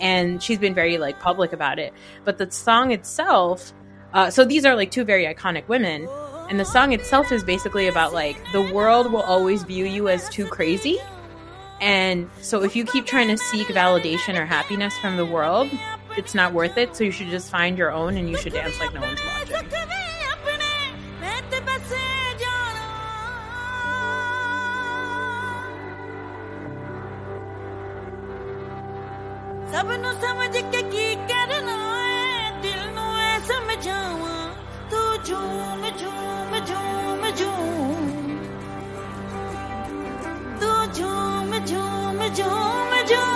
And 0.00 0.42
she's 0.42 0.58
been 0.58 0.74
very 0.74 0.98
like 0.98 1.20
public 1.20 1.52
about 1.52 1.78
it. 1.78 1.94
But 2.24 2.36
the 2.36 2.50
song 2.50 2.92
itself, 2.92 3.72
uh, 4.12 4.30
so 4.30 4.44
these 4.44 4.66
are 4.66 4.76
like 4.76 4.90
two 4.90 5.04
very 5.04 5.24
iconic 5.24 5.66
women, 5.68 6.06
and 6.50 6.60
the 6.60 6.64
song 6.64 6.92
itself 6.92 7.32
is 7.32 7.42
basically 7.42 7.88
about 7.88 8.12
like 8.12 8.36
the 8.52 8.62
world 8.62 9.10
will 9.10 9.22
always 9.22 9.62
view 9.62 9.86
you 9.86 10.08
as 10.08 10.28
too 10.28 10.46
crazy. 10.46 10.98
And 11.80 12.30
so 12.40 12.62
if 12.62 12.76
you 12.76 12.84
keep 12.84 13.04
trying 13.04 13.28
to 13.28 13.36
seek 13.36 13.68
validation 13.68 14.38
or 14.38 14.46
happiness 14.46 14.96
from 14.98 15.16
the 15.16 15.26
world, 15.26 15.70
it's 16.17 16.35
not 16.35 16.53
worth 16.53 16.77
it. 16.77 16.95
So 16.95 17.03
you 17.03 17.11
should 17.11 17.29
just 17.29 17.49
find 17.49 17.77
your 17.77 17.91
own 17.91 18.17
and 18.17 18.29
you 18.29 18.37
should 18.37 18.53
dance 18.53 18.79
like 18.79 18.93
no 18.93 19.01
one's 19.01 19.19
watching. 19.25 19.67
ਸਭ 29.73 29.91
ਨੂੰ 30.01 30.13
ਸਮਝ 30.21 30.57
ਕੇ 30.71 30.81
ਕੀ 30.91 31.15
ਕਰਨਾ 31.29 31.75
ਏ 32.07 32.49
ਦਿਲ 32.63 32.81
ਨੂੰ 32.95 33.15
ਐ 33.19 33.37
ਸਮਝਾਵਾਂ 33.47 34.39
ਤੂੰ 34.91 35.23
ਝੂਮ 35.29 35.85
ਝੂਮ 36.01 36.57
ਝੂਮ 36.69 37.29
ਝੂਮ 37.39 38.03
ਤੂੰ 40.61 40.79
ਝੂਮ 40.99 41.57
ਝੂਮ 41.71 42.27
ਝੂਮ 42.35 42.91
ਝੂਮ 43.11 43.34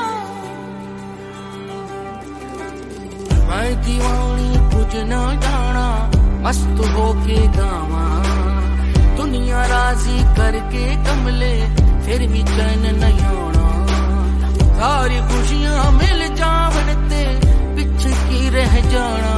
मैं 3.51 3.83
दीवानी 3.83 4.51
कुछ 4.75 4.93
जाना, 5.43 5.87
मस्त 6.43 6.79
होके 6.95 7.47
गावा। 7.47 8.05
दुनिया 9.17 9.67
राज़ी 9.67 10.19
करके 10.37 10.85
कमले, 10.97 11.55
फिर 12.05 12.29
भी 12.29 12.43
चैन 12.43 12.85
नहीं 12.97 13.21
आना। 13.21 13.67
सारी 14.79 15.19
खुशियाँ 15.21 15.91
मिल 15.93 16.35
जावन 16.35 17.09
ते, 17.09 17.25
पिछे 17.75 18.11
की 18.11 18.49
रह 18.49 18.81
जाना। 18.91 19.35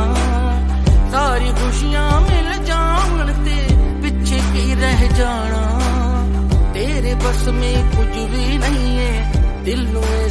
सारी 1.11 1.51
खुशियाँ 1.53 2.21
मिल 2.21 2.65
जावन 2.65 3.33
ते, 3.45 3.59
पिछे 4.03 4.37
की 4.37 4.75
रह 4.75 5.07
जाना। 5.17 5.63
तेरे 6.73 7.15
बस 7.15 7.45
में 7.49 7.91
कुछ 7.91 8.15
भी 8.33 8.59
नहीं 8.59 8.97
है, 8.97 9.15
दिल 9.65 9.81
ਨੂੰ 9.87 10.31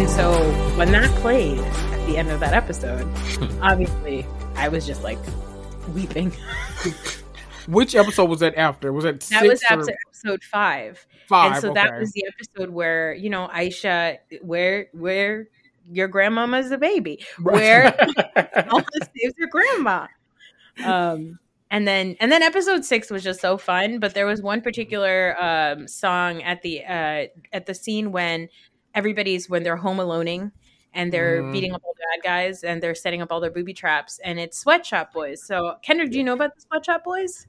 And 0.00 0.08
so 0.08 0.32
when 0.78 0.92
that 0.92 1.14
played 1.16 1.58
at 1.58 2.06
the 2.06 2.16
end 2.16 2.30
of 2.30 2.40
that 2.40 2.54
episode, 2.54 3.06
obviously 3.60 4.26
I 4.54 4.68
was 4.68 4.86
just 4.86 5.02
like 5.02 5.18
weeping. 5.92 6.32
Which 7.68 7.94
episode 7.94 8.30
was 8.30 8.40
that 8.40 8.54
after? 8.54 8.94
Was 8.94 9.04
that 9.04 9.20
that 9.20 9.46
was 9.46 9.62
after 9.68 9.92
or... 9.92 9.96
episode 10.08 10.42
five? 10.42 11.06
Five. 11.28 11.52
And 11.52 11.60
so 11.60 11.70
okay. 11.72 11.82
that 11.82 12.00
was 12.00 12.12
the 12.12 12.24
episode 12.26 12.70
where 12.70 13.12
you 13.12 13.28
know 13.28 13.50
Aisha, 13.52 14.16
where 14.40 14.88
where 14.92 15.48
your 15.92 16.08
grandmama's 16.08 16.70
a 16.70 16.78
baby, 16.78 17.22
where 17.42 17.94
Alma 18.70 18.86
saves 19.14 19.34
your 19.36 19.48
grandma. 19.48 20.06
Um, 20.82 21.38
and 21.70 21.86
then 21.86 22.16
and 22.20 22.32
then 22.32 22.42
episode 22.42 22.86
six 22.86 23.10
was 23.10 23.22
just 23.22 23.42
so 23.42 23.58
fun. 23.58 23.98
But 23.98 24.14
there 24.14 24.26
was 24.26 24.40
one 24.40 24.62
particular 24.62 25.36
um, 25.38 25.86
song 25.86 26.42
at 26.42 26.62
the 26.62 26.84
uh, 26.84 27.26
at 27.52 27.66
the 27.66 27.74
scene 27.74 28.12
when 28.12 28.48
everybody's 28.94 29.48
when 29.48 29.62
they're 29.62 29.76
home 29.76 29.98
aloning 29.98 30.52
and 30.92 31.12
they're 31.12 31.42
Mhm. 31.42 31.52
beating 31.52 31.72
up 31.72 31.82
all 31.84 31.94
the 31.94 32.02
bad 32.16 32.24
guys 32.24 32.64
and 32.64 32.82
they're 32.82 32.94
setting 32.94 33.22
up 33.22 33.30
all 33.30 33.40
their 33.40 33.50
booby 33.50 33.72
traps 33.72 34.18
and 34.24 34.38
it's 34.40 34.58
Swet 34.58 34.84
Shop 34.84 35.12
Boys. 35.12 35.42
So 35.42 35.76
Kendra, 35.86 36.10
do 36.10 36.18
you 36.18 36.24
know 36.24 36.34
about 36.34 36.54
the 36.54 36.62
Swet 36.62 36.84
Shop 36.84 37.04
Boys? 37.04 37.46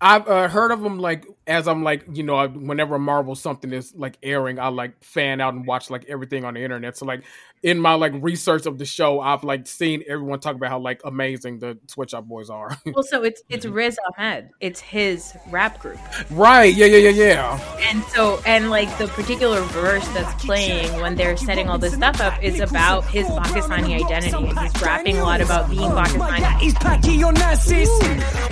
I've 0.00 0.28
uh, 0.28 0.48
heard 0.48 0.70
of 0.70 0.82
them 0.82 0.98
like 0.98 1.26
as 1.46 1.66
I'm 1.66 1.82
like 1.82 2.04
you 2.12 2.22
know 2.22 2.46
whenever 2.46 2.98
Marvel 2.98 3.34
something 3.34 3.72
is 3.72 3.94
like 3.94 4.18
airing, 4.22 4.58
I 4.58 4.68
like 4.68 5.02
fan 5.02 5.40
out 5.40 5.54
and 5.54 5.66
watch 5.66 5.90
like 5.90 6.04
everything 6.06 6.44
on 6.44 6.54
the 6.54 6.62
internet. 6.62 6.96
So 6.96 7.06
like 7.06 7.24
in 7.66 7.80
my 7.80 7.94
like 7.94 8.12
research 8.20 8.64
of 8.66 8.78
the 8.78 8.84
show, 8.84 9.18
I've 9.18 9.42
like 9.42 9.66
seen 9.66 10.04
everyone 10.06 10.38
talk 10.38 10.54
about 10.54 10.70
how 10.70 10.78
like 10.78 11.00
amazing 11.04 11.58
the 11.58 11.76
Swet 11.88 12.10
Shop 12.10 12.24
Boys 12.24 12.48
are. 12.48 12.78
Well, 12.86 13.02
so 13.02 13.24
it's 13.24 13.42
it's 13.50 13.66
mm-hmm. 13.66 13.74
Riz 13.74 13.98
Ahmed. 14.16 14.50
It's 14.60 14.80
his 14.80 15.36
rap 15.50 15.80
group. 15.80 15.98
right? 16.30 16.72
Yeah, 16.72 16.86
yeah, 16.86 17.10
yeah, 17.10 17.10
yeah. 17.10 17.78
And 17.90 18.02
so, 18.04 18.40
and 18.46 18.70
like 18.70 18.96
the 18.96 19.08
particular 19.08 19.60
verse 19.60 20.06
that's 20.08 20.32
playing 20.42 20.98
when 21.00 21.16
they're 21.16 21.36
setting 21.36 21.68
all 21.68 21.76
this 21.76 21.94
stuff 21.94 22.20
up 22.20 22.42
is 22.42 22.60
about 22.60 23.04
his 23.06 23.26
Pakistani 23.26 24.02
identity. 24.02 24.48
And 24.48 24.58
he's 24.58 24.80
rapping 24.80 25.18
a 25.18 25.24
lot 25.24 25.40
about 25.40 25.68
being 25.68 25.90
Pakistani. 25.90 26.54
Oh 26.54 26.58
he's 26.58 26.74
packy 26.74 27.22
on 27.24 27.34
Nazis. 27.34 27.90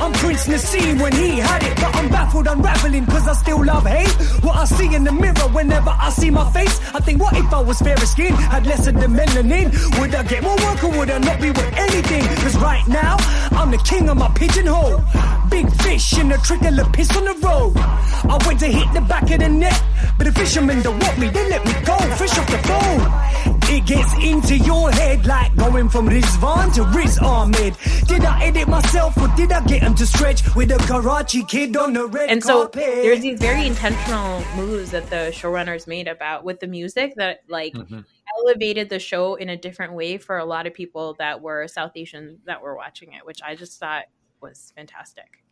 I'm 0.01 0.13
Prince 0.15 0.47
Naseem 0.49 1.01
when 1.01 1.13
he 1.13 1.39
had 1.39 1.63
it, 1.63 1.77
but 1.77 1.95
I'm 1.95 2.09
baffled, 2.09 2.49
unraveling, 2.49 3.07
cause 3.07 3.29
I 3.29 3.35
still 3.35 3.65
love 3.65 3.87
hate. 3.87 4.11
What 4.43 4.57
I 4.57 4.65
see 4.65 4.93
in 4.95 5.05
the 5.05 5.13
mirror 5.13 5.49
whenever 5.53 5.91
I 5.91 6.11
see 6.11 6.31
my 6.31 6.51
face, 6.53 6.81
I 6.93 7.01
think, 7.01 7.23
what 7.23 7.37
if 7.37 7.51
I 7.53 7.61
was 7.61 7.79
fairer 7.79 7.97
skinned, 7.99 8.37
had 8.37 8.67
less 8.67 8.87
of 8.89 9.04
the 9.05 9.11
melanin? 9.11 10.01
Would 10.01 10.15
I 10.15 10.23
get 10.23 10.43
more 10.43 10.57
work 10.57 10.83
or 10.85 10.91
would 10.99 11.11
I 11.11 11.19
not 11.19 11.41
be 11.41 11.51
with 11.51 11.73
anything? 11.77 12.23
Cause 12.43 12.57
right 12.57 12.87
now, 12.89 13.17
I'm 13.53 13.71
the 13.71 13.79
king 13.79 14.09
of 14.09 14.17
my 14.17 14.29
pigeonhole. 14.35 15.03
Big 15.51 15.71
fish 15.83 16.19
in 16.19 16.33
a 16.33 16.39
trickle 16.39 16.81
of 16.81 16.93
piss 16.93 17.15
on 17.17 17.25
the 17.25 17.35
road. 17.47 17.73
I 17.77 18.39
went 18.47 18.61
to 18.61 18.67
hit 18.67 18.93
the 18.95 19.03
back 19.03 19.31
of 19.31 19.41
the 19.41 19.49
net, 19.49 19.83
but 20.17 20.25
the 20.25 20.33
fishermen 20.33 20.83
don't 20.83 20.99
want 20.99 21.19
me, 21.19 21.29
they 21.29 21.49
let 21.49 21.65
me 21.65 21.73
go, 21.85 21.97
fish 22.17 22.37
off 22.39 22.47
the 22.47 22.59
phone. 22.69 23.35
It 23.67 23.87
gets 23.87 24.13
into 24.23 24.57
your 24.59 24.91
head 24.91 25.27
like 25.27 25.55
going 25.57 25.89
from 25.89 26.09
Rizwan 26.09 26.73
to 26.75 26.85
Riz 26.97 27.19
Ahmed. 27.19 27.77
Did 28.07 28.25
I 28.25 28.45
edit 28.45 28.69
myself 28.69 29.17
or 29.17 29.29
did 29.37 29.53
I 29.53 29.65
get 29.65 29.83
him 29.83 29.95
to 29.97 30.07
stretch 30.07 30.43
with 30.55 30.71
a 30.71 30.77
Karachi 30.87 31.45
kid 31.45 31.77
on 31.77 31.93
the 31.93 32.07
red 32.07 32.31
And 32.31 32.43
so 32.43 32.63
carpet? 32.63 33.03
there's 33.03 33.21
these 33.21 33.41
very 33.41 33.67
intentional 33.67 34.45
moves 34.57 34.91
that 34.93 35.09
the 35.11 35.33
showrunners 35.35 35.87
made 35.87 36.09
about 36.09 36.45
with 36.45 36.61
the 36.61 36.67
music 36.67 37.15
that 37.17 37.41
like 37.49 37.73
mm-hmm. 37.73 38.01
Elevated 38.45 38.89
the 38.91 38.99
show 38.99 39.37
in 39.37 39.49
a 39.49 39.57
different 39.57 39.95
way 39.95 40.19
for 40.19 40.39
a 40.39 40.45
lot 40.45 40.67
of 40.67 40.75
people 40.75 41.15
that 41.19 41.41
were 41.41 41.67
South 41.67 41.93
Asian 41.97 42.39
that 42.47 42.61
were 42.61 42.77
watching 42.77 43.13
it, 43.13 43.25
which 43.25 43.41
I 43.43 43.55
just 43.55 43.81
thought 43.81 44.05
was 44.41 44.73
fantastic. 44.77 45.43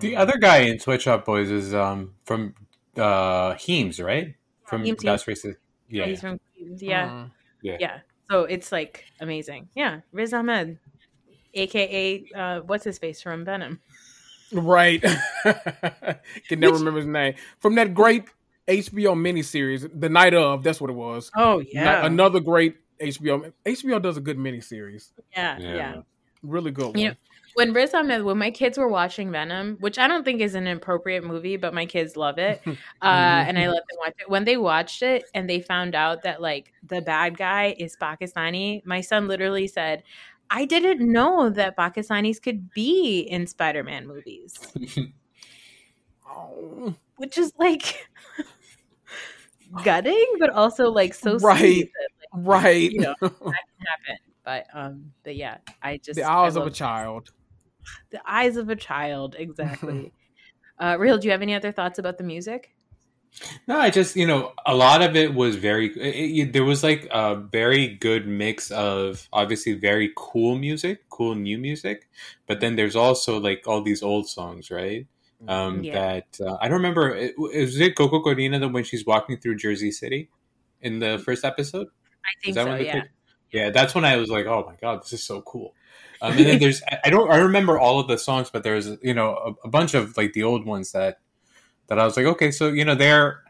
The 0.00 0.14
other 0.14 0.36
guy 0.38 0.58
in 0.58 0.78
Swet 0.78 1.02
Shop 1.02 1.24
Boys 1.24 1.50
is 1.50 1.74
um 1.74 2.14
from 2.24 2.54
uh 2.96 3.54
Heems, 3.54 3.98
right? 4.00 4.34
From 4.66 4.84
Heems, 4.84 5.02
That's 5.02 5.24
Heems. 5.24 5.42
Racist. 5.42 5.56
Yeah. 5.88 6.06
He's 6.06 6.20
from 6.20 6.38
yeah. 6.56 7.08
Mm. 7.08 7.30
Yeah. 7.62 7.76
yeah. 7.80 7.98
So 8.30 8.44
it's 8.44 8.70
like 8.70 9.04
amazing. 9.20 9.68
Yeah. 9.74 10.00
Riz 10.12 10.32
Ahmed, 10.32 10.78
aka 11.54 12.24
uh, 12.34 12.60
what's 12.60 12.84
his 12.84 12.98
face 12.98 13.20
from 13.20 13.44
Venom. 13.44 13.80
Right. 14.52 15.02
Can 16.48 16.60
never 16.60 16.76
remember 16.76 17.00
his 17.00 17.06
name 17.06 17.34
from 17.58 17.74
that 17.74 17.94
great 17.94 18.24
HBO 18.68 19.14
miniseries, 19.14 19.88
The 19.98 20.08
Night 20.08 20.34
of. 20.34 20.62
That's 20.62 20.80
what 20.80 20.90
it 20.90 20.94
was. 20.94 21.30
Oh 21.36 21.58
Ni- 21.58 21.68
yeah. 21.72 22.04
another 22.06 22.40
great 22.40 22.76
HBO. 23.00 23.52
HBO 23.66 24.00
does 24.00 24.16
a 24.16 24.20
good 24.20 24.38
miniseries. 24.38 25.10
yeah, 25.36 25.58
yeah. 25.58 26.02
Really 26.42 26.70
good 26.70 26.86
one. 26.86 26.98
You 26.98 27.08
know, 27.08 27.14
when 27.54 27.72
Riz 27.72 27.94
Ahmed, 27.94 28.22
when 28.24 28.36
my 28.36 28.50
kids 28.50 28.76
were 28.76 28.88
watching 28.88 29.30
Venom, 29.30 29.76
which 29.80 29.98
I 29.98 30.08
don't 30.08 30.24
think 30.24 30.40
is 30.40 30.54
an 30.54 30.66
appropriate 30.66 31.24
movie, 31.24 31.56
but 31.56 31.72
my 31.72 31.86
kids 31.86 32.16
love 32.16 32.38
it, 32.38 32.60
uh, 32.66 32.74
and 33.02 33.58
I 33.58 33.68
let 33.68 33.82
them 33.88 33.98
watch 33.98 34.14
it. 34.18 34.28
When 34.28 34.44
they 34.44 34.56
watched 34.56 35.02
it 35.02 35.24
and 35.34 35.48
they 35.48 35.60
found 35.60 35.94
out 35.94 36.22
that 36.22 36.42
like 36.42 36.72
the 36.86 37.00
bad 37.00 37.36
guy 37.38 37.74
is 37.78 37.96
Pakistani, 37.96 38.84
my 38.84 39.00
son 39.00 39.28
literally 39.28 39.66
said, 39.66 40.02
"I 40.50 40.64
didn't 40.64 41.00
know 41.00 41.48
that 41.50 41.76
Pakistanis 41.76 42.42
could 42.42 42.70
be 42.72 43.20
in 43.20 43.46
Spider-Man 43.46 44.06
movies," 44.06 44.58
Oh, 46.28 46.94
which 47.16 47.38
is 47.38 47.52
like 47.58 48.08
gutting, 49.82 50.26
but 50.38 50.50
also 50.50 50.90
like 50.90 51.14
so 51.14 51.38
Right. 51.38 51.58
sweet 51.58 51.90
that, 51.92 52.38
like, 52.38 52.46
right. 52.64 52.90
you 52.92 53.00
know 53.00 53.14
that 53.20 53.30
can 53.40 53.52
happen. 53.86 54.16
But 54.44 54.66
um, 54.74 55.12
but 55.24 55.36
yeah, 55.36 55.58
I 55.82 55.96
just 55.96 56.16
the 56.16 56.24
eyes 56.30 56.56
of 56.56 56.62
a 56.62 56.66
love- 56.66 56.74
child. 56.74 57.30
the 58.10 58.20
eyes 58.26 58.56
of 58.56 58.68
a 58.70 58.76
child 58.76 59.36
exactly 59.38 60.10
uh 60.80 60.96
real 60.98 61.18
do 61.18 61.26
you 61.28 61.32
have 61.32 61.42
any 61.42 61.54
other 61.54 61.70
thoughts 61.70 61.98
about 61.98 62.16
the 62.16 62.24
music 62.24 62.72
No, 63.66 63.76
I 63.78 63.90
just 63.90 64.16
you 64.16 64.26
know 64.26 64.52
a 64.64 64.74
lot 64.74 65.02
of 65.02 65.16
it 65.16 65.34
was 65.34 65.56
very. 65.56 65.88
It, 65.98 66.14
it- 66.48 66.52
there 66.54 66.64
was 66.64 66.82
like 66.82 67.08
a 67.10 67.34
very 67.36 67.88
good 67.88 68.26
mix 68.28 68.70
of 68.70 69.28
obviously 69.32 69.72
very 69.74 70.12
cool 70.16 70.54
music, 70.56 71.08
cool 71.10 71.34
new 71.34 71.58
music, 71.58 72.08
but 72.46 72.60
then 72.60 72.76
there's 72.76 72.94
also 72.96 73.38
like 73.40 73.66
all 73.66 73.82
these 73.82 74.02
old 74.02 74.28
songs, 74.28 74.70
right? 74.70 75.06
Um, 75.48 75.82
Yeah. 75.84 75.94
That 75.94 76.40
uh, 76.46 76.56
I 76.60 76.68
don't 76.68 76.78
remember. 76.78 77.14
It, 77.14 77.34
is 77.52 77.78
it 77.80 77.96
Koko 77.96 78.22
Korina 78.22 78.60
that 78.60 78.68
when 78.68 78.84
she's 78.84 79.04
walking 79.06 79.38
through 79.38 79.56
Jersey 79.56 79.90
City 79.90 80.30
in 80.80 80.98
the 80.98 81.18
first 81.18 81.44
episode? 81.44 81.88
i 82.24 82.30
think 82.42 82.54
so 82.56 82.64
yeah 82.86 82.92
kid- 82.92 83.10
Yeah, 83.50 83.70
that's 83.70 83.94
when 83.94 84.04
I 84.04 84.16
was 84.16 84.30
like, 84.30 84.46
oh 84.46 84.64
my 84.66 84.74
god, 84.80 85.02
this 85.02 85.12
is 85.12 85.22
so 85.22 85.42
cool. 85.42 85.74
Um, 86.22 86.32
and 86.32 86.46
then 86.46 86.58
there's 86.62 86.82
I- 86.90 86.98
I 87.04 87.10
don't 87.10 87.30
I 87.30 87.36
remember 87.38 87.78
all 87.78 88.00
of 88.00 88.08
the 88.08 88.18
songs, 88.18 88.50
but 88.50 88.62
there's 88.64 88.88
you 89.02 89.14
know 89.14 89.56
a, 89.62 89.66
a 89.66 89.70
bunch 89.70 89.94
of 89.94 90.16
like 90.16 90.32
the 90.32 90.42
old 90.42 90.64
ones 90.66 90.92
that 90.92 91.18
that 91.88 91.98
I 91.98 92.04
was 92.04 92.16
like, 92.16 92.26
okay, 92.26 92.50
so 92.50 92.68
you 92.68 92.84
know 92.84 92.94
they're. 92.96 93.43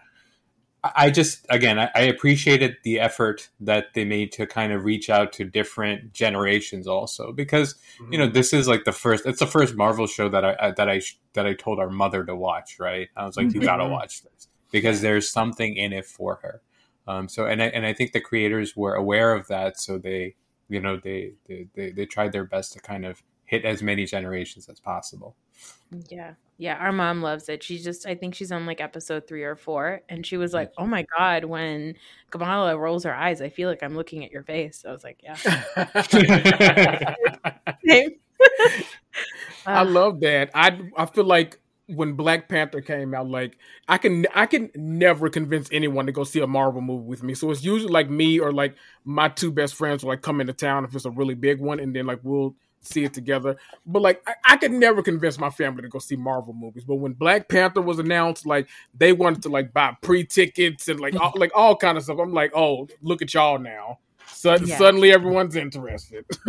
I 0.84 0.92
I 0.96 1.10
just 1.10 1.46
again 1.50 1.78
I, 1.78 1.90
I 1.94 2.02
appreciated 2.02 2.76
the 2.84 3.00
effort 3.00 3.48
that 3.60 3.94
they 3.94 4.04
made 4.04 4.30
to 4.32 4.46
kind 4.46 4.72
of 4.72 4.84
reach 4.84 5.10
out 5.10 5.32
to 5.34 5.44
different 5.44 6.12
generations 6.12 6.86
also 6.86 7.32
because 7.32 7.74
you 8.10 8.18
know 8.18 8.28
this 8.28 8.52
is 8.52 8.68
like 8.68 8.84
the 8.84 8.92
first 8.92 9.26
it's 9.26 9.40
the 9.40 9.46
first 9.46 9.74
Marvel 9.74 10.06
show 10.06 10.28
that 10.28 10.44
I, 10.44 10.56
I 10.60 10.70
that 10.72 10.88
I 10.88 11.00
that 11.32 11.46
I 11.46 11.54
told 11.54 11.80
our 11.80 11.90
mother 11.90 12.24
to 12.24 12.36
watch 12.36 12.76
right? 12.78 13.08
I 13.16 13.24
was 13.24 13.36
like 13.36 13.52
you 13.54 13.60
gotta 13.60 13.88
watch 13.88 14.22
this 14.22 14.48
because 14.70 15.00
there's 15.00 15.30
something 15.30 15.76
in 15.76 15.92
it 15.92 16.04
for 16.04 16.40
her. 16.42 16.60
Um, 17.06 17.28
so 17.28 17.46
and 17.46 17.62
I, 17.62 17.66
and 17.66 17.84
I 17.84 17.92
think 17.92 18.12
the 18.12 18.20
creators 18.20 18.76
were 18.76 18.94
aware 18.94 19.34
of 19.34 19.48
that 19.48 19.78
so 19.80 19.98
they 19.98 20.36
you 20.68 20.80
know 20.80 20.98
they, 21.02 21.32
they 21.48 21.66
they 21.74 21.90
they 21.90 22.06
tried 22.06 22.32
their 22.32 22.44
best 22.44 22.72
to 22.74 22.80
kind 22.80 23.04
of 23.04 23.22
hit 23.44 23.64
as 23.64 23.82
many 23.82 24.06
generations 24.06 24.68
as 24.68 24.80
possible. 24.80 25.36
Yeah. 26.08 26.34
Yeah 26.58 26.76
our 26.76 26.92
mom 26.92 27.22
loves 27.22 27.48
it. 27.48 27.62
She 27.62 27.78
just 27.78 28.06
i 28.06 28.14
think 28.14 28.34
she's 28.34 28.52
on 28.52 28.66
like 28.66 28.80
episode 28.80 29.26
three 29.26 29.42
or 29.42 29.56
four 29.56 30.02
and 30.08 30.24
she 30.24 30.36
was 30.36 30.52
like 30.52 30.72
oh 30.78 30.86
my 30.86 31.06
god 31.16 31.44
when 31.44 31.94
kamala 32.30 32.76
rolls 32.78 33.04
her 33.04 33.14
eyes 33.14 33.40
i 33.40 33.48
feel 33.48 33.68
like 33.68 33.82
i'm 33.82 33.96
looking 33.96 34.24
at 34.24 34.30
your 34.30 34.42
face. 34.42 34.84
I 34.86 34.92
was 34.92 35.04
like 35.04 35.20
yeah. 35.22 35.36
I 39.66 39.66
Uh, 39.66 39.84
love 39.86 40.20
that. 40.20 40.50
I 40.54 40.78
I 40.96 41.06
feel 41.06 41.24
like 41.24 41.58
when 41.86 42.14
Black 42.14 42.48
Panther 42.48 42.80
came 42.80 43.14
out, 43.14 43.28
like 43.28 43.56
I 43.88 43.98
can 43.98 44.26
I 44.34 44.46
can 44.46 44.70
never 44.74 45.28
convince 45.30 45.68
anyone 45.72 46.06
to 46.06 46.12
go 46.12 46.24
see 46.24 46.40
a 46.40 46.46
Marvel 46.46 46.80
movie 46.80 47.06
with 47.06 47.22
me. 47.22 47.34
So 47.34 47.50
it's 47.50 47.64
usually 47.64 47.92
like 47.92 48.10
me 48.10 48.38
or 48.38 48.52
like 48.52 48.74
my 49.04 49.28
two 49.28 49.50
best 49.50 49.74
friends 49.74 50.02
will 50.02 50.10
like 50.10 50.22
come 50.22 50.40
into 50.40 50.52
town 50.52 50.84
if 50.84 50.94
it's 50.94 51.04
a 51.04 51.10
really 51.10 51.34
big 51.34 51.60
one, 51.60 51.80
and 51.80 51.94
then 51.94 52.06
like 52.06 52.20
we'll 52.22 52.54
see 52.84 53.04
it 53.04 53.14
together. 53.14 53.56
But 53.86 54.02
like 54.02 54.22
I, 54.26 54.34
I 54.50 54.56
could 54.56 54.72
never 54.72 55.02
convince 55.02 55.38
my 55.38 55.50
family 55.50 55.82
to 55.82 55.88
go 55.88 55.98
see 55.98 56.16
Marvel 56.16 56.54
movies. 56.54 56.84
But 56.84 56.96
when 56.96 57.12
Black 57.12 57.48
Panther 57.48 57.82
was 57.82 57.98
announced, 57.98 58.46
like 58.46 58.68
they 58.96 59.12
wanted 59.12 59.42
to 59.42 59.48
like 59.48 59.72
buy 59.72 59.96
pre 60.02 60.24
tickets 60.24 60.88
and 60.88 61.00
like 61.00 61.14
all, 61.16 61.30
mm-hmm. 61.30 61.40
like 61.40 61.52
all 61.54 61.76
kind 61.76 61.98
of 61.98 62.04
stuff. 62.04 62.18
I'm 62.18 62.32
like, 62.32 62.52
oh, 62.54 62.88
look 63.02 63.22
at 63.22 63.32
y'all 63.34 63.58
now. 63.58 63.98
Sud- 64.26 64.66
Yeah. 64.66 64.78
Suddenly 64.78 65.12
everyone's 65.12 65.56
interested. 65.56 66.24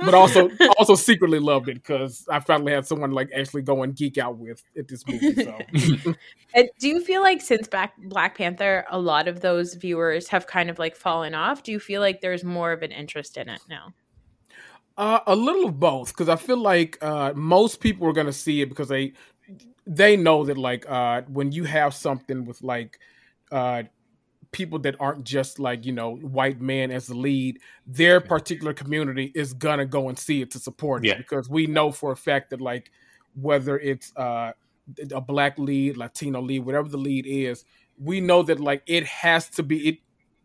but 0.00 0.14
also 0.14 0.50
also 0.78 0.94
secretly 0.94 1.38
loved 1.38 1.68
it 1.68 1.74
because 1.74 2.26
I 2.28 2.40
finally 2.40 2.72
had 2.72 2.86
someone 2.86 3.12
like 3.12 3.30
actually 3.34 3.62
go 3.62 3.82
and 3.82 3.94
geek 3.94 4.18
out 4.18 4.36
with 4.36 4.62
at 4.76 4.88
this 4.88 5.06
movie. 5.06 5.34
So 5.34 5.56
And 6.54 6.68
do 6.78 6.88
you 6.88 7.00
feel 7.04 7.22
like 7.22 7.40
since 7.40 7.68
back 7.68 7.94
Black 8.04 8.36
Panther, 8.36 8.84
a 8.90 8.98
lot 8.98 9.28
of 9.28 9.40
those 9.40 9.74
viewers 9.74 10.28
have 10.28 10.46
kind 10.46 10.70
of 10.70 10.78
like 10.78 10.96
fallen 10.96 11.34
off? 11.34 11.62
Do 11.62 11.72
you 11.72 11.80
feel 11.80 12.00
like 12.00 12.20
there's 12.20 12.44
more 12.44 12.72
of 12.72 12.82
an 12.82 12.92
interest 12.92 13.36
in 13.36 13.48
it 13.48 13.60
now? 13.68 13.92
Uh, 15.00 15.20
a 15.26 15.34
little 15.34 15.64
of 15.64 15.80
both 15.80 16.08
because 16.08 16.28
I 16.28 16.36
feel 16.36 16.58
like 16.58 16.98
uh, 17.00 17.32
most 17.34 17.80
people 17.80 18.06
are 18.06 18.12
gonna 18.12 18.34
see 18.34 18.60
it 18.60 18.68
because 18.68 18.88
they 18.88 19.14
they 19.86 20.14
know 20.14 20.44
that 20.44 20.58
like 20.58 20.84
uh, 20.90 21.22
when 21.22 21.52
you 21.52 21.64
have 21.64 21.94
something 21.94 22.44
with 22.44 22.62
like 22.62 22.98
uh, 23.50 23.84
people 24.52 24.78
that 24.80 24.96
aren't 25.00 25.24
just 25.24 25.58
like 25.58 25.86
you 25.86 25.92
know 25.92 26.16
white 26.16 26.60
men 26.60 26.90
as 26.90 27.06
the 27.06 27.14
lead 27.14 27.58
their 27.86 28.20
particular 28.20 28.74
community 28.74 29.32
is 29.34 29.54
gonna 29.54 29.86
go 29.86 30.10
and 30.10 30.18
see 30.18 30.42
it 30.42 30.50
to 30.50 30.58
support 30.58 31.06
it 31.06 31.16
because 31.16 31.48
we 31.48 31.66
know 31.66 31.90
for 31.90 32.12
a 32.12 32.16
fact 32.16 32.50
that 32.50 32.60
like 32.60 32.90
whether 33.34 33.78
it's 33.78 34.14
uh 34.16 34.52
a 35.12 35.20
black 35.20 35.58
lead 35.58 35.96
latino 35.96 36.42
lead 36.42 36.60
whatever 36.60 36.88
the 36.90 36.98
lead 36.98 37.24
is 37.26 37.64
we 37.96 38.20
know 38.20 38.42
that 38.42 38.60
like 38.60 38.82
it 38.86 39.06
has 39.06 39.48
to 39.48 39.62
be 39.62 39.88
it 39.88 39.98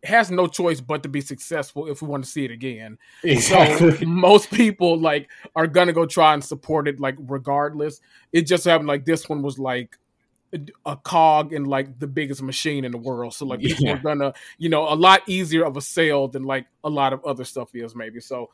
has 0.06 0.30
no 0.30 0.46
choice 0.46 0.80
but 0.80 1.02
to 1.02 1.08
be 1.08 1.20
successful 1.20 1.86
if 1.88 2.00
we 2.02 2.08
want 2.08 2.24
to 2.24 2.30
see 2.30 2.44
it 2.44 2.50
again 2.50 2.96
so 3.40 3.90
most 4.06 4.50
people 4.50 4.98
like 4.98 5.28
are 5.54 5.66
gonna 5.66 5.92
go 5.92 6.06
try 6.06 6.34
and 6.34 6.42
support 6.44 6.88
it 6.88 6.98
like 7.00 7.16
regardless 7.18 8.00
it 8.32 8.42
just 8.42 8.64
happened 8.64 8.88
like 8.88 9.04
this 9.04 9.28
one 9.28 9.42
was 9.42 9.58
like 9.58 9.96
a 10.84 10.96
cog 10.96 11.52
in 11.52 11.64
like 11.64 11.98
the 11.98 12.06
biggest 12.06 12.42
machine 12.42 12.84
in 12.84 12.92
the 12.92 12.98
world. 12.98 13.34
So 13.34 13.46
like 13.46 13.60
people 13.60 13.86
Yeah. 13.86 13.94
are 13.94 13.98
gonna, 13.98 14.32
you 14.58 14.68
know, 14.68 14.88
a 14.88 14.94
lot 14.94 15.22
easier 15.26 15.64
of 15.64 15.76
a 15.76 15.80
sale 15.80 16.28
than 16.28 16.44
like 16.44 16.66
a 16.84 16.88
lot 16.88 17.12
of 17.12 17.24
other 17.24 17.44
stuff 17.44 17.74
is 17.74 17.94
maybe. 17.94 18.20
So 18.20 18.50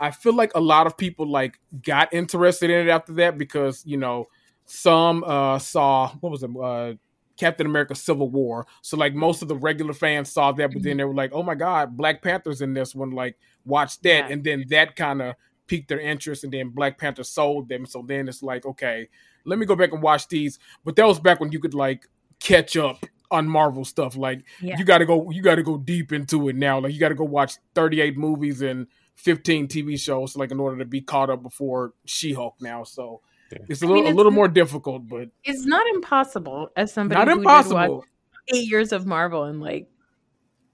I 0.00 0.10
feel 0.10 0.34
like 0.34 0.52
a 0.54 0.60
lot 0.60 0.86
of 0.86 0.96
people 0.96 1.28
like 1.28 1.58
got 1.82 2.12
interested 2.12 2.70
in 2.70 2.88
it 2.88 2.90
after 2.90 3.12
that 3.14 3.38
because, 3.38 3.84
you 3.84 3.96
know, 3.96 4.26
some 4.64 5.22
uh 5.24 5.58
saw 5.58 6.08
what 6.20 6.30
was 6.32 6.42
it, 6.42 6.50
uh 6.60 6.94
Captain 7.36 7.66
America 7.66 7.94
Civil 7.94 8.30
War. 8.30 8.66
So 8.82 8.96
like 8.96 9.14
most 9.14 9.42
of 9.42 9.48
the 9.48 9.56
regular 9.56 9.92
fans 9.92 10.32
saw 10.32 10.52
that, 10.52 10.72
but 10.72 10.82
then 10.82 10.92
mm-hmm. 10.92 10.98
they 10.98 11.04
were 11.04 11.14
like, 11.14 11.32
Oh 11.32 11.42
my 11.42 11.54
god, 11.54 11.96
Black 11.96 12.22
Panther's 12.22 12.62
in 12.62 12.74
this 12.74 12.94
one, 12.94 13.10
like 13.10 13.36
watch 13.64 14.00
that. 14.00 14.26
Yeah. 14.26 14.28
And 14.28 14.44
then 14.44 14.64
that 14.68 14.96
kind 14.96 15.22
of 15.22 15.34
piqued 15.66 15.88
their 15.88 16.00
interest 16.00 16.44
and 16.44 16.52
then 16.52 16.70
Black 16.70 16.98
Panther 16.98 17.24
sold 17.24 17.68
them. 17.68 17.86
So 17.86 18.04
then 18.06 18.28
it's 18.28 18.42
like, 18.42 18.64
okay, 18.66 19.08
let 19.44 19.58
me 19.58 19.66
go 19.66 19.76
back 19.76 19.92
and 19.92 20.02
watch 20.02 20.28
these. 20.28 20.58
But 20.84 20.96
that 20.96 21.06
was 21.06 21.20
back 21.20 21.40
when 21.40 21.52
you 21.52 21.58
could 21.60 21.74
like 21.74 22.06
catch 22.40 22.76
up 22.76 23.04
on 23.30 23.48
Marvel 23.48 23.84
stuff. 23.84 24.16
Like 24.16 24.44
Yeah. 24.60 24.78
you 24.78 24.84
got 24.84 24.98
to 24.98 25.06
go, 25.06 25.30
you 25.30 25.42
got 25.42 25.56
to 25.56 25.62
go 25.62 25.76
deep 25.76 26.12
into 26.12 26.48
it 26.48 26.56
now. 26.56 26.78
Like 26.78 26.92
you 26.92 27.00
got 27.00 27.10
to 27.10 27.14
go 27.14 27.24
watch 27.24 27.56
38 27.74 28.16
movies 28.16 28.62
and 28.62 28.86
15 29.16 29.68
TV 29.68 29.98
shows, 29.98 30.36
like 30.36 30.50
in 30.50 30.60
order 30.60 30.78
to 30.78 30.84
be 30.84 31.00
caught 31.00 31.30
up 31.30 31.42
before 31.42 31.94
She-Hulk 32.04 32.56
now. 32.60 32.84
So 32.84 33.22
it's 33.50 33.82
a 33.82 33.86
I 33.86 33.88
little, 33.88 34.02
mean, 34.04 34.12
a 34.12 34.16
little 34.16 34.32
more 34.32 34.48
difficult, 34.48 35.08
but 35.08 35.28
It's 35.44 35.64
not 35.64 35.86
impossible 35.94 36.70
as 36.76 36.92
somebody 36.92 37.18
not 37.18 37.28
who 37.28 37.34
did 37.34 37.40
impossible. 37.40 37.96
watch 37.96 38.06
eight 38.54 38.70
years 38.70 38.92
of 38.92 39.06
Marvel 39.06 39.44
in 39.44 39.60
like 39.60 39.88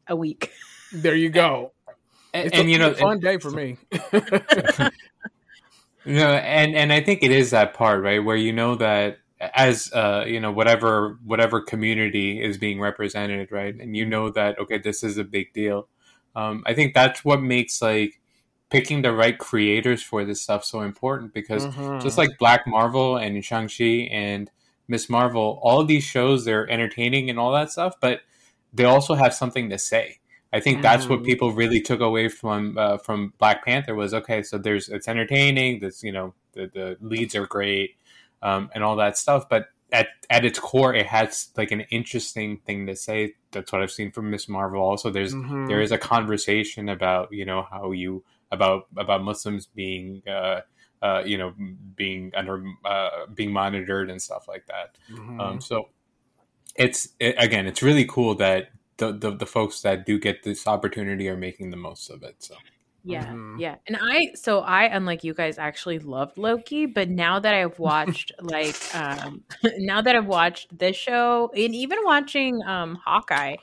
a 0.09 0.17
week. 0.17 0.51
There 0.93 1.15
you 1.15 1.31
go. 1.31 1.73
And, 2.35 2.47
It's 2.47 2.59
and, 2.59 2.69
a, 2.69 2.71
you 2.71 2.79
know, 2.79 2.91
a 2.91 2.95
fun 2.95 3.21
day 3.21 3.39
for 3.39 3.51
me. 3.51 3.77
No, 6.05 6.31
and 6.33 6.75
and 6.75 6.93
I 6.93 7.01
think 7.01 7.23
it 7.23 7.31
is 7.31 7.51
that 7.51 7.75
part, 7.75 8.03
right, 8.03 8.19
where 8.19 8.37
you 8.37 8.53
know 8.53 8.75
that 8.77 9.19
as 9.55 9.93
uh, 9.93 10.25
you 10.27 10.41
know 10.41 10.51
whatever 10.51 11.19
whatever 11.25 11.61
community 11.61 12.43
is 12.43 12.59
being 12.59 12.81
represented, 12.81 13.53
right, 13.53 13.75
and 13.75 13.97
you 13.97 14.05
know 14.05 14.31
that 14.31 14.59
okay, 14.59 14.79
this 14.79 15.05
is 15.05 15.17
a 15.19 15.25
big 15.25 15.53
deal. 15.53 15.89
Um, 16.35 16.65
I 16.67 16.75
think 16.75 16.95
that's 16.95 17.25
what 17.25 17.41
makes 17.41 17.81
like 17.81 18.21
picking 18.73 19.03
the 19.03 19.13
right 19.13 19.39
creators 19.39 20.03
for 20.03 20.25
this 20.25 20.41
stuff 20.41 20.65
so 20.65 20.81
important 20.81 21.33
because 21.35 21.67
Mhm. 21.67 22.03
just 22.03 22.17
like 22.19 22.31
Black 22.39 22.67
Marvel 22.67 23.17
and 23.17 23.45
Shang 23.45 23.69
Chi 23.69 24.09
and 24.11 24.51
Miss 24.89 25.09
Marvel, 25.09 25.61
all 25.63 25.81
of 25.81 25.89
these 25.89 26.05
shows 26.05 26.45
they're 26.45 26.69
entertaining 26.71 27.31
and 27.31 27.39
all 27.39 27.53
that 27.53 27.71
stuff, 27.71 27.95
but 28.01 28.23
they 28.73 28.85
also 28.85 29.15
have 29.15 29.35
something 29.35 29.69
to 29.71 29.79
say. 29.79 30.19
I 30.55 30.61
think 30.61 30.83
that's 30.83 31.09
what 31.09 31.21
Mhm. 31.21 31.25
people 31.25 31.53
really 31.53 31.81
took 31.81 32.01
away 32.01 32.29
from 32.29 32.77
uh, 32.79 32.97
from 32.99 33.33
Black 33.39 33.65
Panther 33.65 33.95
was 33.95 34.13
okay. 34.15 34.43
So 34.43 34.59
there's 34.59 34.89
it's 34.89 35.09
entertaining. 35.09 35.81
This 35.81 36.03
you 36.03 36.13
know 36.13 36.35
the 36.55 36.67
the 36.73 36.97
leads 37.01 37.35
are 37.35 37.47
great 37.47 37.97
um, 38.43 38.71
and 38.75 38.83
all 38.85 38.97
that 38.97 39.17
stuff, 39.17 39.49
but 39.49 39.69
at 39.93 40.09
at 40.31 40.45
its 40.45 40.59
core, 40.59 40.95
it 40.95 41.07
has 41.07 41.49
like 41.57 41.71
an 41.71 41.83
interesting 41.91 42.59
thing 42.67 42.87
to 42.87 42.97
say. 42.97 43.35
That's 43.53 43.71
what 43.73 43.83
I've 43.83 43.91
seen 43.93 44.11
from 44.13 44.31
Miss 44.31 44.49
Marvel. 44.49 44.83
Also, 44.83 45.11
there's 45.11 45.35
Mhm. 45.35 45.69
there 45.69 45.81
is 45.81 45.93
a 45.93 45.99
conversation 45.99 46.89
about 46.89 47.33
you 47.33 47.45
know 47.47 47.63
how 47.71 47.93
you 47.93 48.23
about 48.53 48.87
about 48.97 49.25
Muslims 49.25 49.67
being 49.67 50.23
uh, 50.29 50.63
uh, 51.03 51.25
you 51.27 51.39
know 51.39 51.55
being 51.97 52.33
under 52.37 52.65
uh, 52.85 53.27
being 53.35 53.53
monitored 53.53 54.11
and 54.11 54.23
stuff 54.23 54.47
like 54.49 54.67
that. 54.69 54.99
Mhm. 55.11 55.41
Um, 55.41 55.61
so 55.61 55.91
it's 56.77 57.09
it, 57.21 57.35
again, 57.39 57.67
it's 57.67 57.83
really 57.83 58.07
cool 58.07 58.35
that 58.37 58.71
the, 58.99 59.13
the 59.13 59.33
the 59.37 59.47
folks 59.47 59.83
that 59.83 60.07
do 60.07 60.19
get 60.19 60.43
this 60.45 60.67
opportunity 60.67 61.29
are 61.29 61.37
making 61.37 61.71
the 61.71 61.77
most 61.77 62.11
of 62.11 62.23
it. 62.23 62.37
So 62.43 62.57
Yeah, 63.05 63.35
Mhm. 63.35 63.61
yeah. 63.61 63.77
And 63.89 63.97
I, 64.01 64.33
so 64.37 64.61
I, 64.61 64.85
unlike 64.85 65.25
you 65.25 65.35
guys, 65.35 65.59
actually 65.59 65.99
loved 65.99 66.39
Loki, 66.39 66.87
but 66.87 67.09
now 67.11 67.41
that 67.41 67.55
I've 67.55 67.79
watched, 67.81 68.31
like, 68.41 68.77
um, 68.95 69.45
now 69.79 70.03
that 70.03 70.15
I've 70.17 70.27
watched 70.27 70.79
this 70.79 70.97
show 70.97 71.51
and 71.57 71.75
even 71.75 71.99
watching 72.05 72.61
um 72.67 72.97
Hawkeye, 73.05 73.57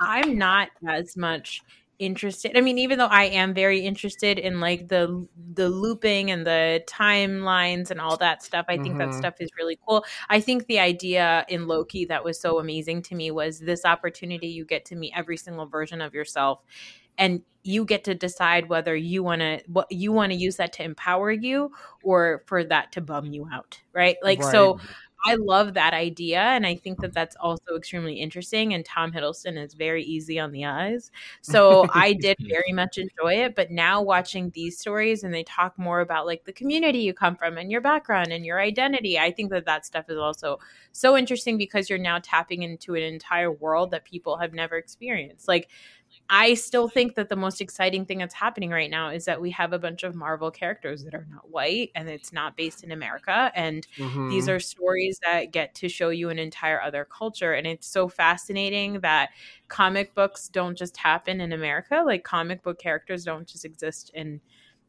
I'm 0.00 0.36
not 0.38 0.70
as 0.88 1.16
much 1.16 1.62
interested. 2.00 2.56
I 2.56 2.62
mean, 2.62 2.78
even 2.78 2.98
though 2.98 3.06
I 3.06 3.24
am 3.26 3.54
very 3.54 3.80
interested 3.80 4.38
in 4.38 4.60
like 4.60 4.88
the 4.88 5.28
the 5.54 5.68
looping 5.68 6.30
and 6.30 6.46
the 6.46 6.82
timelines 6.88 7.90
and 7.90 8.00
all 8.00 8.16
that 8.18 8.42
stuff, 8.42 8.66
I 8.68 8.78
think 8.78 8.98
that 8.98 9.12
Mhm. 9.12 9.14
stuff 9.14 9.34
is 9.40 9.50
really 9.58 9.78
cool. 9.88 10.04
I 10.30 10.40
think 10.40 10.66
the 10.66 10.80
idea 10.80 11.44
in 11.48 11.66
Loki 11.68 12.06
that 12.06 12.24
was 12.24 12.40
so 12.40 12.58
amazing 12.58 13.02
to 13.04 13.14
me 13.14 13.30
was 13.30 13.60
this 13.60 13.84
opportunity 13.84 14.48
you 14.48 14.64
get 14.64 14.84
to 14.86 14.96
meet 14.96 15.12
every 15.16 15.36
single 15.36 15.66
version 15.66 16.00
of 16.00 16.14
yourself 16.14 16.60
and 17.18 17.42
you 17.62 17.84
get 17.84 18.04
to 18.04 18.14
decide 18.14 18.68
whether 18.68 18.96
you 18.96 19.22
want 19.22 19.40
to 19.42 19.60
what 19.66 19.86
you 19.90 20.12
want 20.12 20.32
to 20.32 20.38
use 20.38 20.56
that 20.56 20.72
to 20.74 20.82
empower 20.82 21.30
you 21.30 21.70
or 22.02 22.42
for 22.46 22.64
that 22.64 22.90
to 22.92 23.00
bum 23.02 23.26
you 23.26 23.46
out 23.52 23.78
right 23.94 24.16
like 24.22 24.42
so 24.42 24.78
Right. 24.78 24.80
I 25.26 25.34
love 25.34 25.74
that 25.74 25.94
idea 25.94 26.40
and 26.40 26.66
i 26.66 26.74
think 26.74 27.00
that 27.00 27.12
that's 27.12 27.36
also 27.36 27.76
extremely 27.76 28.14
interesting 28.14 28.74
and 28.74 28.84
tom 28.84 29.12
hiddleston 29.12 29.62
is 29.62 29.74
very 29.74 30.02
easy 30.04 30.38
on 30.38 30.52
the 30.52 30.64
eyes. 30.64 31.10
So 31.42 31.86
i 31.94 32.12
did 32.12 32.36
very 32.40 32.72
much 32.72 32.98
enjoy 32.98 33.34
it 33.34 33.54
but 33.54 33.70
now 33.70 34.02
watching 34.02 34.50
these 34.50 34.78
stories 34.78 35.22
and 35.24 35.32
they 35.32 35.44
talk 35.44 35.78
more 35.78 36.00
about 36.00 36.26
like 36.26 36.44
the 36.44 36.52
community 36.52 36.98
you 36.98 37.14
come 37.14 37.36
from 37.36 37.58
and 37.58 37.70
your 37.70 37.80
background 37.80 38.32
and 38.32 38.44
your 38.44 38.60
identity 38.60 39.18
i 39.18 39.30
think 39.30 39.50
that 39.50 39.66
that 39.66 39.86
stuff 39.86 40.08
is 40.08 40.18
also 40.18 40.58
so 40.92 41.16
interesting 41.16 41.56
because 41.56 41.88
you're 41.88 41.98
now 41.98 42.18
tapping 42.22 42.62
into 42.62 42.94
an 42.94 43.02
entire 43.02 43.52
world 43.52 43.90
that 43.90 44.04
people 44.04 44.38
have 44.38 44.52
never 44.52 44.76
experienced. 44.76 45.48
Like 45.48 45.68
I 46.32 46.54
still 46.54 46.88
think 46.88 47.16
that 47.16 47.28
the 47.28 47.34
most 47.36 47.60
exciting 47.60 48.06
thing 48.06 48.18
that's 48.18 48.34
happening 48.34 48.70
right 48.70 48.88
now 48.90 49.10
is 49.10 49.24
that 49.24 49.40
we 49.40 49.50
have 49.50 49.72
a 49.72 49.80
bunch 49.80 50.04
of 50.04 50.14
Marvel 50.14 50.50
characters 50.52 51.02
that 51.04 51.12
are 51.14 51.26
not 51.28 51.50
white 51.50 51.90
and 51.96 52.08
it's 52.08 52.32
not 52.32 52.56
based 52.56 52.84
in 52.84 52.92
America. 52.92 53.50
And 53.56 53.86
these 54.28 54.46
Mhm. 54.46 54.50
are 54.50 54.60
stories 54.60 55.18
that 55.26 55.50
get 55.50 55.74
to 55.76 55.88
show 55.88 56.10
you 56.10 56.28
an 56.30 56.38
entire 56.38 56.80
other 56.80 57.04
culture. 57.04 57.52
And 57.52 57.66
it's 57.66 57.88
so 57.88 58.08
fascinating 58.08 59.00
that 59.00 59.30
comic 59.68 60.14
books 60.14 60.48
don't 60.48 60.78
just 60.78 60.96
happen 60.98 61.40
in 61.40 61.52
America. 61.52 62.02
Like 62.06 62.22
comic 62.22 62.62
book 62.62 62.78
characters 62.78 63.24
don't 63.24 63.48
just 63.48 63.64
exist 63.64 64.10
in 64.14 64.40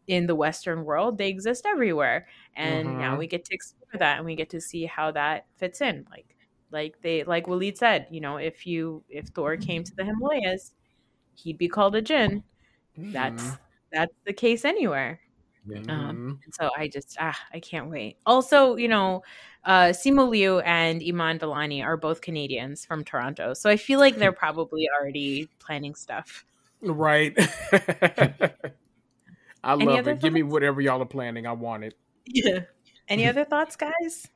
in 0.08 0.28
the 0.28 0.36
Western 0.36 0.84
world. 0.86 1.18
They 1.18 1.30
exist 1.30 1.66
everywhere. 1.66 2.28
And 2.56 2.98
now 2.98 3.18
Mhm. 3.18 3.18
we 3.18 3.28
get 3.28 3.46
to 3.46 3.54
explore 3.56 4.00
that 4.00 4.18
and 4.18 4.26
we 4.26 4.36
get 4.36 4.50
to 4.52 4.62
see 4.62 4.86
how 4.86 5.12
that 5.12 5.46
fits 5.58 5.82
in. 5.82 6.06
Like 6.12 6.36
like 6.72 6.96
they 7.02 7.24
like 7.24 7.46
Waleed 7.48 7.78
said, 7.78 8.08
you 8.12 8.22
know, 8.22 8.38
if 8.38 8.66
you 8.66 9.04
if 9.10 9.28
Thor 9.28 9.58
came 9.58 9.84
to 9.84 9.96
the 9.96 10.06
Himalayas, 10.06 10.74
he'd 11.36 11.58
be 11.58 11.68
called 11.68 11.96
a 11.96 12.02
jinn. 12.02 12.44
That's 12.98 13.44
Mhm. 13.44 13.60
that's 13.92 14.14
the 14.26 14.34
case 14.34 14.66
anywhere. 14.66 15.20
Mhm. 15.68 15.90
Um, 15.90 16.40
so 16.52 16.70
I 16.78 16.88
just 16.88 17.18
ah, 17.20 17.38
I 17.54 17.60
can't 17.60 17.90
wait. 17.90 18.18
Also, 18.26 18.76
you 18.76 18.88
know, 18.88 19.24
uh, 19.66 19.90
Simu 19.90 20.30
Liu 20.30 20.60
and 20.60 21.02
Iman 21.04 21.40
Vellani 21.40 21.84
are 21.84 21.98
both 21.98 22.22
Canadians 22.22 22.86
from 22.86 23.04
Toronto, 23.04 23.54
so 23.54 23.70
I 23.70 23.78
feel 23.78 24.00
like 24.00 24.18
they're 24.18 24.32
probably 24.34 24.88
already 25.00 25.50
planning 25.60 25.96
stuff. 25.96 26.46
Right. 26.82 27.38
I 29.64 29.74
Any 29.74 29.86
love 29.86 30.08
it. 30.08 30.20
Give 30.20 30.34
me 30.34 30.42
whatever 30.44 30.82
y'all 30.82 31.02
are 31.02 31.06
planning. 31.06 31.46
I 31.46 31.52
want 31.54 31.84
it. 31.84 31.96
Yeah. 32.26 32.62
Any 33.08 33.28
other 33.28 33.44
thoughts, 33.46 33.76
guys? 33.76 34.28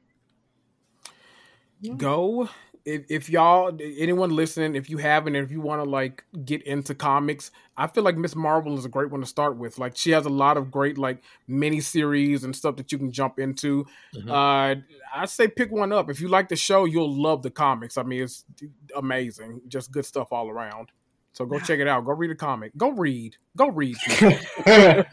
Go 1.97 2.49
if, 2.85 3.03
if 3.09 3.29
y'all 3.29 3.75
anyone 3.97 4.29
listening, 4.29 4.75
if 4.75 4.89
you 4.89 4.97
haven't, 4.97 5.35
if 5.35 5.51
you 5.51 5.59
want 5.59 5.83
to 5.83 5.89
like 5.89 6.23
get 6.45 6.61
into 6.63 6.93
comics, 6.93 7.49
I 7.75 7.87
feel 7.87 8.03
like 8.03 8.15
Miss 8.15 8.35
Marvel 8.35 8.77
is 8.77 8.85
a 8.85 8.89
great 8.89 9.09
one 9.09 9.21
to 9.21 9.25
start 9.25 9.57
with. 9.57 9.79
Like 9.79 9.97
she 9.97 10.11
has 10.11 10.25
a 10.25 10.29
lot 10.29 10.55
of 10.55 10.69
great 10.69 10.97
like 10.97 11.23
mini 11.47 11.81
series 11.81 12.43
and 12.43 12.55
stuff 12.55 12.75
that 12.77 12.91
you 12.91 12.99
can 12.99 13.11
jump 13.11 13.39
into. 13.39 13.85
Mhm. 14.15 14.29
Uh, 14.29 14.81
I 15.13 15.25
say 15.25 15.47
pick 15.47 15.71
one 15.71 15.91
up. 15.91 16.09
If 16.09 16.21
you 16.21 16.27
like 16.27 16.47
the 16.49 16.55
show, 16.55 16.85
you'll 16.85 17.21
love 17.21 17.41
the 17.41 17.49
comics. 17.49 17.97
I 17.97 18.03
mean, 18.03 18.23
it's 18.23 18.45
amazing. 18.95 19.61
Just 19.67 19.91
good 19.91 20.05
stuff 20.05 20.27
all 20.31 20.49
around. 20.49 20.89
So 21.35 21.45
go 21.45 21.59
check 21.59 21.79
it 21.79 21.87
out. 21.87 22.05
Go 22.05 22.13
read 22.13 22.31
a 22.31 22.35
comic. 22.35 22.71
Go 22.77 22.91
read. 22.91 23.35
Go 23.57 23.67
read. 23.67 23.97
people. 24.07 24.31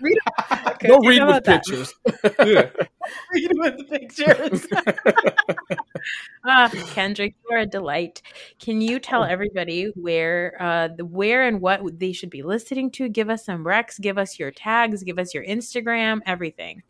Read 0.00 0.18
Okay, 0.82 0.88
Go 0.88 0.98
read 0.98 1.20
with 1.20 1.28
about 1.28 1.44
that. 1.44 1.64
pictures. 1.64 1.94
Read 3.32 3.50
with 3.54 3.78
the 3.78 3.84
pictures. 3.84 4.66
ah, 6.44 6.70
Kendrick, 6.92 7.34
you're 7.48 7.60
a 7.60 7.66
delight. 7.66 8.22
Can 8.60 8.80
you 8.80 8.98
tell 8.98 9.24
everybody 9.24 9.92
where, 9.94 10.56
uh, 10.60 10.88
the 10.96 11.04
where 11.04 11.46
and 11.46 11.60
what 11.60 11.98
they 11.98 12.12
should 12.12 12.30
be 12.30 12.42
listening 12.42 12.90
to? 12.92 13.08
Give 13.08 13.30
us 13.30 13.44
some 13.44 13.64
recs. 13.64 14.00
Give 14.00 14.18
us 14.18 14.38
your 14.38 14.50
tags. 14.50 15.02
Give 15.02 15.18
us 15.18 15.34
your 15.34 15.44
Instagram. 15.44 16.20
Everything. 16.26 16.82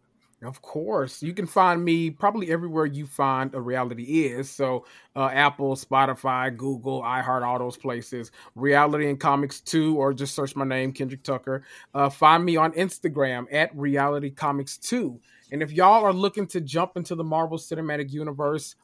Of 0.42 0.60
course, 0.60 1.22
you 1.22 1.34
can 1.34 1.46
find 1.46 1.84
me 1.84 2.10
probably 2.10 2.50
everywhere 2.50 2.86
you 2.86 3.06
find 3.06 3.54
a 3.54 3.60
reality 3.60 4.26
is. 4.26 4.50
So, 4.50 4.86
uh, 5.14 5.26
Apple, 5.32 5.76
Spotify, 5.76 6.56
Google, 6.56 7.02
iHeart, 7.02 7.46
all 7.46 7.60
those 7.60 7.76
places. 7.76 8.32
Reality 8.56 9.08
and 9.08 9.20
Comics 9.20 9.60
Too, 9.60 9.96
or 9.96 10.12
just 10.12 10.34
search 10.34 10.56
my 10.56 10.64
name, 10.64 10.92
Kendrick 10.92 11.22
Tucker. 11.22 11.62
Uh, 11.94 12.10
find 12.10 12.44
me 12.44 12.56
on 12.56 12.72
Instagram 12.72 13.46
at 13.52 13.76
Reality 13.76 14.30
Comics 14.30 14.78
Too. 14.78 15.20
And 15.52 15.62
if 15.62 15.70
y'all 15.70 16.04
are 16.04 16.12
looking 16.12 16.48
to 16.48 16.60
jump 16.60 16.96
into 16.96 17.14
the 17.14 17.22
Marvel 17.24 17.58
Cinematic 17.58 18.10
Universe, 18.10 18.74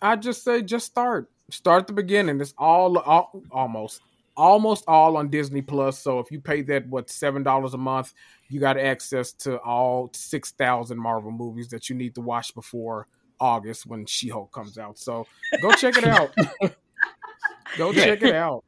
I 0.00 0.14
just 0.14 0.44
say 0.44 0.62
just 0.62 0.86
start. 0.86 1.28
Start 1.50 1.80
at 1.80 1.86
the 1.88 1.92
beginning. 1.92 2.40
It's 2.40 2.54
all, 2.56 2.98
all 2.98 3.42
almost 3.50 4.00
almost 4.40 4.84
all 4.88 5.16
on 5.18 5.28
Disney 5.28 5.60
Plus. 5.62 5.98
So 5.98 6.18
if 6.18 6.30
you 6.32 6.40
pay 6.40 6.62
that 6.62 6.86
what 6.88 7.10
seven 7.10 7.42
dollars 7.42 7.74
a 7.74 7.78
month, 7.78 8.14
you 8.48 8.58
got 8.58 8.78
access 8.78 9.32
to 9.44 9.58
all 9.60 10.10
6,000 10.14 10.98
Marvel 10.98 11.30
movies 11.30 11.68
that 11.68 11.88
you 11.88 11.94
need 11.94 12.14
to 12.16 12.20
watch 12.20 12.54
before 12.54 13.06
August 13.38 13.86
when 13.86 14.06
She 14.06 14.28
Hulk 14.28 14.50
comes 14.52 14.78
out. 14.78 14.98
So 14.98 15.26
go 15.62 15.70
check 15.72 15.96
it 15.98 16.04
out. 16.04 16.34
go 17.76 17.92
Yeah. 17.92 18.04
check 18.06 18.22
it 18.22 18.34
out. 18.34 18.64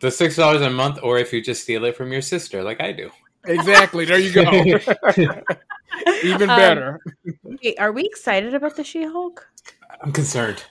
The 0.00 0.10
six 0.10 0.36
dollars 0.36 0.62
a 0.62 0.70
month, 0.70 0.98
or 1.02 1.18
if 1.18 1.32
you 1.32 1.42
just 1.42 1.62
steal 1.62 1.84
it 1.84 1.94
from 1.96 2.10
your 2.10 2.22
sister, 2.22 2.62
like 2.62 2.80
I 2.80 2.92
do. 2.92 3.10
Exactly. 3.46 4.06
There 4.06 4.18
you 4.18 4.32
go. 4.32 4.42
Even 6.24 6.48
Um, 6.50 6.56
better. 6.58 7.00
Wait, 7.42 7.78
are 7.78 7.92
we 7.92 8.04
excited 8.04 8.54
about 8.54 8.74
the 8.76 8.82
She-Hulk? 8.82 9.46
I'm 10.00 10.12
concerned. 10.12 10.64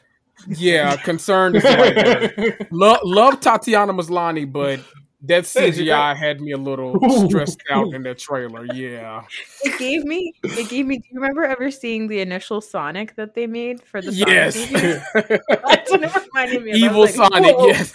Yeah, 0.48 0.96
concerned. 1.04 1.56
is 1.58 1.64
the 1.64 1.70
right 1.70 2.38
word. 2.38 2.68
Lo- 2.72 3.00
love 3.04 3.40
Tatiana 3.40 3.94
Maslany, 3.94 4.52
but 4.52 4.80
that 5.26 5.44
CGI 5.46 6.16
had 6.18 6.42
me 6.42 6.52
a 6.52 6.58
little 6.58 7.00
stressed 7.28 7.62
out 7.72 7.94
in 7.94 8.04
that 8.04 8.20
trailer. 8.20 8.66
Yeah. 8.74 9.24
It 9.64 9.80
gave 9.80 10.04
me. 10.04 10.34
It 10.44 10.68
gave 10.70 10.86
me. 10.86 10.98
Do 10.98 11.06
you 11.12 11.20
remember 11.22 11.44
ever 11.46 11.72
seeing 11.72 12.08
the 12.08 12.20
initial 12.20 12.60
Sonic 12.60 13.16
that 13.16 13.34
they 13.34 13.48
made 13.48 13.82
for 13.82 14.02
the 14.02 14.12
Sonic 14.12 14.28
Yes. 14.28 14.72
movie? 14.72 15.00
That's 15.66 15.92
what 15.92 16.04
it 16.04 16.14
reminded 16.34 16.64
me 16.64 16.72
of. 16.72 16.76
I 16.76 16.86
Evil 16.86 17.02
like, 17.02 17.10
Sonic, 17.12 17.56
"Whoa." 17.58 17.68
yes. 17.68 17.94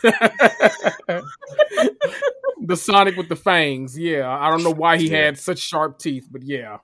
the 2.60 2.76
Sonic 2.76 3.16
with 3.16 3.28
the 3.28 3.36
fangs, 3.36 3.98
yeah. 3.98 4.28
I 4.28 4.50
don't 4.50 4.62
know 4.62 4.70
why 4.72 4.96
he 4.98 5.08
Yeah. 5.10 5.24
had 5.26 5.38
such 5.38 5.58
sharp 5.58 5.98
teeth, 5.98 6.28
but 6.30 6.42
yeah, 6.42 6.78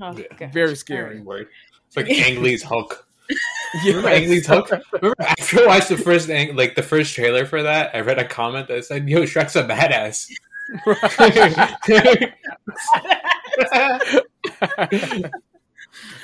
Oh, 0.00 0.16
Yeah. 0.40 0.50
very 0.50 0.74
scary. 0.76 1.20
Word. 1.20 1.48
It's 1.88 1.96
like 1.96 2.08
Ang 2.10 2.42
Lee's 2.42 2.62
Hulk. 2.62 3.06
Yes. 3.76 3.86
Remember 3.86 4.08
Ang 4.10 4.28
Lee's 4.28 4.46
Hulk? 4.48 4.70
Remember 4.92 5.14
after 5.18 5.60
I 5.60 5.66
watched 5.66 5.88
the 5.88 5.96
first 5.96 6.28
Ang, 6.28 6.56
like 6.56 6.74
the 6.74 6.82
first 6.82 7.14
trailer 7.14 7.46
for 7.46 7.62
that, 7.62 7.94
I 7.94 8.00
read 8.00 8.18
a 8.18 8.28
comment 8.28 8.68
that 8.68 8.84
said, 8.84 9.08
"Yo, 9.08 9.22
Shrek's 9.22 9.56
a 9.56 9.64
badass." 9.64 10.28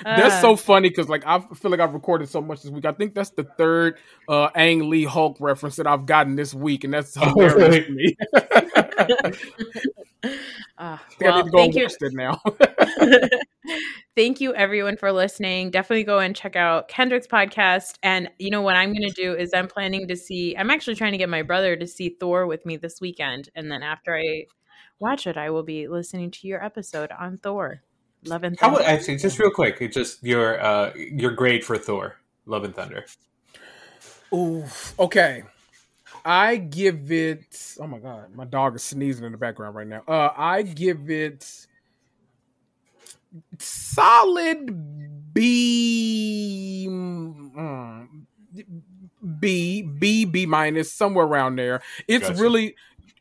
That's 0.04 0.40
so 0.40 0.56
funny 0.56 0.88
because 0.88 1.08
like 1.08 1.24
I 1.26 1.40
feel 1.54 1.70
like 1.70 1.80
I've 1.80 1.94
recorded 1.94 2.28
so 2.28 2.40
much 2.40 2.62
this 2.62 2.70
week. 2.70 2.84
I 2.84 2.92
think 2.92 3.14
that's 3.14 3.30
the 3.30 3.44
third 3.44 3.98
uh 4.28 4.48
Ang 4.54 4.88
Lee 4.90 5.04
Hulk 5.04 5.36
reference 5.40 5.76
that 5.76 5.86
I've 5.86 6.06
gotten 6.06 6.36
this 6.36 6.54
week, 6.54 6.84
and 6.84 6.94
that's 6.94 7.16
Oh, 7.20 7.24
hilarious 7.26 7.54
really? 7.54 7.84
to 7.84 7.90
me. 7.92 8.16
uh, 8.32 9.32
I 10.78 10.98
think 11.18 11.30
I 11.30 11.30
well, 11.30 11.36
need 11.36 11.44
to 11.44 11.50
go 11.50 11.58
thank 11.58 11.74
and 11.74 11.74
you. 11.76 11.84
watch 11.84 12.12
now. 12.12 12.40
Thank 14.16 14.40
you 14.40 14.54
everyone 14.54 14.96
for 14.96 15.12
listening. 15.12 15.70
Definitely 15.70 16.04
go 16.04 16.18
and 16.18 16.34
check 16.34 16.56
out 16.56 16.88
Kendrick's 16.88 17.26
podcast. 17.26 17.98
And 18.02 18.30
you 18.38 18.50
know 18.50 18.62
what 18.62 18.76
I'm 18.76 18.92
going 18.92 19.08
to 19.08 19.14
do 19.14 19.34
is 19.34 19.52
I'm 19.54 19.68
planning 19.68 20.08
to 20.08 20.16
see. 20.16 20.56
I'm 20.56 20.70
actually 20.70 20.96
trying 20.96 21.12
to 21.12 21.18
get 21.18 21.28
my 21.28 21.42
brother 21.42 21.76
to 21.76 21.86
see 21.86 22.16
Thor 22.18 22.46
with 22.46 22.64
me 22.66 22.76
this 22.76 23.00
weekend, 23.00 23.48
and 23.54 23.70
then 23.70 23.82
after 23.82 24.16
I 24.16 24.46
watch 24.98 25.26
it, 25.26 25.36
I 25.36 25.50
will 25.50 25.62
be 25.62 25.86
listening 25.88 26.30
to 26.32 26.48
your 26.48 26.64
episode 26.64 27.10
on 27.18 27.38
Thor. 27.38 27.82
Love 28.24 28.44
and 28.44 28.58
How 28.58 28.68
thunder. 28.68 28.80
would 28.80 28.86
actually 28.86 29.16
just 29.16 29.38
real 29.38 29.50
quick? 29.50 29.78
It's 29.80 29.94
just 29.94 30.22
your 30.22 30.60
uh 30.60 30.92
your 30.94 31.32
grade 31.32 31.64
for 31.64 31.78
Thor, 31.78 32.16
Love 32.46 32.64
and 32.64 32.74
Thunder. 32.74 33.04
Oof. 34.34 34.94
Okay. 34.98 35.44
I 36.24 36.56
give 36.56 37.10
it. 37.12 37.76
Oh 37.80 37.86
my 37.86 37.98
god, 37.98 38.34
my 38.34 38.44
dog 38.44 38.76
is 38.76 38.82
sneezing 38.82 39.24
in 39.24 39.32
the 39.32 39.38
background 39.38 39.74
right 39.76 39.86
now. 39.86 40.02
Uh, 40.06 40.30
I 40.36 40.62
give 40.62 41.10
it 41.10 41.66
solid 43.58 45.32
B. 45.32 46.86
mm, 46.88 48.08
B 49.38 49.82
B 49.82 50.24
B 50.24 50.46
minus 50.46 50.92
somewhere 50.92 51.26
around 51.26 51.56
there. 51.56 51.82
It's 52.06 52.28
Gotcha. 52.28 52.42
really 52.42 52.74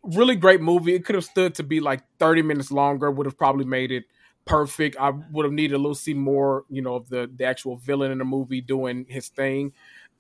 really 0.04 0.36
great 0.36 0.62
movie. 0.62 0.96
It 0.96 1.06
could 1.06 1.16
have 1.16 1.26
stood 1.26 1.56
to 1.56 1.64
be 1.64 1.80
like 1.80 2.02
30 2.20 2.42
minutes 2.42 2.72
longer, 2.72 3.12
would 3.12 3.26
have 3.26 3.38
probably 3.38 3.66
made 3.66 3.92
it 3.92 4.06
perfect. 4.48 4.98
I 5.00 5.10
would 5.10 5.46
have 5.46 5.54
needed 5.54 5.76
a 5.76 5.78
little 5.78 5.96
see 5.96 6.14
more, 6.14 6.66
you 6.70 6.82
know, 6.82 6.96
of 6.96 7.10
the, 7.10 7.30
the 7.34 7.46
actual 7.46 7.78
villain 7.78 8.12
in 8.12 8.18
the 8.18 8.26
movie 8.26 8.62
doing 8.62 9.06
his 9.08 9.30
thing. 9.30 9.74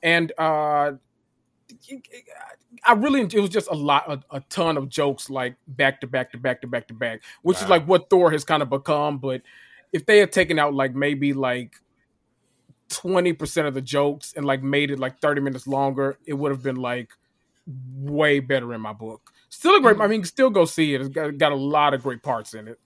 And 0.03 0.31
uh 0.37 0.93
I 2.85 2.93
really 2.93 3.21
it 3.21 3.39
was 3.39 3.49
just 3.49 3.69
a 3.69 3.73
lot 3.73 4.11
a, 4.11 4.37
a 4.37 4.39
ton 4.49 4.77
of 4.77 4.89
jokes 4.89 5.29
like 5.29 5.55
back 5.67 6.01
to 6.01 6.07
back 6.07 6.31
to 6.31 6.37
back 6.37 6.61
to 6.61 6.67
back 6.67 6.87
to 6.89 6.93
back, 6.93 7.23
which 7.41 7.61
is 7.61 7.67
like 7.67 7.85
what 7.87 8.09
Thor 8.09 8.31
has 8.31 8.43
kind 8.43 8.61
of 8.61 8.69
become. 8.69 9.17
But 9.17 9.41
if 9.91 10.05
they 10.05 10.19
had 10.19 10.31
taken 10.31 10.59
out 10.59 10.73
like 10.73 10.93
maybe 10.93 11.33
like 11.33 11.75
20% 12.89 13.67
of 13.67 13.73
the 13.73 13.81
jokes 13.81 14.33
and 14.35 14.45
like 14.45 14.63
made 14.63 14.91
it 14.91 14.99
like 14.99 15.19
30 15.19 15.41
minutes 15.41 15.67
longer, 15.67 16.17
it 16.25 16.33
would 16.33 16.51
have 16.51 16.63
been 16.63 16.77
like 16.77 17.11
way 17.95 18.39
better 18.39 18.73
in 18.73 18.81
my 18.81 18.93
book. 18.93 19.31
Still 19.49 19.75
a 19.75 19.81
great, 19.81 19.99
I 19.99 20.07
mean, 20.07 20.23
still 20.23 20.49
go 20.49 20.65
see 20.65 20.93
it. 20.93 21.01
It's 21.01 21.09
got, 21.09 21.37
got 21.37 21.51
a 21.51 21.55
lot 21.55 21.93
of 21.93 22.03
great 22.03 22.21
parts 22.23 22.53
in 22.53 22.67
it. 22.67 22.79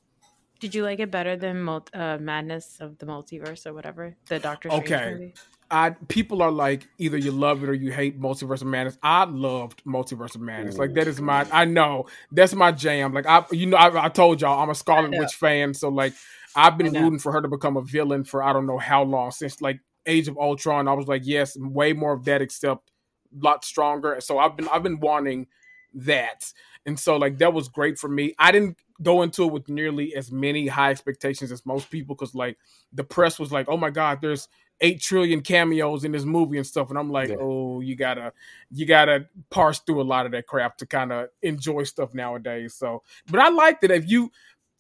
Did 0.61 0.75
you 0.75 0.83
like 0.83 0.99
it 0.99 1.09
better 1.09 1.35
than 1.35 1.67
uh, 1.67 2.17
Madness 2.21 2.77
of 2.79 2.99
the 2.99 3.07
Multiverse 3.07 3.65
or 3.65 3.73
whatever? 3.73 4.15
The 4.29 4.39
Doctor 4.39 4.69
Strange 4.69 4.85
Okay. 4.85 5.11
movie? 5.11 5.33
I 5.71 5.91
people 6.09 6.41
are 6.43 6.51
like 6.51 6.88
either 6.99 7.17
you 7.17 7.31
love 7.31 7.63
it 7.63 7.69
or 7.69 7.73
you 7.73 7.91
hate 7.91 8.19
Multiverse 8.19 8.61
of 8.61 8.67
Madness. 8.67 8.97
I 9.01 9.23
loved 9.23 9.81
Multiverse 9.85 10.35
of 10.35 10.41
Madness. 10.41 10.77
Like 10.77 10.93
that 10.95 11.07
is 11.07 11.19
my 11.21 11.47
I 11.49 11.65
know 11.65 12.07
that's 12.31 12.53
my 12.53 12.71
jam. 12.73 13.13
Like 13.13 13.25
I 13.25 13.45
you 13.51 13.67
know 13.67 13.77
I, 13.77 14.05
I 14.05 14.09
told 14.09 14.41
y'all 14.41 14.61
I'm 14.61 14.69
a 14.69 14.75
Scarlet. 14.75 15.17
Witch 15.17 15.33
fan, 15.33 15.73
so 15.73 15.89
like 15.89 16.13
I've 16.55 16.77
been 16.77 16.91
rooting 16.93 17.19
for 17.19 17.31
her 17.31 17.41
to 17.41 17.47
become 17.47 17.77
a 17.77 17.81
villain 17.81 18.25
for 18.25 18.43
I 18.43 18.51
don't 18.51 18.67
know 18.67 18.77
how 18.77 19.03
long 19.03 19.31
since 19.31 19.61
like 19.61 19.79
Age 20.05 20.27
of 20.27 20.38
Ultron. 20.38 20.89
I 20.89 20.93
was 20.93 21.07
like 21.07 21.21
yes, 21.25 21.57
way 21.57 21.93
more 21.93 22.13
of 22.13 22.25
that 22.25 22.41
except 22.41 22.91
a 23.33 23.43
lot 23.45 23.63
stronger. 23.63 24.17
So 24.19 24.39
I've 24.39 24.57
been 24.57 24.67
I've 24.67 24.83
been 24.83 24.99
wanting 24.99 25.47
that. 25.93 26.51
And 26.85 26.99
so 26.99 27.15
like 27.15 27.38
that 27.38 27.53
was 27.53 27.69
great 27.69 27.97
for 27.97 28.09
me. 28.09 28.33
I 28.38 28.51
didn't 28.51 28.77
go 29.02 29.22
into 29.22 29.44
it 29.44 29.52
with 29.52 29.69
nearly 29.69 30.15
as 30.15 30.32
many 30.32 30.68
high 30.68 30.91
expectations 30.91 31.52
as 31.52 31.65
most 31.65 31.90
people 31.90 32.15
because 32.15 32.36
like 32.36 32.57
the 32.94 33.03
press 33.03 33.40
was 33.40 33.52
like, 33.52 33.68
oh 33.69 33.78
my 33.78 33.90
god, 33.90 34.19
there's 34.22 34.48
eight 34.82 34.99
trillion 34.99 35.41
cameos 35.41 36.03
in 36.03 36.11
this 36.11 36.23
movie 36.23 36.57
and 36.57 36.65
stuff, 36.65 36.90
and 36.90 36.98
I'm 36.98 37.11
like, 37.11 37.30
Yeah. 37.30 37.36
oh, 37.40 37.82
you 37.82 37.95
gotta 37.95 38.34
you 38.72 38.86
gotta 38.86 39.28
parse 39.49 39.80
through 39.80 40.02
a 40.02 40.03
lot 40.03 40.26
of 40.26 40.32
that 40.34 40.48
crap 40.48 40.78
to 40.78 40.86
kind 40.86 41.11
of 41.11 41.30
enjoy 41.41 41.84
stuff 41.84 42.14
nowadays. 42.14 42.76
So, 42.76 43.03
but 43.30 43.40
I 43.40 43.49
liked 43.49 43.84
it. 43.84 43.91
If 43.91 44.10
you, 44.10 44.32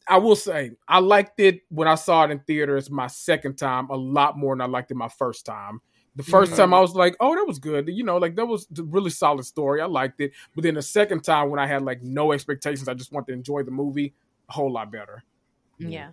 I 0.07 0.17
will 0.17 0.35
say, 0.35 0.71
I 0.87 0.99
liked 0.99 1.39
it 1.39 1.61
when 1.69 1.87
I 1.87 1.95
saw 1.95 2.23
it 2.25 2.31
in 2.31 2.39
theaters 2.39 2.89
my 2.89 3.07
second 3.07 3.57
time 3.57 3.89
a 3.89 3.95
lot 3.95 4.37
more 4.37 4.55
than 4.55 4.61
I 4.61 4.65
liked 4.65 4.91
it 4.91 4.95
my 4.95 5.09
first 5.09 5.45
time. 5.45 5.81
The 6.15 6.23
1st 6.23 6.49
time 6.49 6.57
mm-hmm. 6.57 6.73
I 6.73 6.79
was 6.81 6.93
like, 6.93 7.15
oh, 7.19 7.35
that 7.35 7.45
was 7.47 7.59
good. 7.59 7.87
You 7.87 8.03
know, 8.03 8.17
like 8.17 8.35
that 8.35 8.45
was 8.45 8.67
a 8.77 8.83
really 8.83 9.09
solid 9.09 9.45
story. 9.45 9.81
I 9.81 9.85
liked 9.85 10.19
it. 10.19 10.33
But 10.53 10.63
then 10.63 10.73
the 10.73 10.81
second 10.81 11.23
time 11.23 11.49
when 11.49 11.59
I 11.59 11.67
had 11.67 11.83
like 11.83 12.03
no 12.03 12.33
expectations, 12.33 12.89
I 12.89 12.93
just 12.93 13.11
wanted 13.11 13.27
to 13.27 13.33
enjoy 13.33 13.63
the 13.63 13.71
movie, 13.71 14.13
a 14.49 14.53
whole 14.53 14.71
lot 14.71 14.91
better. 14.91 15.23
Yeah. 15.79 16.07
Mm-hmm. 16.07 16.11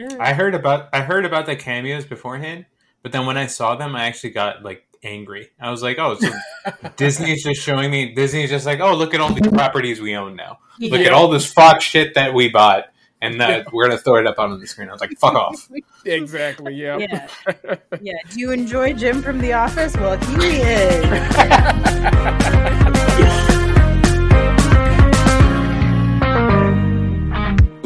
Mm. 0.00 0.20
I 0.20 0.32
heard 0.32 0.54
about 0.54 0.88
I 0.92 1.02
heard 1.02 1.24
about 1.24 1.46
the 1.46 1.56
cameos 1.56 2.04
beforehand, 2.04 2.66
but 3.02 3.12
then 3.12 3.26
when 3.26 3.36
I 3.36 3.46
saw 3.46 3.74
them, 3.74 3.94
I 3.96 4.04
actually 4.06 4.30
got 4.30 4.62
like 4.62 4.86
angry. 5.02 5.50
I 5.60 5.70
was 5.70 5.82
like, 5.82 5.98
"Oh, 5.98 6.16
so 6.16 6.30
Disney's 6.96 7.42
just 7.42 7.60
showing 7.60 7.90
me. 7.90 8.14
Disney's 8.14 8.50
just 8.50 8.66
like, 8.66 8.80
oh, 8.80 8.94
look 8.94 9.14
at 9.14 9.20
all 9.20 9.32
these 9.32 9.48
properties 9.48 10.00
we 10.00 10.14
own 10.14 10.36
now. 10.36 10.58
Look 10.78 11.00
Yeah. 11.00 11.08
at 11.08 11.12
all 11.12 11.28
this 11.28 11.50
Fox 11.52 11.84
shit 11.84 12.14
that 12.14 12.34
we 12.34 12.48
bought, 12.48 12.86
and 13.21 13.39
that 13.41 13.71
we're 13.73 13.87
gonna 13.87 13.97
throw 13.97 14.15
it 14.17 14.27
up 14.27 14.39
on 14.39 14.59
the 14.59 14.67
screen." 14.67 14.89
I 14.89 14.93
was 14.93 15.01
like, 15.01 15.17
"Fuck 15.19 15.35
off." 15.35 15.67
Exactly. 16.05 16.73
Yeah. 16.75 16.97
Yeah. 16.97 17.27
Yeah. 18.01 18.19
Do 18.31 18.39
you 18.39 18.51
enjoy 18.51 18.93
Jim 18.93 19.21
from 19.21 19.39
The 19.39 19.53
Office? 19.53 19.95
Well, 19.95 20.17
he 20.17 20.61
is. 20.61 21.05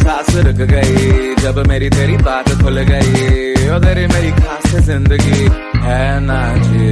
खास 0.04 0.36
रुक 0.46 0.62
गई। 0.70 1.36
जब 1.36 1.58
मेरी 1.68 1.90
तेरी 1.90 2.18
बात 2.20 2.50
खुल 2.62 2.80
गई, 2.90 3.70
ओ 3.70 3.80
तेरी 3.80 4.06
मेरी 4.08 4.32
खास 4.40 4.76
ज़िंदगी 4.88 5.42
है 5.86 6.04
ना 6.22 6.40
जी। 6.64 6.90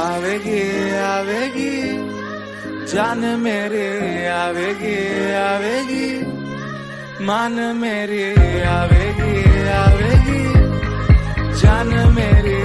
आवेगी 0.00 0.60
आवेगी, 1.06 1.74
जान 2.92 3.24
मेरे, 3.40 3.88
आवेगी 4.28 4.96
आवेगी, 5.40 6.08
मान 7.26 7.60
मेरे, 7.76 8.24
आवेगी 8.68 9.34
आवेगी, 9.74 10.42
जान 11.60 11.88
मेरे 12.10 12.59